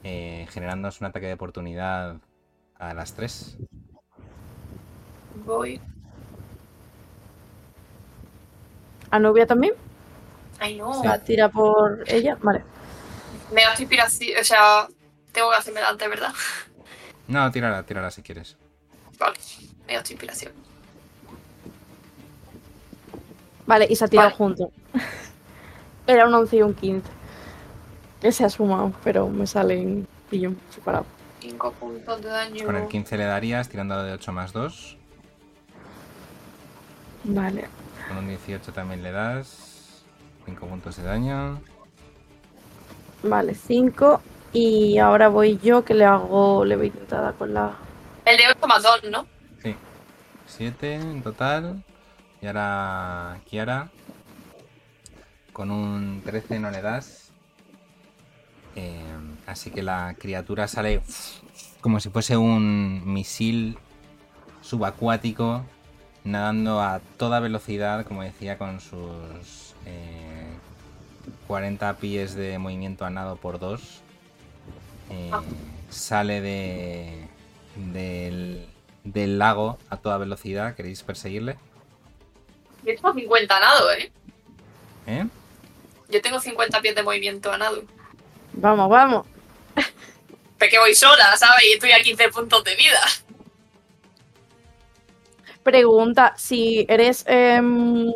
eh, 0.04 0.48
generándonos 0.50 1.00
un 1.02 1.08
ataque 1.08 1.28
de 1.28 1.34
oportunidad 1.34 2.18
a 2.78 2.94
las 2.94 3.14
3. 3.14 3.58
Voy. 5.46 5.80
¿A 9.10 9.20
Nubia 9.20 9.46
también? 9.46 9.74
Ay, 10.60 10.76
no. 10.76 10.94
Sí. 10.94 11.08
¿La 11.08 11.20
tira 11.20 11.50
por 11.50 12.04
ella? 12.08 12.38
Vale. 12.42 12.64
Me 13.54 13.64
gasto 13.64 13.84
inspiración. 13.84 14.40
O 14.40 14.44
sea, 14.44 14.88
tengo 15.32 15.50
que 15.52 15.56
hacerme 15.56 15.80
delante, 15.82 16.08
¿verdad? 16.08 16.34
No, 17.28 17.50
tírala, 17.52 17.84
tírala 17.84 18.12
si 18.12 18.22
quieres. 18.22 18.58
Vale. 19.20 19.38
Me 19.88 19.94
gasto 19.94 20.14
inspiración. 20.14 20.54
Vale, 23.66 23.88
y 23.90 23.96
se 23.96 24.06
ha 24.06 24.08
tirado 24.08 24.30
Vale. 24.30 24.38
juntos. 24.38 24.70
Era 26.08 26.28
un 26.28 26.34
11 26.34 26.56
y 26.58 26.62
un 26.62 26.74
15. 26.74 27.10
Que 28.22 28.32
se 28.32 28.46
ha 28.46 28.50
sumado, 28.50 28.94
pero 29.04 29.28
me 29.28 29.48
salen 29.48 30.08
pillón 30.30 30.58
separado. 30.70 31.06
5 31.42 31.72
puntos 31.74 32.22
de 32.22 32.30
daño. 32.30 32.66
Con 32.66 32.76
el 32.76 32.88
15 32.88 33.18
le 33.18 33.26
darías, 33.26 33.70
tirando 33.70 34.02
de 34.04 34.14
8 34.14 34.32
más 34.32 34.54
2. 34.54 34.98
Vale. 37.26 37.68
Con 38.08 38.18
un 38.18 38.28
18 38.28 38.72
también 38.74 39.04
le 39.04 39.12
das. 39.12 40.04
5 40.46 40.66
puntos 40.68 40.98
de 40.98 41.04
daño. 41.04 41.62
Vale, 43.24 43.56
5. 43.56 44.22
Y 44.52 44.98
ahora 45.00 45.30
voy 45.30 45.58
yo 45.64 45.84
que 45.86 45.94
le 45.94 46.06
hago. 46.06 46.66
Le 46.66 46.76
voy 46.76 46.86
a 46.86 46.88
intentar 46.88 47.22
dar 47.22 47.34
con 47.36 47.54
la. 47.54 47.76
El 48.26 48.38
de 48.38 48.44
8 48.50 48.68
más 48.68 48.84
2, 48.84 49.04
¿no? 49.12 49.28
Sí. 49.62 49.76
7 50.48 50.96
en 50.96 51.22
total. 51.24 51.84
Y 52.42 52.48
ahora 52.48 53.40
Kiara. 53.46 53.90
Con 55.52 55.72
un 55.72 56.22
13 56.26 56.60
no 56.60 56.72
le 56.72 56.82
das. 56.82 57.32
Eh, 58.76 59.02
así 59.46 59.70
que 59.70 59.84
la 59.84 60.16
criatura 60.18 60.68
sale 60.68 61.02
como 61.80 62.00
si 62.00 62.10
fuese 62.10 62.38
un 62.38 63.04
misil 63.06 63.78
subacuático 64.62 65.64
nadando 66.24 66.82
a 66.82 67.02
toda 67.18 67.40
velocidad, 67.40 68.06
como 68.06 68.24
decía, 68.24 68.58
con 68.58 68.80
sus 68.80 69.76
eh, 69.86 70.58
40 71.48 71.98
pies 71.98 72.36
de 72.36 72.58
movimiento 72.58 73.06
a 73.06 73.10
nado 73.10 73.36
por 73.36 73.60
2. 73.60 74.02
Ah. 75.32 75.42
Sale 75.90 76.42
de, 76.42 77.28
del, 77.76 78.68
del 79.04 79.38
lago 79.40 79.78
a 79.90 79.98
toda 79.98 80.18
velocidad. 80.18 80.76
¿Queréis 80.76 81.04
perseguirle? 81.04 81.58
Yo 82.86 82.94
tengo 82.96 83.14
50 83.14 83.58
a 83.58 83.60
nado, 83.60 83.92
¿eh? 83.94 84.12
¿Eh? 85.08 85.26
Yo 86.10 86.22
tengo 86.22 86.40
50 86.40 86.82
pies 86.82 86.96
de 86.96 87.04
movimiento 87.04 87.52
a 87.52 87.58
nado. 87.58 87.84
Vamos, 88.54 88.90
vamos. 88.90 89.26
Pero 90.58 90.72
que 90.72 90.80
voy 90.80 90.94
sola, 90.96 91.36
¿sabes? 91.38 91.64
Y 91.70 91.74
estoy 91.74 91.92
a 91.92 92.02
15 92.02 92.30
puntos 92.30 92.64
de 92.64 92.76
vida. 92.76 93.00
Pregunta: 95.64 96.34
si 96.38 96.86
eres. 96.90 97.24
em, 97.28 98.12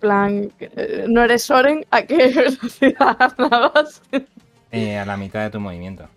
plan. 0.00 0.52
eh, 0.60 1.06
no 1.08 1.22
eres 1.22 1.42
Soren, 1.44 1.84
¿a 1.90 2.02
qué 2.02 2.28
velocidad 2.34 3.34
nadas? 3.38 4.02
Eh, 4.70 4.98
a 4.98 5.04
la 5.06 5.16
mitad 5.16 5.42
de 5.42 5.50
tu 5.50 5.60
movimiento. 5.60 6.08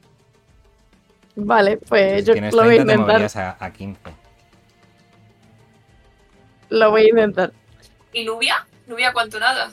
Vale, 1.39 1.77
pues 1.77 2.25
si 2.25 2.33
yo 2.33 2.33
lo 2.33 2.63
voy 2.63 2.79
a 2.79 2.83
30 2.83 2.85
te 2.85 2.99
intentar. 2.99 3.57
a, 3.61 3.65
a 3.65 3.71
15. 3.71 4.01
Lo 6.69 6.89
voy 6.91 7.03
a 7.05 7.09
intentar. 7.09 7.53
¿Y 8.11 8.25
Nubia? 8.25 8.65
¿Nubia 8.87 9.13
cuánto 9.13 9.39
nada? 9.39 9.71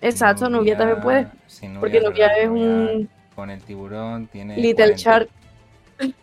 Exacto, 0.00 0.48
Nubia 0.48 0.76
también 0.76 1.00
puede. 1.00 1.26
sí, 1.46 1.66
Nubia 1.68 1.80
Porque 1.80 2.00
Nubia 2.00 2.26
es 2.38 2.48
un 2.48 3.08
Con 3.34 3.50
el 3.50 3.62
tiburón 3.62 4.26
tiene. 4.28 4.56
Little 4.56 4.94
40. 4.94 4.96
Shark. 4.96 5.28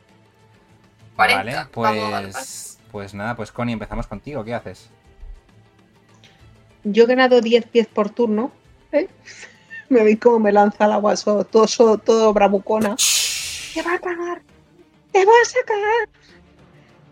40. 1.16 1.44
Vale, 1.44 1.68
Vamos, 1.76 2.12
vale, 2.12 2.28
pues, 2.32 2.80
pues 2.92 3.14
nada, 3.14 3.36
pues 3.36 3.52
Connie, 3.52 3.74
empezamos 3.74 4.08
contigo. 4.08 4.44
¿Qué 4.44 4.54
haces? 4.56 4.90
Yo 6.84 7.04
he 7.04 7.08
ganado 7.08 7.40
10 7.40 7.68
pies 7.68 7.86
por 7.88 8.10
turno. 8.10 8.52
¿eh? 8.92 9.08
Me 9.90 10.04
veis 10.04 10.20
cómo 10.20 10.40
me 10.40 10.52
lanza 10.52 10.86
al 10.86 10.94
agua 10.94 11.14
todo, 11.16 11.68
so- 11.68 12.00
todo 12.00 12.34
bravucona. 12.34 12.96
¡Te 13.74 13.82
va 13.82 13.94
a 13.96 14.00
cagar! 14.00 14.42
¡Te 15.12 15.26
vas 15.26 15.54
a 15.62 15.66
cagar! 15.66 16.10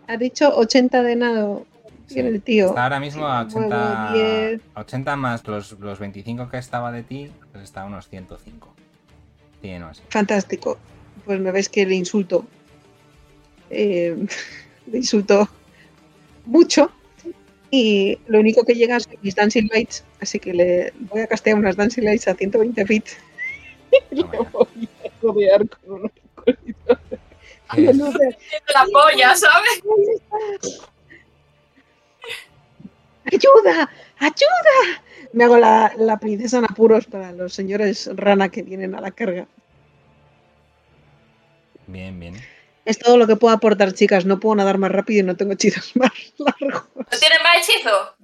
Ha 0.08 0.16
dicho 0.16 0.54
80 0.56 1.02
de 1.02 1.16
nado. 1.16 1.66
Sí. 2.08 2.14
Tiene 2.14 2.28
el 2.30 2.42
tío. 2.42 2.66
Está 2.66 2.82
ahora 2.84 3.00
mismo 3.00 3.26
a 3.26 3.42
80, 3.42 4.10
Muevo 4.10 4.14
10. 4.14 4.60
a 4.74 4.80
80 4.80 5.16
más 5.16 5.46
los, 5.46 5.72
los 5.78 5.98
25 5.98 6.48
que 6.50 6.58
estaba 6.58 6.92
de 6.92 7.02
ti, 7.02 7.30
pues 7.52 7.64
está 7.64 7.82
a 7.82 7.84
unos 7.86 8.08
105. 8.08 8.74
Sí, 9.62 9.78
no 9.78 9.86
así. 9.88 10.02
Fantástico. 10.08 10.78
Pues 11.24 11.40
me 11.40 11.50
ves 11.52 11.68
que 11.68 11.86
le 11.86 11.94
insulto. 11.94 12.44
Eh, 13.70 14.26
le 14.90 14.98
insulto 14.98 15.48
mucho. 16.44 16.90
Y 17.70 18.18
lo 18.26 18.40
único 18.40 18.64
que 18.64 18.74
llega 18.74 19.00
son 19.00 19.14
mis 19.22 19.34
Dancing 19.34 19.68
Lights. 19.72 20.04
Así 20.20 20.38
que 20.38 20.52
le 20.52 20.92
voy 21.10 21.22
a 21.22 21.26
castear 21.26 21.56
unas 21.56 21.76
Dancing 21.76 22.02
Lights 22.02 22.28
a 22.28 22.34
120 22.34 22.84
feet. 22.84 23.04
Y 24.10 24.14
le 24.16 24.24
Toma 24.24 24.34
ya. 24.42 24.48
voy 24.52 24.88
a 25.04 25.10
rodear 25.22 25.68
con 25.68 25.92
unos 26.00 26.10
luces. 27.76 28.36
La 28.74 28.86
polla, 28.92 29.34
¿sabes? 29.34 29.82
¡Ayuda! 33.24 33.90
¡Ayuda! 34.18 35.02
Me 35.32 35.44
hago 35.44 35.56
la, 35.56 35.92
la 35.96 36.18
princesa 36.18 36.58
en 36.58 36.64
apuros 36.64 37.06
para 37.06 37.32
los 37.32 37.54
señores 37.54 38.10
rana 38.14 38.50
que 38.50 38.62
vienen 38.62 38.94
a 38.94 39.00
la 39.00 39.10
carga. 39.10 39.46
Bien, 41.86 42.18
bien. 42.18 42.36
Es 42.84 42.98
todo 42.98 43.16
lo 43.16 43.26
que 43.26 43.36
puedo 43.36 43.54
aportar, 43.54 43.92
chicas. 43.92 44.24
No 44.24 44.40
puedo 44.40 44.56
nadar 44.56 44.78
más 44.78 44.90
rápido 44.90 45.20
y 45.20 45.22
no 45.22 45.36
tengo 45.36 45.52
hechizos 45.52 45.92
más 45.96 46.10
largos. 46.38 46.84
¿No 46.94 47.18
tienes 47.18 47.38
más 47.42 47.56
hechizos? 47.68 48.14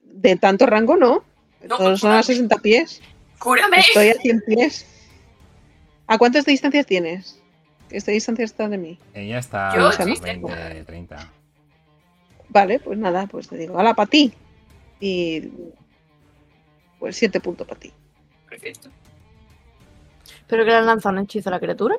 De 0.00 0.36
tanto 0.36 0.66
rango, 0.66 0.96
no. 0.96 1.24
No, 1.62 1.76
Todos 1.76 2.00
son 2.00 2.12
a 2.12 2.22
60 2.22 2.56
pies. 2.58 3.00
¡Cúrame! 3.38 3.78
Estoy 3.80 4.08
a 4.10 4.14
100 4.14 4.42
pies. 4.46 4.86
¿A 6.06 6.18
cuántas 6.18 6.44
distancias 6.44 6.86
tienes? 6.86 7.40
¿Qué 7.88 7.98
distancia 8.12 8.44
está 8.44 8.68
de 8.68 8.78
mí? 8.78 8.98
Ella 9.12 9.38
está 9.38 9.70
a 9.70 9.92
sí. 9.92 10.14
20, 10.20 10.84
30. 10.84 11.30
Vale, 12.48 12.78
pues 12.80 12.98
nada, 12.98 13.26
pues 13.26 13.48
te 13.48 13.56
digo, 13.56 13.78
hala 13.78 13.94
para 13.94 14.10
ti. 14.10 14.32
Y. 15.00 15.50
Pues 16.98 17.16
7 17.16 17.40
puntos 17.40 17.66
para 17.66 17.80
ti. 17.80 17.92
Perfecto. 18.48 18.88
¿Pero 20.46 20.64
que 20.64 20.70
le 20.70 20.76
han 20.76 20.86
lanzado 20.86 21.14
un 21.16 21.24
hechizo 21.24 21.48
a 21.48 21.52
la 21.52 21.60
criatura? 21.60 21.96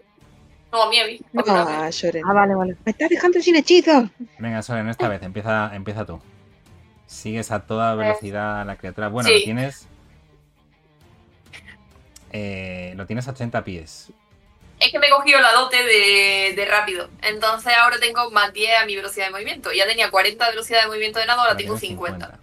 No, 0.72 0.84
a 0.84 0.90
mí, 0.90 1.00
a 1.00 1.06
mí. 1.06 1.20
No. 1.34 1.44
Ah, 1.48 1.90
vale, 2.34 2.56
vale. 2.56 2.76
Me 2.86 2.92
estás 2.92 3.10
dejando 3.10 3.40
sin 3.40 3.56
hechizos. 3.56 4.10
Venga, 4.40 4.62
Soren, 4.62 4.90
esta 4.90 5.08
vez 5.08 5.22
empieza, 5.24 5.76
empieza 5.76 6.06
tú. 6.06 6.20
Sigues 7.06 7.52
a 7.52 7.66
toda 7.66 7.96
velocidad 7.96 8.62
a 8.62 8.66
la 8.66 8.76
criatura. 8.78 9.10
Bueno, 9.10 9.30
Sí. 9.30 9.40
lo 9.40 9.44
tienes. 9.44 9.88
Eh, 12.38 12.94
lo 12.98 13.06
tienes 13.06 13.30
a 13.30 13.32
80 13.32 13.64
pies. 13.64 14.10
Es 14.82 14.92
que 14.92 15.00
me 15.00 15.08
he 15.08 15.10
cogido 15.10 15.40
la 15.40 15.54
dote 15.54 15.78
de, 15.78 16.54
de 16.54 16.66
rápido. 16.66 17.10
Entonces 17.22 17.72
ahora 17.74 17.98
tengo 17.98 18.30
más 18.32 18.52
10 18.52 18.82
a 18.82 18.86
mi 18.86 18.94
velocidad 18.98 19.28
de 19.28 19.32
movimiento. 19.32 19.72
Ya 19.72 19.88
tenía 19.88 20.12
40 20.12 20.44
de 20.44 20.52
velocidad 20.52 20.82
de 20.82 20.88
movimiento 20.88 21.20
de 21.20 21.28
nado, 21.28 21.40
ahora 21.40 21.56
tengo 21.56 21.78
tienes 21.78 21.98
50. 21.98 22.38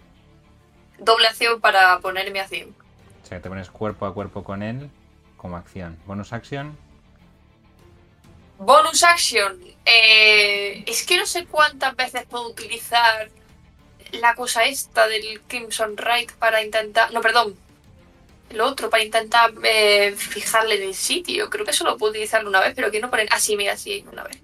Doble 0.97 1.27
acción 1.27 1.61
para 1.61 1.99
ponerme 1.99 2.39
a 2.39 2.47
100. 2.47 2.69
O 2.69 3.25
sea, 3.27 3.39
te 3.39 3.47
pones 3.49 3.69
cuerpo 3.69 4.07
a 4.07 4.15
cuerpo 4.15 4.43
con 4.43 4.63
él 4.63 4.89
como 5.37 5.57
acción. 5.57 5.99
Bonus 6.07 6.33
action. 6.33 6.75
Bonus 8.57 9.03
action. 9.03 9.59
Eh, 9.85 10.83
es 10.87 11.05
que 11.05 11.17
no 11.17 11.27
sé 11.27 11.45
cuántas 11.45 11.95
veces 11.95 12.25
puedo 12.27 12.49
utilizar 12.49 13.29
la 14.11 14.33
cosa 14.33 14.63
esta 14.63 15.07
del 15.07 15.39
Crimson 15.41 15.97
Right 15.97 16.31
para 16.31 16.63
intentar. 16.63 17.13
No, 17.13 17.21
perdón. 17.21 17.55
El 18.53 18.61
otro 18.61 18.87
para 18.87 19.03
intentar 19.03 19.51
eh, 19.63 20.13
fijarle 20.15 20.75
en 20.75 20.83
el 20.83 20.93
sitio. 20.93 21.49
Creo 21.49 21.65
que 21.65 21.73
solo 21.73 21.97
puedo 21.97 22.11
utilizarlo 22.11 22.49
una 22.49 22.59
vez, 22.59 22.73
pero 22.75 22.91
que 22.91 22.99
no 22.99 23.09
ponen. 23.09 23.27
Ah, 23.31 23.39
sí, 23.39 23.57
mira, 23.57 23.75
sí, 23.75 24.05
una 24.11 24.23
vez. 24.23 24.37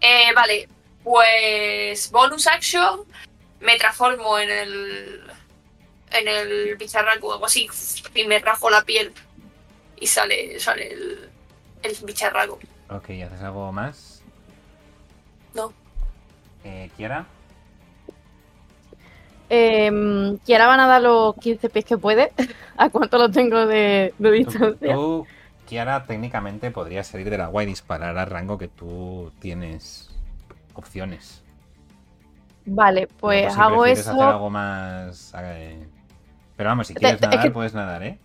Eh, 0.00 0.32
vale, 0.34 0.68
pues. 1.04 2.10
Bonus 2.10 2.48
action. 2.48 3.04
Me 3.60 3.78
transformo 3.78 4.36
en 4.36 4.50
el. 4.50 5.22
En 6.10 6.26
el 6.26 6.74
bicharraco 6.76 7.28
o 7.28 7.32
algo 7.34 7.46
así. 7.46 7.68
Y 8.16 8.24
me 8.24 8.40
rajo 8.40 8.68
la 8.68 8.82
piel. 8.82 9.12
Y 10.00 10.08
sale, 10.08 10.58
sale 10.58 10.92
el, 10.92 11.30
el 11.84 11.96
bicharraco. 12.02 12.58
Ok, 12.90 13.10
¿haces 13.10 13.42
algo 13.42 13.70
más? 13.70 14.22
No. 15.54 15.72
Eh, 16.64 16.90
¿Kiara? 16.96 17.26
Eh, 19.50 20.36
Kiara 20.44 20.66
van 20.66 20.80
a 20.80 20.86
dar 20.86 21.02
los 21.02 21.34
15 21.36 21.68
pies 21.68 21.84
que 21.84 21.98
puede. 21.98 22.32
¿A 22.76 22.88
cuánto 22.90 23.18
lo 23.18 23.30
tengo 23.30 23.66
de, 23.66 24.14
distancia? 24.18 24.94
tú, 24.94 25.26
Kiara, 25.66 26.04
técnicamente 26.04 26.70
podrías 26.70 27.06
salir 27.06 27.30
del 27.30 27.40
agua 27.40 27.62
y 27.62 27.66
disparar 27.66 28.16
al 28.18 28.26
rango 28.26 28.58
que 28.58 28.68
tú 28.68 29.30
tienes 29.40 30.10
opciones. 30.74 31.42
Vale, 32.66 33.06
pues 33.20 33.52
si 33.52 33.60
hago 33.60 33.84
hacer 33.84 33.98
eso. 33.98 34.20
algo 34.22 34.50
más. 34.50 35.32
eh, 35.38 35.86
Pero 36.56 36.70
vamos, 36.70 36.86
si 36.86 36.94
quieres 36.94 37.20
te- 37.20 37.26
es 37.26 37.30
nadar, 37.30 37.46
que- 37.46 37.50
puedes 37.50 37.74
nadar, 37.74 38.02
¿eh? 38.02 38.18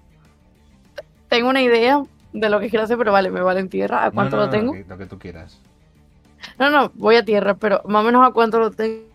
Tengo 1.27 1.49
una 1.49 1.61
idea 1.61 2.01
de 2.33 2.49
lo 2.49 2.59
que 2.59 2.69
quiero 2.69 2.85
hacer, 2.85 2.97
pero 2.97 3.11
vale, 3.11 3.29
me 3.29 3.41
vale 3.41 3.59
en 3.59 3.69
tierra. 3.69 4.05
¿A 4.05 4.11
cuánto 4.11 4.37
no, 4.37 4.43
lo 4.43 4.49
tengo? 4.49 4.73
que- 4.73 4.85
lo 4.87 4.97
que 4.97 5.05
tú 5.05 5.19
quieras. 5.19 5.59
No, 6.57 6.69
no, 6.69 6.91
voy 6.95 7.17
a 7.17 7.25
tierra, 7.25 7.55
pero 7.55 7.81
más 7.85 8.01
o 8.01 8.05
menos 8.05 8.27
a 8.27 8.31
cuánto 8.31 8.59
lo 8.59 8.71
tengo. 8.71 9.08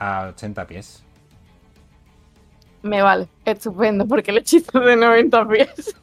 A 0.00 0.26
80 0.30 0.66
pies. 0.66 1.04
Me 2.82 3.02
vale, 3.02 3.28
estupendo, 3.44 4.06
porque 4.08 4.32
el 4.32 4.38
hechizo 4.38 4.80
de 4.80 4.96
90 4.96 5.48
pies. 5.48 5.94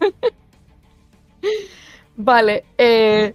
vale, 2.15 2.63
eh, 2.77 3.33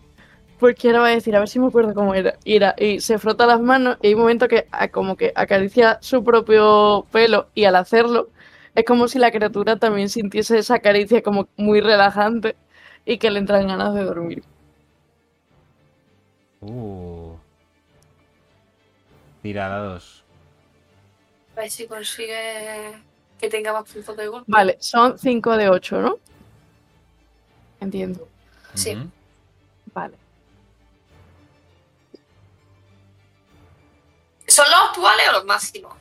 pues 0.58 0.76
quiero 0.76 1.04
a 1.04 1.08
decir, 1.08 1.34
a 1.34 1.40
ver 1.40 1.48
si 1.48 1.58
me 1.58 1.66
acuerdo 1.66 1.92
cómo 1.92 2.14
era. 2.14 2.38
Ira, 2.44 2.74
y 2.78 3.00
se 3.00 3.18
frota 3.18 3.46
las 3.46 3.60
manos 3.60 3.98
y 4.00 4.06
hay 4.06 4.14
un 4.14 4.20
momento 4.20 4.46
que 4.46 4.68
ah, 4.70 4.88
como 4.88 5.16
que 5.16 5.32
acaricia 5.34 5.98
su 6.00 6.22
propio 6.22 7.04
pelo 7.10 7.48
y 7.54 7.64
al 7.64 7.74
hacerlo 7.76 8.28
es 8.74 8.84
como 8.84 9.08
si 9.08 9.18
la 9.18 9.30
criatura 9.30 9.76
también 9.76 10.08
sintiese 10.08 10.58
esa 10.58 10.78
caricia 10.78 11.22
como 11.22 11.48
muy 11.56 11.80
relajante 11.80 12.56
y 13.04 13.18
que 13.18 13.30
le 13.30 13.40
entran 13.40 13.66
ganas 13.66 13.94
de 13.94 14.04
dormir. 14.04 14.44
Uh. 16.60 17.34
Tira 19.42 19.68
dados. 19.68 20.21
A 21.62 21.66
ver 21.66 21.70
si 21.70 21.86
consigue 21.86 22.92
que 23.38 23.48
tenga 23.48 23.72
más 23.72 23.84
puntos 23.88 24.16
de 24.16 24.26
golpe. 24.26 24.50
Vale, 24.50 24.78
son 24.80 25.16
5 25.16 25.56
de 25.56 25.68
8, 25.68 26.00
¿no? 26.02 26.16
Entiendo. 27.78 28.26
Sí. 28.74 28.98
Vale. 29.94 30.16
¿Son 34.48 34.66
los 34.68 34.80
actuales 34.90 35.24
o 35.28 35.32
los 35.34 35.44
máximos? 35.44 35.92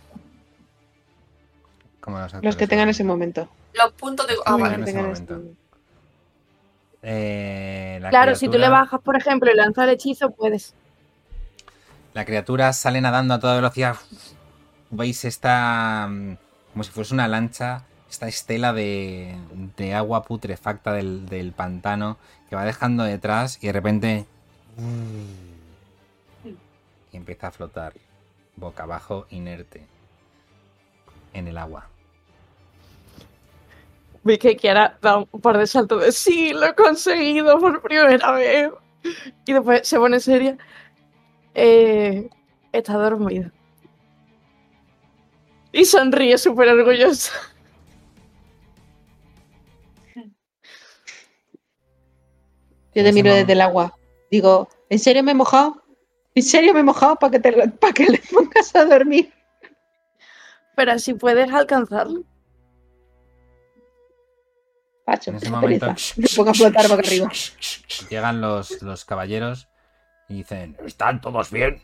¿Cómo 1.99 2.17
los 2.17 2.33
Los 2.41 2.55
que 2.55 2.65
tengan 2.65 2.85
son? 2.85 2.89
ese 2.89 3.03
momento. 3.03 3.47
Los 3.73 3.91
puntos 3.93 4.25
de 4.25 4.33
Ah, 4.43 4.53
Muy 4.53 4.61
vale. 4.63 4.73
en 4.75 4.81
ese 4.83 4.91
Tengan 4.93 5.11
momento. 5.11 5.41
Eh, 7.03 7.99
la 8.01 8.09
Claro, 8.09 8.33
si 8.33 8.49
tú 8.49 8.57
le 8.57 8.67
bajas, 8.67 8.99
por 9.01 9.15
ejemplo, 9.15 9.51
y 9.51 9.55
lanzas 9.55 9.83
el 9.83 9.91
hechizo, 9.91 10.31
puedes. 10.31 10.73
La 12.15 12.25
criatura 12.25 12.73
sale 12.73 12.99
nadando 12.99 13.35
a 13.35 13.39
toda 13.39 13.55
velocidad. 13.57 13.95
Veis 14.91 15.25
esta. 15.25 16.07
mm, 16.09 16.37
como 16.73 16.83
si 16.83 16.91
fuese 16.91 17.13
una 17.13 17.27
lancha. 17.27 17.85
Esta 18.09 18.27
estela 18.27 18.73
de, 18.73 19.37
de 19.77 19.93
agua 19.93 20.23
putrefacta 20.23 20.91
del, 20.91 21.27
del 21.27 21.53
pantano 21.53 22.17
que 22.49 22.57
va 22.57 22.65
dejando 22.65 23.05
detrás 23.05 23.57
y 23.63 23.67
de 23.67 23.73
repente. 23.73 24.25
Y 27.13 27.17
empieza 27.17 27.47
a 27.47 27.51
flotar 27.51 27.93
boca 28.57 28.83
abajo, 28.83 29.27
inerte. 29.29 29.87
En 31.33 31.47
el 31.47 31.57
agua. 31.57 31.87
Vi 34.23 34.37
que 34.37 34.55
Kiara 34.55 34.97
da 35.01 35.17
un 35.17 35.41
par 35.41 35.57
de 35.57 35.65
saltos 35.65 36.03
de 36.03 36.11
sí, 36.11 36.51
lo 36.53 36.65
he 36.65 36.75
conseguido 36.75 37.59
por 37.59 37.81
primera 37.81 38.31
vez. 38.33 38.71
Y 39.45 39.53
después 39.53 39.87
se 39.87 39.97
pone 39.97 40.19
seria. 40.19 40.57
Eh, 41.55 42.29
está 42.73 42.93
dormida. 42.97 43.51
Y 45.73 45.85
sonríe 45.85 46.37
súper 46.37 46.69
orgullosa. 46.69 47.31
Yo 52.93 53.03
te 53.03 53.13
miro 53.13 53.33
desde 53.33 53.53
el 53.53 53.61
agua. 53.61 53.95
Digo, 54.29 54.67
¿en 54.89 54.99
serio 54.99 55.23
me 55.23 55.31
he 55.31 55.35
mojado? 55.35 55.81
¿En 56.35 56.43
serio 56.43 56.73
me 56.73 56.81
he 56.81 56.83
mojado 56.83 57.15
para 57.15 57.31
que, 57.31 57.39
te, 57.39 57.51
para 57.69 57.93
que 57.93 58.05
le 58.05 58.17
pongas 58.31 58.75
a 58.75 58.85
dormir? 58.85 59.33
Pero 60.75 60.99
si 60.99 61.13
puedes 61.13 61.51
alcanzarlo. 61.51 62.23
Pacho, 65.05 65.31
En 65.31 65.37
ese 65.37 65.49
momento. 65.49 65.93
Me 66.17 66.27
pongo 66.35 66.51
a 66.51 66.53
flotar 66.53 66.87
boca 66.87 67.01
arriba. 67.01 67.31
Llegan 68.09 68.41
los, 68.41 68.81
los 68.81 69.05
caballeros 69.05 69.67
y 70.27 70.35
dicen. 70.35 70.77
¿Están 70.85 71.21
todos 71.21 71.49
bien? 71.51 71.81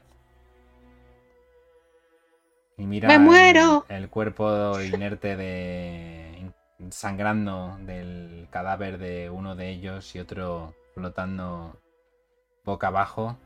Y 2.77 2.85
mira 2.85 3.07
¡Me 3.07 3.15
el- 3.15 3.21
muero! 3.21 3.85
El, 3.89 4.09
cuerpo 4.09 4.79
inerte 4.81 5.35
de. 5.35 6.51
sangrando 6.91 7.77
del 7.81 8.47
cadáver 8.51 8.97
de 8.99 9.29
uno 9.29 9.55
de 9.55 9.69
ellos 9.69 10.15
y 10.15 10.19
otro 10.19 10.75
flotando 10.93 11.75
boca 12.63 12.87
abajo. 12.87 13.37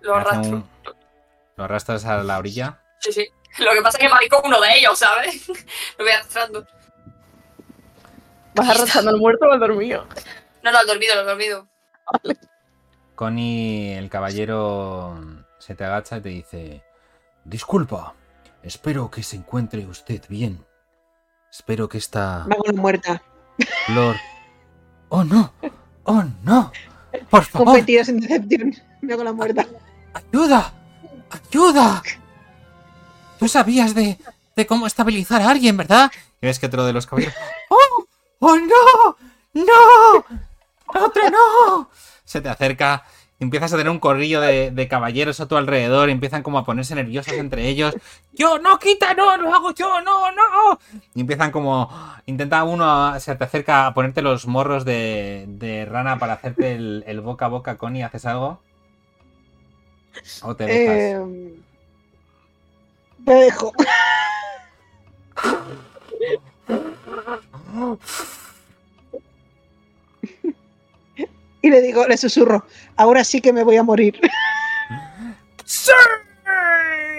Lo 0.00 0.16
arrastro. 0.16 0.56
un- 0.56 0.68
Lo 1.56 1.64
arrastras 1.64 2.04
a 2.04 2.22
la 2.22 2.38
orilla. 2.38 2.80
Sí, 3.00 3.12
sí. 3.12 3.28
Lo 3.58 3.72
que 3.72 3.80
pasa 3.80 3.96
es 3.96 4.04
que 4.04 4.10
maricó 4.12 4.42
uno 4.44 4.60
de 4.60 4.76
ellos, 4.78 4.98
¿sabes? 4.98 5.48
Lo 5.98 6.04
voy 6.04 6.12
arrastrando. 6.12 6.66
¿Vas 8.54 8.68
arrastrando 8.68 9.10
al 9.12 9.16
muerto 9.18 9.46
o 9.46 9.52
al 9.52 9.60
dormido? 9.60 10.06
No, 10.62 10.72
no, 10.72 10.78
al 10.78 10.86
dormido, 10.86 11.18
al 11.18 11.24
dormido. 11.26 11.66
Connie, 13.14 13.94
el 13.96 14.10
caballero, 14.10 15.18
se 15.58 15.74
te 15.74 15.84
agacha 15.84 16.18
y 16.18 16.20
te 16.20 16.28
dice: 16.28 16.82
Disculpa, 17.44 18.14
espero 18.66 19.10
que 19.10 19.22
se 19.22 19.36
encuentre 19.36 19.86
usted 19.86 20.22
bien. 20.28 20.64
Espero 21.50 21.88
que 21.88 21.98
esta 21.98 22.44
Me 22.46 22.54
hago 22.54 22.64
la 22.66 22.80
muerta. 22.80 23.22
flor. 23.86 24.16
¡Oh 25.08 25.24
no! 25.24 25.52
¡Oh 26.04 26.24
no! 26.42 26.72
¡Por 27.30 27.44
favor! 27.44 27.66
Competidos 27.68 28.08
en 28.08 28.20
decepción. 28.20 28.74
Me 29.00 29.12
hago 29.14 29.24
la 29.24 29.32
muerta. 29.32 29.66
¡Ayuda! 30.12 30.72
¡Ayuda! 31.30 32.02
Tú 33.38 33.48
sabías 33.48 33.94
de, 33.94 34.18
de 34.54 34.66
cómo 34.66 34.86
estabilizar 34.86 35.42
a 35.42 35.50
alguien, 35.50 35.76
¿verdad? 35.76 36.10
Y 36.40 36.46
ves 36.46 36.58
que 36.58 36.66
otro 36.66 36.84
de 36.84 36.92
los 36.92 37.06
caballeros. 37.06 37.34
¡Oh! 37.70 38.04
¡Oh 38.40 38.56
no! 38.56 39.16
¡No! 39.54 40.24
¡Otro 41.04 41.22
no! 41.30 41.90
Se 42.24 42.40
te 42.40 42.48
acerca. 42.48 43.04
Empiezas 43.38 43.72
a 43.72 43.76
tener 43.76 43.90
un 43.90 43.98
corrillo 43.98 44.40
de, 44.40 44.70
de 44.70 44.88
caballeros 44.88 45.40
a 45.40 45.46
tu 45.46 45.56
alrededor. 45.56 46.08
y 46.08 46.12
empiezan 46.12 46.42
como 46.42 46.58
a 46.58 46.64
ponerse 46.64 46.94
nerviosos 46.94 47.34
entre 47.34 47.68
ellos. 47.68 47.94
¡Yo! 48.32 48.58
¡No, 48.58 48.78
quita! 48.78 49.12
¡No! 49.14 49.36
¡Lo 49.36 49.54
hago 49.54 49.74
yo! 49.74 50.00
¡No! 50.00 50.32
¡No! 50.32 50.78
Y 51.14 51.20
empiezan 51.20 51.50
como. 51.50 51.90
Intenta 52.24 52.64
uno. 52.64 53.18
Se 53.20 53.34
te 53.36 53.44
acerca 53.44 53.86
a 53.86 53.94
ponerte 53.94 54.22
los 54.22 54.46
morros 54.46 54.84
de, 54.86 55.44
de 55.48 55.84
rana 55.84 56.18
para 56.18 56.34
hacerte 56.34 56.72
el, 56.72 57.04
el 57.06 57.20
boca 57.20 57.46
a 57.46 57.48
boca, 57.48 57.76
Connie. 57.76 58.02
¿Haces 58.02 58.24
algo? 58.24 58.58
¿O 60.42 60.56
te 60.56 60.64
dejas? 60.64 60.96
Eh, 60.96 61.54
me 63.26 63.34
dejo. 63.34 63.72
Y 71.62 71.70
le 71.70 71.80
digo, 71.80 72.06
le 72.06 72.16
susurro, 72.16 72.66
ahora 72.96 73.24
sí 73.24 73.40
que 73.40 73.52
me 73.52 73.64
voy 73.64 73.76
a 73.76 73.82
morir. 73.82 74.20
¡Sí! 75.64 75.90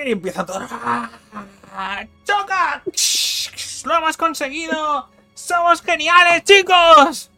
Y 0.05 0.11
empieza 0.11 0.45
todo. 0.45 0.61
¡Choca! 2.23 2.84
¡Lo 3.85 3.97
hemos 3.97 4.18
conseguido! 4.18 5.09
¡Somos 5.34 5.81
geniales, 5.81 6.43
chicos! 6.43 7.30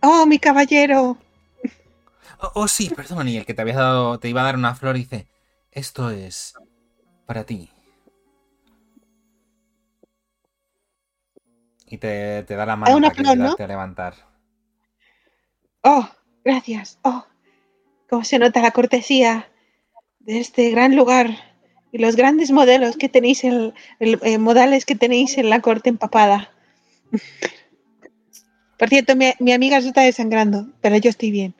¡Oh, 0.00 0.26
mi 0.26 0.38
caballero! 0.38 1.18
Oh, 2.40 2.52
oh, 2.54 2.68
sí, 2.68 2.90
perdón. 2.90 3.28
Y 3.28 3.38
el 3.38 3.46
que 3.46 3.54
te 3.54 3.62
había 3.62 3.76
dado, 3.76 4.18
te 4.18 4.28
iba 4.28 4.42
a 4.42 4.44
dar 4.44 4.56
una 4.56 4.74
flor 4.74 4.96
dice: 4.96 5.26
Esto 5.70 6.10
es 6.10 6.54
para 7.26 7.44
ti. 7.44 7.70
Y 11.86 11.98
te, 11.98 12.42
te 12.42 12.56
da 12.56 12.66
la 12.66 12.76
mano 12.76 13.00
para 13.00 13.14
flor, 13.14 13.24
¿no? 13.24 13.30
ayudarte 13.32 13.62
a 13.62 13.66
levantar. 13.68 14.25
¡Oh! 15.88 16.08
gracias. 16.44 16.98
Oh, 17.02 17.24
cómo 18.10 18.24
se 18.24 18.40
nota 18.40 18.60
la 18.60 18.72
cortesía 18.72 19.48
de 20.18 20.40
este 20.40 20.70
gran 20.70 20.96
lugar 20.96 21.30
y 21.92 21.98
los 21.98 22.16
grandes 22.16 22.50
modelos 22.50 22.96
que 22.96 23.08
tenéis 23.08 23.44
en, 23.44 23.72
el- 24.00 24.18
eh, 24.22 24.38
modales 24.38 24.84
que 24.84 24.96
tenéis 24.96 25.38
en 25.38 25.48
la 25.48 25.60
corte 25.60 25.88
empapada. 25.88 26.50
Por 28.76 28.88
cierto, 28.88 29.14
mi, 29.14 29.32
mi 29.38 29.52
amiga 29.52 29.80
se 29.80 29.88
está 29.88 30.00
desangrando, 30.02 30.66
pero 30.80 30.96
yo 30.96 31.08
estoy 31.08 31.30
bien. 31.30 31.54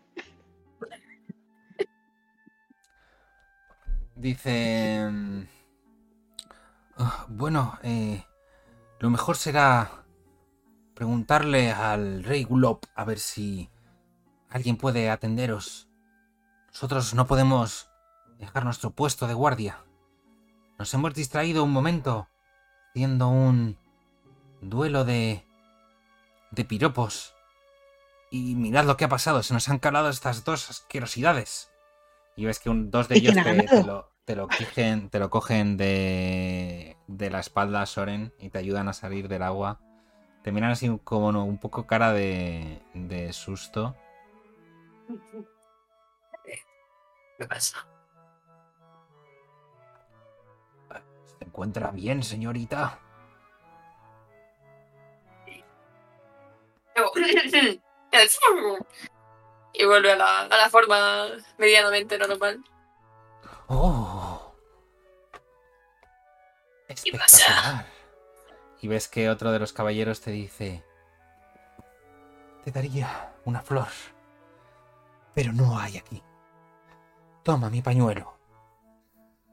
Dice... 4.16 5.06
mm, 5.08 5.42
"Ah, 6.96 7.26
bueno, 7.28 7.78
eh, 7.84 8.24
lo 8.98 9.08
mejor 9.10 9.36
será 9.36 10.04
preguntarle 10.94 11.70
al 11.70 12.24
rey 12.24 12.42
Gulop 12.42 12.86
a 12.96 13.04
ver 13.04 13.20
si 13.20 13.68
alguien 14.56 14.76
puede 14.76 15.10
atenderos. 15.10 15.88
Nosotros 16.68 17.14
no 17.14 17.26
podemos 17.26 17.88
dejar 18.38 18.64
nuestro 18.64 18.90
puesto 18.90 19.26
de 19.26 19.34
guardia. 19.34 19.78
Nos 20.78 20.92
hemos 20.94 21.14
distraído 21.14 21.62
un 21.64 21.72
momento 21.72 22.28
haciendo 22.90 23.28
un 23.28 23.78
duelo 24.60 25.04
de 25.04 25.44
de 26.50 26.64
piropos. 26.64 27.34
Y 28.30 28.54
mirad 28.54 28.84
lo 28.86 28.96
que 28.96 29.04
ha 29.04 29.08
pasado, 29.08 29.42
se 29.42 29.54
nos 29.54 29.68
han 29.68 29.78
calado 29.78 30.08
estas 30.08 30.44
dos 30.44 30.70
asquerosidades. 30.70 31.70
Y 32.34 32.44
ves 32.44 32.58
que 32.58 32.70
un- 32.70 32.90
dos 32.90 33.08
de 33.08 33.16
¿Y 33.16 33.18
ellos 33.20 33.34
te, 33.34 33.82
lo, 33.84 34.10
te 34.24 34.36
lo 34.36 34.48
cogen, 34.48 35.10
te 35.10 35.18
lo 35.18 35.30
cogen 35.30 35.76
de, 35.76 36.96
de 37.06 37.30
la 37.30 37.40
espalda 37.40 37.82
a 37.82 37.86
Soren 37.86 38.32
y 38.38 38.50
te 38.50 38.58
ayudan 38.58 38.88
a 38.88 38.92
salir 38.92 39.28
del 39.28 39.42
agua. 39.42 39.80
Te 40.42 40.52
miran 40.52 40.70
así 40.70 41.00
como 41.04 41.32
no, 41.32 41.44
un 41.44 41.58
poco 41.58 41.86
cara 41.86 42.12
de, 42.12 42.82
de 42.94 43.32
susto. 43.32 43.96
¿Qué 47.38 47.46
pasa? 47.46 47.86
¿Se 51.26 51.44
encuentra 51.44 51.90
bien, 51.90 52.22
señorita? 52.22 52.98
y 59.72 59.84
vuelve 59.84 60.12
a 60.12 60.16
la, 60.16 60.40
a 60.42 60.56
la 60.56 60.70
forma 60.70 61.26
medianamente 61.58 62.16
normal. 62.18 62.64
¡Oh! 63.68 64.54
¿Qué 66.88 67.12
pasa? 67.12 67.86
Y 68.80 68.88
ves 68.88 69.08
que 69.08 69.28
otro 69.28 69.52
de 69.52 69.58
los 69.58 69.72
caballeros 69.72 70.20
te 70.20 70.30
dice... 70.30 70.84
Te 72.64 72.70
daría 72.70 73.34
una 73.44 73.60
flor. 73.60 73.88
Pero 75.36 75.52
no 75.52 75.78
hay 75.78 75.98
aquí. 75.98 76.22
Toma 77.42 77.68
mi 77.68 77.82
pañuelo. 77.82 78.38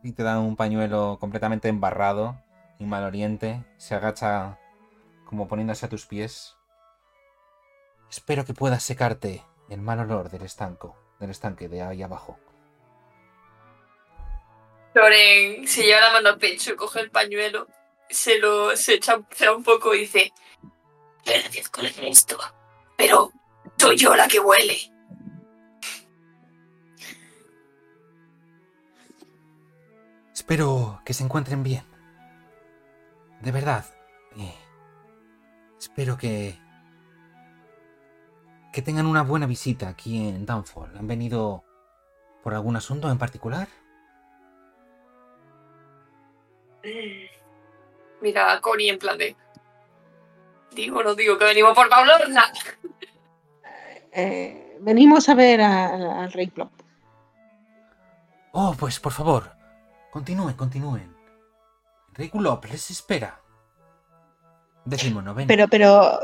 Y 0.01 0.13
te 0.13 0.23
da 0.23 0.39
un 0.39 0.55
pañuelo 0.55 1.17
completamente 1.19 1.67
embarrado 1.67 2.41
y 2.79 2.85
maloriente. 2.85 3.65
Se 3.75 3.93
agacha 3.93 4.57
como 5.25 5.49
poniéndose 5.49 5.85
a 5.85 5.89
tus 5.89 6.05
pies. 6.05 6.55
Espero 8.09 8.45
que 8.45 8.53
puedas 8.53 8.81
secarte 8.81 9.43
el 9.67 9.81
mal 9.81 9.99
olor 9.99 10.29
del 10.29 10.43
estanco, 10.43 10.95
del 11.19 11.31
estanque 11.31 11.67
de 11.67 11.81
ahí 11.81 12.01
abajo. 12.01 12.39
Loren 14.93 15.67
se 15.67 15.83
lleva 15.83 15.99
la 15.99 16.13
mano 16.13 16.29
al 16.29 16.37
pecho, 16.37 16.77
coge 16.77 17.01
el 17.01 17.11
pañuelo, 17.11 17.67
se 18.09 18.39
lo 18.39 18.73
se 18.77 18.93
echa, 18.93 19.19
se 19.31 19.49
un 19.49 19.63
poco 19.63 19.93
y 19.93 20.01
dice: 20.01 20.31
Le 21.25 21.35
agradezco 21.35 21.81
el 21.81 21.89
gesto, 21.89 22.37
pero 22.95 23.33
soy 23.77 23.97
yo 23.97 24.15
la 24.15 24.29
que 24.29 24.39
huele. 24.39 24.92
Espero 30.33 31.01
que 31.05 31.13
se 31.13 31.23
encuentren 31.23 31.63
bien. 31.63 31.83
De 33.41 33.51
verdad. 33.51 33.85
eh, 34.37 34.55
espero 35.79 36.17
que... 36.17 36.57
Que 38.71 38.81
tengan 38.81 39.05
una 39.05 39.21
buena 39.21 39.45
visita 39.45 39.89
aquí 39.89 40.27
en 40.29 40.45
Downfall. 40.47 40.97
¿Han 40.97 41.07
venido 41.07 41.63
por 42.41 42.55
algún 42.55 42.75
asunto 42.75 43.11
en 43.11 43.19
particular? 43.19 43.67
Mira 48.21 48.51
a 48.53 48.61
Connie 48.61 48.89
en 48.89 48.97
plan 48.99 49.17
de. 49.17 49.35
Digo, 50.71 51.03
no 51.03 51.13
digo 51.13 51.37
que 51.37 51.45
venimos 51.45 51.73
por 51.75 51.87
Paulorna. 51.89 52.51
Eh, 54.11 54.77
venimos 54.81 55.29
a 55.29 55.35
ver 55.35 55.61
a- 55.61 56.23
al 56.23 56.31
rey 56.31 56.47
Plop. 56.47 56.71
Oh, 58.53 58.75
pues 58.77 58.99
por 58.99 59.11
favor. 59.11 59.51
Continúen, 60.13 60.53
continúen. 60.53 61.11
Regulop 62.13 62.65
les 62.65 62.91
espera. 62.91 63.41
Decimonoveno. 64.85 65.47
Pero, 65.47 65.67
pero, 65.67 66.19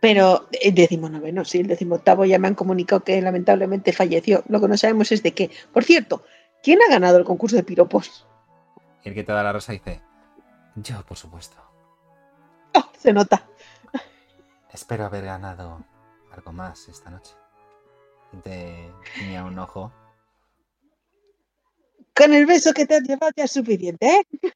pero, 0.00 0.48
el 0.50 0.74
decimonoveno, 0.74 1.44
sí, 1.44 1.60
el 1.60 1.68
decimoctavo 1.68 2.24
ya 2.24 2.40
me 2.40 2.48
han 2.48 2.56
comunicado 2.56 3.04
que 3.04 3.22
lamentablemente 3.22 3.92
falleció. 3.92 4.42
Lo 4.48 4.60
que 4.60 4.66
no 4.66 4.76
sabemos 4.76 5.12
es 5.12 5.22
de 5.22 5.34
qué. 5.34 5.52
Por 5.72 5.84
cierto, 5.84 6.24
¿quién 6.64 6.80
ha 6.82 6.90
ganado 6.90 7.16
el 7.16 7.24
concurso 7.24 7.54
de 7.54 7.62
piropos? 7.62 8.26
Y 9.04 9.10
el 9.10 9.14
que 9.14 9.22
te 9.22 9.30
da 9.30 9.44
la 9.44 9.52
rosa 9.52 9.70
dice... 9.70 10.02
Yo, 10.74 11.06
por 11.06 11.16
supuesto. 11.16 11.56
Oh, 12.74 12.90
se 12.98 13.12
nota. 13.12 13.46
Espero 14.72 15.04
haber 15.04 15.26
ganado 15.26 15.84
algo 16.32 16.52
más 16.52 16.88
esta 16.88 17.10
noche. 17.10 17.34
Y 18.32 18.38
te 18.38 18.90
guiña 19.16 19.44
un 19.44 19.60
ojo. 19.60 19.92
Con 22.14 22.34
el 22.34 22.46
beso 22.46 22.72
que 22.72 22.86
te 22.86 22.96
has 22.96 23.02
llevado 23.02 23.32
ya 23.36 23.44
es 23.44 23.52
suficiente, 23.52 24.06
¿eh? 24.06 24.52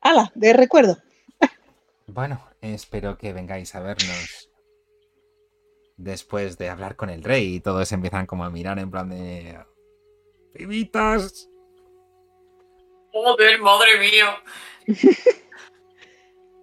¡Hala! 0.00 0.30
De 0.34 0.52
recuerdo. 0.52 0.98
Bueno, 2.06 2.42
espero 2.60 3.18
que 3.18 3.32
vengáis 3.32 3.74
a 3.74 3.80
vernos 3.80 4.50
después 5.96 6.56
de 6.58 6.70
hablar 6.70 6.96
con 6.96 7.10
el 7.10 7.22
rey 7.22 7.56
y 7.56 7.60
todos 7.60 7.92
empiezan 7.92 8.26
como 8.26 8.44
a 8.44 8.50
mirar 8.50 8.78
en 8.78 8.90
plan 8.90 9.10
de... 9.10 9.58
¡Pibitas! 10.54 11.48
Joder, 13.12 13.60
madre 13.60 13.98
mía. 13.98 14.42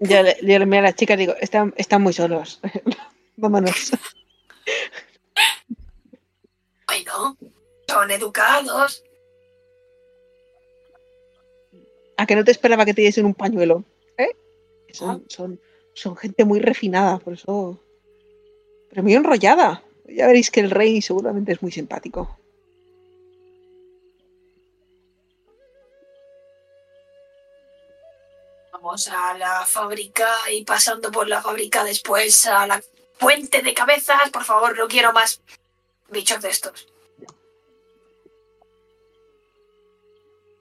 Yo 0.02 0.24
le, 0.24 0.38
yo 0.42 0.60
le 0.60 0.66
miro 0.66 0.80
a 0.80 0.84
las 0.84 0.96
chicas 0.96 1.16
y 1.16 1.20
digo, 1.22 1.36
están, 1.40 1.74
están 1.78 2.02
muy 2.02 2.12
solos. 2.12 2.60
Vámonos. 3.38 3.92
Bueno, 6.86 7.38
son 7.88 8.12
educados. 8.12 9.04
A 12.18 12.26
que 12.26 12.36
no 12.36 12.44
te 12.44 12.52
esperaba 12.52 12.86
que 12.86 12.94
te 12.94 13.02
diesen 13.02 13.26
un 13.26 13.34
pañuelo. 13.34 13.84
¿Eh? 14.18 14.36
Son, 14.92 15.26
son, 15.28 15.60
son 15.94 16.16
gente 16.16 16.46
muy 16.46 16.60
refinada, 16.60 17.20
por 17.20 17.34
eso. 17.34 17.80
Pero 18.90 19.04
muy 19.04 19.14
enrollada. 19.14 19.84
Ya 20.08 20.28
veréis 20.28 20.52
que 20.52 20.60
el 20.60 20.72
rey 20.72 21.02
seguramente 21.02 21.52
es 21.52 21.62
muy 21.62 21.72
simpático. 21.72 22.38
Vamos 28.72 29.08
a 29.08 29.36
la 29.38 29.66
fábrica 29.66 30.28
y 30.52 30.64
pasando 30.64 31.12
por 31.12 31.28
la 31.28 31.42
fábrica 31.42 31.84
después 31.84 32.46
a 32.46 32.68
la 32.68 32.82
puente 33.20 33.62
de 33.64 33.74
cabezas. 33.74 34.30
Por 34.30 34.44
favor, 34.44 34.78
no 34.78 34.88
quiero 34.88 35.12
más 35.12 35.42
bichos 36.10 36.42
de 36.42 36.50
estos. 36.50 36.95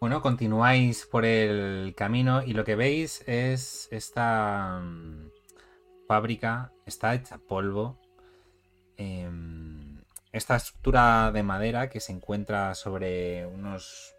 Bueno, 0.05 0.21
continuáis 0.21 1.07
por 1.07 1.25
el 1.25 1.95
camino 1.97 2.43
y 2.43 2.53
lo 2.53 2.63
que 2.63 2.77
veis 2.77 3.27
es 3.27 3.89
esta 3.91 4.81
mm, 4.83 5.31
fábrica, 6.07 6.73
está 6.85 7.15
hecha 7.15 7.39
polvo. 7.39 7.99
Em, 8.99 10.03
esta 10.31 10.57
estructura 10.57 11.33
de 11.33 11.43
madera 11.43 11.89
que 11.89 12.01
se 12.01 12.13
encuentra 12.13 12.75
sobre 12.75 13.47
unos 13.47 14.15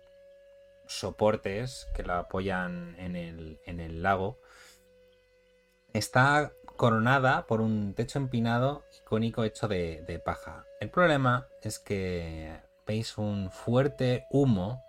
soportes 0.87 1.87
que 1.93 2.01
la 2.01 2.17
apoyan 2.17 2.95
en 2.97 3.15
el, 3.15 4.01
lago 4.01 4.39
está 5.93 6.51
coronada 6.77 7.45
por 7.45 7.61
un 7.61 7.93
techo 7.93 8.17
empinado 8.17 8.85
icónico 9.03 9.43
hecho 9.43 9.67
de, 9.67 10.01
de 10.01 10.17
paja. 10.17 10.65
El 10.79 10.89
problema 10.89 11.47
es 11.61 11.77
que 11.77 12.59
veis 12.87 13.19
un 13.19 13.51
fuerte 13.51 14.25
humo 14.31 14.83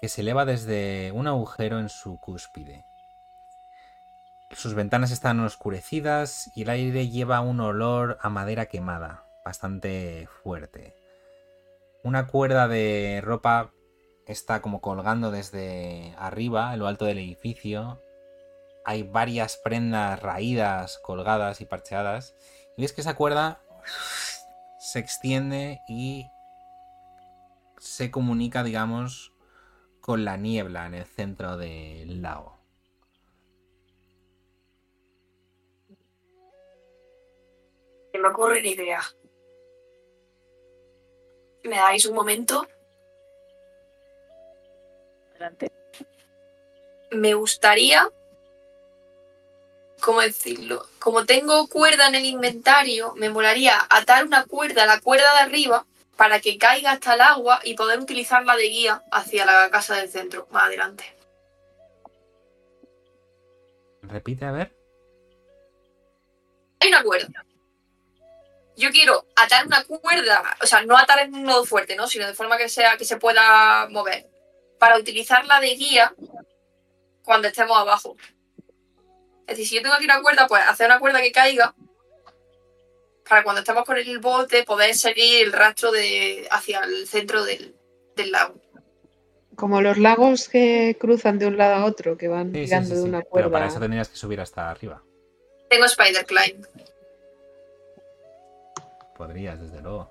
que 0.00 0.08
se 0.08 0.22
eleva 0.22 0.44
desde 0.44 1.12
un 1.12 1.26
agujero 1.26 1.78
en 1.78 1.88
su 1.88 2.18
cúspide. 2.18 2.86
Sus 4.52 4.74
ventanas 4.74 5.10
están 5.10 5.38
oscurecidas 5.40 6.50
y 6.56 6.62
el 6.62 6.70
aire 6.70 7.08
lleva 7.08 7.40
un 7.40 7.60
olor 7.60 8.18
a 8.20 8.30
madera 8.30 8.66
quemada, 8.66 9.24
bastante 9.44 10.28
fuerte. 10.42 10.96
Una 12.02 12.26
cuerda 12.26 12.66
de 12.66 13.20
ropa 13.22 13.70
está 14.26 14.62
como 14.62 14.80
colgando 14.80 15.30
desde 15.30 16.14
arriba, 16.18 16.72
en 16.72 16.80
lo 16.80 16.86
alto 16.86 17.04
del 17.04 17.18
edificio. 17.18 18.02
Hay 18.84 19.02
varias 19.02 19.56
prendas 19.62 20.20
raídas, 20.20 20.98
colgadas 20.98 21.60
y 21.60 21.66
parcheadas. 21.66 22.34
Y 22.76 22.82
ves 22.82 22.92
que 22.92 23.02
esa 23.02 23.14
cuerda 23.14 23.60
se 24.78 24.98
extiende 24.98 25.82
y 25.86 26.30
se 27.78 28.10
comunica, 28.10 28.64
digamos, 28.64 29.32
con 30.00 30.24
la 30.24 30.36
niebla 30.36 30.86
en 30.86 30.94
el 30.94 31.04
centro 31.04 31.56
del 31.56 32.22
lago. 32.22 32.58
Se 38.12 38.18
me 38.18 38.28
ocurre 38.28 38.60
una 38.60 38.68
idea. 38.68 39.02
¿Me 41.64 41.76
dais 41.76 42.04
un 42.06 42.14
momento? 42.14 42.66
Adelante. 45.30 45.70
Me 47.12 47.34
gustaría. 47.34 48.08
¿Cómo 50.00 50.22
decirlo? 50.22 50.86
Como 50.98 51.26
tengo 51.26 51.68
cuerda 51.68 52.08
en 52.08 52.14
el 52.14 52.24
inventario, 52.24 53.14
me 53.16 53.28
molaría 53.28 53.74
atar 53.90 54.24
una 54.24 54.46
cuerda 54.46 54.84
a 54.84 54.86
la 54.86 55.00
cuerda 55.00 55.34
de 55.34 55.40
arriba 55.40 55.86
para 56.20 56.38
que 56.38 56.58
caiga 56.58 56.90
hasta 56.90 57.14
el 57.14 57.22
agua 57.22 57.60
y 57.64 57.72
poder 57.72 57.98
utilizarla 57.98 58.54
de 58.54 58.68
guía 58.68 59.02
hacia 59.10 59.46
la 59.46 59.70
casa 59.70 59.96
del 59.96 60.10
centro, 60.10 60.46
más 60.50 60.64
adelante. 60.64 61.16
Repite, 64.02 64.44
a 64.44 64.50
ver. 64.50 64.76
Hay 66.78 66.90
una 66.90 67.02
cuerda. 67.02 67.46
Yo 68.76 68.90
quiero 68.90 69.24
atar 69.34 69.66
una 69.66 69.82
cuerda, 69.84 70.58
o 70.60 70.66
sea, 70.66 70.82
no 70.82 70.98
atar 70.98 71.20
en 71.20 71.34
un 71.34 71.44
nodo 71.44 71.64
fuerte, 71.64 71.96
¿no? 71.96 72.06
Sino 72.06 72.26
de 72.26 72.34
forma 72.34 72.58
que 72.58 72.68
sea 72.68 72.98
que 72.98 73.06
se 73.06 73.16
pueda 73.16 73.88
mover. 73.88 74.28
Para 74.78 74.98
utilizarla 74.98 75.58
de 75.58 75.74
guía 75.74 76.14
cuando 77.24 77.48
estemos 77.48 77.78
abajo. 77.78 78.14
Es 79.46 79.56
decir, 79.56 79.66
si 79.66 79.74
yo 79.76 79.80
tengo 79.80 79.94
aquí 79.94 80.04
una 80.04 80.20
cuerda, 80.20 80.46
pues 80.46 80.62
hacer 80.68 80.84
una 80.84 81.00
cuerda 81.00 81.22
que 81.22 81.32
caiga 81.32 81.74
para 83.30 83.44
cuando 83.44 83.60
estemos 83.60 83.84
con 83.84 83.96
el 83.96 84.18
bote 84.18 84.64
poder 84.64 84.92
seguir 84.92 85.46
el 85.46 85.52
rastro 85.52 85.92
de 85.92 86.48
hacia 86.50 86.80
el 86.80 87.06
centro 87.06 87.44
del, 87.44 87.76
del 88.16 88.32
lago. 88.32 88.56
Como 89.54 89.80
los 89.82 89.98
lagos 89.98 90.48
que 90.48 90.96
cruzan 90.98 91.38
de 91.38 91.46
un 91.46 91.56
lado 91.56 91.76
a 91.76 91.84
otro, 91.84 92.16
que 92.18 92.26
van 92.26 92.48
Sí, 92.48 92.64
tirando 92.64 92.88
sí, 92.88 92.94
de 92.96 93.02
sí. 93.02 93.08
una 93.08 93.18
Pero 93.20 93.30
cuerda. 93.30 93.50
para 93.52 93.66
eso 93.68 93.78
tendrías 93.78 94.08
que 94.08 94.16
subir 94.16 94.40
hasta 94.40 94.68
arriba. 94.68 95.00
Tengo 95.68 95.84
Spider 95.84 96.26
Climb. 96.26 96.66
Podrías, 99.16 99.60
desde 99.60 99.80
luego. 99.80 100.10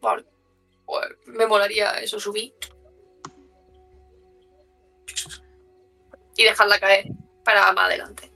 Pues 0.00 0.24
me 1.26 1.46
molaría 1.46 1.90
eso, 2.00 2.18
subir. 2.18 2.54
Y 6.36 6.44
dejarla 6.44 6.80
caer 6.80 7.08
para 7.44 7.70
más 7.72 7.86
adelante. 7.90 8.30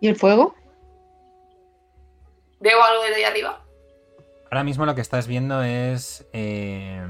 ¿Y 0.00 0.08
el 0.08 0.16
fuego? 0.16 0.56
¿Veo 2.64 2.82
algo 2.82 3.02
desde 3.02 3.16
ahí 3.16 3.24
arriba? 3.24 3.62
Ahora 4.44 4.64
mismo 4.64 4.86
lo 4.86 4.94
que 4.94 5.02
estás 5.02 5.26
viendo 5.26 5.62
es. 5.62 6.26
eh, 6.32 7.04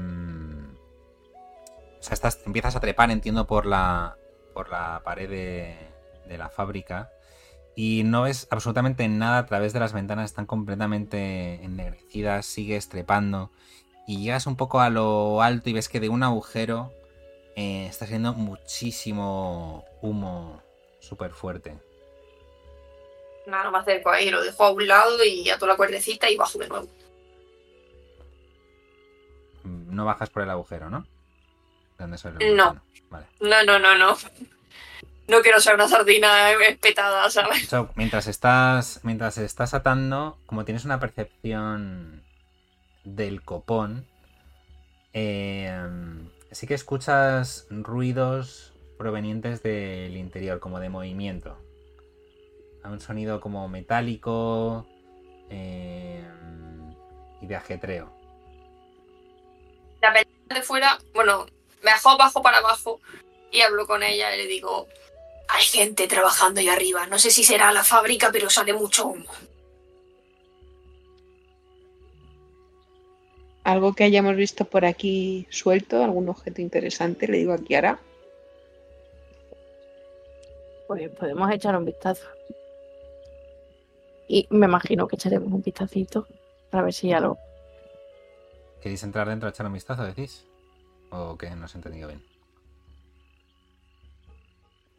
o 1.97 2.03
sea, 2.03 2.13
estás, 2.13 2.41
empiezas 2.45 2.75
a 2.75 2.81
trepar, 2.81 3.09
entiendo, 3.09 3.47
por 3.47 3.65
la, 3.65 4.17
por 4.53 4.69
la 4.69 5.01
pared 5.05 5.29
de, 5.29 5.77
de 6.27 6.37
la 6.37 6.49
fábrica. 6.49 7.09
Y 7.73 8.03
no 8.03 8.23
ves 8.23 8.47
absolutamente 8.51 9.07
nada 9.07 9.37
a 9.37 9.45
través 9.45 9.71
de 9.71 9.79
las 9.79 9.93
ventanas, 9.93 10.25
están 10.25 10.45
completamente 10.45 11.63
ennegrecidas. 11.63 12.45
Sigues 12.45 12.89
trepando. 12.89 13.51
Y 14.07 14.21
llegas 14.21 14.47
un 14.47 14.57
poco 14.57 14.81
a 14.81 14.89
lo 14.89 15.41
alto 15.41 15.69
y 15.69 15.73
ves 15.73 15.87
que 15.87 16.01
de 16.01 16.09
un 16.09 16.23
agujero 16.23 16.91
eh, 17.55 17.87
está 17.87 18.05
saliendo 18.05 18.33
muchísimo 18.33 19.85
humo 20.01 20.61
súper 20.99 21.31
fuerte. 21.31 21.77
Nada, 23.47 23.65
no 23.65 23.71
me 23.71 23.77
acerco 23.79 24.09
ahí, 24.09 24.29
lo 24.29 24.41
dejo 24.43 24.63
a 24.63 24.71
un 24.71 24.87
lado 24.87 25.23
y 25.23 25.49
ato 25.49 25.67
la 25.67 25.75
cuerdecita 25.77 26.29
y 26.29 26.35
bajo 26.37 26.57
de 26.57 26.67
nuevo. 26.67 26.87
No 29.63 30.05
bajas 30.05 30.29
por 30.29 30.43
el 30.43 30.49
agujero, 30.49 30.89
¿no? 30.89 31.01
¿De 31.97 32.03
dónde 32.03 32.17
sale 32.17 32.53
No. 32.53 32.71
el? 32.71 33.01
Vale. 33.09 33.25
No, 33.39 33.63
no, 33.63 33.79
no, 33.79 33.95
no. 33.97 34.17
No 35.27 35.41
quiero 35.41 35.59
ser 35.59 35.73
una 35.75 35.87
sardina 35.87 36.51
espetada, 36.51 37.29
¿sabes? 37.31 37.57
De 37.59 37.63
hecho, 37.65 37.89
mientras 37.95 38.27
estás, 38.27 38.99
mientras 39.03 39.37
estás 39.39 39.73
atando, 39.73 40.37
como 40.45 40.65
tienes 40.65 40.85
una 40.85 40.99
percepción 40.99 42.23
del 43.03 43.41
copón, 43.43 44.05
eh, 45.13 45.75
sí 46.51 46.67
que 46.67 46.75
escuchas 46.75 47.65
ruidos 47.71 48.73
provenientes 48.99 49.63
del 49.63 50.15
interior, 50.15 50.59
como 50.59 50.79
de 50.79 50.89
movimiento. 50.89 51.57
Un 52.89 52.99
sonido 52.99 53.41
como 53.41 53.67
metálico 53.67 54.85
eh, 55.49 56.23
y 57.41 57.47
de 57.47 57.55
ajetreo. 57.55 58.11
La 60.01 60.13
pelea 60.13 60.25
de 60.49 60.61
fuera, 60.61 60.99
bueno, 61.13 61.47
me 61.83 61.91
dejo 61.91 62.17
bajo 62.17 62.41
para 62.41 62.57
abajo 62.57 62.99
y 63.51 63.61
hablo 63.61 63.87
con 63.87 64.03
ella 64.03 64.35
y 64.35 64.37
le 64.37 64.47
digo, 64.47 64.87
hay 65.47 65.63
gente 65.63 66.07
trabajando 66.07 66.59
ahí 66.59 66.69
arriba. 66.69 67.07
No 67.07 67.17
sé 67.17 67.31
si 67.31 67.43
será 67.43 67.71
la 67.71 67.83
fábrica, 67.83 68.29
pero 68.31 68.49
sale 68.49 68.73
mucho 68.73 69.07
humo. 69.07 69.31
Algo 73.63 73.93
que 73.93 74.03
hayamos 74.03 74.35
visto 74.35 74.65
por 74.65 74.85
aquí 74.85 75.47
suelto, 75.49 76.03
algún 76.03 76.29
objeto 76.29 76.61
interesante, 76.61 77.27
le 77.27 77.39
digo 77.39 77.53
a 77.53 77.57
Kiara. 77.57 77.99
Pues 80.87 81.09
podemos 81.09 81.51
echar 81.51 81.75
un 81.75 81.85
vistazo. 81.85 82.34
Y 84.27 84.47
me 84.49 84.65
imagino 84.65 85.07
que 85.07 85.15
echaremos 85.15 85.51
un 85.51 85.61
vistacito 85.61 86.27
para 86.71 86.83
ver 86.83 86.93
si 86.93 87.07
hay 87.07 87.13
algo. 87.13 87.37
¿Queréis 88.81 89.03
entrar 89.03 89.27
dentro 89.27 89.47
a 89.47 89.51
echar 89.51 89.65
un 89.65 89.73
vistazo, 89.73 90.03
decís? 90.03 90.45
¿O 91.09 91.37
que 91.37 91.49
no 91.51 91.65
os 91.65 91.75
he 91.75 91.77
entendido 91.77 92.07
bien? 92.07 92.23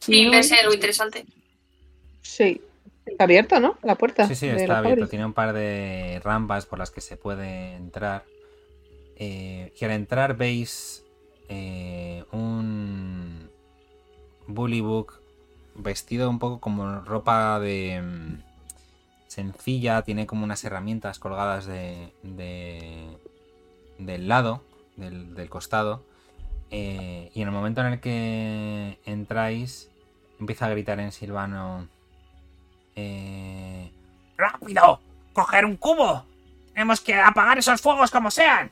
Sí, 0.01 0.43
sé 0.43 0.55
algo 0.57 0.75
interesante. 0.75 1.27
Sí. 2.23 2.61
Está 3.05 3.25
abierto, 3.25 3.61
¿no? 3.61 3.79
La 3.83 3.95
puerta. 3.95 4.27
Sí, 4.27 4.35
sí, 4.35 4.49
está 4.49 4.79
abierto. 4.79 5.09
Tiene 5.09 5.25
un 5.25 5.33
par 5.33 5.53
de 5.53 6.21
rampas 6.25 6.67
por 6.67 6.79
las 6.79 6.91
que 6.91 7.01
se 7.01 7.17
puede 7.17 7.75
entrar. 7.75 8.25
Eh, 9.17 9.73
y 9.81 9.85
al 9.85 9.93
entrar 9.93 10.37
veis 10.37 11.05
eh, 11.49 12.25
un 12.33 13.49
Bullybook 14.47 15.21
vestido 15.75 16.29
un 16.29 16.39
poco 16.39 16.61
como 16.61 17.01
ropa 17.01 17.61
de 17.61 18.03
mm, 18.03 18.46
sencilla. 19.37 20.03
Tiene 20.03 20.27
como 20.27 20.45
unas 20.45 20.65
herramientas 20.65 21.19
colgadas 21.19 21.67
de, 21.67 22.13
de- 22.23 23.19
del 23.99 24.29
lado, 24.29 24.63
del, 24.97 25.35
del 25.35 25.49
costado. 25.51 26.03
Eh, 26.71 27.31
y 27.35 27.43
en 27.43 27.49
el 27.49 27.55
momento 27.55 27.83
en 27.83 27.87
el 27.93 28.01
que 28.01 28.99
entráis, 29.05 29.91
empieza 30.41 30.67
a 30.67 30.71
gritar 30.71 30.99
en 31.01 31.13
silvano. 31.13 31.87
Eh, 32.97 33.93
¡Rápido! 34.39 35.01
¡Coger 35.35 35.65
un 35.67 35.77
cubo! 35.77 36.25
Tenemos 36.73 37.01
que 37.01 37.15
apagar 37.15 37.59
esos 37.59 37.81
fuegos 37.81 38.11
como 38.11 38.31
sean. 38.31 38.71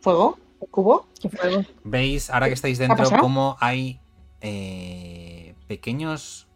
¿Fuego? 0.00 0.38
¿Cubo? 0.70 1.06
¿Qué 1.20 1.28
fuego? 1.28 1.64
Veis, 1.84 2.30
ahora 2.30 2.46
que 2.46 2.54
estáis 2.54 2.78
¿Qué 2.78 2.84
ha 2.84 2.88
dentro, 2.88 3.18
cómo 3.18 3.56
hay 3.60 4.00
eh, 4.40 5.35
pequeños 5.66 6.48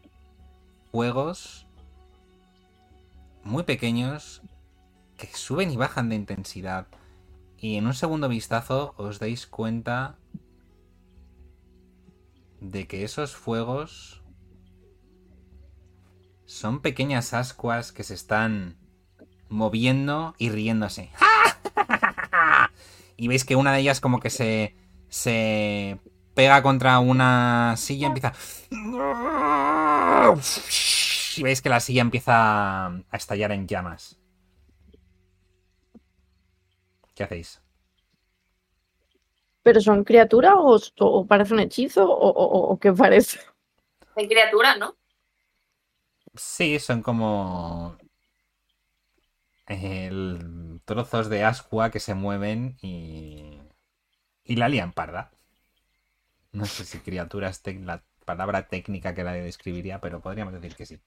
juegos 0.91 1.67
muy 3.43 3.63
pequeños 3.63 4.43
que 5.17 5.29
suben 5.29 5.71
y 5.71 5.77
bajan 5.77 6.09
de 6.09 6.17
intensidad. 6.17 6.87
Y 7.59 7.77
en 7.77 7.87
un 7.87 7.95
segundo 7.95 8.29
vistazo 8.29 8.95
os 8.97 9.19
dais 9.19 9.47
cuenta 9.47 10.17
de 12.61 12.87
que 12.87 13.05
esos 13.05 13.37
fuegos 13.37 14.23
son 16.45 16.81
pequeñas 16.81 17.33
ascuas 17.33 17.93
que 17.93 18.03
se 18.03 18.15
están 18.15 18.77
moviendo 19.49 20.35
y 20.39 20.51
riéndose. 20.51 21.11
Y 23.17 23.29
veis 23.29 23.45
que 23.45 23.55
una 23.55 23.75
de 23.75 23.81
ellas 23.81 24.01
como 24.01 24.19
que 24.19 24.31
se, 24.31 24.75
se 25.11 26.01
pega 26.35 26.63
contra 26.63 26.99
una 26.99 27.75
silla 27.77 28.03
y 28.03 28.07
empieza... 28.07 28.33
Y 31.37 31.43
veis 31.43 31.63
que 31.63 31.69
la 31.69 31.81
silla 31.81 32.03
empieza 32.03 32.87
a 32.87 33.17
estallar 33.17 33.53
en 33.53 33.67
llamas. 33.67 34.19
¿Qué 37.15 37.23
hacéis? 37.25 37.61
¿Pero 39.65 39.81
son 39.81 40.05
criaturas 40.09 40.55
o, 40.57 40.79
o 41.19 41.27
parece 41.31 41.55
un 41.55 41.61
hechizo 41.61 42.03
o, 42.05 42.29
o- 42.45 42.73
o 42.73 42.79
qué 42.79 42.93
parece? 42.93 43.39
Hay 44.17 44.29
criaturas, 44.29 44.79
¿no? 44.79 44.97
Sí, 46.37 46.79
son 46.81 47.03
como 47.03 47.97
el- 49.67 50.81
trozos 50.85 51.29
de 51.31 51.45
ascua 51.45 51.91
que 51.91 52.01
se 52.01 52.15
mueven 52.15 52.77
y, 52.83 53.59
y 54.45 54.57
la 54.57 54.69
lían 54.69 54.93
parda. 54.93 55.33
No 56.53 56.65
sé 56.67 56.85
si 56.85 56.99
criaturas 56.99 57.63
te- 57.63 57.75
la 57.75 58.03
palabra 58.25 58.69
técnica 58.69 59.15
que 59.15 59.25
la 59.25 59.33
describiría, 59.33 60.01
pero 60.01 60.21
podríamos 60.21 60.55
decir 60.55 60.77
que 60.77 60.87
sí. 60.87 61.01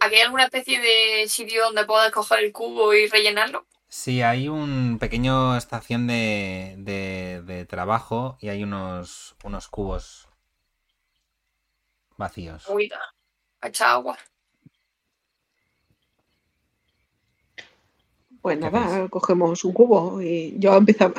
¿Aquí 0.00 0.16
hay 0.16 0.22
alguna 0.22 0.44
especie 0.44 0.80
de 0.80 1.28
sitio 1.28 1.64
donde 1.64 1.84
puedas 1.84 2.10
coger 2.12 2.40
el 2.44 2.52
cubo 2.52 2.92
y 2.94 3.06
rellenarlo? 3.06 3.66
Sí, 3.88 4.20
hay 4.22 4.48
un 4.48 4.98
pequeño 4.98 5.56
estación 5.56 6.06
de, 6.06 6.74
de, 6.78 7.42
de 7.42 7.64
trabajo 7.66 8.36
y 8.40 8.48
hay 8.48 8.62
unos, 8.64 9.36
unos 9.44 9.68
cubos 9.68 10.28
vacíos. 12.16 12.66
Agüita. 12.68 13.00
Echa 13.62 13.92
agua. 13.92 14.18
Pues 18.42 18.58
¿Qué 18.58 18.70
nada, 18.70 19.08
cogemos 19.08 19.64
un 19.64 19.72
cubo 19.72 20.20
y 20.22 20.54
yo 20.58 20.76
empezaba 20.76 21.14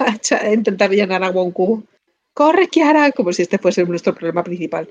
a, 0.40 0.52
intentar 0.52 0.90
llenar 0.90 1.22
agua 1.22 1.42
a 1.42 1.44
un 1.44 1.52
cubo. 1.52 1.82
¡Corre, 2.32 2.68
Kiara! 2.68 3.12
Como 3.12 3.32
si 3.32 3.42
este 3.42 3.58
fuese 3.58 3.84
nuestro 3.84 4.14
problema 4.14 4.42
principal. 4.42 4.88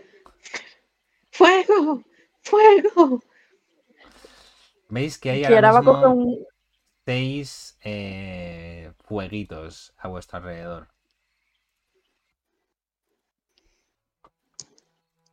¡Fuego! 1.32 2.04
¡Fuego! 2.42 3.22
¿Veis 4.90 5.18
que 5.18 5.30
hay 5.30 5.42
Y 5.42 5.46
ahora 5.46 5.74
mismo 5.74 6.38
seis 7.06 7.78
eh, 7.84 8.92
fueguitos 9.00 9.94
a 9.98 10.08
vuestro 10.08 10.38
alrededor? 10.38 10.88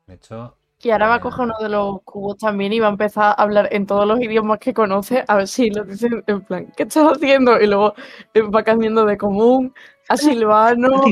De 0.07 0.15
hecho, 0.15 0.57
Y 0.83 0.91
ahora 0.91 1.09
va 1.09 1.15
a 1.17 1.21
coger 1.21 1.47
uno 1.47 1.55
de 1.59 1.69
los 1.71 2.03
cubos 2.03 2.37
también 2.37 2.73
y 2.73 2.81
va 2.81 2.89
a 2.89 2.91
empezar 2.91 3.25
a 3.25 3.43
hablar 3.43 3.69
en 3.73 3.87
todos 3.87 4.07
los 4.07 4.21
idiomas 4.21 4.59
que 4.59 4.75
conoce, 4.75 5.25
a 5.27 5.37
ver 5.37 5.49
si 5.49 5.71
lo 5.71 5.85
dicen 5.85 6.23
en 6.27 6.43
plan, 6.43 6.73
¿qué 6.77 6.83
estás 6.85 7.13
haciendo? 7.17 7.59
Y 7.61 7.67
luego 7.67 7.95
eh, 8.35 8.43
va 8.43 8.63
cambiando 8.63 9.05
de 9.07 9.17
común 9.17 9.75
a 10.09 10.17
silvano, 10.17 11.03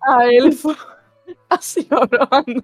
a 0.00 0.26
elfo, 0.26 0.74
así 1.48 1.86
va 1.92 2.06
probando. 2.06 2.62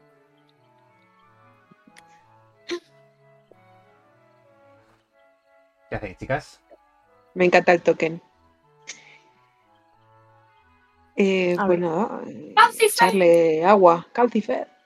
¿qué 5.91 5.97
hacéis, 5.97 6.17
chicas? 6.19 6.61
Me 7.35 7.45
encanta 7.47 7.73
el 7.73 7.83
token. 7.83 8.23
Eh, 11.17 11.57
pues 11.67 11.79
nada, 11.81 12.23
eh, 12.29 12.55
echarle 12.81 13.65
agua, 13.65 14.07
calcifer. 14.13 14.78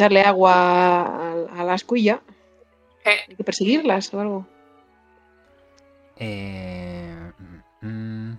Echarle 0.00 0.22
agua 0.22 0.54
a, 0.54 1.60
a 1.60 1.64
la 1.64 1.74
escuilla. 1.74 2.22
Eh, 3.04 3.18
Hay 3.28 3.36
que 3.36 3.44
perseguirlas 3.44 4.14
o 4.14 4.20
algo. 4.20 4.46
Eh, 6.16 7.32
mm, 7.82 7.86
mm. 7.86 8.38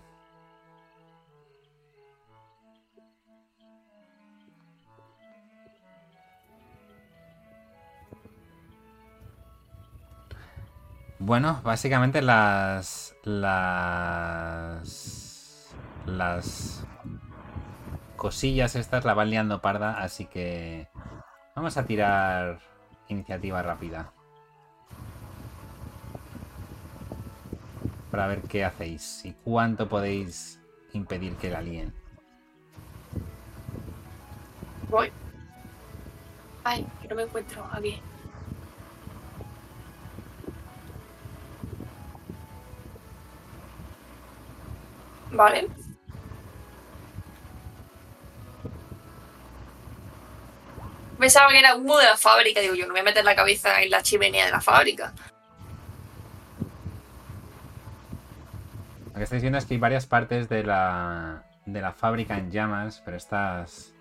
Bueno, 11.20 11.62
básicamente 11.64 12.22
las. 12.22 13.16
Las. 13.24 14.96
Las. 16.06 16.86
Cosillas 18.16 18.76
estas 18.76 19.06
la 19.06 19.14
van 19.14 19.30
liando 19.32 19.62
parda, 19.62 20.00
así 20.02 20.26
que. 20.26 20.90
Vamos 21.56 21.78
a 21.78 21.86
tirar 21.86 22.60
iniciativa 23.08 23.62
rápida. 23.62 24.12
para 28.12 28.28
ver 28.28 28.42
qué 28.42 28.66
hacéis 28.66 29.24
y 29.24 29.32
cuánto 29.32 29.88
podéis 29.88 30.60
impedir 30.92 31.38
que 31.38 31.50
la 31.50 31.62
líen. 31.62 31.94
voy. 34.90 35.10
Ay, 36.64 36.86
que 37.02 37.08
no 37.08 37.16
me 37.16 37.24
encuentro 37.24 37.66
aquí. 37.72 38.02
Vale. 45.32 45.70
Pensaba 51.22 51.50
que 51.50 51.60
era 51.60 51.76
humo 51.76 52.00
de 52.00 52.06
la 52.06 52.18
fábrica. 52.18 52.62
Digo, 52.62 52.74
yo 52.74 52.88
no 52.88 52.94
voy 52.94 53.02
a 53.02 53.04
meter 53.04 53.24
la 53.24 53.36
cabeza 53.36 53.84
en 53.84 53.92
la 53.92 54.02
chimenea 54.02 54.48
de 54.48 54.52
la 54.52 54.60
fábrica. 54.60 55.14
Lo 59.06 59.14
que 59.14 59.24
estáis 59.24 59.44
viendo 59.44 59.60
es 59.60 59.66
que 59.68 59.76
hay 59.76 59.80
varias 59.80 60.08
partes 60.08 60.50
de 60.50 60.64
la, 60.64 61.44
de 61.68 61.80
la 61.80 61.92
fábrica 61.92 62.40
en 62.40 62.50
llamas, 62.50 63.04
pero 63.06 63.18
estas 63.18 63.94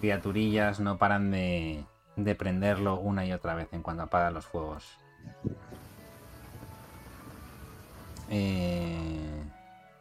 criaturillas 0.00 0.80
no 0.80 0.98
paran 0.98 1.30
de, 1.30 1.84
de 2.16 2.34
prenderlo 2.34 2.98
una 2.98 3.24
y 3.24 3.32
otra 3.32 3.54
vez 3.54 3.68
en 3.70 3.82
cuanto 3.82 4.02
apagan 4.02 4.34
los 4.34 4.44
fuegos. 4.44 4.98
Eh, 8.28 9.44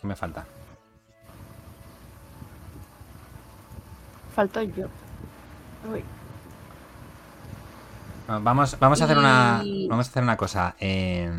¿Qué 0.01 0.07
me 0.07 0.15
falta? 0.15 0.47
Falta 4.33 4.63
yo. 4.63 4.87
Uy. 5.91 6.03
Ah, 8.27 8.39
Vamos, 8.41 8.77
vamos 8.79 9.01
a 9.01 9.05
hacer 9.05 9.17
una. 9.17 9.63
Vamos 9.89 10.07
a 10.07 10.09
hacer 10.09 10.23
una 10.23 10.37
cosa. 10.37 10.75
Eh, 10.79 11.31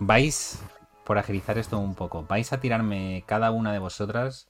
vais, 0.00 0.60
por 1.04 1.18
agilizar 1.18 1.58
esto 1.58 1.78
un 1.78 1.94
poco, 1.94 2.24
vais 2.28 2.52
a 2.52 2.60
tirarme 2.60 3.24
cada 3.26 3.50
una 3.50 3.72
de 3.72 3.78
vosotras 3.78 4.48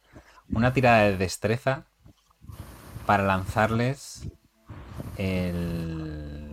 una 0.53 0.73
tirada 0.73 1.05
de 1.05 1.17
destreza 1.17 1.85
para 3.05 3.25
lanzarles 3.25 4.29
el, 5.17 6.51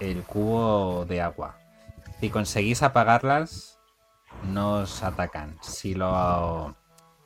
el 0.00 0.22
cubo 0.24 1.04
de 1.06 1.22
agua. 1.22 1.56
Si 2.20 2.30
conseguís 2.30 2.82
apagarlas, 2.82 3.78
no 4.44 4.74
os 4.80 5.02
atacan. 5.02 5.58
Si 5.62 5.94
lo. 5.94 6.74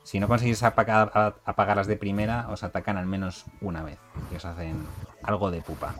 Si 0.03 0.19
no 0.19 0.27
conseguís 0.27 0.63
apagar- 0.63 1.35
apagarlas 1.45 1.87
de 1.87 1.95
primera, 1.95 2.47
os 2.49 2.63
atacan 2.63 2.97
al 2.97 3.05
menos 3.05 3.45
una 3.61 3.83
vez. 3.83 3.97
Y 4.31 4.35
os 4.35 4.45
hacen 4.45 4.87
algo 5.23 5.51
de 5.51 5.61
pupa. 5.61 5.95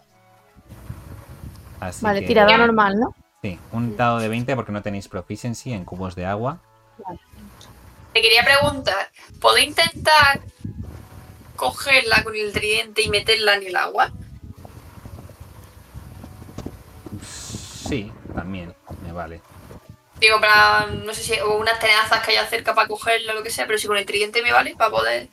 Así 1.80 2.04
Vale, 2.06 2.22
que- 2.22 2.28
tirada 2.28 2.58
normal, 2.58 3.00
¿no? 3.00 3.14
Sí, 3.42 3.60
un 3.72 3.96
dado 3.96 4.20
de 4.20 4.28
20 4.28 4.56
porque 4.56 4.72
no 4.72 4.82
tenéis 4.82 5.08
proficiency 5.08 5.74
en 5.74 5.84
cubos 5.86 6.16
de 6.16 6.26
agua. 6.26 6.60
Te 8.14 8.22
quería 8.22 8.44
preguntar, 8.44 9.10
¿puedo 9.40 9.58
intentar 9.58 10.42
cogerla 11.56 12.24
con 12.24 12.36
el 12.36 12.52
tridente 12.54 13.02
y 13.04 13.10
meterla 13.10 13.56
en 13.56 13.64
el 13.68 13.76
agua? 13.76 14.12
Sí, 17.24 18.12
también, 18.36 18.74
me 19.04 19.12
vale. 19.12 19.42
Digo, 20.22 20.40
para, 20.40 20.86
no 20.86 21.14
sé 21.14 21.24
si, 21.24 21.40
o 21.40 21.58
unas 21.58 21.80
tenazas 21.80 22.24
que 22.24 22.32
haya 22.32 22.46
cerca 22.46 22.74
para 22.76 22.88
cogerla 22.88 23.34
o 23.34 23.36
lo 23.36 23.44
que 23.44 23.50
sea, 23.50 23.66
pero 23.66 23.78
si 23.80 23.88
con 23.88 23.98
el 23.98 24.06
tridente 24.06 24.42
me 24.44 24.54
vale 24.54 24.76
para 24.78 24.92
poder 24.92 25.28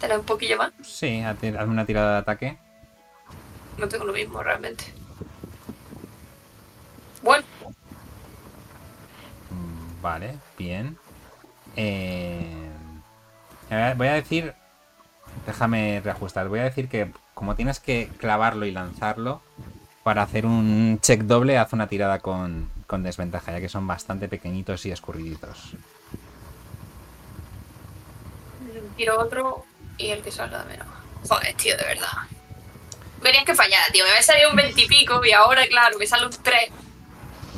tener 0.00 0.16
un 0.18 0.24
poquillo 0.24 0.56
más. 0.56 0.72
Sí, 0.82 1.20
haz- 1.22 1.36
hazme 1.42 1.72
una 1.72 1.84
tirada 1.84 2.12
de 2.12 2.18
ataque. 2.18 2.56
No 3.76 3.88
tengo 3.88 4.04
lo 4.04 4.12
mismo 4.12 4.42
realmente. 4.42 4.84
Bueno, 7.22 7.44
Mm, 9.50 10.02
Vale, 10.02 10.38
bien. 10.56 10.96
Eh, 11.76 12.70
voy 13.96 14.06
a 14.08 14.12
decir. 14.14 14.54
Déjame 15.46 16.00
reajustar. 16.04 16.48
Voy 16.48 16.60
a 16.60 16.64
decir 16.64 16.88
que 16.88 17.10
como 17.34 17.56
tienes 17.56 17.80
que 17.80 18.08
clavarlo 18.18 18.66
y 18.66 18.70
lanzarlo, 18.70 19.40
para 20.02 20.22
hacer 20.22 20.46
un 20.46 20.98
check 21.00 21.22
doble, 21.22 21.58
haz 21.58 21.72
una 21.72 21.86
tirada 21.88 22.18
con, 22.20 22.68
con 22.88 23.02
desventaja, 23.02 23.52
ya 23.52 23.60
que 23.60 23.68
son 23.68 23.86
bastante 23.86 24.28
pequeñitos 24.28 24.86
y 24.86 24.90
escurriditos. 24.90 25.74
tiro 28.96 29.20
otro 29.20 29.66
y 29.98 30.08
el 30.08 30.22
que 30.22 30.32
salga 30.32 30.64
de 30.64 30.70
menos. 30.70 30.86
Joder, 31.28 31.54
tío, 31.54 31.76
de 31.76 31.84
verdad. 31.84 32.08
Querías 33.22 33.44
que 33.44 33.54
fallara, 33.54 33.84
tío. 33.92 34.04
Me 34.04 34.10
había 34.10 34.22
salido 34.22 34.50
un 34.50 34.56
20 34.56 34.80
y 34.80 34.86
pico 34.86 35.24
y 35.24 35.32
ahora, 35.32 35.66
claro, 35.68 35.98
me 35.98 36.06
sale 36.06 36.24
un 36.24 36.32
3. 36.32 36.70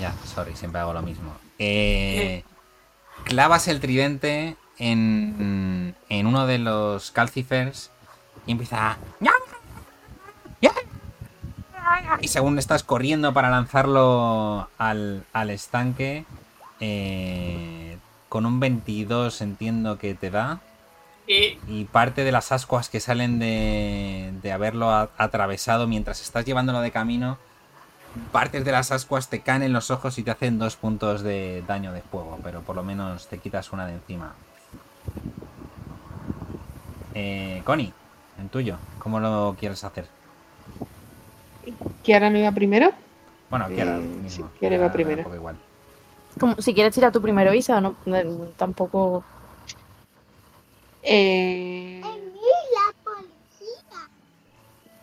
Ya, 0.01 0.13
sorry, 0.35 0.57
siempre 0.57 0.81
hago 0.81 0.93
lo 0.93 1.03
mismo. 1.03 1.37
Eh, 1.61 2.43
clavas 3.23 3.69
el 3.69 3.81
tridente 3.81 4.57
en, 4.79 5.95
en 6.09 6.27
uno 6.27 6.47
de 6.49 6.59
los 6.59 7.13
calcifers 7.13 7.93
y 8.47 8.53
empieza 8.53 8.91
a... 8.91 8.99
Y 12.21 12.29
según 12.29 12.59
estás 12.59 12.83
corriendo 12.83 13.33
para 13.33 13.51
lanzarlo 13.51 14.69
al, 14.79 15.25
al 15.33 15.51
estanque, 15.51 16.25
eh, 16.81 17.99
con 18.29 18.47
un 18.47 18.61
22 18.61 19.41
entiendo 19.41 19.99
que 19.99 20.15
te 20.15 20.31
da. 20.31 20.61
Y 21.27 21.59
Y 21.69 21.85
parte 21.85 22.25
de 22.25 22.33
las 22.33 22.53
ascuas 22.53 22.89
que 22.89 23.01
salen 23.01 23.39
de, 23.39 24.33
de 24.43 24.53
haberlo 24.53 24.91
a- 24.91 25.11
atravesado 25.17 25.87
mientras 25.87 26.21
estás 26.23 26.45
llevándolo 26.45 26.81
de 26.81 26.91
camino, 26.91 27.39
partes 28.33 28.65
de 28.65 28.73
las 28.73 28.91
ascuas 28.91 29.29
te 29.29 29.41
caen 29.41 29.63
en 29.63 29.73
los 29.73 29.91
ojos 29.91 30.19
y 30.19 30.23
te 30.25 30.31
hacen 30.33 30.59
dos 30.59 30.77
puntos 30.77 31.23
de 31.23 31.63
daño 31.69 31.93
de 31.93 32.03
fuego, 32.03 32.39
pero 32.43 32.63
por 32.63 32.75
lo 32.77 32.83
menos 32.83 33.29
te 33.29 33.39
quitas 33.39 33.73
una 33.73 33.87
de 33.87 33.95
encima. 33.95 34.35
Eh, 37.15 37.63
Connie, 37.65 37.93
En 38.39 38.49
tuyo. 38.49 38.77
¿Cómo 38.99 39.21
lo 39.21 39.57
quieres 39.59 39.85
hacer? 39.85 40.07
¿Kiara 42.03 42.31
no 42.31 42.39
iba 42.39 42.53
primero? 42.53 42.93
Bueno, 43.51 43.67
Eh, 43.71 44.01
sí, 44.29 44.43
Kiara 44.59 44.79
va 44.79 44.93
primero. 44.93 45.35
igual. 45.35 45.57
Como, 46.39 46.55
si 46.61 46.73
quieres 46.75 46.95
tirar 46.95 47.13
tú 47.13 47.21
primero, 47.21 47.53
Isa, 47.53 47.81
no, 47.81 47.97
Eh, 48.07 48.25
tampoco. 48.57 49.25
Eh, 51.03 52.01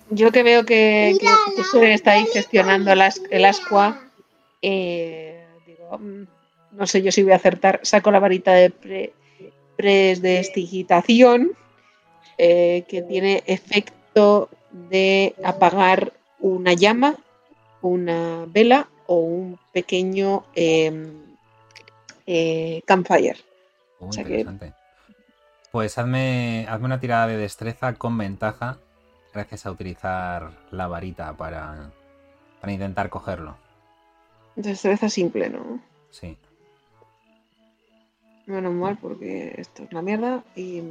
yo 0.09 0.31
que 0.31 0.43
veo 0.43 0.65
que, 0.65 1.15
que, 1.19 1.27
que 1.55 1.63
Soren 1.63 1.91
está 1.91 2.11
ahí 2.11 2.25
gestionando 2.31 2.91
el 2.91 3.45
ascua, 3.45 3.99
eh, 4.61 5.45
digo, 5.65 5.97
mm, 5.97 6.23
no 6.71 6.87
sé 6.87 7.01
yo 7.01 7.11
si 7.11 7.23
voy 7.23 7.33
a 7.33 7.37
acertar. 7.37 7.79
Saco 7.83 8.11
la 8.11 8.19
varita 8.19 8.53
de 8.53 8.69
pre, 8.69 9.13
prestigitación 9.75 11.51
eh, 12.37 12.85
que 12.87 13.01
tiene 13.01 13.43
efecto 13.47 14.49
de 14.71 15.35
apagar 15.43 16.13
una 16.39 16.73
llama, 16.73 17.15
una 17.81 18.45
vela 18.47 18.87
o 19.07 19.15
un 19.19 19.59
pequeño 19.71 20.45
eh, 20.55 21.11
eh, 22.25 22.81
campfire. 22.85 23.37
Uh, 23.99 24.07
O 24.09 24.11
sea 24.11 24.23
que- 24.23 24.39
interesante. 24.39 24.73
Pues 25.71 25.97
hazme, 25.97 26.65
hazme 26.69 26.85
una 26.85 26.99
tirada 26.99 27.27
de 27.27 27.37
destreza 27.37 27.93
con 27.93 28.17
ventaja 28.17 28.77
gracias 29.33 29.65
a 29.65 29.71
utilizar 29.71 30.51
la 30.71 30.87
varita 30.87 31.33
para, 31.33 31.91
para 32.61 32.73
intentar 32.73 33.09
cogerlo. 33.09 33.57
Destreza 34.55 35.09
simple, 35.09 35.49
¿no? 35.49 35.79
Sí. 36.09 36.37
Menos 38.47 38.73
mal 38.73 38.97
porque 38.97 39.53
esto 39.57 39.83
es 39.83 39.91
una 39.91 40.01
mierda 40.01 40.43
y... 40.55 40.81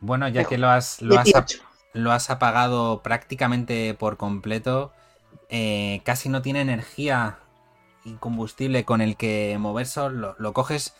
Bueno, 0.00 0.28
ya 0.28 0.44
que 0.44 0.58
lo 0.58 0.68
has, 0.68 1.00
lo 1.02 1.18
has, 1.18 1.34
ap- 1.34 1.46
18. 1.48 1.62
Lo 1.96 2.12
has 2.12 2.30
apagado 2.30 3.02
prácticamente 3.02 3.94
por 3.94 4.16
completo, 4.16 4.92
eh, 5.48 6.02
casi 6.04 6.28
no 6.28 6.42
tiene 6.42 6.60
energía 6.60 7.38
y 8.04 8.14
combustible 8.14 8.84
con 8.84 9.00
el 9.00 9.16
que 9.16 9.56
moverse, 9.58 10.10
lo, 10.10 10.36
lo 10.38 10.52
coges 10.52 10.94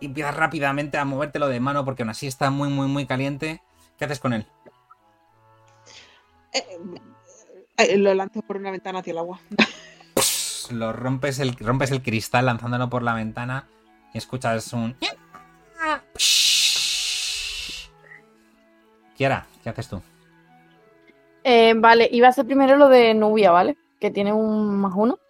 y 0.00 0.06
empiezas 0.06 0.36
rápidamente 0.36 0.98
a 0.98 1.04
movértelo 1.04 1.48
de 1.48 1.60
mano 1.60 1.84
porque 1.84 2.02
aún 2.02 2.10
así 2.10 2.26
está 2.26 2.50
muy, 2.50 2.68
muy, 2.68 2.86
muy 2.86 3.06
caliente. 3.06 3.62
¿Qué 3.98 4.04
haces 4.04 4.20
con 4.20 4.32
él? 4.32 4.46
Eh, 6.52 6.78
eh, 7.78 7.96
lo 7.96 8.14
lanzo 8.14 8.42
por 8.42 8.56
una 8.56 8.70
ventana 8.70 9.00
hacia 9.00 9.12
el 9.12 9.18
agua. 9.18 9.40
Lo 10.70 10.92
rompes 10.92 11.38
el, 11.38 11.56
rompes 11.56 11.90
el 11.90 12.02
cristal 12.02 12.46
lanzándolo 12.46 12.88
por 12.88 13.02
la 13.02 13.14
ventana 13.14 13.68
y 14.12 14.18
escuchas 14.18 14.72
un... 14.72 14.96
Kiara, 19.16 19.46
¿qué 19.62 19.70
haces 19.70 19.88
tú? 19.88 20.02
Eh, 21.48 21.74
vale, 21.76 22.08
iba 22.10 22.26
a 22.26 22.30
hacer 22.30 22.44
primero 22.44 22.76
lo 22.76 22.88
de 22.88 23.14
Nubia, 23.14 23.52
¿vale? 23.52 23.76
Que 24.00 24.10
tiene 24.10 24.32
un 24.32 24.80
más 24.80 24.92
uno. 24.96 25.20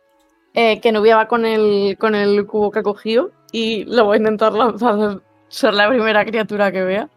Eh, 0.54 0.80
que 0.80 0.90
Nubia 0.90 1.14
va 1.14 1.28
con 1.28 1.44
el, 1.44 1.98
con 1.98 2.14
el 2.14 2.46
cubo 2.46 2.70
que 2.70 2.78
ha 2.78 2.82
cogido 2.82 3.32
y 3.52 3.84
lo 3.84 4.06
voy 4.06 4.14
a 4.14 4.20
intentar 4.20 4.54
lanzar. 4.54 5.20
Ser 5.48 5.74
la 5.74 5.90
primera 5.90 6.24
criatura 6.24 6.72
que 6.72 6.82
vea. 6.82 7.10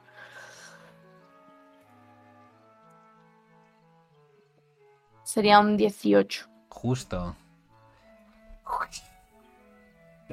Sería 5.24 5.62
un 5.62 5.78
18. 5.78 6.48
Justo. 6.68 7.38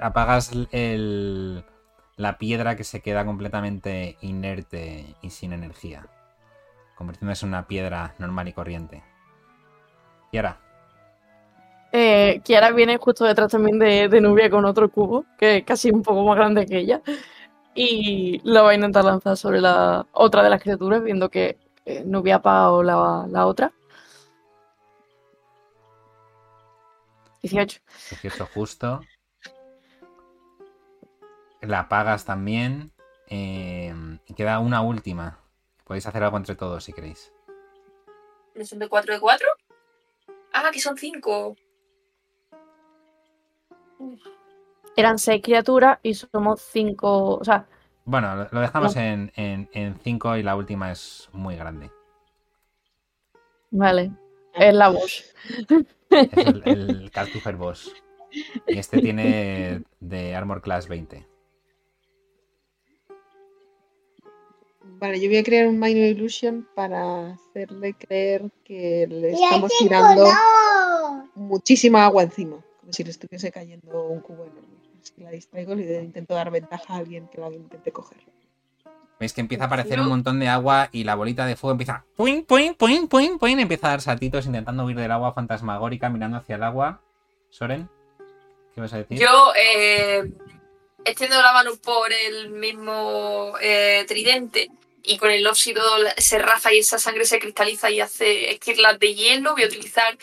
Apagas 0.00 0.50
el, 0.72 1.64
la 2.16 2.36
piedra 2.36 2.74
que 2.74 2.82
se 2.82 3.00
queda 3.00 3.24
completamente 3.24 4.16
inerte 4.22 5.14
y 5.22 5.30
sin 5.30 5.52
energía. 5.52 6.08
Convirtiéndose 6.96 7.46
en 7.46 7.50
una 7.50 7.68
piedra 7.68 8.16
normal 8.18 8.48
y 8.48 8.52
corriente. 8.52 9.04
Kiara, 10.30 10.60
Eh, 11.92 12.40
Kiara 12.44 12.72
viene 12.72 12.98
justo 12.98 13.24
detrás 13.24 13.52
también 13.52 13.78
de, 13.78 14.08
de 14.08 14.20
Nubia 14.20 14.50
con 14.50 14.64
otro 14.64 14.90
cubo, 14.90 15.24
que 15.38 15.58
es 15.58 15.64
casi 15.64 15.90
un 15.90 16.02
poco 16.02 16.24
más 16.24 16.36
grande 16.36 16.66
que 16.66 16.78
ella. 16.78 17.02
Y 17.74 18.40
lo 18.44 18.64
va 18.64 18.70
a 18.70 18.74
intentar 18.74 19.04
lanzar 19.04 19.36
sobre 19.36 19.60
la 19.60 20.06
otra 20.12 20.42
de 20.42 20.50
las 20.50 20.62
criaturas, 20.62 21.02
viendo 21.02 21.30
que 21.30 21.58
eh, 21.86 22.04
Nubia 22.06 22.36
ha 22.36 22.38
apagado 22.38 22.82
la, 22.82 23.26
la 23.30 23.46
otra. 23.46 23.72
18. 27.42 27.80
18 28.10 28.46
justo. 28.54 29.00
La 31.60 31.80
apagas 31.80 32.24
también. 32.24 32.92
eh, 33.28 33.92
y 34.26 34.34
queda 34.34 34.58
una 34.60 34.80
última. 34.82 35.38
Podéis 35.86 36.06
hacer 36.06 36.22
algo 36.24 36.36
entre 36.36 36.54
todos 36.56 36.84
si 36.84 36.92
queréis. 36.92 37.32
¿No 38.54 38.64
son 38.64 38.78
de 38.80 38.88
4 38.88 39.14
de 39.14 39.20
4? 39.20 39.46
Ah, 40.52 40.70
que 40.72 40.80
son 40.80 40.96
5. 40.96 41.56
Eran 44.96 45.18
seis 45.18 45.42
criaturas 45.42 45.98
y 46.02 46.14
somos 46.14 46.60
cinco. 46.62 47.36
O 47.36 47.44
sea, 47.44 47.66
Bueno, 48.04 48.48
lo- 48.50 48.60
dejamos 48.60 48.94
No. 48.96 49.02
en 49.02 49.98
5 50.02 50.36
y 50.36 50.42
la 50.42 50.56
última 50.56 50.90
es 50.92 51.28
muy 51.32 51.56
grande. 51.56 51.90
vale. 53.70 54.10
Es 54.54 54.72
la 54.74 54.88
voz. 54.88 55.34
Es 56.10 56.32
el, 56.32 56.62
el 56.64 57.10
Boss. 57.58 57.92
Y 58.66 58.78
este 58.78 59.00
tiene 59.02 59.82
de 60.00 60.34
Armor 60.34 60.62
Class 60.62 60.88
20. 60.88 61.26
Vale, 64.98 65.20
yo 65.20 65.28
voy 65.28 65.38
a 65.38 65.44
crear 65.44 65.66
un 65.66 65.78
Minor 65.78 66.06
Illusion 66.06 66.66
para 66.74 67.32
hacerle 67.32 67.94
creer 67.94 68.50
que 68.64 69.06
le 69.08 69.32
estamos 69.32 69.70
tirando 69.78 70.26
muchísima 71.34 72.06
agua 72.06 72.22
encima. 72.22 72.56
Como 72.80 72.92
si 72.92 73.04
le 73.04 73.10
estuviese 73.10 73.52
cayendo 73.52 74.06
un 74.06 74.20
cubo 74.20 74.44
enorme. 74.44 74.76
Si 75.02 75.22
la 75.22 75.30
distraigo, 75.30 75.74
le 75.74 76.02
intento 76.02 76.34
dar 76.34 76.50
ventaja 76.50 76.94
a 76.94 76.96
alguien 76.96 77.28
que 77.28 77.40
la 77.40 77.50
intente 77.50 77.92
coger. 77.92 78.18
Veis 79.18 79.32
que 79.32 79.40
empieza 79.40 79.64
a 79.64 79.66
aparecer 79.68 79.98
un 79.98 80.08
montón 80.08 80.38
de 80.40 80.48
agua 80.48 80.88
y 80.92 81.04
la 81.04 81.14
bolita 81.14 81.46
de 81.46 81.56
fuego 81.56 81.72
empieza. 81.72 82.04
Puin, 82.16 82.44
puin, 82.44 82.74
puin, 82.74 83.08
puin, 83.08 83.38
puin. 83.38 83.58
Empieza 83.60 83.86
a 83.86 83.90
dar 83.90 84.00
saltitos 84.02 84.44
intentando 84.46 84.84
huir 84.84 84.96
del 84.96 85.10
agua 85.10 85.32
fantasmagórica, 85.32 86.10
mirando 86.10 86.36
hacia 86.36 86.56
el 86.56 86.62
agua. 86.62 87.00
Soren, 87.48 87.88
¿qué 88.74 88.80
vas 88.80 88.92
a 88.92 88.98
decir? 88.98 89.18
Yo 89.18 89.52
eh, 89.58 90.30
extiendo 91.06 91.40
la 91.40 91.52
mano 91.52 91.76
por 91.76 92.12
el 92.12 92.50
mismo 92.50 93.54
eh, 93.60 94.04
tridente 94.08 94.70
y 95.02 95.18
con 95.18 95.30
el 95.30 95.46
óxido 95.46 95.82
se 96.18 96.38
raja 96.38 96.72
y 96.74 96.78
esa 96.78 96.98
sangre 96.98 97.24
se 97.24 97.38
cristaliza 97.38 97.90
y 97.90 98.00
hace 98.00 98.50
esquirlas 98.50 98.98
de 98.98 99.14
hielo. 99.14 99.52
Voy 99.52 99.62
a 99.62 99.66
utilizar 99.66 100.18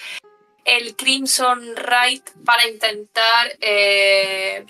el 0.65 0.95
Crimson 0.95 1.75
Right 1.75 2.29
para 2.45 2.67
intentar 2.67 3.57
eh, 3.61 4.65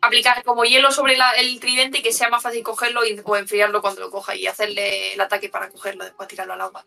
aplicar 0.00 0.42
como 0.42 0.64
hielo 0.64 0.90
sobre 0.90 1.16
la- 1.16 1.32
el 1.32 1.60
tridente 1.60 1.98
y 1.98 2.02
que 2.02 2.12
sea 2.12 2.28
más 2.30 2.42
fácil 2.42 2.62
cogerlo 2.62 3.04
y, 3.04 3.20
o 3.24 3.36
enfriarlo 3.36 3.80
cuando 3.82 4.00
lo 4.00 4.10
coja 4.10 4.34
y 4.34 4.46
hacerle 4.46 5.12
el 5.14 5.20
ataque 5.20 5.48
para 5.48 5.68
cogerlo 5.68 6.04
después 6.04 6.28
tirarlo 6.28 6.54
al 6.54 6.60
agua. 6.62 6.86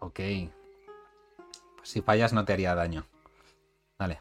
Ok. 0.00 0.20
Pues 1.76 1.88
si 1.88 2.00
fallas 2.02 2.32
no 2.32 2.44
te 2.44 2.52
haría 2.54 2.74
daño. 2.74 3.06
Vale. 3.98 4.20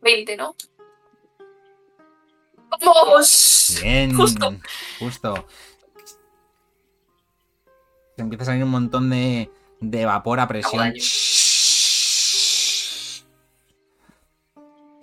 20, 0.00 0.36
¿no? 0.36 0.56
¡Vamos! 2.80 3.78
Bien. 3.82 4.14
Justo. 4.14 4.54
Justo. 4.98 5.46
Te 8.16 8.22
empieza 8.22 8.42
a 8.42 8.46
salir 8.46 8.64
un 8.64 8.70
montón 8.70 9.10
de, 9.10 9.50
de 9.80 10.04
vapor 10.06 10.40
a 10.40 10.48
presión. 10.48 10.92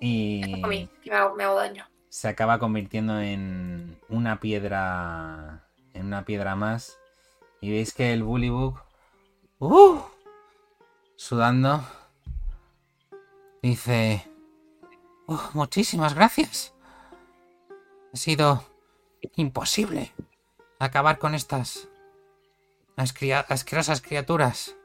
Y 0.00 0.62
A 0.62 0.66
mí, 0.66 0.88
me 1.04 1.14
hago, 1.14 1.34
me 1.36 1.44
hago 1.44 1.56
daño. 1.56 1.86
se 2.08 2.28
acaba 2.28 2.58
convirtiendo 2.58 3.20
en 3.20 3.98
una 4.08 4.40
piedra. 4.40 5.64
En 5.92 6.06
una 6.06 6.24
piedra 6.24 6.56
más. 6.56 6.98
Y 7.60 7.70
veis 7.70 7.92
que 7.92 8.12
el 8.12 8.22
Bullybug. 8.22 8.78
¡Uh! 9.58 9.98
Sudando. 11.16 11.84
Dice. 13.62 14.26
"Oh, 15.26 15.50
muchísimas 15.52 16.14
gracias. 16.14 16.72
Ha 18.12 18.16
sido 18.16 18.64
imposible 19.36 20.12
acabar 20.78 21.18
con 21.18 21.34
estas 21.34 21.88
asquerosas 22.96 24.00
criaturas. 24.00 24.76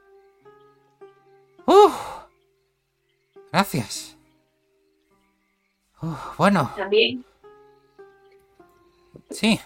¡Uh! 1.66 1.90
Gracias. 3.52 4.16
Bueno, 6.38 6.72
También. 6.76 7.24
sí. 9.30 9.60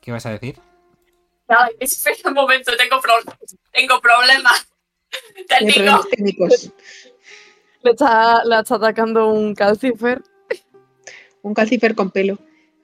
¿Qué 0.00 0.12
vas 0.12 0.26
a 0.26 0.30
decir? 0.30 0.60
Ay, 1.48 1.74
espera 1.80 2.16
un 2.26 2.34
momento, 2.34 2.76
tengo, 2.76 3.00
pro- 3.00 3.36
tengo 3.72 4.00
problemas 4.00 4.68
técnicos. 5.48 6.70
Le 7.82 7.90
está, 7.90 8.44
la 8.44 8.60
está 8.60 8.76
atacando 8.76 9.28
un 9.28 9.54
calcifer. 9.54 10.22
Un 11.42 11.54
calcifer 11.54 11.94
con 11.94 12.10
pelo. 12.10 12.38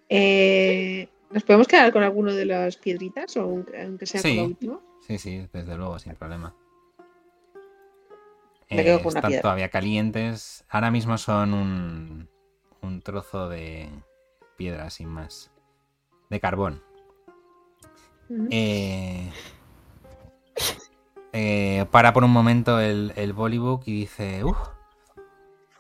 Eh, 0.09 1.09
¿Nos 1.31 1.43
podemos 1.45 1.69
quedar 1.69 1.93
con 1.93 2.03
alguno 2.03 2.33
de 2.35 2.45
las 2.47 2.77
piedritas 2.77 3.37
o 3.37 3.43
aunque 3.43 3.83
aunque 3.83 4.07
sea 4.07 4.21
con 4.23 4.31
Sí. 4.31 4.37
la 4.37 4.43
última? 4.45 4.81
Sí, 5.07 5.19
sí, 5.19 5.47
desde 5.53 5.77
luego, 5.77 5.99
sin 5.99 6.15
problema. 6.17 6.55
Me 8.71 8.85
quedo 8.85 8.97
Eh, 8.99 9.03
con 9.03 9.11
una 9.13 9.19
están 9.21 9.31
piedra. 9.31 9.43
todavía 9.43 9.69
calientes. 9.71 10.65
Ahora 10.69 10.91
mismo 10.91 11.17
son 11.19 11.55
un, 11.55 12.29
un 12.83 13.01
trozo 13.03 13.49
de 13.49 13.89
piedra 14.57 14.91
sin 14.91 15.09
más. 15.09 15.51
De 16.29 16.41
carbón. 16.41 16.83
Eh, 18.51 19.31
eh, 21.33 21.87
para 21.91 22.13
por 22.13 22.25
un 22.25 22.31
momento 22.31 22.81
el, 22.81 23.13
el 23.17 23.33
Bollywood 23.33 23.81
y 23.87 24.01
dice: 24.01 24.45
"Uf, 24.45 24.59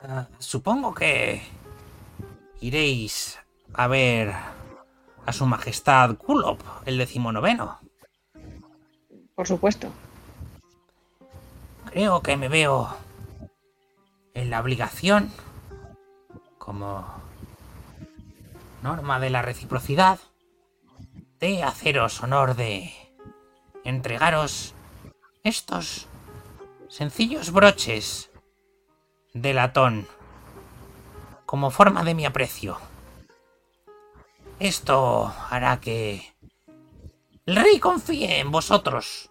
Ah, 0.02 0.28
supongo 0.38 0.94
que 0.94 1.42
iréis 2.60 3.38
a 3.74 3.88
ver 3.88 4.32
a 5.26 5.32
su 5.32 5.44
majestad 5.46 6.16
Kulop, 6.16 6.60
el 6.86 6.98
decimonoveno. 6.98 7.80
Por 9.34 9.46
supuesto. 9.46 9.90
Creo 11.90 12.22
que 12.22 12.36
me 12.36 12.48
veo 12.48 12.94
en 14.34 14.50
la 14.50 14.60
obligación, 14.60 15.32
como 16.58 17.04
norma 18.82 19.18
de 19.18 19.30
la 19.30 19.42
reciprocidad, 19.42 20.20
de 21.40 21.64
haceros 21.64 22.22
honor 22.22 22.54
de 22.54 22.92
entregaros 23.84 24.74
estos 25.42 26.06
sencillos 26.88 27.50
broches 27.52 28.30
de 29.42 29.54
latón 29.54 30.06
como 31.46 31.70
forma 31.70 32.04
de 32.04 32.14
mi 32.14 32.26
aprecio. 32.26 32.78
Esto 34.58 35.32
hará 35.50 35.80
que 35.80 36.34
el 37.46 37.56
rey 37.56 37.78
confíe 37.80 38.40
en 38.40 38.50
vosotros 38.50 39.30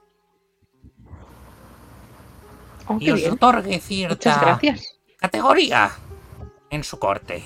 Oh, 2.89 2.97
y 2.99 3.11
os 3.11 3.19
bien. 3.21 3.33
otorgue 3.33 3.79
cierta 3.79 4.39
gracias. 4.39 4.97
categoría 5.17 5.91
en 6.69 6.83
su 6.83 6.99
corte. 6.99 7.43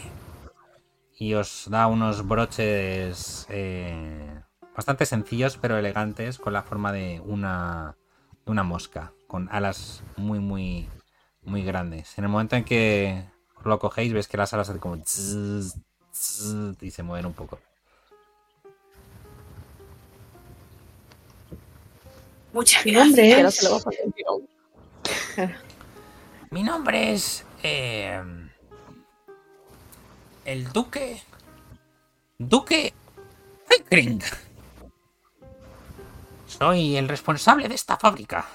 y 1.17 1.33
os 1.35 1.67
da 1.69 1.87
unos 1.87 2.27
broches 2.27 3.45
eh, 3.49 4.41
bastante 4.75 5.05
sencillos 5.05 5.57
pero 5.57 5.77
elegantes 5.77 6.37
con 6.39 6.53
la 6.53 6.63
forma 6.63 6.91
de 6.91 7.21
una, 7.25 7.97
de 8.45 8.51
una 8.51 8.63
mosca, 8.63 9.13
con 9.27 9.49
alas 9.51 10.03
muy, 10.15 10.39
muy, 10.39 10.89
muy 11.43 11.63
grandes. 11.63 12.17
En 12.17 12.23
el 12.25 12.29
momento 12.29 12.55
en 12.55 12.63
que 12.63 13.25
lo 13.63 13.79
cogéis, 13.79 14.13
ves 14.13 14.27
que 14.27 14.37
las 14.37 14.53
alas 14.53 14.69
hacen 14.69 14.79
como 14.79 14.97
zzz, 15.03 15.75
y 16.81 16.91
se 16.91 17.03
mueven 17.03 17.25
un 17.25 17.33
poco. 17.33 17.59
Muchas 22.53 22.85
Mi 22.85 22.91
gracias. 22.91 23.63
nombre 23.63 23.91
es... 25.37 25.47
Mi 26.51 26.63
nombre 26.63 27.13
es. 27.13 27.45
eh, 27.63 28.21
el 30.43 30.71
Duque. 30.73 31.21
Duque. 32.37 32.93
Soy 36.47 36.97
el 36.97 37.07
responsable 37.07 37.69
de 37.69 37.75
esta 37.75 37.95
fábrica. 37.97 38.45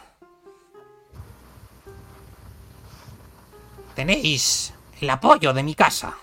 Tenéis 3.97 4.75
el 5.01 5.09
apoyo 5.09 5.55
de 5.55 5.63
mi 5.63 5.75
casa. 5.75 6.15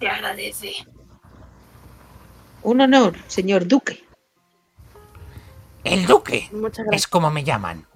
Se 0.00 0.08
agradece. 0.08 0.72
Un 2.64 2.80
honor, 2.80 3.16
señor 3.28 3.68
Duque. 3.68 4.04
El 5.84 6.06
Duque 6.06 6.48
Muchas 6.52 6.86
es 6.90 7.06
como 7.06 7.30
me 7.30 7.44
llaman. 7.44 7.86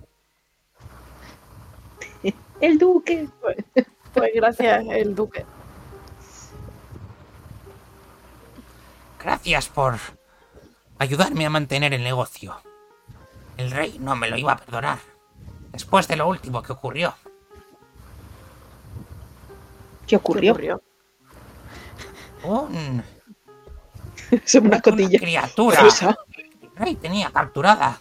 El 2.60 2.78
Duque. 2.78 3.28
Pues 4.14 4.30
gracias, 4.34 4.84
el 4.90 5.14
duque. 5.14 5.44
Gracias 9.18 9.68
por 9.68 9.98
ayudarme 10.98 11.46
a 11.46 11.50
mantener 11.50 11.94
el 11.94 12.04
negocio. 12.04 12.54
El 13.56 13.70
rey 13.70 13.98
no 13.98 14.16
me 14.16 14.28
lo 14.28 14.36
iba 14.36 14.52
a 14.52 14.56
perdonar. 14.56 14.98
Después 15.70 16.08
de 16.08 16.16
lo 16.16 16.28
último 16.28 16.62
que 16.62 16.72
ocurrió. 16.72 17.14
¿Qué 20.06 20.08
¿Qué 20.08 20.16
ocurrió? 20.16 20.82
Un, 22.44 23.02
Es 24.30 24.54
una 24.54 24.80
criatura 24.80 25.80
Rosa. 25.82 26.16
el 26.62 26.76
rey 26.76 26.96
tenía 26.96 27.30
capturada. 27.30 28.00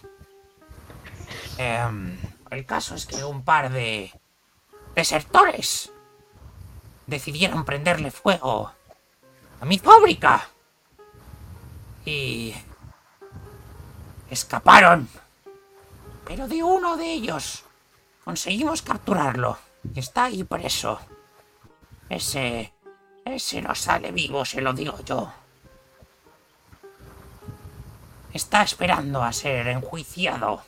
Em, 1.58 2.16
el 2.50 2.66
caso 2.66 2.94
es 2.94 3.06
que 3.06 3.22
un 3.24 3.44
par 3.44 3.70
de 3.70 4.10
desertores 4.94 5.92
decidieron 7.06 7.64
prenderle 7.64 8.10
fuego 8.10 8.72
a 9.60 9.64
mi 9.64 9.78
fábrica. 9.78 10.48
Y 12.04 12.54
escaparon. 14.30 15.08
Pero 16.34 16.48
de 16.48 16.62
uno 16.62 16.96
de 16.96 17.12
ellos 17.12 17.62
conseguimos 18.24 18.80
capturarlo. 18.80 19.58
Y 19.94 20.00
está 20.00 20.24
ahí 20.24 20.44
preso. 20.44 20.98
Ese... 22.08 22.72
Ese 23.22 23.60
no 23.60 23.74
sale 23.74 24.12
vivo, 24.12 24.42
se 24.46 24.62
lo 24.62 24.72
digo 24.72 24.98
yo. 25.04 25.30
Está 28.32 28.62
esperando 28.62 29.22
a 29.22 29.30
ser 29.30 29.68
enjuiciado. 29.68 30.62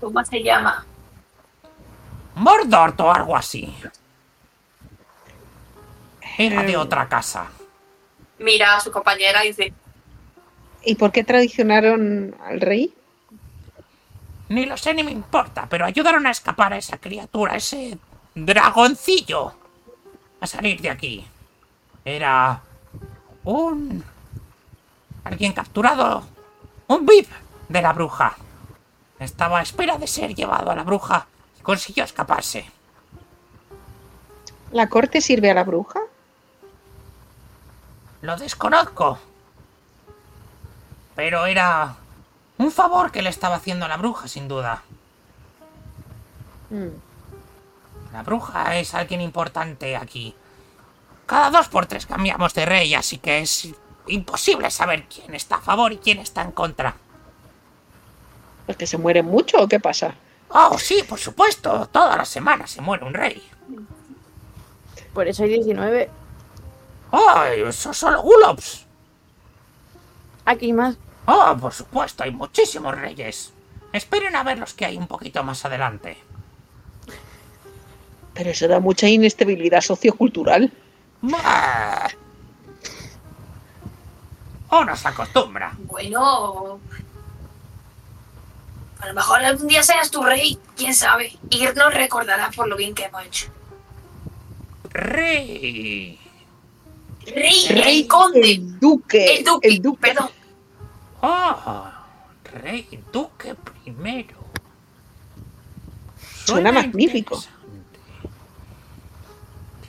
¿Cómo 0.00 0.24
se 0.24 0.44
llama? 0.44 0.86
Mordort 2.36 3.00
o 3.00 3.12
algo 3.12 3.36
así. 3.36 3.76
Era 6.38 6.62
de 6.62 6.76
otra 6.76 7.08
casa. 7.08 7.48
Mira 8.38 8.76
a 8.76 8.80
su 8.80 8.92
compañera 8.92 9.44
y 9.44 9.48
dice, 9.48 9.74
¿Y 10.84 10.94
por 10.94 11.12
qué 11.12 11.24
traicionaron 11.24 12.34
al 12.44 12.60
rey? 12.60 12.94
Ni 14.48 14.64
lo 14.64 14.76
sé 14.76 14.94
ni 14.94 15.02
me 15.02 15.10
importa, 15.10 15.66
pero 15.68 15.84
ayudaron 15.84 16.26
a 16.26 16.30
escapar 16.30 16.72
a 16.72 16.78
esa 16.78 16.98
criatura, 16.98 17.56
ese 17.56 17.98
dragoncillo, 18.34 19.52
a 20.40 20.46
salir 20.46 20.80
de 20.80 20.90
aquí. 20.90 21.26
Era 22.04 22.62
un... 23.44 24.02
alguien 25.24 25.52
capturado, 25.52 26.22
un 26.86 27.04
VIP 27.04 27.28
de 27.68 27.82
la 27.82 27.92
bruja. 27.92 28.36
Estaba 29.18 29.58
a 29.58 29.62
espera 29.62 29.98
de 29.98 30.06
ser 30.06 30.34
llevado 30.34 30.70
a 30.70 30.76
la 30.76 30.84
bruja 30.84 31.26
y 31.58 31.62
consiguió 31.62 32.04
escaparse. 32.04 32.64
¿La 34.70 34.88
corte 34.88 35.20
sirve 35.20 35.50
a 35.50 35.54
la 35.54 35.64
bruja? 35.64 36.00
Lo 38.22 38.36
desconozco. 38.36 39.18
Pero 41.18 41.46
era 41.46 41.96
un 42.58 42.70
favor 42.70 43.10
que 43.10 43.22
le 43.22 43.30
estaba 43.30 43.56
haciendo 43.56 43.86
a 43.86 43.88
la 43.88 43.96
bruja, 43.96 44.28
sin 44.28 44.46
duda. 44.46 44.84
Mm. 46.70 48.12
La 48.12 48.22
bruja 48.22 48.76
es 48.76 48.94
alguien 48.94 49.20
importante 49.20 49.96
aquí. 49.96 50.32
Cada 51.26 51.50
dos 51.50 51.66
por 51.66 51.86
tres 51.86 52.06
cambiamos 52.06 52.54
de 52.54 52.64
rey, 52.66 52.94
así 52.94 53.18
que 53.18 53.40
es 53.40 53.66
imposible 54.06 54.70
saber 54.70 55.08
quién 55.08 55.34
está 55.34 55.56
a 55.56 55.60
favor 55.60 55.92
y 55.92 55.98
quién 55.98 56.20
está 56.20 56.42
en 56.42 56.52
contra. 56.52 56.94
¿Pues 58.66 58.78
que 58.78 58.86
se 58.86 58.96
muere 58.96 59.24
mucho 59.24 59.60
o 59.60 59.66
qué 59.66 59.80
pasa? 59.80 60.14
Oh, 60.50 60.78
sí, 60.78 61.02
por 61.02 61.18
supuesto. 61.18 61.88
Todas 61.90 62.16
las 62.16 62.28
semanas 62.28 62.70
se 62.70 62.80
muere 62.80 63.04
un 63.04 63.14
rey. 63.14 63.42
Por 65.12 65.26
eso 65.26 65.42
hay 65.42 65.48
19. 65.48 66.10
Oh, 67.10 67.42
eso 67.42 67.92
solo 67.92 68.22
Gulops. 68.22 68.86
Aquí 70.44 70.72
más. 70.72 70.96
Oh, 71.30 71.54
por 71.60 71.74
supuesto, 71.74 72.22
hay 72.24 72.30
muchísimos 72.30 72.98
reyes. 72.98 73.52
Esperen 73.92 74.34
a 74.34 74.42
ver 74.42 74.58
los 74.58 74.72
que 74.72 74.86
hay 74.86 74.96
un 74.96 75.06
poquito 75.06 75.44
más 75.44 75.62
adelante. 75.62 76.16
Pero 78.32 78.48
eso 78.50 78.66
da 78.66 78.80
mucha 78.80 79.06
inestabilidad 79.08 79.82
sociocultural. 79.82 80.72
Bah. 81.20 82.08
Uno 84.70 84.96
se 84.96 85.08
acostumbra. 85.08 85.74
bueno, 85.80 86.80
a 89.00 89.06
lo 89.08 89.14
mejor 89.14 89.44
algún 89.44 89.68
día 89.68 89.82
seas 89.82 90.10
tu 90.10 90.22
rey, 90.22 90.58
quién 90.76 90.94
sabe. 90.94 91.36
Y 91.50 91.62
nos 91.76 91.92
recordará 91.92 92.50
por 92.56 92.68
lo 92.68 92.76
bien 92.76 92.94
que 92.94 93.04
hemos 93.04 93.24
hecho. 93.26 93.46
Rey. 94.90 96.18
Rey, 97.26 97.66
Rey, 97.68 98.00
el 98.00 98.08
conde, 98.08 98.52
El 98.52 98.80
duque. 98.80 99.36
el 99.36 99.44
duque, 99.44 99.68
El 99.68 99.82
duque. 99.82 100.00
perdón. 100.00 100.30
Oh, 101.20 101.90
rey 102.44 103.04
duque 103.12 103.54
primero. 103.54 104.36
Suena 106.44 106.72
magnífico. 106.72 107.36
interesante. 107.36 107.98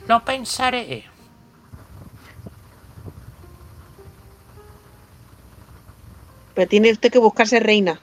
Lo 0.06 0.24
pensaré. 0.24 1.04
Pero 6.54 6.68
tiene 6.68 6.92
usted 6.92 7.10
que 7.10 7.18
buscarse 7.18 7.60
reina. 7.60 8.00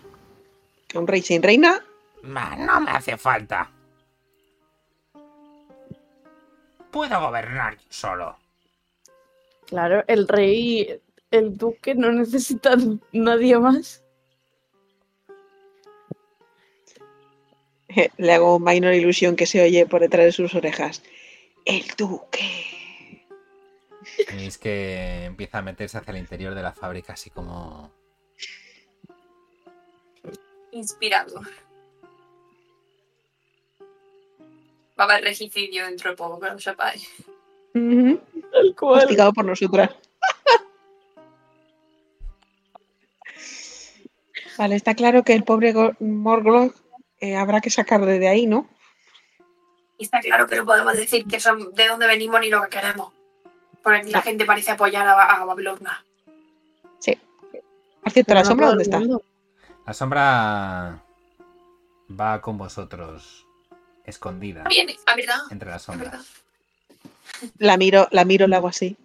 Que 0.87 0.97
un 0.97 1.05
rey 1.05 1.21
sin 1.21 1.43
reina, 1.43 1.83
no 2.23 2.81
me 2.81 2.91
hace 2.91 3.17
falta. 3.17 3.69
Puedo 6.91 7.19
gobernar 7.19 7.77
yo 7.77 7.83
solo. 7.89 8.37
Claro, 9.67 10.03
el 10.07 10.27
rey, 10.27 11.01
el 11.31 11.57
duque 11.57 11.95
no 11.95 12.11
necesita 12.11 12.75
nadie 13.11 13.57
más. 13.59 14.03
le 18.17 18.33
hago 18.33 18.59
minor 18.59 18.93
ilusión 18.93 19.35
que 19.35 19.47
se 19.47 19.63
oye 19.63 19.85
por 19.85 20.01
detrás 20.01 20.25
de 20.25 20.31
sus 20.31 20.53
orejas. 20.53 21.01
El 21.65 21.83
duque. 21.97 23.23
Veis 24.31 24.57
que 24.57 25.25
empieza 25.25 25.59
a 25.59 25.61
meterse 25.61 25.97
hacia 25.97 26.11
el 26.11 26.17
interior 26.17 26.53
de 26.55 26.61
la 26.61 26.73
fábrica, 26.73 27.13
así 27.13 27.29
como. 27.29 27.91
Inspirado. 30.71 31.41
Va 34.99 35.03
a 35.03 35.11
haber 35.11 35.23
regicidio 35.23 35.85
dentro 35.85 36.11
de 36.11 36.15
poco, 36.15 36.39
que 36.39 36.49
lo 36.49 36.59
sepáis. 36.59 37.09
Tal 37.73 38.75
cual. 38.75 39.01
Castigado 39.01 39.33
por 39.33 39.45
nosotras. 39.45 39.91
Vale, 44.57 44.75
está 44.75 44.95
claro 44.95 45.23
que 45.23 45.33
el 45.33 45.43
pobre 45.43 45.73
Morgloth 45.99 46.75
eh, 47.19 47.35
habrá 47.35 47.61
que 47.61 47.69
sacarle 47.69 48.19
de 48.19 48.27
ahí, 48.27 48.45
¿no? 48.47 48.67
Y 49.97 50.03
está 50.03 50.19
claro 50.19 50.47
que 50.47 50.55
no 50.55 50.65
podemos 50.65 50.95
decir 50.95 51.25
que 51.25 51.39
son 51.39 51.73
de 51.73 51.87
dónde 51.87 52.05
venimos 52.07 52.39
ni 52.41 52.49
lo 52.49 52.61
que 52.63 52.69
queremos. 52.69 53.11
Porque 53.83 54.03
la 54.11 54.21
gente 54.21 54.45
parece 54.45 54.71
apoyar 54.71 55.07
a, 55.07 55.41
a 55.41 55.45
Babilonia. 55.45 56.03
Por 58.03 58.11
cierto, 58.13 58.33
¿la 58.33 58.45
sombra 58.45 58.67
dónde 58.67 58.83
está? 58.83 59.01
La 59.85 59.93
sombra 59.93 61.03
va 62.09 62.41
con 62.41 62.57
vosotros, 62.57 63.45
escondida 64.05 64.63
Viene, 64.69 64.95
a 65.05 65.15
verdad. 65.15 65.39
entre 65.49 65.69
las 65.69 65.89
a 65.89 65.91
verdad. 65.95 66.11
sombras. 66.21 67.51
La 67.57 67.75
miro, 67.75 68.07
la 68.11 68.23
miro, 68.23 68.47
le 68.47 68.55
hago 68.55 68.69
así. 68.69 68.95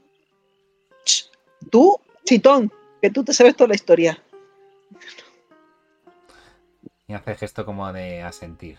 Tú, 1.71 1.97
chitón, 2.25 2.73
que 3.01 3.11
tú 3.11 3.25
te 3.25 3.33
sabes 3.35 3.57
toda 3.57 3.69
la 3.69 3.75
historia. 3.75 4.23
Y 7.13 7.15
hace 7.15 7.35
gesto 7.35 7.67
como 7.67 7.93
de 7.93 8.23
asentir. 8.23 8.79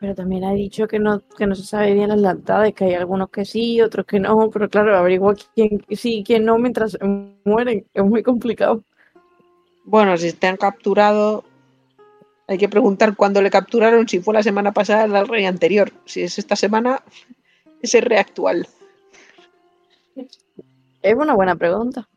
Pero 0.00 0.16
también 0.16 0.42
ha 0.42 0.52
dicho 0.52 0.88
que 0.88 0.98
no, 0.98 1.22
que 1.38 1.46
no 1.46 1.54
se 1.54 1.62
sabe 1.62 1.94
bien 1.94 2.08
las 2.08 2.18
lealtades, 2.18 2.74
que 2.74 2.86
hay 2.86 2.94
algunos 2.94 3.30
que 3.30 3.44
sí, 3.44 3.80
otros 3.80 4.04
que 4.04 4.18
no, 4.18 4.50
pero 4.50 4.68
claro, 4.68 4.96
averigua 4.96 5.36
quién 5.54 5.80
sí 5.90 6.18
y 6.18 6.24
quién 6.24 6.44
no 6.44 6.58
mientras 6.58 6.98
mueren. 7.44 7.86
Es 7.94 8.04
muy 8.04 8.24
complicado. 8.24 8.82
Bueno, 9.84 10.16
si 10.16 10.32
te 10.32 10.48
han 10.48 10.56
capturado, 10.56 11.44
hay 12.48 12.58
que 12.58 12.68
preguntar 12.68 13.14
cuándo 13.14 13.40
le 13.42 13.50
capturaron, 13.50 14.08
si 14.08 14.18
fue 14.18 14.34
la 14.34 14.42
semana 14.42 14.72
pasada 14.72 15.04
o 15.04 15.22
el 15.22 15.28
rey 15.28 15.44
anterior. 15.44 15.92
Si 16.04 16.22
es 16.22 16.36
esta 16.36 16.56
semana, 16.56 17.00
es 17.80 17.94
el 17.94 18.02
rey 18.02 18.18
actual. 18.18 18.66
Es 20.16 21.14
una 21.14 21.34
buena 21.34 21.54
pregunta. 21.54 22.08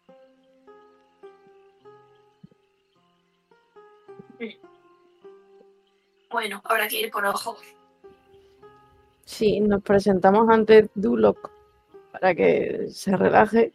Bueno, 6.34 6.64
habrá 6.66 6.88
que 6.88 7.00
ir 7.00 7.12
con 7.12 7.26
ojo. 7.26 7.56
Sí, 9.24 9.60
nos 9.60 9.84
presentamos 9.84 10.50
ante 10.50 10.90
Duloc 10.96 11.52
para 12.12 12.34
que 12.34 12.88
se 12.92 13.16
relaje 13.16 13.72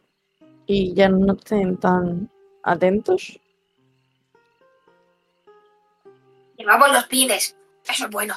y 0.66 0.92
ya 0.92 1.08
no 1.08 1.34
estén 1.34 1.76
tan 1.76 2.28
atentos. 2.64 3.40
Llevamos 6.56 6.92
los 6.92 7.04
pines. 7.04 7.56
Eso 7.88 8.06
es 8.06 8.10
bueno. 8.10 8.34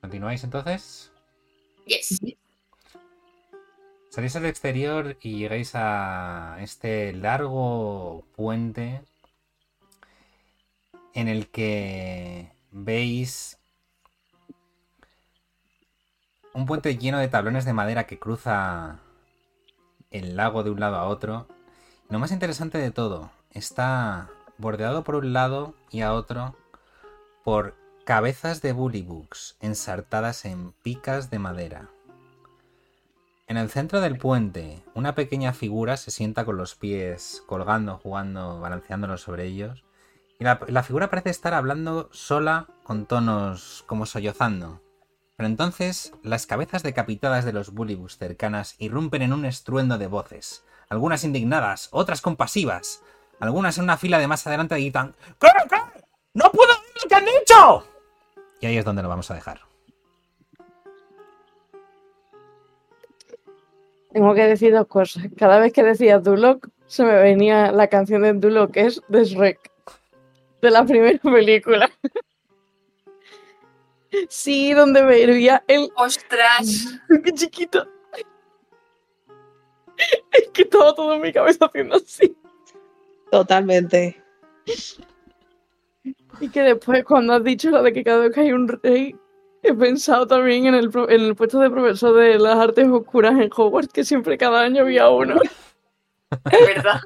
¿Continuáis 0.00 0.42
entonces? 0.42 1.12
Yes. 1.84 2.18
Salís 4.08 4.34
al 4.36 4.46
exterior 4.46 5.18
y 5.20 5.36
llegáis 5.36 5.72
a 5.74 6.56
este 6.60 7.12
largo 7.12 8.24
puente 8.34 9.02
en 11.14 11.28
el 11.28 11.48
que 11.48 12.52
veis 12.70 13.58
un 16.52 16.66
puente 16.66 16.96
lleno 16.96 17.18
de 17.18 17.28
tablones 17.28 17.64
de 17.64 17.72
madera 17.72 18.06
que 18.06 18.18
cruza 18.18 19.00
el 20.10 20.36
lago 20.36 20.62
de 20.62 20.70
un 20.70 20.80
lado 20.80 20.96
a 20.96 21.06
otro. 21.06 21.46
Lo 22.08 22.18
más 22.18 22.32
interesante 22.32 22.78
de 22.78 22.90
todo, 22.90 23.30
está 23.52 24.30
bordeado 24.58 25.04
por 25.04 25.16
un 25.16 25.32
lado 25.32 25.74
y 25.90 26.00
a 26.02 26.12
otro 26.12 26.56
por 27.44 27.74
cabezas 28.04 28.60
de 28.62 28.72
bullybooks 28.72 29.56
ensartadas 29.60 30.44
en 30.44 30.72
picas 30.82 31.30
de 31.30 31.38
madera. 31.38 31.88
En 33.46 33.56
el 33.56 33.68
centro 33.68 34.00
del 34.00 34.16
puente, 34.16 34.82
una 34.94 35.14
pequeña 35.14 35.52
figura 35.52 35.96
se 35.96 36.10
sienta 36.10 36.44
con 36.44 36.56
los 36.56 36.76
pies 36.76 37.42
colgando, 37.46 37.98
jugando, 37.98 38.60
balanceándolos 38.60 39.22
sobre 39.22 39.46
ellos. 39.46 39.84
Y 40.40 40.44
la, 40.44 40.82
figura 40.82 41.10
parece 41.10 41.28
estar 41.28 41.52
hablando 41.52 42.08
sola 42.12 42.66
con 42.82 43.04
tonos 43.04 43.84
como 43.86 44.06
sollozando. 44.06 44.80
Pero 45.36 45.46
entonces 45.46 46.14
las 46.22 46.46
cabezas 46.46 46.82
decapitadas 46.82 47.44
de 47.44 47.52
los 47.52 47.74
bullybus 47.74 48.16
cercanas 48.16 48.74
irrumpen 48.78 49.20
en 49.20 49.34
un 49.34 49.44
estruendo 49.44 49.98
de 49.98 50.06
voces. 50.06 50.64
Algunas 50.88 51.24
indignadas, 51.24 51.88
otras 51.92 52.22
compasivas. 52.22 53.02
Algunas 53.38 53.76
en 53.76 53.84
una 53.84 53.98
fila 53.98 54.18
de 54.18 54.28
más 54.28 54.46
adelante 54.46 54.76
gritan 54.76 55.14
¿Qué? 55.38 55.48
¿Qué? 55.68 55.76
¡No 56.32 56.50
puedo 56.50 56.72
oír 56.72 57.02
lo 57.02 57.08
que 57.08 57.14
han 57.14 57.24
dicho! 57.26 57.84
Y 58.62 58.66
ahí 58.66 58.78
es 58.78 58.84
donde 58.86 59.02
lo 59.02 59.10
vamos 59.10 59.30
a 59.30 59.34
dejar. 59.34 59.60
Tengo 64.10 64.34
que 64.34 64.46
decir 64.46 64.72
dos 64.72 64.86
cosas. 64.86 65.24
Cada 65.36 65.58
vez 65.58 65.74
que 65.74 65.82
decía 65.82 66.18
Duloc, 66.18 66.70
se 66.86 67.04
me 67.04 67.14
venía 67.14 67.72
la 67.72 67.88
canción 67.88 68.22
de 68.22 68.32
Duloc, 68.32 68.70
que 68.72 68.86
es 68.86 69.02
de 69.08 69.24
Shrek, 69.24 69.69
de 70.60 70.70
la 70.70 70.84
primera 70.84 71.18
película. 71.18 71.90
Sí, 74.28 74.72
donde 74.72 75.02
veía 75.04 75.62
el 75.68 75.88
Ostras. 75.96 77.00
qué 77.24 77.32
chiquito. 77.32 77.86
Es 80.32 80.48
que 80.52 80.62
estaba 80.62 80.94
todo 80.94 81.14
en 81.14 81.20
mi 81.20 81.32
cabeza 81.32 81.66
haciendo 81.66 81.96
así. 81.96 82.36
Totalmente. 83.30 84.20
Y 86.40 86.48
que 86.48 86.62
después, 86.62 87.04
cuando 87.04 87.34
has 87.34 87.44
dicho 87.44 87.70
lo 87.70 87.82
de 87.82 87.92
que 87.92 88.02
cada 88.02 88.20
vez 88.22 88.32
que 88.34 88.40
hay 88.40 88.52
un 88.52 88.66
rey, 88.66 89.14
he 89.62 89.74
pensado 89.74 90.26
también 90.26 90.66
en 90.66 90.74
el, 90.74 90.90
pro- 90.90 91.08
en 91.10 91.20
el 91.20 91.36
puesto 91.36 91.58
de 91.60 91.70
profesor 91.70 92.16
de 92.16 92.38
las 92.38 92.56
artes 92.56 92.88
oscuras 92.88 93.38
en 93.38 93.50
Hogwarts, 93.54 93.92
que 93.92 94.04
siempre 94.04 94.38
cada 94.38 94.62
año 94.62 94.82
había 94.82 95.08
uno. 95.10 95.38
Es 96.50 96.66
verdad. 96.66 97.00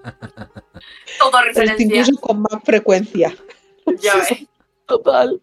Todo 1.19 1.31
Pero 1.33 1.45
referencia. 1.47 1.85
incluso 1.87 2.21
con 2.21 2.43
más 2.43 2.63
frecuencia. 2.65 3.35
Ya 4.01 4.15
ves. 4.31 4.47
Total. 4.87 5.41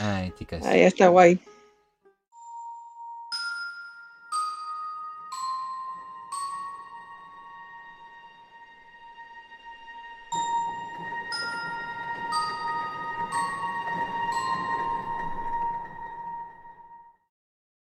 Ay, 0.00 0.32
chicas. 0.38 0.64
Ahí 0.64 0.82
está 0.82 1.08
guay. 1.08 1.40